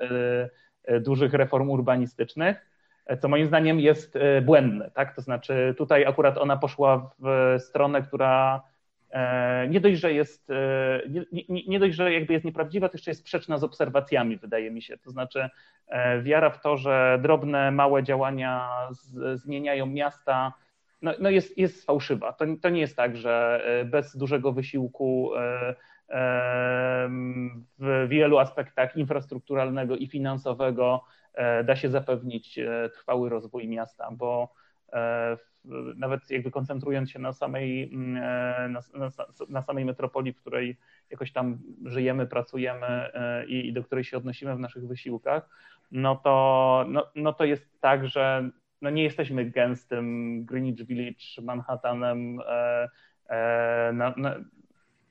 dużych 1.01 1.33
reform 1.33 1.71
urbanistycznych 1.71 2.67
co 3.21 3.29
moim 3.29 3.47
zdaniem 3.47 3.81
jest 3.81 4.19
błędne. 4.43 4.91
Tak? 4.91 5.15
To 5.15 5.23
znaczy, 5.23 5.75
tutaj 5.79 6.07
akurat 6.07 6.39
ona 6.39 6.57
poszła 6.57 7.11
w 7.19 7.57
stronę, 7.61 8.03
która 8.03 8.63
E, 8.63 8.78
nie 9.69 9.81
dość, 9.81 10.01
że 10.01 10.13
jest, 10.13 10.51
e, 10.51 11.03
nie, 11.09 11.45
nie, 11.49 11.63
nie, 11.69 11.79
dość, 11.79 11.97
że 11.97 12.13
jakby 12.13 12.33
jest 12.33 12.45
nieprawdziwa, 12.45 12.89
to 12.89 12.95
jeszcze 12.95 13.11
jest 13.11 13.21
sprzeczna 13.21 13.59
z 13.59 13.65
obserwacjami, 13.65 14.37
wydaje 14.37 14.71
mi 14.71 14.83
się. 14.83 14.99
To 14.99 15.11
znaczy 15.11 15.49
e, 15.89 16.23
wiara 16.23 16.51
w 16.51 16.61
to, 16.61 16.77
że 16.77 17.19
drobne, 17.23 17.71
małe 17.71 18.03
działania 18.03 18.71
z, 18.91 19.41
zmieniają 19.41 19.87
miasta, 19.87 20.53
no, 21.03 21.13
no 21.21 21.31
jest, 21.31 21.59
jest 21.59 21.87
fałszywa. 21.87 22.33
To, 22.33 22.45
to 22.63 22.69
nie 22.69 22.81
jest 22.81 22.97
tak, 22.97 23.17
że 23.17 23.65
bez 23.87 24.17
dużego 24.17 24.53
wysiłku 24.53 25.31
w 27.79 28.07
wielu 28.09 28.39
aspektach 28.39 28.97
infrastrukturalnego 28.97 29.97
i 29.97 30.07
finansowego 30.07 31.05
da 31.65 31.77
się 31.77 31.89
zapewnić 31.89 32.59
trwały 32.93 33.29
rozwój 33.29 33.69
miasta, 33.69 34.09
bo 34.13 34.55
nawet 35.97 36.31
jakby 36.31 36.51
koncentrując 36.51 37.11
się 37.11 37.19
na 37.19 37.33
samej, 37.33 37.91
mm, 37.93 38.17
e, 38.17 38.69
na, 38.69 38.81
na, 38.95 39.11
na, 39.49 39.63
samej 39.63 39.85
metropolii, 39.85 40.33
w 40.33 40.41
której 40.41 40.77
jakoś 41.11 41.33
tam 41.33 41.59
żyjemy, 41.85 42.27
pracujemy 42.27 42.87
e, 42.87 43.47
i, 43.47 43.69
i, 43.69 43.73
do 43.73 43.85
której 43.85 44.05
się 44.05 44.17
odnosimy 44.17 44.57
w 44.57 44.59
naszych 44.59 44.87
wysiłkach, 44.87 45.49
no 45.91 46.17
to, 46.17 46.85
no, 46.89 47.07
no 47.15 47.33
to 47.33 47.45
jest 47.45 47.81
tak, 47.81 48.09
że 48.09 48.51
no 48.83 48.91
nie 48.91 49.03
jesteśmy 49.03 49.45
gęstym 49.45 50.45
Greenwich 50.45 50.87
Village, 50.87 51.43
Manhattanem, 51.43 52.41
e, 53.29 53.93
na, 53.93 54.15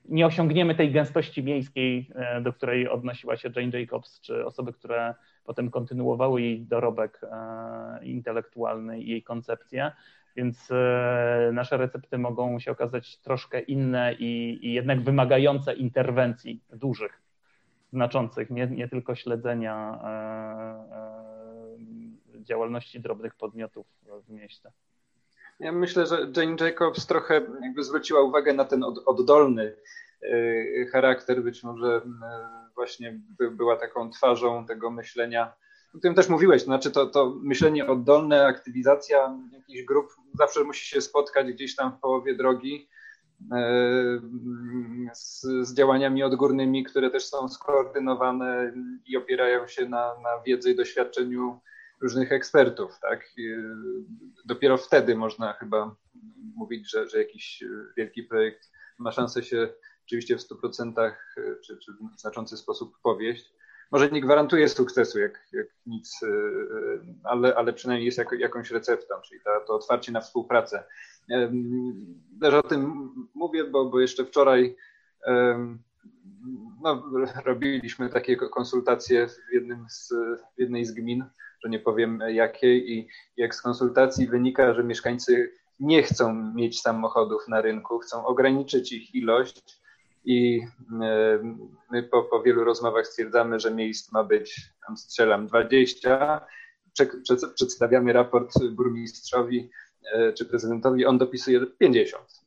nie 0.06 0.26
osiągniemy 0.26 0.76
tej 0.76 0.91
gęstości 0.91 1.44
miejskiej, 1.44 2.12
do 2.41 2.54
której 2.54 2.90
odnosiła 2.90 3.38
się 3.38 3.49
Jane 3.56 3.80
Jacobs, 3.80 4.22
czy 4.22 4.45
osoby, 4.45 4.74
które 4.74 5.16
potem 5.48 5.72
kontynuowały 5.72 6.41
jej 6.41 6.65
dorobek 6.65 7.22
intelektualny 8.02 8.99
i 8.99 9.10
jej 9.10 9.24
koncepcję. 9.24 9.91
Więc 10.38 10.72
e, 10.72 11.49
nasze 11.53 11.78
recepty 11.78 12.18
mogą 12.18 12.60
się 12.60 12.72
okazać 12.72 13.18
troszkę 13.18 13.60
inne 13.60 14.14
i, 14.14 14.60
i 14.61 14.74
jednak 14.74 15.03
wymagające 15.03 15.74
interwencji 15.74 16.64
dużych, 16.69 17.22
znaczących, 17.94 18.49
nie, 18.49 18.68
nie 18.68 18.88
tylko 18.88 19.15
śledzenia 19.15 19.99
e, 20.03 20.07
e, 22.36 22.44
działalności 22.44 22.99
drobnych 22.99 23.36
podmiotów 23.36 23.88
w 24.28 24.30
mieście. 24.30 24.72
Ja 25.60 25.72
myślę, 25.72 26.06
że 26.06 26.18
Jane 26.36 26.56
Jacobs 26.60 27.07
trochę 27.07 27.41
zwróciła 27.78 28.22
uwagę 28.22 28.53
na 28.53 28.65
ten 28.65 28.84
oddolny 29.06 29.76
charakter. 30.91 31.44
Być 31.44 31.64
może 31.64 32.02
właśnie 32.78 33.20
była 33.52 33.76
taką 33.76 34.10
twarzą 34.10 34.66
tego 34.66 34.91
myślenia 34.91 35.54
o 35.95 35.98
którym 35.98 36.16
też 36.16 36.30
mówiłeś, 36.30 36.62
to 36.62 36.66
znaczy 36.66 36.91
to, 36.91 37.06
to 37.06 37.36
myślenie 37.41 37.88
oddolne, 37.88 38.45
aktywizacja 38.45 39.38
jakichś 39.54 39.84
grup 39.84 40.08
zawsze 40.34 40.64
musi 40.64 40.86
się 40.86 41.02
spotkać 41.02 41.48
gdzieś 41.48 41.76
tam 41.76 41.91
w 41.91 41.99
połowie 41.99 42.36
drogi 42.36 42.90
e, 43.52 44.22
z, 45.14 45.41
z 45.41 45.74
działaniami 45.74 46.24
odgórnymi, 46.24 46.84
które 46.84 47.10
też 47.10 47.26
są 47.26 47.49
skoordynowane 47.49 48.74
i 49.06 49.18
opierają 49.18 49.68
się 49.68 49.90
na, 49.90 50.20
na 50.24 50.41
wiedzy 50.45 50.72
i 50.72 50.76
doświadczeniu 50.76 51.60
różnych 52.02 52.32
ekspertów. 52.32 52.99
Tak? 53.02 53.26
Dopiero 54.45 54.78
wtedy 54.78 55.16
można 55.16 55.54
chyba 55.54 55.95
mówić, 56.56 56.91
że, 56.91 57.10
że 57.10 57.18
jakiś 57.18 57.64
wielki 57.98 58.24
projekt 58.24 58.72
ma 58.98 59.12
szansę 59.12 59.44
się 59.44 59.70
oczywiście 60.07 60.38
w 60.38 60.41
100% 60.41 61.11
czy, 61.65 61.77
czy 61.77 61.91
w 61.91 62.19
znaczący 62.19 62.57
sposób 62.57 62.97
powieść 63.03 63.53
może 63.91 64.09
nie 64.09 64.21
gwarantuje 64.21 64.69
sukcesu 64.69 65.19
jak, 65.19 65.47
jak 65.53 65.67
nic, 65.85 66.23
y, 66.23 66.27
y, 66.27 66.99
ale, 67.23 67.55
ale 67.55 67.73
przynajmniej 67.73 68.05
jest 68.05 68.17
jako, 68.17 68.35
jakąś 68.35 68.71
receptą, 68.71 69.15
czyli 69.27 69.41
to, 69.41 69.49
to 69.67 69.73
otwarcie 69.73 70.11
na 70.11 70.21
współpracę. 70.21 70.84
Też 72.41 72.53
o 72.53 72.63
tym 72.63 73.09
mówię, 73.34 73.63
bo, 73.63 73.85
bo 73.85 73.99
jeszcze 73.99 74.25
wczoraj 74.25 74.75
no, 76.84 77.03
robiliśmy 77.45 78.09
takie 78.09 78.35
konsultacje 78.35 79.27
w, 79.27 79.53
jednym 79.53 79.85
z, 79.89 80.13
w 80.55 80.59
jednej 80.59 80.85
z 80.85 80.91
gmin, 80.91 81.25
że 81.63 81.69
nie 81.69 81.79
powiem 81.79 82.19
jakiej, 82.27 82.91
i 82.91 83.07
jak 83.38 83.55
z 83.55 83.61
konsultacji 83.61 84.27
wynika, 84.27 84.73
że 84.73 84.84
mieszkańcy 84.84 85.53
nie 85.79 86.03
chcą 86.03 86.53
mieć 86.53 86.81
samochodów 86.81 87.47
na 87.47 87.61
rynku, 87.61 87.99
chcą 87.99 88.25
ograniczyć 88.25 88.91
ich 88.91 89.15
ilość 89.15 89.86
i 90.28 90.62
e, 91.02 91.40
my 91.91 92.04
po, 92.04 92.24
po 92.24 92.41
wielu 92.44 92.64
rozmowach 92.64 93.08
stwierdzamy, 93.08 93.60
że 93.60 93.72
miejsc 93.72 94.12
ma 94.12 94.24
być, 94.24 94.62
tam 94.88 94.98
strzelam, 94.98 95.48
20. 95.48 96.45
Przedstawiamy 97.56 98.14
raport 98.14 98.54
burmistrzowi 98.72 99.70
e, 100.14 100.34
czy 100.34 100.45
prezydentowi, 100.45 101.06
on 101.06 101.18
dopisuje 101.18 101.66
50. 101.80 102.24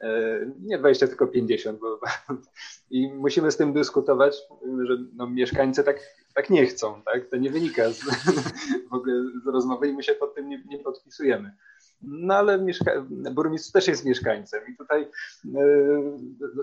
E, 0.00 0.40
nie 0.60 0.78
20, 0.78 1.06
tylko 1.08 1.26
50. 1.26 1.80
Bo, 1.80 2.00
I 2.90 3.12
musimy 3.12 3.50
z 3.50 3.56
tym 3.56 3.72
dyskutować, 3.72 4.36
że 4.82 4.96
no, 5.14 5.30
mieszkańcy 5.30 5.84
tak, 5.84 6.00
tak 6.34 6.50
nie 6.50 6.66
chcą. 6.66 7.02
Tak? 7.02 7.30
To 7.30 7.36
nie 7.36 7.50
wynika 7.50 7.90
z, 7.90 8.00
w 8.90 8.94
ogóle 8.94 9.14
z 9.44 9.46
rozmowy 9.46 9.88
i 9.88 9.92
my 9.92 10.02
się 10.02 10.12
pod 10.12 10.34
tym 10.34 10.48
nie, 10.48 10.62
nie 10.68 10.78
podpisujemy. 10.78 11.56
No 12.02 12.34
ale 12.34 12.58
mieszka- 12.58 13.06
burmistrz 13.34 13.72
też 13.72 13.88
jest 13.88 14.04
mieszkańcem 14.04 14.62
i 14.68 14.76
tutaj 14.76 15.02
y, 15.02 15.08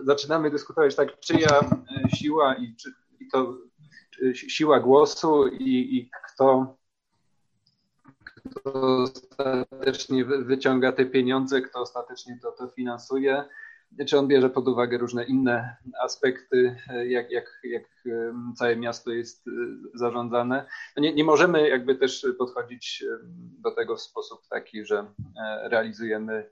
zaczynamy 0.03 0.51
dyskutować 0.51 0.95
tak, 0.95 1.19
czyja 1.19 1.59
e, 1.59 2.09
siła 2.17 2.55
i, 2.55 2.75
czy, 2.75 2.93
i 3.19 3.27
to 3.27 3.57
siła 4.33 4.79
głosu 4.79 5.47
i, 5.47 5.97
i 5.97 6.09
kto, 6.27 6.75
kto 8.25 8.73
ostatecznie 9.03 10.25
wyciąga 10.25 10.91
te 10.91 11.05
pieniądze, 11.05 11.61
kto 11.61 11.79
ostatecznie 11.79 12.39
to, 12.41 12.51
to 12.51 12.67
finansuje 12.67 13.43
czy 14.07 14.19
on 14.19 14.27
bierze 14.27 14.49
pod 14.49 14.67
uwagę 14.67 14.97
różne 14.97 15.23
inne 15.23 15.75
aspekty, 16.03 16.75
jak, 17.07 17.31
jak, 17.31 17.59
jak 17.63 17.83
całe 18.55 18.75
miasto 18.75 19.11
jest 19.11 19.47
y, 19.47 19.51
zarządzane. 19.93 20.65
No 20.97 21.03
nie, 21.03 21.13
nie 21.13 21.23
możemy 21.23 21.69
jakby 21.69 21.95
też 21.95 22.27
podchodzić 22.37 23.03
do 23.63 23.71
tego 23.71 23.95
w 23.95 24.01
sposób 24.01 24.47
taki, 24.49 24.85
że 24.85 24.97
e, 24.97 25.69
realizujemy 25.69 26.49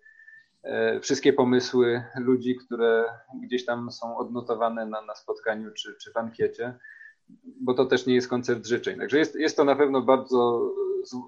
e, 0.63 0.99
wszystkie 0.99 1.33
pomysły 1.33 2.03
ludzi, 2.15 2.55
które 2.55 3.05
gdzieś 3.43 3.65
tam 3.65 3.91
są 3.91 4.17
odnotowane 4.17 4.85
na, 4.85 5.01
na 5.01 5.15
spotkaniu 5.15 5.71
czy, 5.71 5.95
czy 6.01 6.11
w 6.11 6.17
ankiecie, 6.17 6.73
bo 7.61 7.73
to 7.73 7.85
też 7.85 8.05
nie 8.05 8.15
jest 8.15 8.29
koncert 8.29 8.65
życzeń. 8.65 8.99
Także 8.99 9.17
jest, 9.17 9.35
jest 9.35 9.57
to 9.57 9.63
na 9.63 9.75
pewno 9.75 10.01
bardzo 10.01 10.71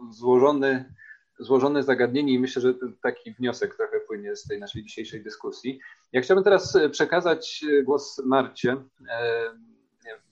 złożony 0.09 0.93
złożone 1.39 1.83
zagadnienie 1.83 2.33
i 2.33 2.39
myślę, 2.39 2.61
że 2.61 2.73
taki 3.01 3.31
wniosek 3.31 3.75
trochę 3.75 3.99
płynie 3.99 4.35
z 4.35 4.47
tej 4.47 4.59
naszej 4.59 4.83
dzisiejszej 4.83 5.23
dyskusji. 5.23 5.79
Ja 6.13 6.21
chciałbym 6.21 6.43
teraz 6.43 6.75
e, 6.75 6.89
przekazać 6.89 7.65
e, 7.79 7.83
głos 7.83 8.21
Marcie. 8.25 8.71
E, 9.09 9.41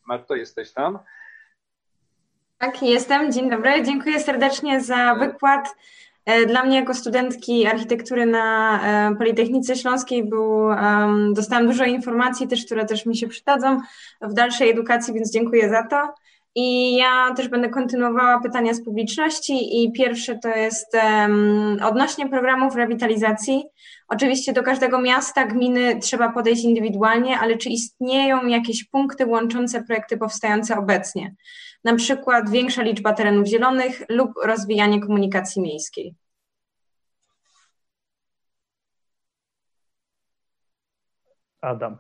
Marto, 0.08 0.36
jesteś 0.36 0.72
tam? 0.72 1.00
Tak, 2.58 2.82
jestem. 2.82 3.32
Dzień 3.32 3.50
dobry. 3.50 3.84
Dziękuję 3.84 4.20
serdecznie 4.20 4.82
za 4.82 5.16
wykład. 5.16 5.76
Dla 6.48 6.64
mnie 6.64 6.76
jako 6.76 6.94
studentki 6.94 7.66
architektury 7.66 8.26
na 8.26 8.80
Politechnice 9.18 9.76
Śląskiej 9.76 10.30
był, 10.30 10.70
dostałam 11.34 11.68
dużo 11.68 11.86
informacji 11.86 12.48
też, 12.48 12.66
które 12.66 12.86
też 12.86 13.06
mi 13.06 13.18
się 13.18 13.28
przydadzą 13.28 13.82
w 14.22 14.34
dalszej 14.34 14.70
edukacji, 14.70 15.14
więc 15.14 15.32
dziękuję 15.32 15.70
za 15.70 15.88
to. 15.88 16.14
I 16.56 16.96
ja 16.96 17.34
też 17.36 17.48
będę 17.48 17.70
kontynuowała 17.70 18.42
pytania 18.42 18.74
z 18.74 18.86
publiczności 18.86 19.84
i 19.84 19.92
pierwsze 19.92 20.40
to 20.40 20.50
jest 20.50 20.94
um, 20.94 21.78
odnośnie 21.84 22.30
programów 22.30 22.76
rewitalizacji. 22.76 23.64
Oczywiście 24.08 24.54
do 24.54 24.64
każdego 24.64 25.02
miasta, 25.02 25.46
gminy 25.46 26.00
trzeba 26.00 26.32
podejść 26.32 26.64
indywidualnie, 26.64 27.40
ale 27.40 27.58
czy 27.58 27.70
istnieją 27.70 28.48
jakieś 28.48 28.84
punkty 28.84 29.26
łączące 29.26 29.84
projekty 29.84 30.18
powstające 30.18 30.78
obecnie? 30.78 31.36
Na 31.84 31.96
przykład 31.96 32.50
większa 32.50 32.82
liczba 32.82 33.14
terenów 33.14 33.48
zielonych 33.48 34.04
lub 34.10 34.32
rozwijanie 34.44 35.02
komunikacji 35.02 35.62
miejskiej. 35.62 36.16
Adam. 41.62 41.98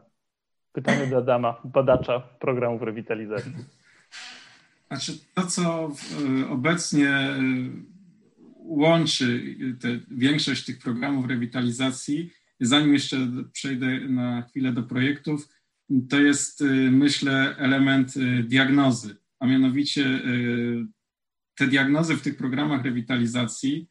Pytanie 0.71 1.07
do 1.07 1.17
Adama, 1.17 1.61
badacza 1.63 2.19
programów 2.19 2.81
rewitalizacji. 2.81 3.53
Znaczy 4.93 5.19
to, 5.33 5.45
co 5.47 5.93
y, 6.41 6.47
obecnie 6.47 7.09
y, 7.09 7.71
łączy 8.57 9.55
te, 9.79 9.99
większość 10.11 10.65
tych 10.65 10.79
programów 10.79 11.25
rewitalizacji, 11.25 12.29
zanim 12.59 12.93
jeszcze 12.93 13.31
przejdę 13.51 13.99
na 13.99 14.41
chwilę 14.41 14.73
do 14.73 14.83
projektów, 14.83 15.49
to 16.09 16.21
jest, 16.21 16.61
y, 16.61 16.65
myślę, 16.91 17.55
element 17.57 18.13
diagnozy, 18.43 19.15
a 19.39 19.47
mianowicie 19.47 20.21
te 21.55 21.67
diagnozy 21.67 22.15
w 22.15 22.21
tych 22.21 22.37
programach 22.37 22.83
rewitalizacji, 22.83 23.87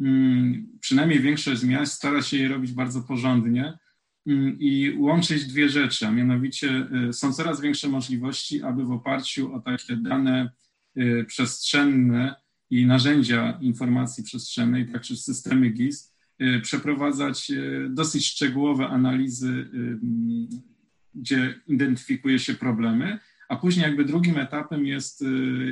mm, 0.00 0.66
przynajmniej 0.80 1.20
większość 1.20 1.60
z 1.60 1.64
miast 1.64 1.92
stara 1.92 2.22
się 2.22 2.36
je 2.36 2.48
robić 2.48 2.72
bardzo 2.72 3.02
porządnie, 3.02 3.78
i 4.58 4.94
łączyć 4.98 5.46
dwie 5.46 5.68
rzeczy, 5.68 6.06
a 6.06 6.10
mianowicie 6.10 6.88
y, 7.08 7.12
są 7.12 7.32
coraz 7.32 7.60
większe 7.60 7.88
możliwości, 7.88 8.62
aby 8.62 8.84
w 8.84 8.90
oparciu 8.90 9.54
o 9.54 9.60
takie 9.60 9.96
dane 9.96 10.50
y, 10.96 11.24
przestrzenne 11.28 12.34
i 12.70 12.86
narzędzia 12.86 13.58
informacji 13.60 14.24
przestrzennej, 14.24 14.88
także 14.92 15.16
systemy 15.16 15.70
GIS, 15.70 16.14
y, 16.42 16.60
przeprowadzać 16.60 17.52
dosyć 17.88 18.26
szczegółowe 18.26 18.88
analizy, 18.88 19.68
mm, 19.72 20.48
gdzie 21.14 21.60
identyfikuje 21.66 22.38
się 22.38 22.54
problemy, 22.54 23.18
a 23.48 23.56
później 23.56 23.84
jakby 23.86 24.04
drugim 24.04 24.38
etapem 24.38 24.86
jest 24.86 25.24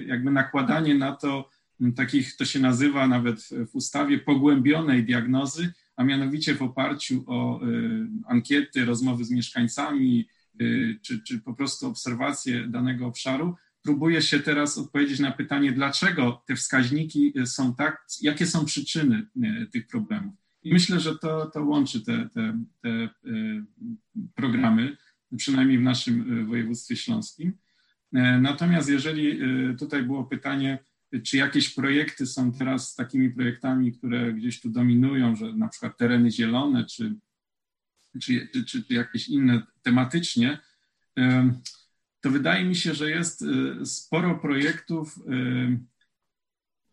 jakby 0.06 0.30
nakładanie 0.30 0.94
na 0.94 1.12
to 1.12 1.50
mm, 1.80 1.92
takich, 1.92 2.36
to 2.36 2.44
się 2.44 2.60
nazywa 2.60 3.08
nawet 3.08 3.40
w 3.70 3.74
ustawie, 3.74 4.18
pogłębionej 4.18 5.04
diagnozy, 5.04 5.72
a 5.96 6.04
mianowicie 6.04 6.54
w 6.54 6.62
oparciu 6.62 7.24
o 7.26 7.66
y, 7.66 8.06
ankiety, 8.26 8.84
rozmowy 8.84 9.24
z 9.24 9.30
mieszkańcami, 9.30 10.28
y, 10.60 10.98
czy, 11.02 11.22
czy 11.22 11.40
po 11.40 11.54
prostu 11.54 11.86
obserwacje 11.86 12.68
danego 12.68 13.06
obszaru, 13.06 13.54
próbuje 13.82 14.22
się 14.22 14.40
teraz 14.40 14.78
odpowiedzieć 14.78 15.20
na 15.20 15.32
pytanie, 15.32 15.72
dlaczego 15.72 16.42
te 16.46 16.56
wskaźniki 16.56 17.32
są 17.44 17.74
tak, 17.74 18.06
jakie 18.20 18.46
są 18.46 18.64
przyczyny 18.64 19.26
y, 19.36 19.66
tych 19.66 19.86
problemów. 19.86 20.34
I 20.62 20.72
myślę, 20.72 21.00
że 21.00 21.18
to, 21.18 21.46
to 21.46 21.64
łączy 21.64 22.00
te, 22.00 22.28
te, 22.28 22.58
te 22.80 23.08
programy, 24.34 24.96
przynajmniej 25.36 25.78
w 25.78 25.82
naszym 25.82 26.46
województwie 26.46 26.96
śląskim. 26.96 27.52
Natomiast 28.40 28.88
jeżeli 28.88 29.38
tutaj 29.78 30.02
było 30.02 30.24
pytanie, 30.24 30.78
czy 31.22 31.36
jakieś 31.36 31.74
projekty 31.74 32.26
są 32.26 32.52
teraz 32.52 32.94
takimi 32.94 33.30
projektami, 33.30 33.92
które 33.92 34.32
gdzieś 34.32 34.60
tu 34.60 34.70
dominują, 34.70 35.36
że 35.36 35.52
na 35.52 35.68
przykład 35.68 35.98
tereny 35.98 36.30
zielone, 36.30 36.84
czy, 36.84 37.14
czy, 38.22 38.48
czy, 38.52 38.64
czy 38.64 38.84
jakieś 38.94 39.28
inne 39.28 39.62
tematycznie, 39.82 40.58
to 42.20 42.30
wydaje 42.30 42.64
mi 42.64 42.76
się, 42.76 42.94
że 42.94 43.10
jest 43.10 43.42
y, 43.42 43.86
sporo 43.86 44.38
projektów 44.38 45.18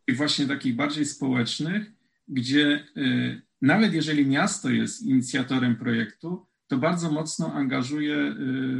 y, 0.09 0.13
właśnie 0.13 0.47
takich 0.47 0.75
bardziej 0.75 1.05
społecznych, 1.05 1.91
gdzie 2.27 2.85
y, 2.97 3.41
nawet 3.61 3.93
jeżeli 3.93 4.25
miasto 4.25 4.69
jest 4.69 5.01
inicjatorem 5.01 5.75
projektu, 5.75 6.47
to 6.71 6.77
bardzo 6.77 7.11
mocno 7.11 7.53
angażuje 7.53 8.15
y, 8.15 8.33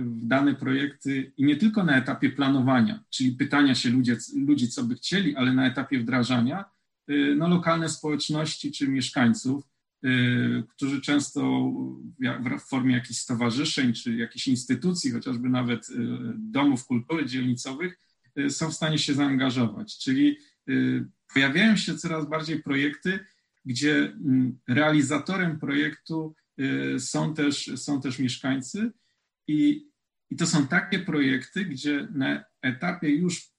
w 0.03 0.25
dane 0.25 0.55
projekty 0.55 1.31
i 1.37 1.43
nie 1.43 1.55
tylko 1.55 1.83
na 1.83 1.97
etapie 1.97 2.29
planowania, 2.29 3.03
czyli 3.09 3.31
pytania 3.31 3.75
się 3.75 3.89
ludzi, 3.89 4.11
ludzi 4.35 4.67
co 4.67 4.83
by 4.83 4.95
chcieli, 4.95 5.35
ale 5.35 5.53
na 5.53 5.67
etapie 5.67 5.99
wdrażania, 5.99 6.65
y, 7.09 7.35
no, 7.37 7.47
lokalne 7.47 7.89
społeczności 7.89 8.71
czy 8.71 8.87
mieszkańców, 8.87 9.63
y, 10.05 10.63
którzy 10.69 11.01
często 11.01 11.71
w 12.59 12.69
formie 12.69 12.95
jakichś 12.95 13.19
stowarzyszeń 13.19 13.93
czy 13.93 14.15
jakichś 14.15 14.47
instytucji, 14.47 15.11
chociażby 15.11 15.49
nawet 15.49 15.87
domów 16.37 16.85
kultury 16.85 17.25
dzielnicowych, 17.25 17.99
są 18.49 18.69
w 18.69 18.73
stanie 18.73 18.97
się 18.97 19.13
zaangażować. 19.13 19.97
Czyli 19.97 20.37
pojawiają 21.33 21.75
się 21.75 21.97
coraz 21.97 22.29
bardziej 22.29 22.63
projekty, 22.63 23.19
gdzie 23.65 23.95
mm, 23.95 24.59
realizatorem 24.67 25.59
projektu 25.59 26.35
są 26.99 27.33
też, 27.33 27.71
są 27.75 28.01
też 28.01 28.19
mieszkańcy 28.19 28.91
i, 29.47 29.87
i 30.29 30.35
to 30.35 30.47
są 30.47 30.67
takie 30.67 30.99
projekty, 30.99 31.65
gdzie 31.65 32.07
na 32.11 32.43
etapie 32.61 33.09
już 33.09 33.51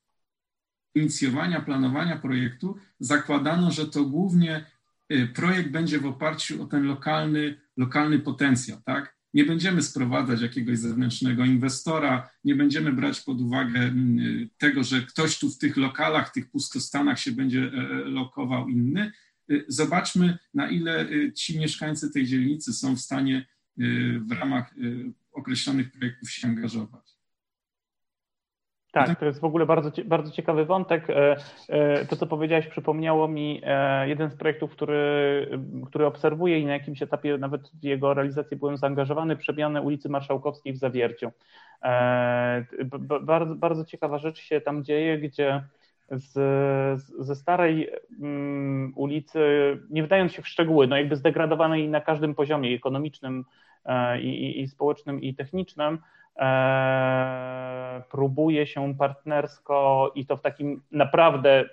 inicjowania, 0.94 1.60
planowania 1.60 2.18
projektu 2.18 2.76
zakładano, 3.00 3.70
że 3.70 3.86
to 3.86 4.04
głównie 4.04 4.66
y, 5.12 5.28
projekt 5.34 5.70
będzie 5.70 5.98
w 5.98 6.06
oparciu 6.06 6.62
o 6.62 6.66
ten 6.66 6.84
lokalny, 6.84 7.60
lokalny 7.76 8.18
potencjał, 8.18 8.78
tak? 8.84 9.16
Nie 9.34 9.44
będziemy 9.44 9.82
sprowadzać 9.82 10.40
jakiegoś 10.40 10.78
zewnętrznego 10.78 11.44
inwestora, 11.44 12.30
nie 12.44 12.54
będziemy 12.54 12.92
brać 12.92 13.20
pod 13.20 13.40
uwagę 13.40 13.80
y, 13.80 14.48
tego, 14.58 14.84
że 14.84 15.02
ktoś 15.02 15.38
tu 15.38 15.50
w 15.50 15.58
tych 15.58 15.76
lokalach, 15.76 16.32
tych 16.32 16.50
pustostanach 16.50 17.18
się 17.18 17.32
będzie 17.32 17.62
e, 17.62 17.66
e, 17.66 18.04
lokował 18.04 18.68
inny, 18.68 19.12
Y, 19.12 19.31
zobaczmy, 19.68 20.38
na 20.54 20.70
ile 20.70 21.10
y, 21.10 21.32
ci 21.32 21.58
mieszkańcy 21.58 22.12
tej 22.12 22.26
dzielnicy 22.26 22.72
są 22.72 22.96
w 22.96 23.00
stanie 23.00 23.46
y, 23.80 24.20
w 24.20 24.32
ramach 24.32 24.74
określonych 25.32 25.92
projektów 25.92 26.30
się 26.30 26.48
angażować. 26.48 27.12
Tak, 28.92 29.18
to 29.18 29.24
jest 29.24 29.40
w 29.40 29.44
ogóle 29.44 29.66
bardzo, 29.66 29.90
bardzo 30.04 30.32
ciekawy 30.32 30.64
wątek. 30.64 31.10
E, 31.10 31.36
e, 31.68 32.04
to, 32.06 32.16
co 32.16 32.26
powiedziałeś, 32.26 32.66
przypomniało 32.66 33.28
mi 33.28 33.60
e, 33.64 34.08
jeden 34.08 34.30
z 34.30 34.36
projektów, 34.36 34.70
który, 34.70 35.48
który 35.86 36.06
obserwuję 36.06 36.58
i 36.58 36.66
na 36.66 36.72
jakimś 36.72 37.02
etapie 37.02 37.38
nawet 37.38 37.70
w 37.80 37.84
jego 37.84 38.14
realizację 38.14 38.56
byłem 38.56 38.76
zaangażowany, 38.76 39.36
przemianę 39.36 39.82
ulicy 39.82 40.08
Marszałkowskiej 40.08 40.72
w 40.72 40.78
Zawierciu. 40.78 41.30
Bardzo, 43.20 43.54
bardzo 43.54 43.84
ciekawa 43.84 44.18
rzecz 44.18 44.38
się 44.38 44.60
tam 44.60 44.84
dzieje, 44.84 45.18
gdzie 45.18 45.62
z, 46.12 46.32
ze 47.18 47.36
starej 47.36 47.90
um, 48.20 48.92
ulicy, 48.96 49.40
nie 49.90 50.02
wdając 50.02 50.32
się 50.32 50.42
w 50.42 50.48
szczegóły, 50.48 50.86
no 50.86 50.96
jakby 50.96 51.16
zdegradowanej 51.16 51.88
na 51.88 52.00
każdym 52.00 52.34
poziomie 52.34 52.74
ekonomicznym 52.74 53.44
e, 53.84 54.20
i, 54.20 54.60
i, 54.60 54.68
społecznym 54.68 55.22
i 55.22 55.34
technicznym, 55.34 55.98
e, 56.38 58.02
próbuje 58.10 58.66
się 58.66 58.94
partnersko 58.94 60.12
i 60.14 60.26
to 60.26 60.36
w 60.36 60.42
takim 60.42 60.82
naprawdę 60.92 61.64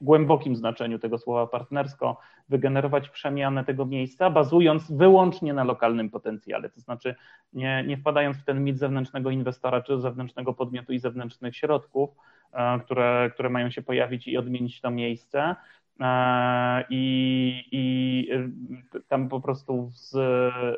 głębokim 0.00 0.56
znaczeniu 0.56 0.98
tego 0.98 1.18
słowa 1.18 1.46
partnersko 1.46 2.16
wygenerować 2.48 3.08
przemianę 3.08 3.64
tego 3.64 3.86
miejsca, 3.86 4.30
bazując 4.30 4.92
wyłącznie 4.92 5.54
na 5.54 5.64
lokalnym 5.64 6.10
potencjale, 6.10 6.70
to 6.70 6.80
znaczy 6.80 7.14
nie, 7.52 7.84
nie 7.86 7.96
wpadając 7.96 8.36
w 8.36 8.44
ten 8.44 8.64
mit 8.64 8.78
zewnętrznego 8.78 9.30
inwestora 9.30 9.82
czy 9.82 10.00
zewnętrznego 10.00 10.54
podmiotu 10.54 10.92
i 10.92 10.98
zewnętrznych 10.98 11.56
środków, 11.56 12.10
E, 12.56 12.80
które, 12.80 13.30
które 13.34 13.50
mają 13.50 13.70
się 13.70 13.82
pojawić 13.82 14.28
i 14.28 14.36
odmienić 14.36 14.80
to 14.80 14.90
miejsce. 14.90 15.56
E, 16.00 16.84
I, 16.90 17.64
i 17.72 18.28
tam 19.08 19.28
po 19.28 19.40
prostu 19.40 19.90
z, 19.92 20.10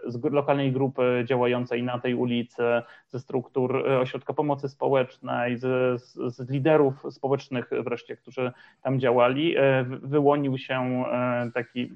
z, 0.07 0.25
lokalnej 0.25 0.73
grupy 0.73 1.25
działającej 1.27 1.83
na 1.83 1.99
tej 1.99 2.15
ulicy, 2.15 2.63
ze 3.09 3.21
struktur 3.21 3.89
ośrodka 3.89 4.33
pomocy 4.33 4.69
społecznej, 4.69 5.57
z, 5.57 6.03
z, 6.03 6.37
z 6.37 6.51
liderów 6.51 6.95
społecznych 7.11 7.71
wreszcie, 7.85 8.17
którzy 8.17 8.53
tam 8.83 9.01
działali, 9.01 9.57
e, 9.57 9.85
wyłonił 9.85 10.59
się 10.59 11.05
taki 11.55 11.93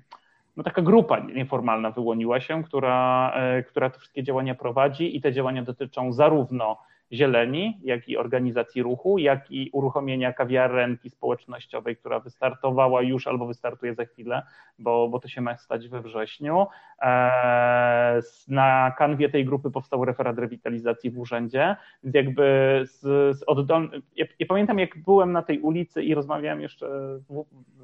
no 0.57 0.63
taka 0.63 0.83
grupa 0.83 1.19
nieformalna 1.19 1.91
wyłoniła 1.91 2.41
się, 2.41 2.65
która, 2.65 3.33
która 3.69 3.91
te 3.91 3.99
wszystkie 3.99 4.23
działania 4.23 4.55
prowadzi 4.55 5.17
i 5.17 5.21
te 5.21 5.33
działania 5.33 5.63
dotyczą 5.63 6.13
zarówno 6.13 6.79
zieleni, 7.13 7.79
jak 7.83 8.09
i 8.09 8.17
organizacji 8.17 8.83
ruchu, 8.83 9.19
jak 9.19 9.51
i 9.51 9.71
uruchomienia 9.73 10.33
kawiarenki 10.33 11.11
społecznościowej, 11.11 11.97
która 11.97 12.21
wystartowała 12.21 13.03
już 13.03 13.27
albo 13.27 13.47
wystartuje 13.47 13.95
za 13.95 14.05
chwilę, 14.05 14.43
bo, 14.79 15.09
bo 15.09 15.21
to 15.21 15.29
się 15.29 15.41
ma 15.41 15.57
stać 15.57 15.89
we 15.89 16.03
wrześniu. 16.03 16.67
E, 17.03 18.21
na 18.49 18.93
kanwie 18.99 19.29
tej 19.29 19.45
grupy 19.45 19.71
powstał 19.71 20.05
referat 20.05 20.39
rewitalizacji 20.39 21.11
w 21.11 21.19
urzędzie, 21.19 21.77
więc 22.05 22.15
jakby 22.15 22.81
z, 22.85 23.01
z 23.39 23.43
oddol... 23.47 23.91
ja, 24.17 24.27
ja, 24.39 24.47
pamiętam 24.47 24.79
jak 24.79 24.99
byłem 24.99 25.33
na 25.33 25.43
tej 25.43 25.61
ulicy 25.61 26.03
i 26.03 26.15
rozmawiałem 26.15 26.61
jeszcze 26.61 26.87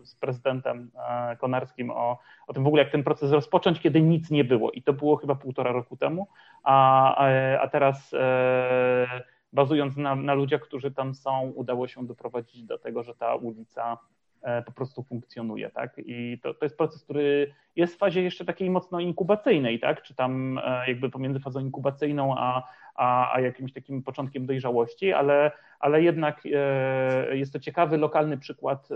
z 0.03 0.15
prezydentem 0.15 0.91
e, 1.09 1.37
Konarskim 1.37 1.91
o, 1.91 2.19
o 2.47 2.53
tym 2.53 2.65
w 2.65 2.67
ogóle, 2.67 2.83
jak 2.83 2.93
ten 2.93 3.05
proces 3.05 3.33
rozpocząć, 3.33 3.81
kiedy 3.81 4.03
nic 4.03 4.31
nie 4.31 4.45
było 4.45 4.71
i 4.71 4.83
to 4.83 4.93
było 4.93 5.17
chyba 5.17 5.35
półtora 5.35 5.73
roku 5.73 5.97
temu, 5.97 6.29
a, 6.65 7.17
a 7.61 7.69
teraz 7.69 8.15
e, 8.15 9.18
bazując 9.53 9.97
na, 9.97 10.15
na 10.17 10.35
ludziach, 10.35 10.61
którzy 10.61 10.91
tam 10.91 11.15
są, 11.15 11.53
udało 11.55 11.89
się 11.89 12.07
doprowadzić 12.07 12.65
do 12.65 12.79
tego, 12.79 13.03
że 13.03 13.15
ta 13.15 13.35
ulica 13.35 13.99
E, 14.43 14.63
po 14.63 14.73
prostu 14.73 15.03
funkcjonuje, 15.03 15.71
tak? 15.71 15.95
I 15.99 16.39
to, 16.43 16.55
to 16.55 16.65
jest 16.65 16.77
proces, 16.77 17.05
który 17.05 17.55
jest 17.77 17.95
w 17.95 17.99
fazie 17.99 18.23
jeszcze 18.23 18.45
takiej 18.45 18.71
mocno 18.71 19.01
inkubacyjnej, 19.01 19.81
tak? 19.81 20.03
Czy 20.03 20.15
tam 20.15 20.61
e, 20.65 20.89
jakby 20.89 21.11
pomiędzy 21.11 21.41
fazą 21.41 21.61
inkubacyjną 21.61 22.35
a, 22.39 22.63
a, 22.95 23.35
a 23.35 23.41
jakimś 23.41 23.73
takim 23.73 24.03
początkiem 24.03 24.47
dojrzałości, 24.47 25.13
ale, 25.13 25.53
ale 25.81 26.03
jednak 26.03 26.43
e, 26.55 27.37
jest 27.37 27.53
to 27.53 27.59
ciekawy 27.59 27.97
lokalny 27.97 28.39
przykład 28.39 28.89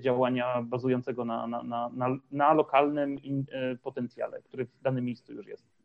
działania 0.00 0.62
bazującego 0.62 1.24
na, 1.24 1.46
na, 1.46 1.62
na, 1.62 2.16
na 2.30 2.52
lokalnym 2.52 3.16
potencjale, 3.82 4.42
który 4.42 4.64
w 4.64 4.82
danym 4.82 5.04
miejscu 5.04 5.32
już 5.32 5.46
jest. 5.46 5.75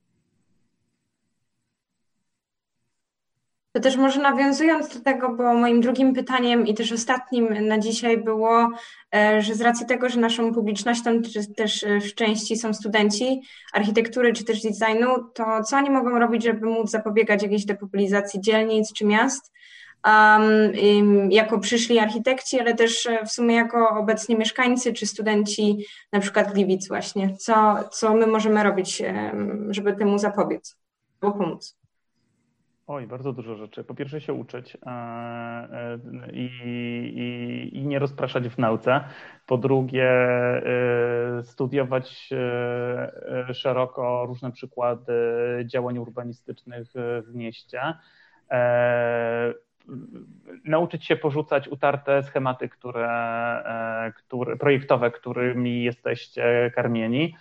To 3.72 3.80
też 3.80 3.98
może 3.98 4.22
nawiązując 4.22 4.98
do 4.98 5.04
tego, 5.04 5.36
bo 5.36 5.54
moim 5.54 5.82
drugim 5.82 6.14
pytaniem 6.14 6.68
i 6.68 6.74
też 6.74 6.92
ostatnim 6.92 7.68
na 7.68 7.80
dzisiaj 7.80 8.18
było, 8.18 8.70
e, 9.16 9.42
że 9.42 9.56
z 9.56 9.62
racji 9.62 9.86
tego, 9.86 10.10
że 10.10 10.20
naszą 10.20 10.54
publicznością 10.54 11.22
też 11.56 11.84
e, 11.84 12.00
w 12.00 12.16
części 12.16 12.58
są 12.58 12.74
studenci 12.74 13.42
architektury 13.74 14.34
czy 14.34 14.46
też 14.46 14.62
designu, 14.62 15.08
to 15.34 15.64
co 15.64 15.78
oni 15.78 15.90
mogą 15.90 16.20
robić, 16.20 16.44
żeby 16.44 16.66
móc 16.66 16.90
zapobiegać 16.90 17.44
jakiejś 17.44 17.66
depopulizacji 17.66 18.42
dzielnic 18.42 18.94
czy 18.94 19.06
miast? 19.06 19.52
Um, 20.06 21.32
jako 21.32 21.60
przyszli 21.60 22.00
architekci, 22.00 22.60
ale 22.60 22.76
też 22.76 23.06
e, 23.06 23.26
w 23.26 23.32
sumie 23.32 23.56
jako 23.56 23.90
obecnie 23.90 24.36
mieszkańcy 24.36 24.94
czy 24.94 25.06
studenci 25.06 25.86
na 26.12 26.20
przykład 26.20 26.54
Gliwic 26.54 26.88
właśnie. 26.88 27.38
Co, 27.38 27.84
co 27.92 28.14
my 28.14 28.28
możemy 28.28 28.64
robić, 28.64 29.04
żeby 29.70 29.94
temu 29.94 30.20
zapobiec 30.20 30.78
albo 31.22 31.38
pomóc? 31.38 31.81
Oj, 32.94 33.08
bardzo 33.08 33.34
dużo 33.34 33.56
rzeczy. 33.56 33.84
Po 33.84 33.96
pierwsze 33.96 34.22
się 34.22 34.34
uczyć 34.34 34.76
e, 34.76 34.90
e, 34.90 36.00
i, 36.34 36.50
i, 37.16 37.78
i 37.78 37.88
nie 37.88 38.00
rozpraszać 38.00 38.50
w 38.50 38.58
nauce. 38.58 39.04
Po 39.48 39.58
drugie 39.58 40.10
e, 40.10 41.44
studiować 41.44 42.30
szeroko 43.54 44.26
różne 44.26 44.52
przykłady 44.52 45.14
działań 45.66 45.98
urbanistycznych 45.98 46.88
w 47.28 47.36
mieście. 47.36 47.82
Nauczyć 50.66 51.06
się 51.06 51.16
porzucać 51.16 51.68
utarte 51.68 52.24
schematy, 52.24 52.70
które, 52.70 53.10
które, 54.16 54.58
projektowe, 54.58 55.12
którymi 55.12 55.84
jesteście 55.84 56.72
karmieni 56.76 57.36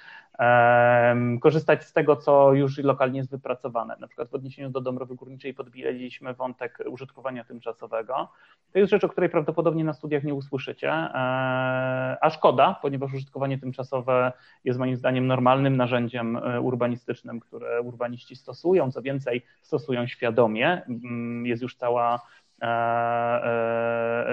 korzystać 1.41 1.85
z 1.85 1.93
tego, 1.93 2.17
co 2.17 2.53
już 2.53 2.79
lokalnie 2.79 3.19
jest 3.19 3.31
wypracowane. 3.31 3.97
Na 4.01 4.07
przykład 4.07 4.31
w 4.31 4.35
odniesieniu 4.35 4.71
do 4.71 4.81
Dąbrowy 4.81 5.15
Górniczej 5.15 5.55
podbijaliśmy 5.55 6.35
wątek 6.35 6.79
użytkowania 6.87 7.45
tymczasowego. 7.45 8.29
To 8.73 8.79
jest 8.79 8.91
rzecz, 8.91 9.05
o 9.05 9.09
której 9.09 9.31
prawdopodobnie 9.31 9.85
na 9.85 9.93
studiach 9.93 10.25
nie 10.25 10.35
usłyszycie, 10.35 10.89
e, 10.91 11.11
a 12.21 12.31
szkoda, 12.31 12.79
ponieważ 12.83 13.15
użytkowanie 13.15 13.59
tymczasowe 13.59 14.33
jest 14.65 14.79
moim 14.79 14.97
zdaniem 14.97 15.27
normalnym 15.27 15.77
narzędziem 15.77 16.37
e, 16.37 16.61
urbanistycznym, 16.61 17.41
które 17.41 17.83
urbaniści 17.83 18.37
stosują, 18.37 18.93
co 18.93 19.03
więcej 19.03 19.45
stosują 19.63 20.07
świadomie. 20.07 20.83
Mm, 20.89 21.47
jest 21.47 21.63
już 21.63 21.77
cała 21.77 22.21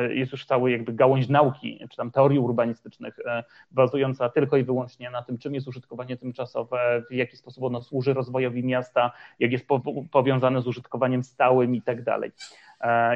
jest 0.10 0.32
już 0.32 0.45
cały 0.45 0.72
jakby 0.72 0.94
gałąź 0.94 1.30
nauki, 1.30 1.80
czy 1.90 1.98
tam 1.98 2.12
teorii 2.12 2.40
urbanistycznych, 2.40 3.20
e, 3.26 3.44
bazująca 3.72 4.30
tylko 4.30 4.58
i 4.58 4.64
wyłącznie 4.64 5.10
na 5.10 5.22
tym, 5.22 5.38
czym 5.38 5.56
jest 5.56 5.68
użytkowanie 5.68 6.18
tymczasowe, 6.18 7.04
w 7.10 7.14
jaki 7.14 7.38
sposób 7.38 7.64
ono 7.64 7.82
służy 7.82 8.14
rozwojowi 8.14 8.64
miasta, 8.64 9.12
jak 9.40 9.52
jest 9.52 9.66
powiązane 10.12 10.62
z 10.62 10.68
użytkowaniem 10.68 11.24
stałym 11.24 11.76
i 11.76 11.82
tak 11.82 12.04
dalej. 12.04 12.32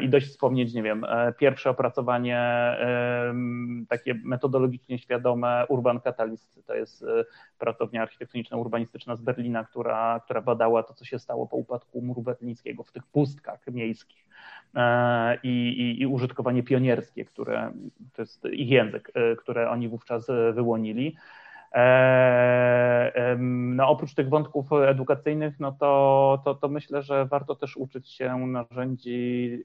I 0.01 0.09
dość 0.09 0.27
wspomnieć, 0.27 0.73
nie 0.73 0.83
wiem, 0.83 1.05
pierwsze 1.37 1.69
opracowanie 1.69 2.41
takie 3.89 4.13
metodologicznie 4.23 4.99
świadome 4.99 5.65
Urban 5.69 5.99
Catalyst, 5.99 6.67
to 6.67 6.75
jest 6.75 7.05
pracownia 7.57 8.01
architektoniczna 8.01 8.57
urbanistyczna 8.57 9.15
z 9.15 9.21
Berlina, 9.21 9.63
która, 9.63 10.19
która 10.19 10.41
badała 10.41 10.83
to, 10.83 10.93
co 10.93 11.05
się 11.05 11.19
stało 11.19 11.47
po 11.47 11.57
upadku 11.57 12.01
muru 12.01 12.21
berlińskiego 12.21 12.83
w 12.83 12.91
tych 12.91 13.03
pustkach 13.07 13.67
miejskich 13.67 14.21
E, 14.21 14.60
i, 15.43 15.49
i, 15.49 16.01
i 16.01 16.07
użytkowanie 16.07 16.63
pionierskie, 16.63 17.25
które 17.25 17.71
to 18.13 18.21
jest 18.21 18.45
ich 18.45 18.69
język, 18.69 19.11
e, 19.13 19.35
które 19.35 19.69
oni 19.69 19.89
wówczas 19.89 20.27
wyłonili. 20.53 21.15
E, 21.73 23.35
no, 23.39 23.87
oprócz 23.87 24.13
tych 24.13 24.29
wątków 24.29 24.73
edukacyjnych, 24.73 25.59
no 25.59 25.71
to, 25.71 26.41
to, 26.45 26.55
to 26.55 26.69
myślę, 26.69 27.01
że 27.01 27.25
warto 27.25 27.55
też 27.55 27.77
uczyć 27.77 28.09
się 28.09 28.37
narzędzi 28.37 29.63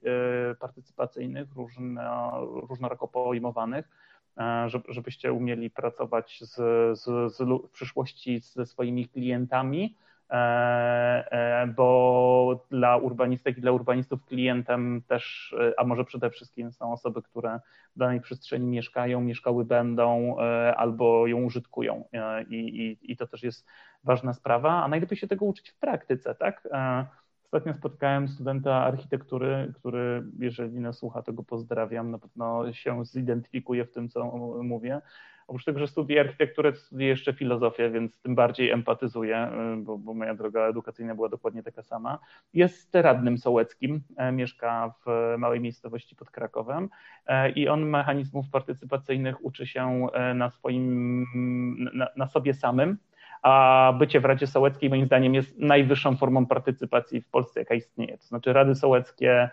partycypacyjnych, 0.59 1.47
różno, 1.55 2.45
różnorako 2.69 3.07
pojmowanych, 3.07 3.89
żebyście 4.87 5.33
umieli 5.33 5.69
pracować 5.69 6.39
z, 6.41 6.55
z, 6.99 7.33
z, 7.35 7.41
w 7.67 7.71
przyszłości 7.71 8.39
ze 8.39 8.65
swoimi 8.65 9.07
klientami, 9.07 9.95
E, 9.95 10.16
e, 10.16 10.16
bo 11.75 12.65
dla 12.69 12.97
urbanistek 12.97 13.57
i 13.57 13.61
dla 13.61 13.71
urbanistów 13.71 14.25
klientem 14.25 15.01
też, 15.07 15.55
e, 15.59 15.79
a 15.79 15.83
może 15.83 16.05
przede 16.05 16.29
wszystkim 16.29 16.71
są 16.71 16.93
osoby, 16.93 17.21
które 17.21 17.59
w 17.95 17.99
danej 17.99 18.21
przestrzeni 18.21 18.67
mieszkają, 18.67 19.21
mieszkały 19.21 19.65
będą 19.65 20.37
albo 20.75 21.27
ją 21.27 21.37
użytkują 21.37 22.03
i, 22.49 22.55
i, 22.55 23.11
i 23.11 23.17
to 23.17 23.27
też 23.27 23.43
jest 23.43 23.67
ważna 24.03 24.33
sprawa, 24.33 24.83
a 24.83 24.87
najlepiej 24.87 25.17
się 25.17 25.27
tego 25.27 25.45
uczyć 25.45 25.69
w 25.69 25.79
praktyce, 25.79 26.35
tak? 26.35 26.67
Ostatnio 27.51 27.73
spotkałem 27.73 28.27
studenta 28.27 28.75
architektury, 28.75 29.73
który, 29.75 30.23
jeżeli 30.39 30.79
nas 30.79 30.97
słucha, 30.97 31.21
to 31.21 31.33
go 31.33 31.43
pozdrawiam, 31.43 32.11
na 32.11 32.19
pewno 32.19 32.73
się 32.73 33.05
zidentyfikuje 33.05 33.85
w 33.85 33.91
tym, 33.91 34.09
co 34.09 34.25
mówię. 34.63 35.01
Oprócz 35.47 35.65
tego, 35.65 35.79
że 35.79 35.87
studiuję 35.87 36.21
architekturę, 36.21 36.75
studiuję 36.75 37.07
jeszcze 37.07 37.33
filozofię, 37.33 37.89
więc 37.89 38.21
tym 38.21 38.35
bardziej 38.35 38.71
empatyzuję, 38.71 39.51
y, 39.73 39.83
bo, 39.83 39.97
bo, 39.97 40.13
moja 40.13 40.35
droga 40.35 40.61
edukacyjna 40.61 41.15
była 41.15 41.29
dokładnie 41.29 41.63
taka 41.63 41.83
sama. 41.83 42.19
Jest 42.53 42.95
radnym 42.95 43.37
sołeckim, 43.37 44.01
e, 44.17 44.31
mieszka 44.31 44.93
w 45.05 45.35
małej 45.37 45.59
miejscowości 45.59 46.15
pod 46.15 46.31
Krakowem 46.31 46.89
e, 47.25 47.49
i 47.49 47.67
on 47.67 47.85
mechanizmów 47.85 48.49
partycypacyjnych 48.49 49.45
uczy 49.45 49.67
się 49.67 50.07
e, 50.13 50.33
na 50.33 50.49
swoim, 50.49 51.25
na, 51.93 52.07
na 52.15 52.27
sobie 52.27 52.53
samym, 52.53 52.97
a 53.47 53.93
bycie 53.99 54.19
w 54.19 54.25
Radzie 54.25 54.47
Sołeckiej 54.47 54.89
moim 54.89 55.05
zdaniem 55.05 55.35
jest 55.35 55.59
najwyższą 55.59 56.17
formą 56.17 56.45
partycypacji 56.45 57.21
w 57.21 57.29
Polsce, 57.29 57.59
jaka 57.59 57.75
istnieje. 57.75 58.17
To 58.17 58.25
znaczy 58.25 58.53
Rady 58.53 58.75
Sołeckie, 58.75 59.49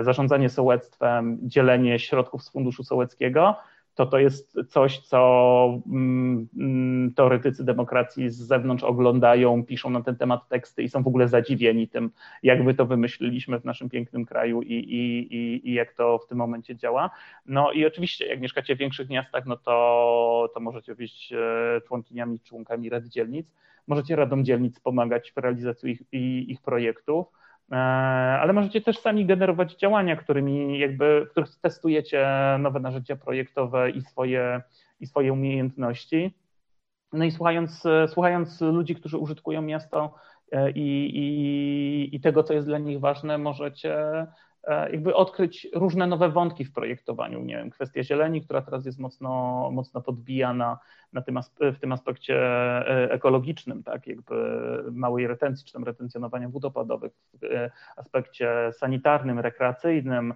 zarządzanie 0.00 0.48
sołectwem, 0.48 1.38
dzielenie 1.42 1.98
środków 1.98 2.42
z 2.42 2.50
Funduszu 2.50 2.84
Sołeckiego, 2.84 3.56
to 3.94 4.06
to 4.06 4.18
jest 4.18 4.56
coś, 4.68 4.98
co 4.98 5.80
mm, 5.86 6.48
mm, 6.56 7.14
teoretycy 7.14 7.64
demokracji 7.64 8.30
z 8.30 8.36
zewnątrz 8.36 8.84
oglądają, 8.84 9.64
piszą 9.64 9.90
na 9.90 10.02
ten 10.02 10.16
temat 10.16 10.48
teksty 10.48 10.82
i 10.82 10.88
są 10.88 11.02
w 11.02 11.06
ogóle 11.06 11.28
zadziwieni 11.28 11.88
tym, 11.88 12.10
jak 12.42 12.64
my 12.64 12.74
to 12.74 12.86
wymyśliliśmy 12.86 13.60
w 13.60 13.64
naszym 13.64 13.88
pięknym 13.88 14.24
kraju 14.24 14.62
i, 14.62 14.74
i, 14.74 15.34
i, 15.36 15.70
i 15.70 15.74
jak 15.74 15.92
to 15.92 16.18
w 16.18 16.26
tym 16.26 16.38
momencie 16.38 16.76
działa. 16.76 17.10
No 17.46 17.72
i 17.72 17.86
oczywiście, 17.86 18.26
jak 18.26 18.40
mieszkacie 18.40 18.76
w 18.76 18.78
większych 18.78 19.08
miastach, 19.08 19.46
no 19.46 19.56
to, 19.56 20.50
to 20.54 20.60
możecie 20.60 20.94
być 20.94 21.32
e, 21.32 21.80
członkiniami, 21.80 22.40
członkami 22.40 22.88
rad 22.88 23.04
dzielnic, 23.04 23.46
możecie 23.86 24.16
radom 24.16 24.44
dzielnic 24.44 24.80
pomagać 24.80 25.32
w 25.32 25.36
realizacji 25.36 25.90
ich, 25.90 26.02
ich 26.48 26.60
projektów, 26.62 27.26
ale 28.40 28.52
możecie 28.52 28.80
też 28.80 28.98
sami 28.98 29.26
generować 29.26 29.74
działania, 29.74 30.16
którymi 30.16 30.78
jakby, 30.78 31.26
w 31.26 31.30
których 31.30 31.56
testujecie 31.60 32.26
nowe 32.58 32.80
narzędzia 32.80 33.16
projektowe 33.16 33.90
i 33.90 34.02
swoje, 34.02 34.62
i 35.00 35.06
swoje 35.06 35.32
umiejętności. 35.32 36.34
No 37.12 37.24
i 37.24 37.30
słuchając, 37.30 37.82
słuchając 38.08 38.60
ludzi, 38.60 38.94
którzy 38.94 39.18
użytkują 39.18 39.62
miasto 39.62 40.14
e, 40.52 40.70
i, 40.70 41.10
i, 41.18 42.16
i 42.16 42.20
tego, 42.20 42.42
co 42.42 42.54
jest 42.54 42.66
dla 42.66 42.78
nich 42.78 43.00
ważne, 43.00 43.38
możecie 43.38 43.94
E, 43.94 44.26
jakby 44.92 45.14
odkryć 45.14 45.68
różne 45.74 46.06
nowe 46.06 46.28
wątki 46.28 46.64
w 46.64 46.72
projektowaniu. 46.72 47.40
Nie 47.40 47.56
wiem, 47.56 47.70
kwestia 47.70 48.02
zieleni, 48.02 48.42
która 48.42 48.62
teraz 48.62 48.86
jest 48.86 48.98
mocno, 48.98 49.70
mocno 49.72 50.00
podbijana 50.00 50.78
na 51.12 51.22
tym, 51.22 51.40
w 51.60 51.78
tym 51.78 51.92
aspekcie 51.92 52.36
e, 52.36 53.10
ekologicznym, 53.10 53.82
tak, 53.82 54.06
jakby 54.06 54.34
małej 54.92 55.26
retencji, 55.26 55.66
czy 55.66 55.72
tam 55.72 55.84
retencjonowania 55.84 56.48
wód 56.48 56.64
opadowych, 56.64 57.12
w 57.40 57.44
e, 57.44 57.70
aspekcie 57.96 58.70
sanitarnym, 58.72 59.38
rekreacyjnym, 59.38 60.34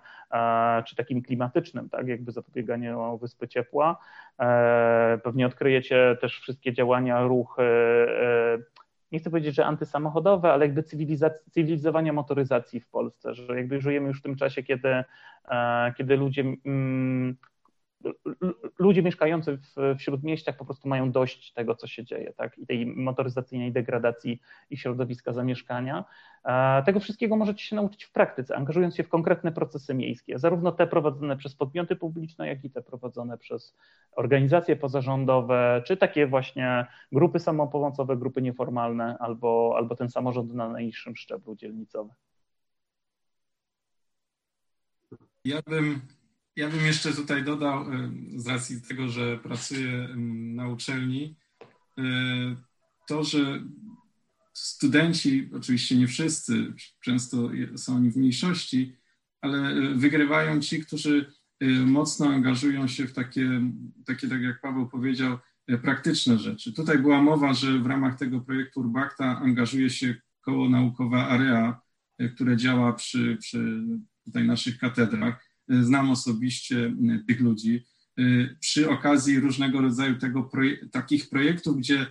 czy 0.86 0.96
takim 0.96 1.22
klimatycznym, 1.22 1.88
tak, 1.88 2.08
jakby 2.08 2.32
zapobieganiu 2.32 3.18
wyspy 3.18 3.48
ciepła. 3.48 3.98
Pewnie 5.22 5.46
odkryjecie 5.46 6.16
też 6.20 6.40
wszystkie 6.40 6.72
działania, 6.72 7.22
ruchy 7.22 7.62
nie 9.12 9.18
chcę 9.18 9.30
powiedzieć, 9.30 9.54
że 9.54 9.66
antysamochodowe, 9.66 10.52
ale 10.52 10.66
jakby 10.66 10.82
cywilizowania 11.50 12.12
motoryzacji 12.12 12.80
w 12.80 12.88
Polsce, 12.88 13.34
że 13.34 13.56
jakby 13.56 13.80
żyjemy 13.80 14.08
już 14.08 14.18
w 14.18 14.22
tym 14.22 14.36
czasie, 14.36 14.62
kiedy, 14.62 15.04
e, 15.48 15.92
kiedy 15.96 16.16
ludzie 16.16 16.44
mm, 16.64 17.36
ludzie 18.78 19.02
mieszkający 19.02 19.56
w, 19.56 19.96
w 19.98 20.02
śródmieściach 20.02 20.56
po 20.56 20.64
prostu 20.64 20.88
mają 20.88 21.12
dość 21.12 21.52
tego, 21.52 21.74
co 21.74 21.86
się 21.86 22.04
dzieje, 22.04 22.32
tak? 22.32 22.58
I 22.58 22.66
tej 22.66 22.86
motoryzacyjnej 22.86 23.72
degradacji 23.72 24.40
ich 24.70 24.80
środowiska 24.80 25.32
zamieszkania. 25.32 26.04
Tego 26.86 27.00
wszystkiego 27.00 27.36
możecie 27.36 27.64
się 27.64 27.76
nauczyć 27.76 28.04
w 28.04 28.12
praktyce, 28.12 28.56
angażując 28.56 28.96
się 28.96 29.02
w 29.02 29.08
konkretne 29.08 29.52
procesy 29.52 29.94
miejskie, 29.94 30.38
zarówno 30.38 30.72
te 30.72 30.86
prowadzone 30.86 31.36
przez 31.36 31.54
podmioty 31.54 31.96
publiczne, 31.96 32.48
jak 32.48 32.64
i 32.64 32.70
te 32.70 32.82
prowadzone 32.82 33.38
przez 33.38 33.76
organizacje 34.12 34.76
pozarządowe, 34.76 35.82
czy 35.86 35.96
takie 35.96 36.26
właśnie 36.26 36.86
grupy 37.12 37.38
samopomocowe, 37.38 38.16
grupy 38.16 38.42
nieformalne, 38.42 39.16
albo, 39.18 39.74
albo 39.76 39.96
ten 39.96 40.10
samorząd 40.10 40.54
na 40.54 40.68
najniższym 40.68 41.16
szczeblu 41.16 41.56
dzielnicowym. 41.56 42.14
Ja 45.44 45.62
bym, 45.66 46.00
ja 46.58 46.68
bym 46.68 46.86
jeszcze 46.86 47.12
tutaj 47.12 47.44
dodał, 47.44 47.86
z 48.36 48.46
racji 48.46 48.82
tego, 48.82 49.08
że 49.08 49.38
pracuję 49.38 50.08
na 50.54 50.68
uczelni, 50.68 51.36
e, 51.98 52.02
to, 53.08 53.24
że 53.24 53.62
studenci, 54.52 55.50
oczywiście 55.56 55.96
nie 55.96 56.06
wszyscy, 56.06 56.72
często 57.00 57.50
są 57.76 57.96
oni 57.96 58.10
w 58.10 58.16
mniejszości, 58.16 58.96
ale 59.40 59.74
wygrywają 59.94 60.60
ci, 60.60 60.80
którzy 60.80 61.32
mocno 61.86 62.26
angażują 62.26 62.88
się 62.88 63.06
w 63.06 63.12
takie, 63.12 63.60
takie 64.06 64.28
tak 64.28 64.42
jak 64.42 64.60
Paweł 64.60 64.88
powiedział, 64.88 65.38
praktyczne 65.82 66.38
rzeczy. 66.38 66.72
Tutaj 66.72 66.98
była 66.98 67.22
mowa, 67.22 67.54
że 67.54 67.78
w 67.78 67.86
ramach 67.86 68.18
tego 68.18 68.40
projektu 68.40 68.80
Urbakta 68.80 69.38
angażuje 69.38 69.90
się 69.90 70.14
koło 70.40 70.68
naukowe 70.68 71.16
AREA, 71.16 71.80
które 72.34 72.56
działa 72.56 72.92
przy, 72.92 73.36
przy 73.40 73.82
tutaj 74.24 74.44
naszych 74.44 74.78
katedrach. 74.78 75.47
Znam 75.68 76.10
osobiście 76.10 76.94
tych 77.28 77.40
ludzi. 77.40 77.84
Przy 78.60 78.90
okazji 78.90 79.40
różnego 79.40 79.80
rodzaju 79.80 80.18
tego 80.18 80.42
proje 80.42 80.88
takich 80.88 81.28
projektów, 81.28 81.76
gdzie 81.76 82.06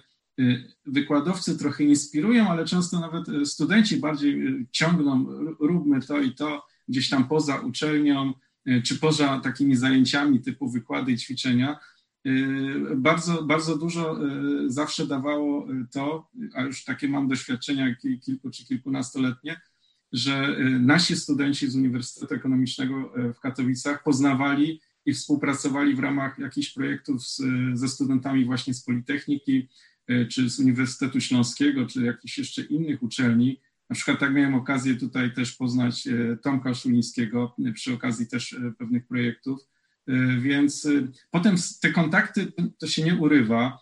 wykładowcy 0.86 1.58
trochę 1.58 1.84
inspirują, 1.84 2.50
ale 2.50 2.66
często 2.66 3.00
nawet 3.00 3.48
studenci 3.48 3.98
bardziej 3.98 4.66
ciągną, 4.72 5.26
róbmy 5.60 6.02
to 6.02 6.22
i 6.22 6.32
to 6.32 6.66
gdzieś 6.88 7.10
tam 7.10 7.28
poza 7.28 7.60
uczelnią, 7.60 8.34
czy 8.84 9.00
poza 9.00 9.40
takimi 9.40 9.76
zajęciami 9.76 10.42
typu 10.42 10.70
wykłady 10.70 11.12
i 11.12 11.18
ćwiczenia. 11.18 11.80
Bardzo, 12.96 13.44
bardzo 13.44 13.78
dużo 13.78 14.20
zawsze 14.68 15.08
dawało 15.08 15.68
to, 15.92 16.30
a 16.54 16.62
już 16.62 16.84
takie 16.84 17.10
mam 17.10 17.28
doświadczenia 17.28 17.96
kilku 17.96 18.50
czy 18.50 18.66
kilkunastoletnie, 18.66 19.62
że 20.12 20.58
y, 20.60 20.80
nasi 20.80 21.16
studenci 21.16 21.70
z 21.70 21.76
Uniwersytetu 21.76 22.36
Ekonomicznego 22.36 23.14
y, 23.18 23.34
w 23.34 23.40
Katowicach 23.40 24.04
poznawali 24.04 24.82
i 25.06 25.14
współpracowali 25.14 25.96
w 25.96 26.00
ramach 26.00 26.40
jakichś 26.40 26.74
projektów 26.74 27.28
z, 27.28 27.42
ze 27.74 27.88
studentami 27.88 28.46
właśnie 28.46 28.74
z 28.74 28.84
Politechniki, 28.84 29.70
y, 30.12 30.28
czy 30.32 30.50
z 30.50 30.60
Uniwersytetu 30.60 31.22
Śląskiego, 31.22 31.86
czy 31.86 32.02
jakichś 32.02 32.38
jeszcze 32.38 32.62
innych 32.62 33.04
uczelni. 33.04 33.62
Na 33.90 33.96
przykład 33.96 34.20
tak 34.20 34.34
miałem 34.34 34.56
okazję 34.56 34.96
tutaj 34.96 35.34
też 35.34 35.52
poznać 35.56 36.08
Tomka 36.42 36.74
Szulińskiego 36.74 37.56
przy 37.74 37.94
okazji 37.94 38.28
też 38.28 38.56
pewnych 38.78 39.08
projektów. 39.08 39.60
Więc 40.40 40.88
potem 41.32 41.56
te 41.82 41.92
kontakty 41.92 42.52
to 42.80 42.88
się 42.88 43.04
nie 43.04 43.16
urywa. 43.16 43.80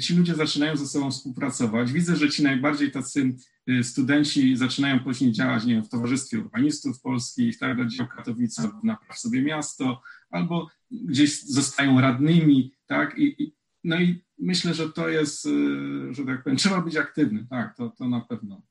Ci 0.00 0.16
ludzie 0.16 0.34
zaczynają 0.34 0.76
ze 0.76 0.86
sobą 0.86 1.10
współpracować. 1.10 1.92
Widzę, 1.92 2.16
że 2.16 2.30
ci 2.30 2.42
najbardziej 2.42 2.90
tacy 2.90 3.34
Y, 3.68 3.84
studenci 3.84 4.56
zaczynają 4.56 5.00
później 5.00 5.32
działać, 5.32 5.64
nie 5.64 5.74
wiem, 5.74 5.84
w 5.84 5.88
Towarzystwie 5.88 6.38
Urbanistów 6.38 7.00
Polskich, 7.00 7.58
tak, 7.58 7.88
dział 7.88 8.06
Katowice, 8.16 8.70
napraw 8.82 9.18
sobie 9.18 9.42
miasto, 9.42 10.02
albo 10.30 10.68
gdzieś 10.90 11.42
zostają 11.42 12.00
radnymi, 12.00 12.74
tak, 12.86 13.18
I, 13.18 13.42
i, 13.42 13.56
no 13.84 13.96
i 13.96 14.24
myślę, 14.38 14.74
że 14.74 14.92
to 14.92 15.08
jest, 15.08 15.46
y, 15.46 16.14
że 16.14 16.24
tak 16.24 16.42
powiem, 16.42 16.56
trzeba 16.56 16.80
być 16.80 16.96
aktywny, 16.96 17.46
tak, 17.50 17.76
to, 17.76 17.90
to 17.98 18.08
na 18.08 18.20
pewno. 18.20 18.62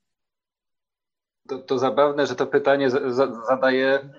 To, 1.47 1.59
to 1.59 1.80
zabawne, 1.80 2.27
że 2.27 2.35
to 2.35 2.47
pytanie 2.47 2.89
zadaje 3.49 4.09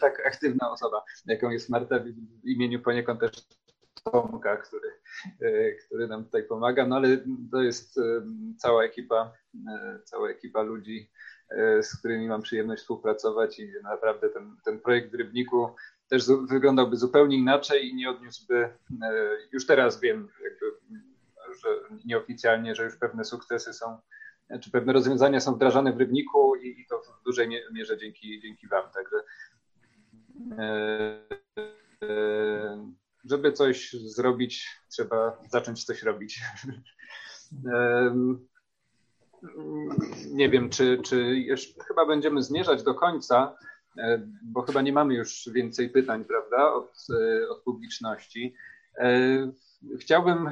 tak 0.00 0.26
aktywna 0.26 0.70
osoba, 0.70 1.02
jaką 1.26 1.50
jest 1.50 1.68
Marta 1.68 1.98
w 1.98 2.48
imieniu 2.48 2.82
poniekąd 2.82 3.20
też 3.20 3.32
Tomka, 4.02 4.56
który, 4.56 4.88
e, 5.40 5.72
który 5.72 6.08
nam 6.08 6.24
tutaj 6.24 6.42
pomaga, 6.42 6.86
no 6.86 6.96
ale 6.96 7.08
to 7.52 7.62
jest 7.62 7.98
e, 7.98 8.02
cała 8.56 8.84
ekipa, 8.84 9.32
e, 9.68 9.98
cała 10.04 10.28
ekipa 10.28 10.62
ludzi, 10.62 11.10
z 11.82 11.98
którymi 11.98 12.28
mam 12.28 12.42
przyjemność 12.42 12.82
współpracować 12.82 13.58
i 13.58 13.72
naprawdę 13.82 14.28
ten, 14.28 14.56
ten 14.64 14.80
projekt 14.80 15.10
w 15.10 15.14
Rybniku 15.14 15.74
też 16.08 16.24
wyglądałby 16.50 16.96
zupełnie 16.96 17.36
inaczej 17.36 17.88
i 17.88 17.94
nie 17.94 18.10
odniósłby, 18.10 18.68
już 19.52 19.66
teraz 19.66 20.00
wiem, 20.00 20.28
jakby, 20.44 20.66
że 21.62 21.68
nieoficjalnie, 22.04 22.74
że 22.74 22.84
już 22.84 22.96
pewne 22.96 23.24
sukcesy 23.24 23.72
są, 23.72 23.98
czy 24.60 24.70
pewne 24.70 24.92
rozwiązania 24.92 25.40
są 25.40 25.54
wdrażane 25.54 25.92
w 25.92 25.98
Rybniku 25.98 26.56
i, 26.56 26.80
i 26.80 26.86
to 26.86 26.98
w 26.98 27.24
dużej 27.24 27.48
mierze 27.72 27.98
dzięki, 27.98 28.40
dzięki 28.40 28.68
Wam. 28.68 28.84
Także 28.94 29.16
żeby 33.30 33.52
coś 33.52 33.92
zrobić, 33.92 34.68
trzeba 34.88 35.38
zacząć 35.50 35.84
coś 35.84 36.02
robić. 36.02 36.40
Nie 40.30 40.50
wiem, 40.50 40.70
czy, 40.70 40.98
czy 41.04 41.38
jeszcze, 41.38 41.84
chyba 41.84 42.06
będziemy 42.06 42.42
zmierzać 42.42 42.82
do 42.82 42.94
końca, 42.94 43.56
e, 43.98 44.22
bo 44.42 44.62
chyba 44.62 44.82
nie 44.82 44.92
mamy 44.92 45.14
już 45.14 45.48
więcej 45.52 45.90
pytań, 45.90 46.24
prawda, 46.24 46.72
od, 46.72 47.06
e, 47.10 47.48
od 47.48 47.62
publiczności. 47.62 48.54
E, 48.98 49.08
chciałbym 50.00 50.50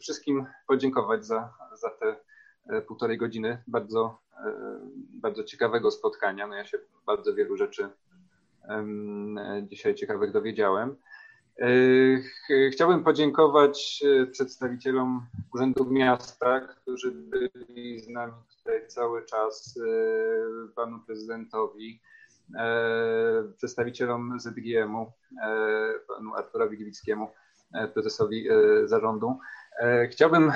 wszystkim 0.00 0.46
podziękować 0.66 1.26
za, 1.26 1.52
za 1.74 1.90
te 1.90 2.16
półtorej 2.82 3.18
godziny 3.18 3.62
bardzo, 3.66 4.18
bardzo 4.98 5.44
ciekawego 5.44 5.90
spotkania. 5.90 6.46
No 6.46 6.54
ja 6.54 6.64
się 6.64 6.78
bardzo 7.06 7.34
wielu 7.34 7.56
rzeczy 7.56 7.88
dzisiaj 9.62 9.94
ciekawych 9.94 10.32
dowiedziałem. 10.32 10.96
E, 11.60 12.70
chciałbym 12.70 13.04
podziękować 13.04 14.04
e, 14.22 14.26
przedstawicielom 14.26 15.26
Urzędu 15.54 15.90
Miasta, 15.90 16.60
którzy 16.60 17.12
byli 17.12 18.00
z 18.00 18.08
nami 18.08 18.32
tutaj 18.58 18.86
cały 18.88 19.24
czas, 19.24 19.74
e, 19.76 20.74
panu 20.74 20.98
prezydentowi, 21.06 22.00
przedstawicielom 23.56 24.40
ZGM-u, 24.40 25.12
panu 26.08 26.34
Arturowi 26.34 26.76
Gliwickiemu, 26.76 27.28
prezesowi 27.94 28.48
zarządu. 28.84 29.38
Chciałbym 30.10 30.52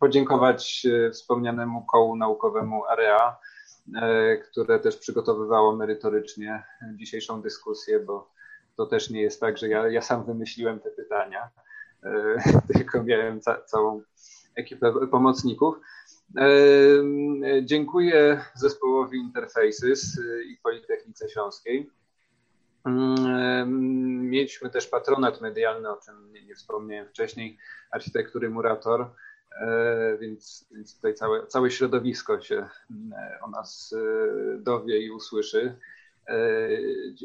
podziękować 0.00 0.86
wspomnianemu 1.12 1.86
kołu 1.86 2.16
naukowemu 2.16 2.84
AREA, 2.84 3.36
które 4.50 4.80
też 4.80 4.96
przygotowywało 4.96 5.76
merytorycznie 5.76 6.62
dzisiejszą 6.96 7.42
dyskusję, 7.42 8.00
bo 8.00 8.32
to 8.76 8.86
też 8.86 9.10
nie 9.10 9.22
jest 9.22 9.40
tak, 9.40 9.58
że 9.58 9.68
ja, 9.68 9.88
ja 9.88 10.02
sam 10.02 10.24
wymyśliłem 10.24 10.80
te 10.80 10.90
pytania, 10.90 11.50
e, 12.02 12.36
tylko 12.74 13.02
miałem 13.02 13.40
ca 13.40 13.62
całą 13.62 14.02
ekipę 14.54 14.92
pomocników. 15.10 15.76
E, 16.38 16.46
dziękuję 17.62 18.44
zespołowi 18.54 19.18
Interfaces 19.18 20.20
i 20.46 20.56
Politechnice 20.62 21.28
Śląskiej. 21.28 21.90
Mm, 22.84 24.30
mieliśmy 24.30 24.70
też 24.70 24.86
patronat 24.86 25.40
medialny, 25.40 25.90
o 25.90 25.96
czym 25.96 26.32
nie, 26.32 26.44
nie 26.44 26.54
wspomniałem 26.54 27.08
wcześniej, 27.08 27.58
architektury 27.90 28.50
Murator, 28.50 29.10
e, 29.60 30.18
więc, 30.20 30.68
więc 30.72 30.94
tutaj 30.94 31.14
całe, 31.14 31.46
całe 31.46 31.70
środowisko 31.70 32.40
się 32.40 32.68
o 33.42 33.50
nas 33.50 33.94
dowie 34.58 34.98
i 34.98 35.10
usłyszy. 35.10 35.76
E, 36.28 36.68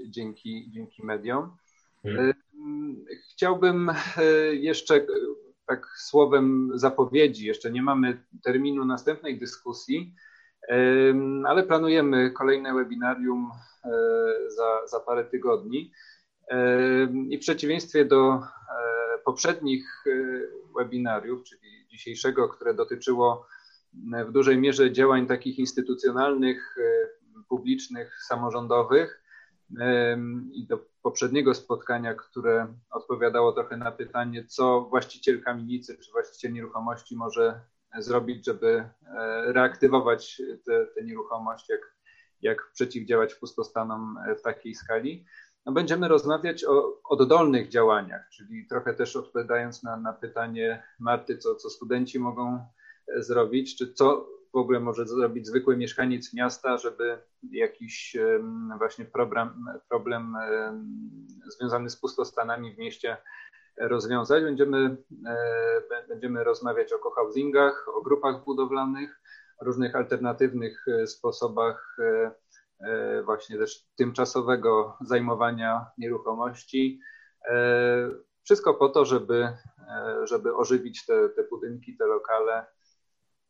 dzięki, 0.08 0.70
dzięki 0.72 1.06
mediom. 1.06 1.58
Mhm. 2.06 2.30
E, 2.30 2.34
chciałbym 3.32 3.90
e, 3.90 3.96
jeszcze 4.56 5.06
tak 5.66 5.88
słowem 5.98 6.72
zapowiedzi, 6.76 7.46
jeszcze 7.46 7.72
nie 7.72 7.82
mamy 7.82 8.24
terminu 8.44 8.86
następnej 8.86 9.40
dyskusji, 9.40 10.14
ale 11.46 11.64
planujemy 11.64 12.32
kolejne 12.32 12.74
webinarium 12.74 13.52
za, 14.48 14.88
za 14.88 15.00
parę 15.00 15.24
tygodni. 15.26 15.92
I 17.30 17.38
w 17.38 17.42
przeciwieństwie 17.42 18.06
do 18.06 18.42
poprzednich 19.26 20.04
webinariów, 20.78 21.44
czyli 21.44 21.88
dzisiejszego, 21.90 22.50
które 22.50 22.74
dotyczyło 22.74 23.46
w 24.28 24.32
dużej 24.32 24.58
mierze 24.58 24.92
działań 24.92 25.28
takich 25.28 25.60
instytucjonalnych 25.60 26.78
publicznych, 27.50 28.24
samorządowych 28.28 29.24
i 30.54 30.68
do 30.68 30.80
poprzedniego 31.02 31.54
spotkania, 31.54 32.14
które 32.14 32.74
odpowiadało 32.90 33.52
trochę 33.52 33.78
na 33.78 33.92
pytanie, 33.92 34.46
co 34.46 34.82
właściciel 34.82 35.44
kamienicy 35.44 35.98
czy 35.98 36.12
właściciel 36.12 36.54
nieruchomości 36.54 37.16
może 37.16 37.62
zrobić, 37.98 38.46
żeby 38.46 38.68
e, 38.68 39.54
reaktywować 39.54 40.42
tę 40.66 41.04
nieruchomość, 41.04 41.70
jak, 41.70 41.82
jak 42.42 42.72
przeciwdziałać 42.74 43.36
pustostanom 43.36 44.16
w 44.40 44.42
takiej 44.42 44.76
skali. 44.76 45.26
no 45.66 45.72
będziemy 45.72 46.08
rozmawiać 46.08 46.66
o 46.66 47.02
oddolnych 47.04 47.70
działaniach, 47.70 48.30
czyli 48.30 48.68
trochę 48.68 48.94
też 48.94 49.16
odpowiadając 49.16 49.84
na, 49.84 49.98
na 49.98 50.14
pytanie 50.14 50.84
Marty, 51.00 51.38
co, 51.38 51.56
co 51.56 51.70
studenci 51.70 52.20
mogą 52.20 52.66
zrobić, 53.18 53.78
czy 53.78 53.94
co 53.94 54.37
w 54.58 54.60
ogóle 54.60 54.80
może 54.80 55.08
zrobić 55.08 55.48
zwykły 55.48 55.78
mieszkaniec 55.78 56.34
miasta, 56.34 56.78
żeby 56.78 57.20
jakiś 57.52 58.18
właśnie 58.78 59.06
problem, 59.06 59.66
problem 59.90 60.34
związany 61.48 61.90
z 61.90 61.98
pustostanami 61.98 62.76
w 62.76 62.78
mieście 62.78 63.18
rozwiązać. 63.78 64.44
Będziemy, 64.44 64.98
e, 65.28 66.06
będziemy 66.08 66.44
rozmawiać 66.44 66.94
o 66.94 67.00
cohousingach, 67.00 67.86
o 67.96 68.02
grupach 68.02 68.44
budowlanych, 68.44 69.22
różnych 69.62 69.96
alternatywnych 69.96 70.86
e, 70.88 71.08
sposobach 71.08 71.98
e, 72.00 73.24
właśnie 73.24 73.58
też 73.58 73.86
tymczasowego 73.96 74.98
zajmowania 75.02 75.86
nieruchomości. 75.98 77.00
Wszystko 78.44 78.74
po 78.74 78.90
to, 78.90 79.06
żeby, 79.06 79.48
żeby 80.24 80.56
ożywić 80.56 81.06
te, 81.06 81.30
te 81.30 81.44
budynki, 81.44 81.98
te 81.98 82.06
lokale, 82.06 82.66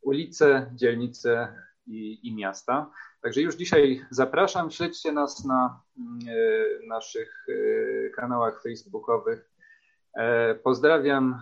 ulice, 0.01 0.71
dzielnice 0.75 1.53
i, 1.87 2.27
i 2.27 2.35
miasta. 2.35 2.91
Także 3.21 3.41
już 3.41 3.55
dzisiaj 3.55 4.05
zapraszam, 4.11 4.71
śledźcie 4.71 5.11
nas 5.11 5.45
na 5.45 5.81
naszych 6.87 7.45
kanałach 8.15 8.63
facebookowych 8.63 9.57
E, 10.17 10.55
pozdrawiam 10.55 11.41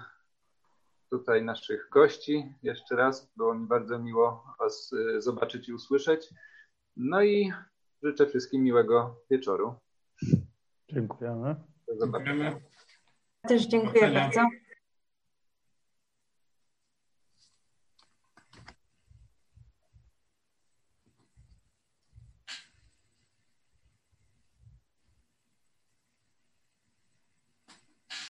tutaj 1.10 1.44
naszych 1.44 1.90
gości 1.92 2.54
jeszcze 2.64 2.96
raz. 2.96 3.32
Było 3.38 3.56
mi 3.56 3.68
bardzo 3.68 4.00
miło 4.00 4.44
Was 4.60 4.92
e, 5.18 5.22
zobaczyć 5.22 5.70
i 5.70 5.74
usłyszeć. 5.74 6.30
No 6.98 7.24
i 7.24 7.52
życzę 8.04 8.28
wszystkim 8.28 8.64
miłego 8.64 9.22
wieczoru. 9.32 9.76
Dziękujemy. 10.90 11.56
Do 11.88 11.98
zobaczenia. 11.98 12.60
Też 13.48 13.68
dziękuję 13.68 14.12
bardzo. 14.12 14.42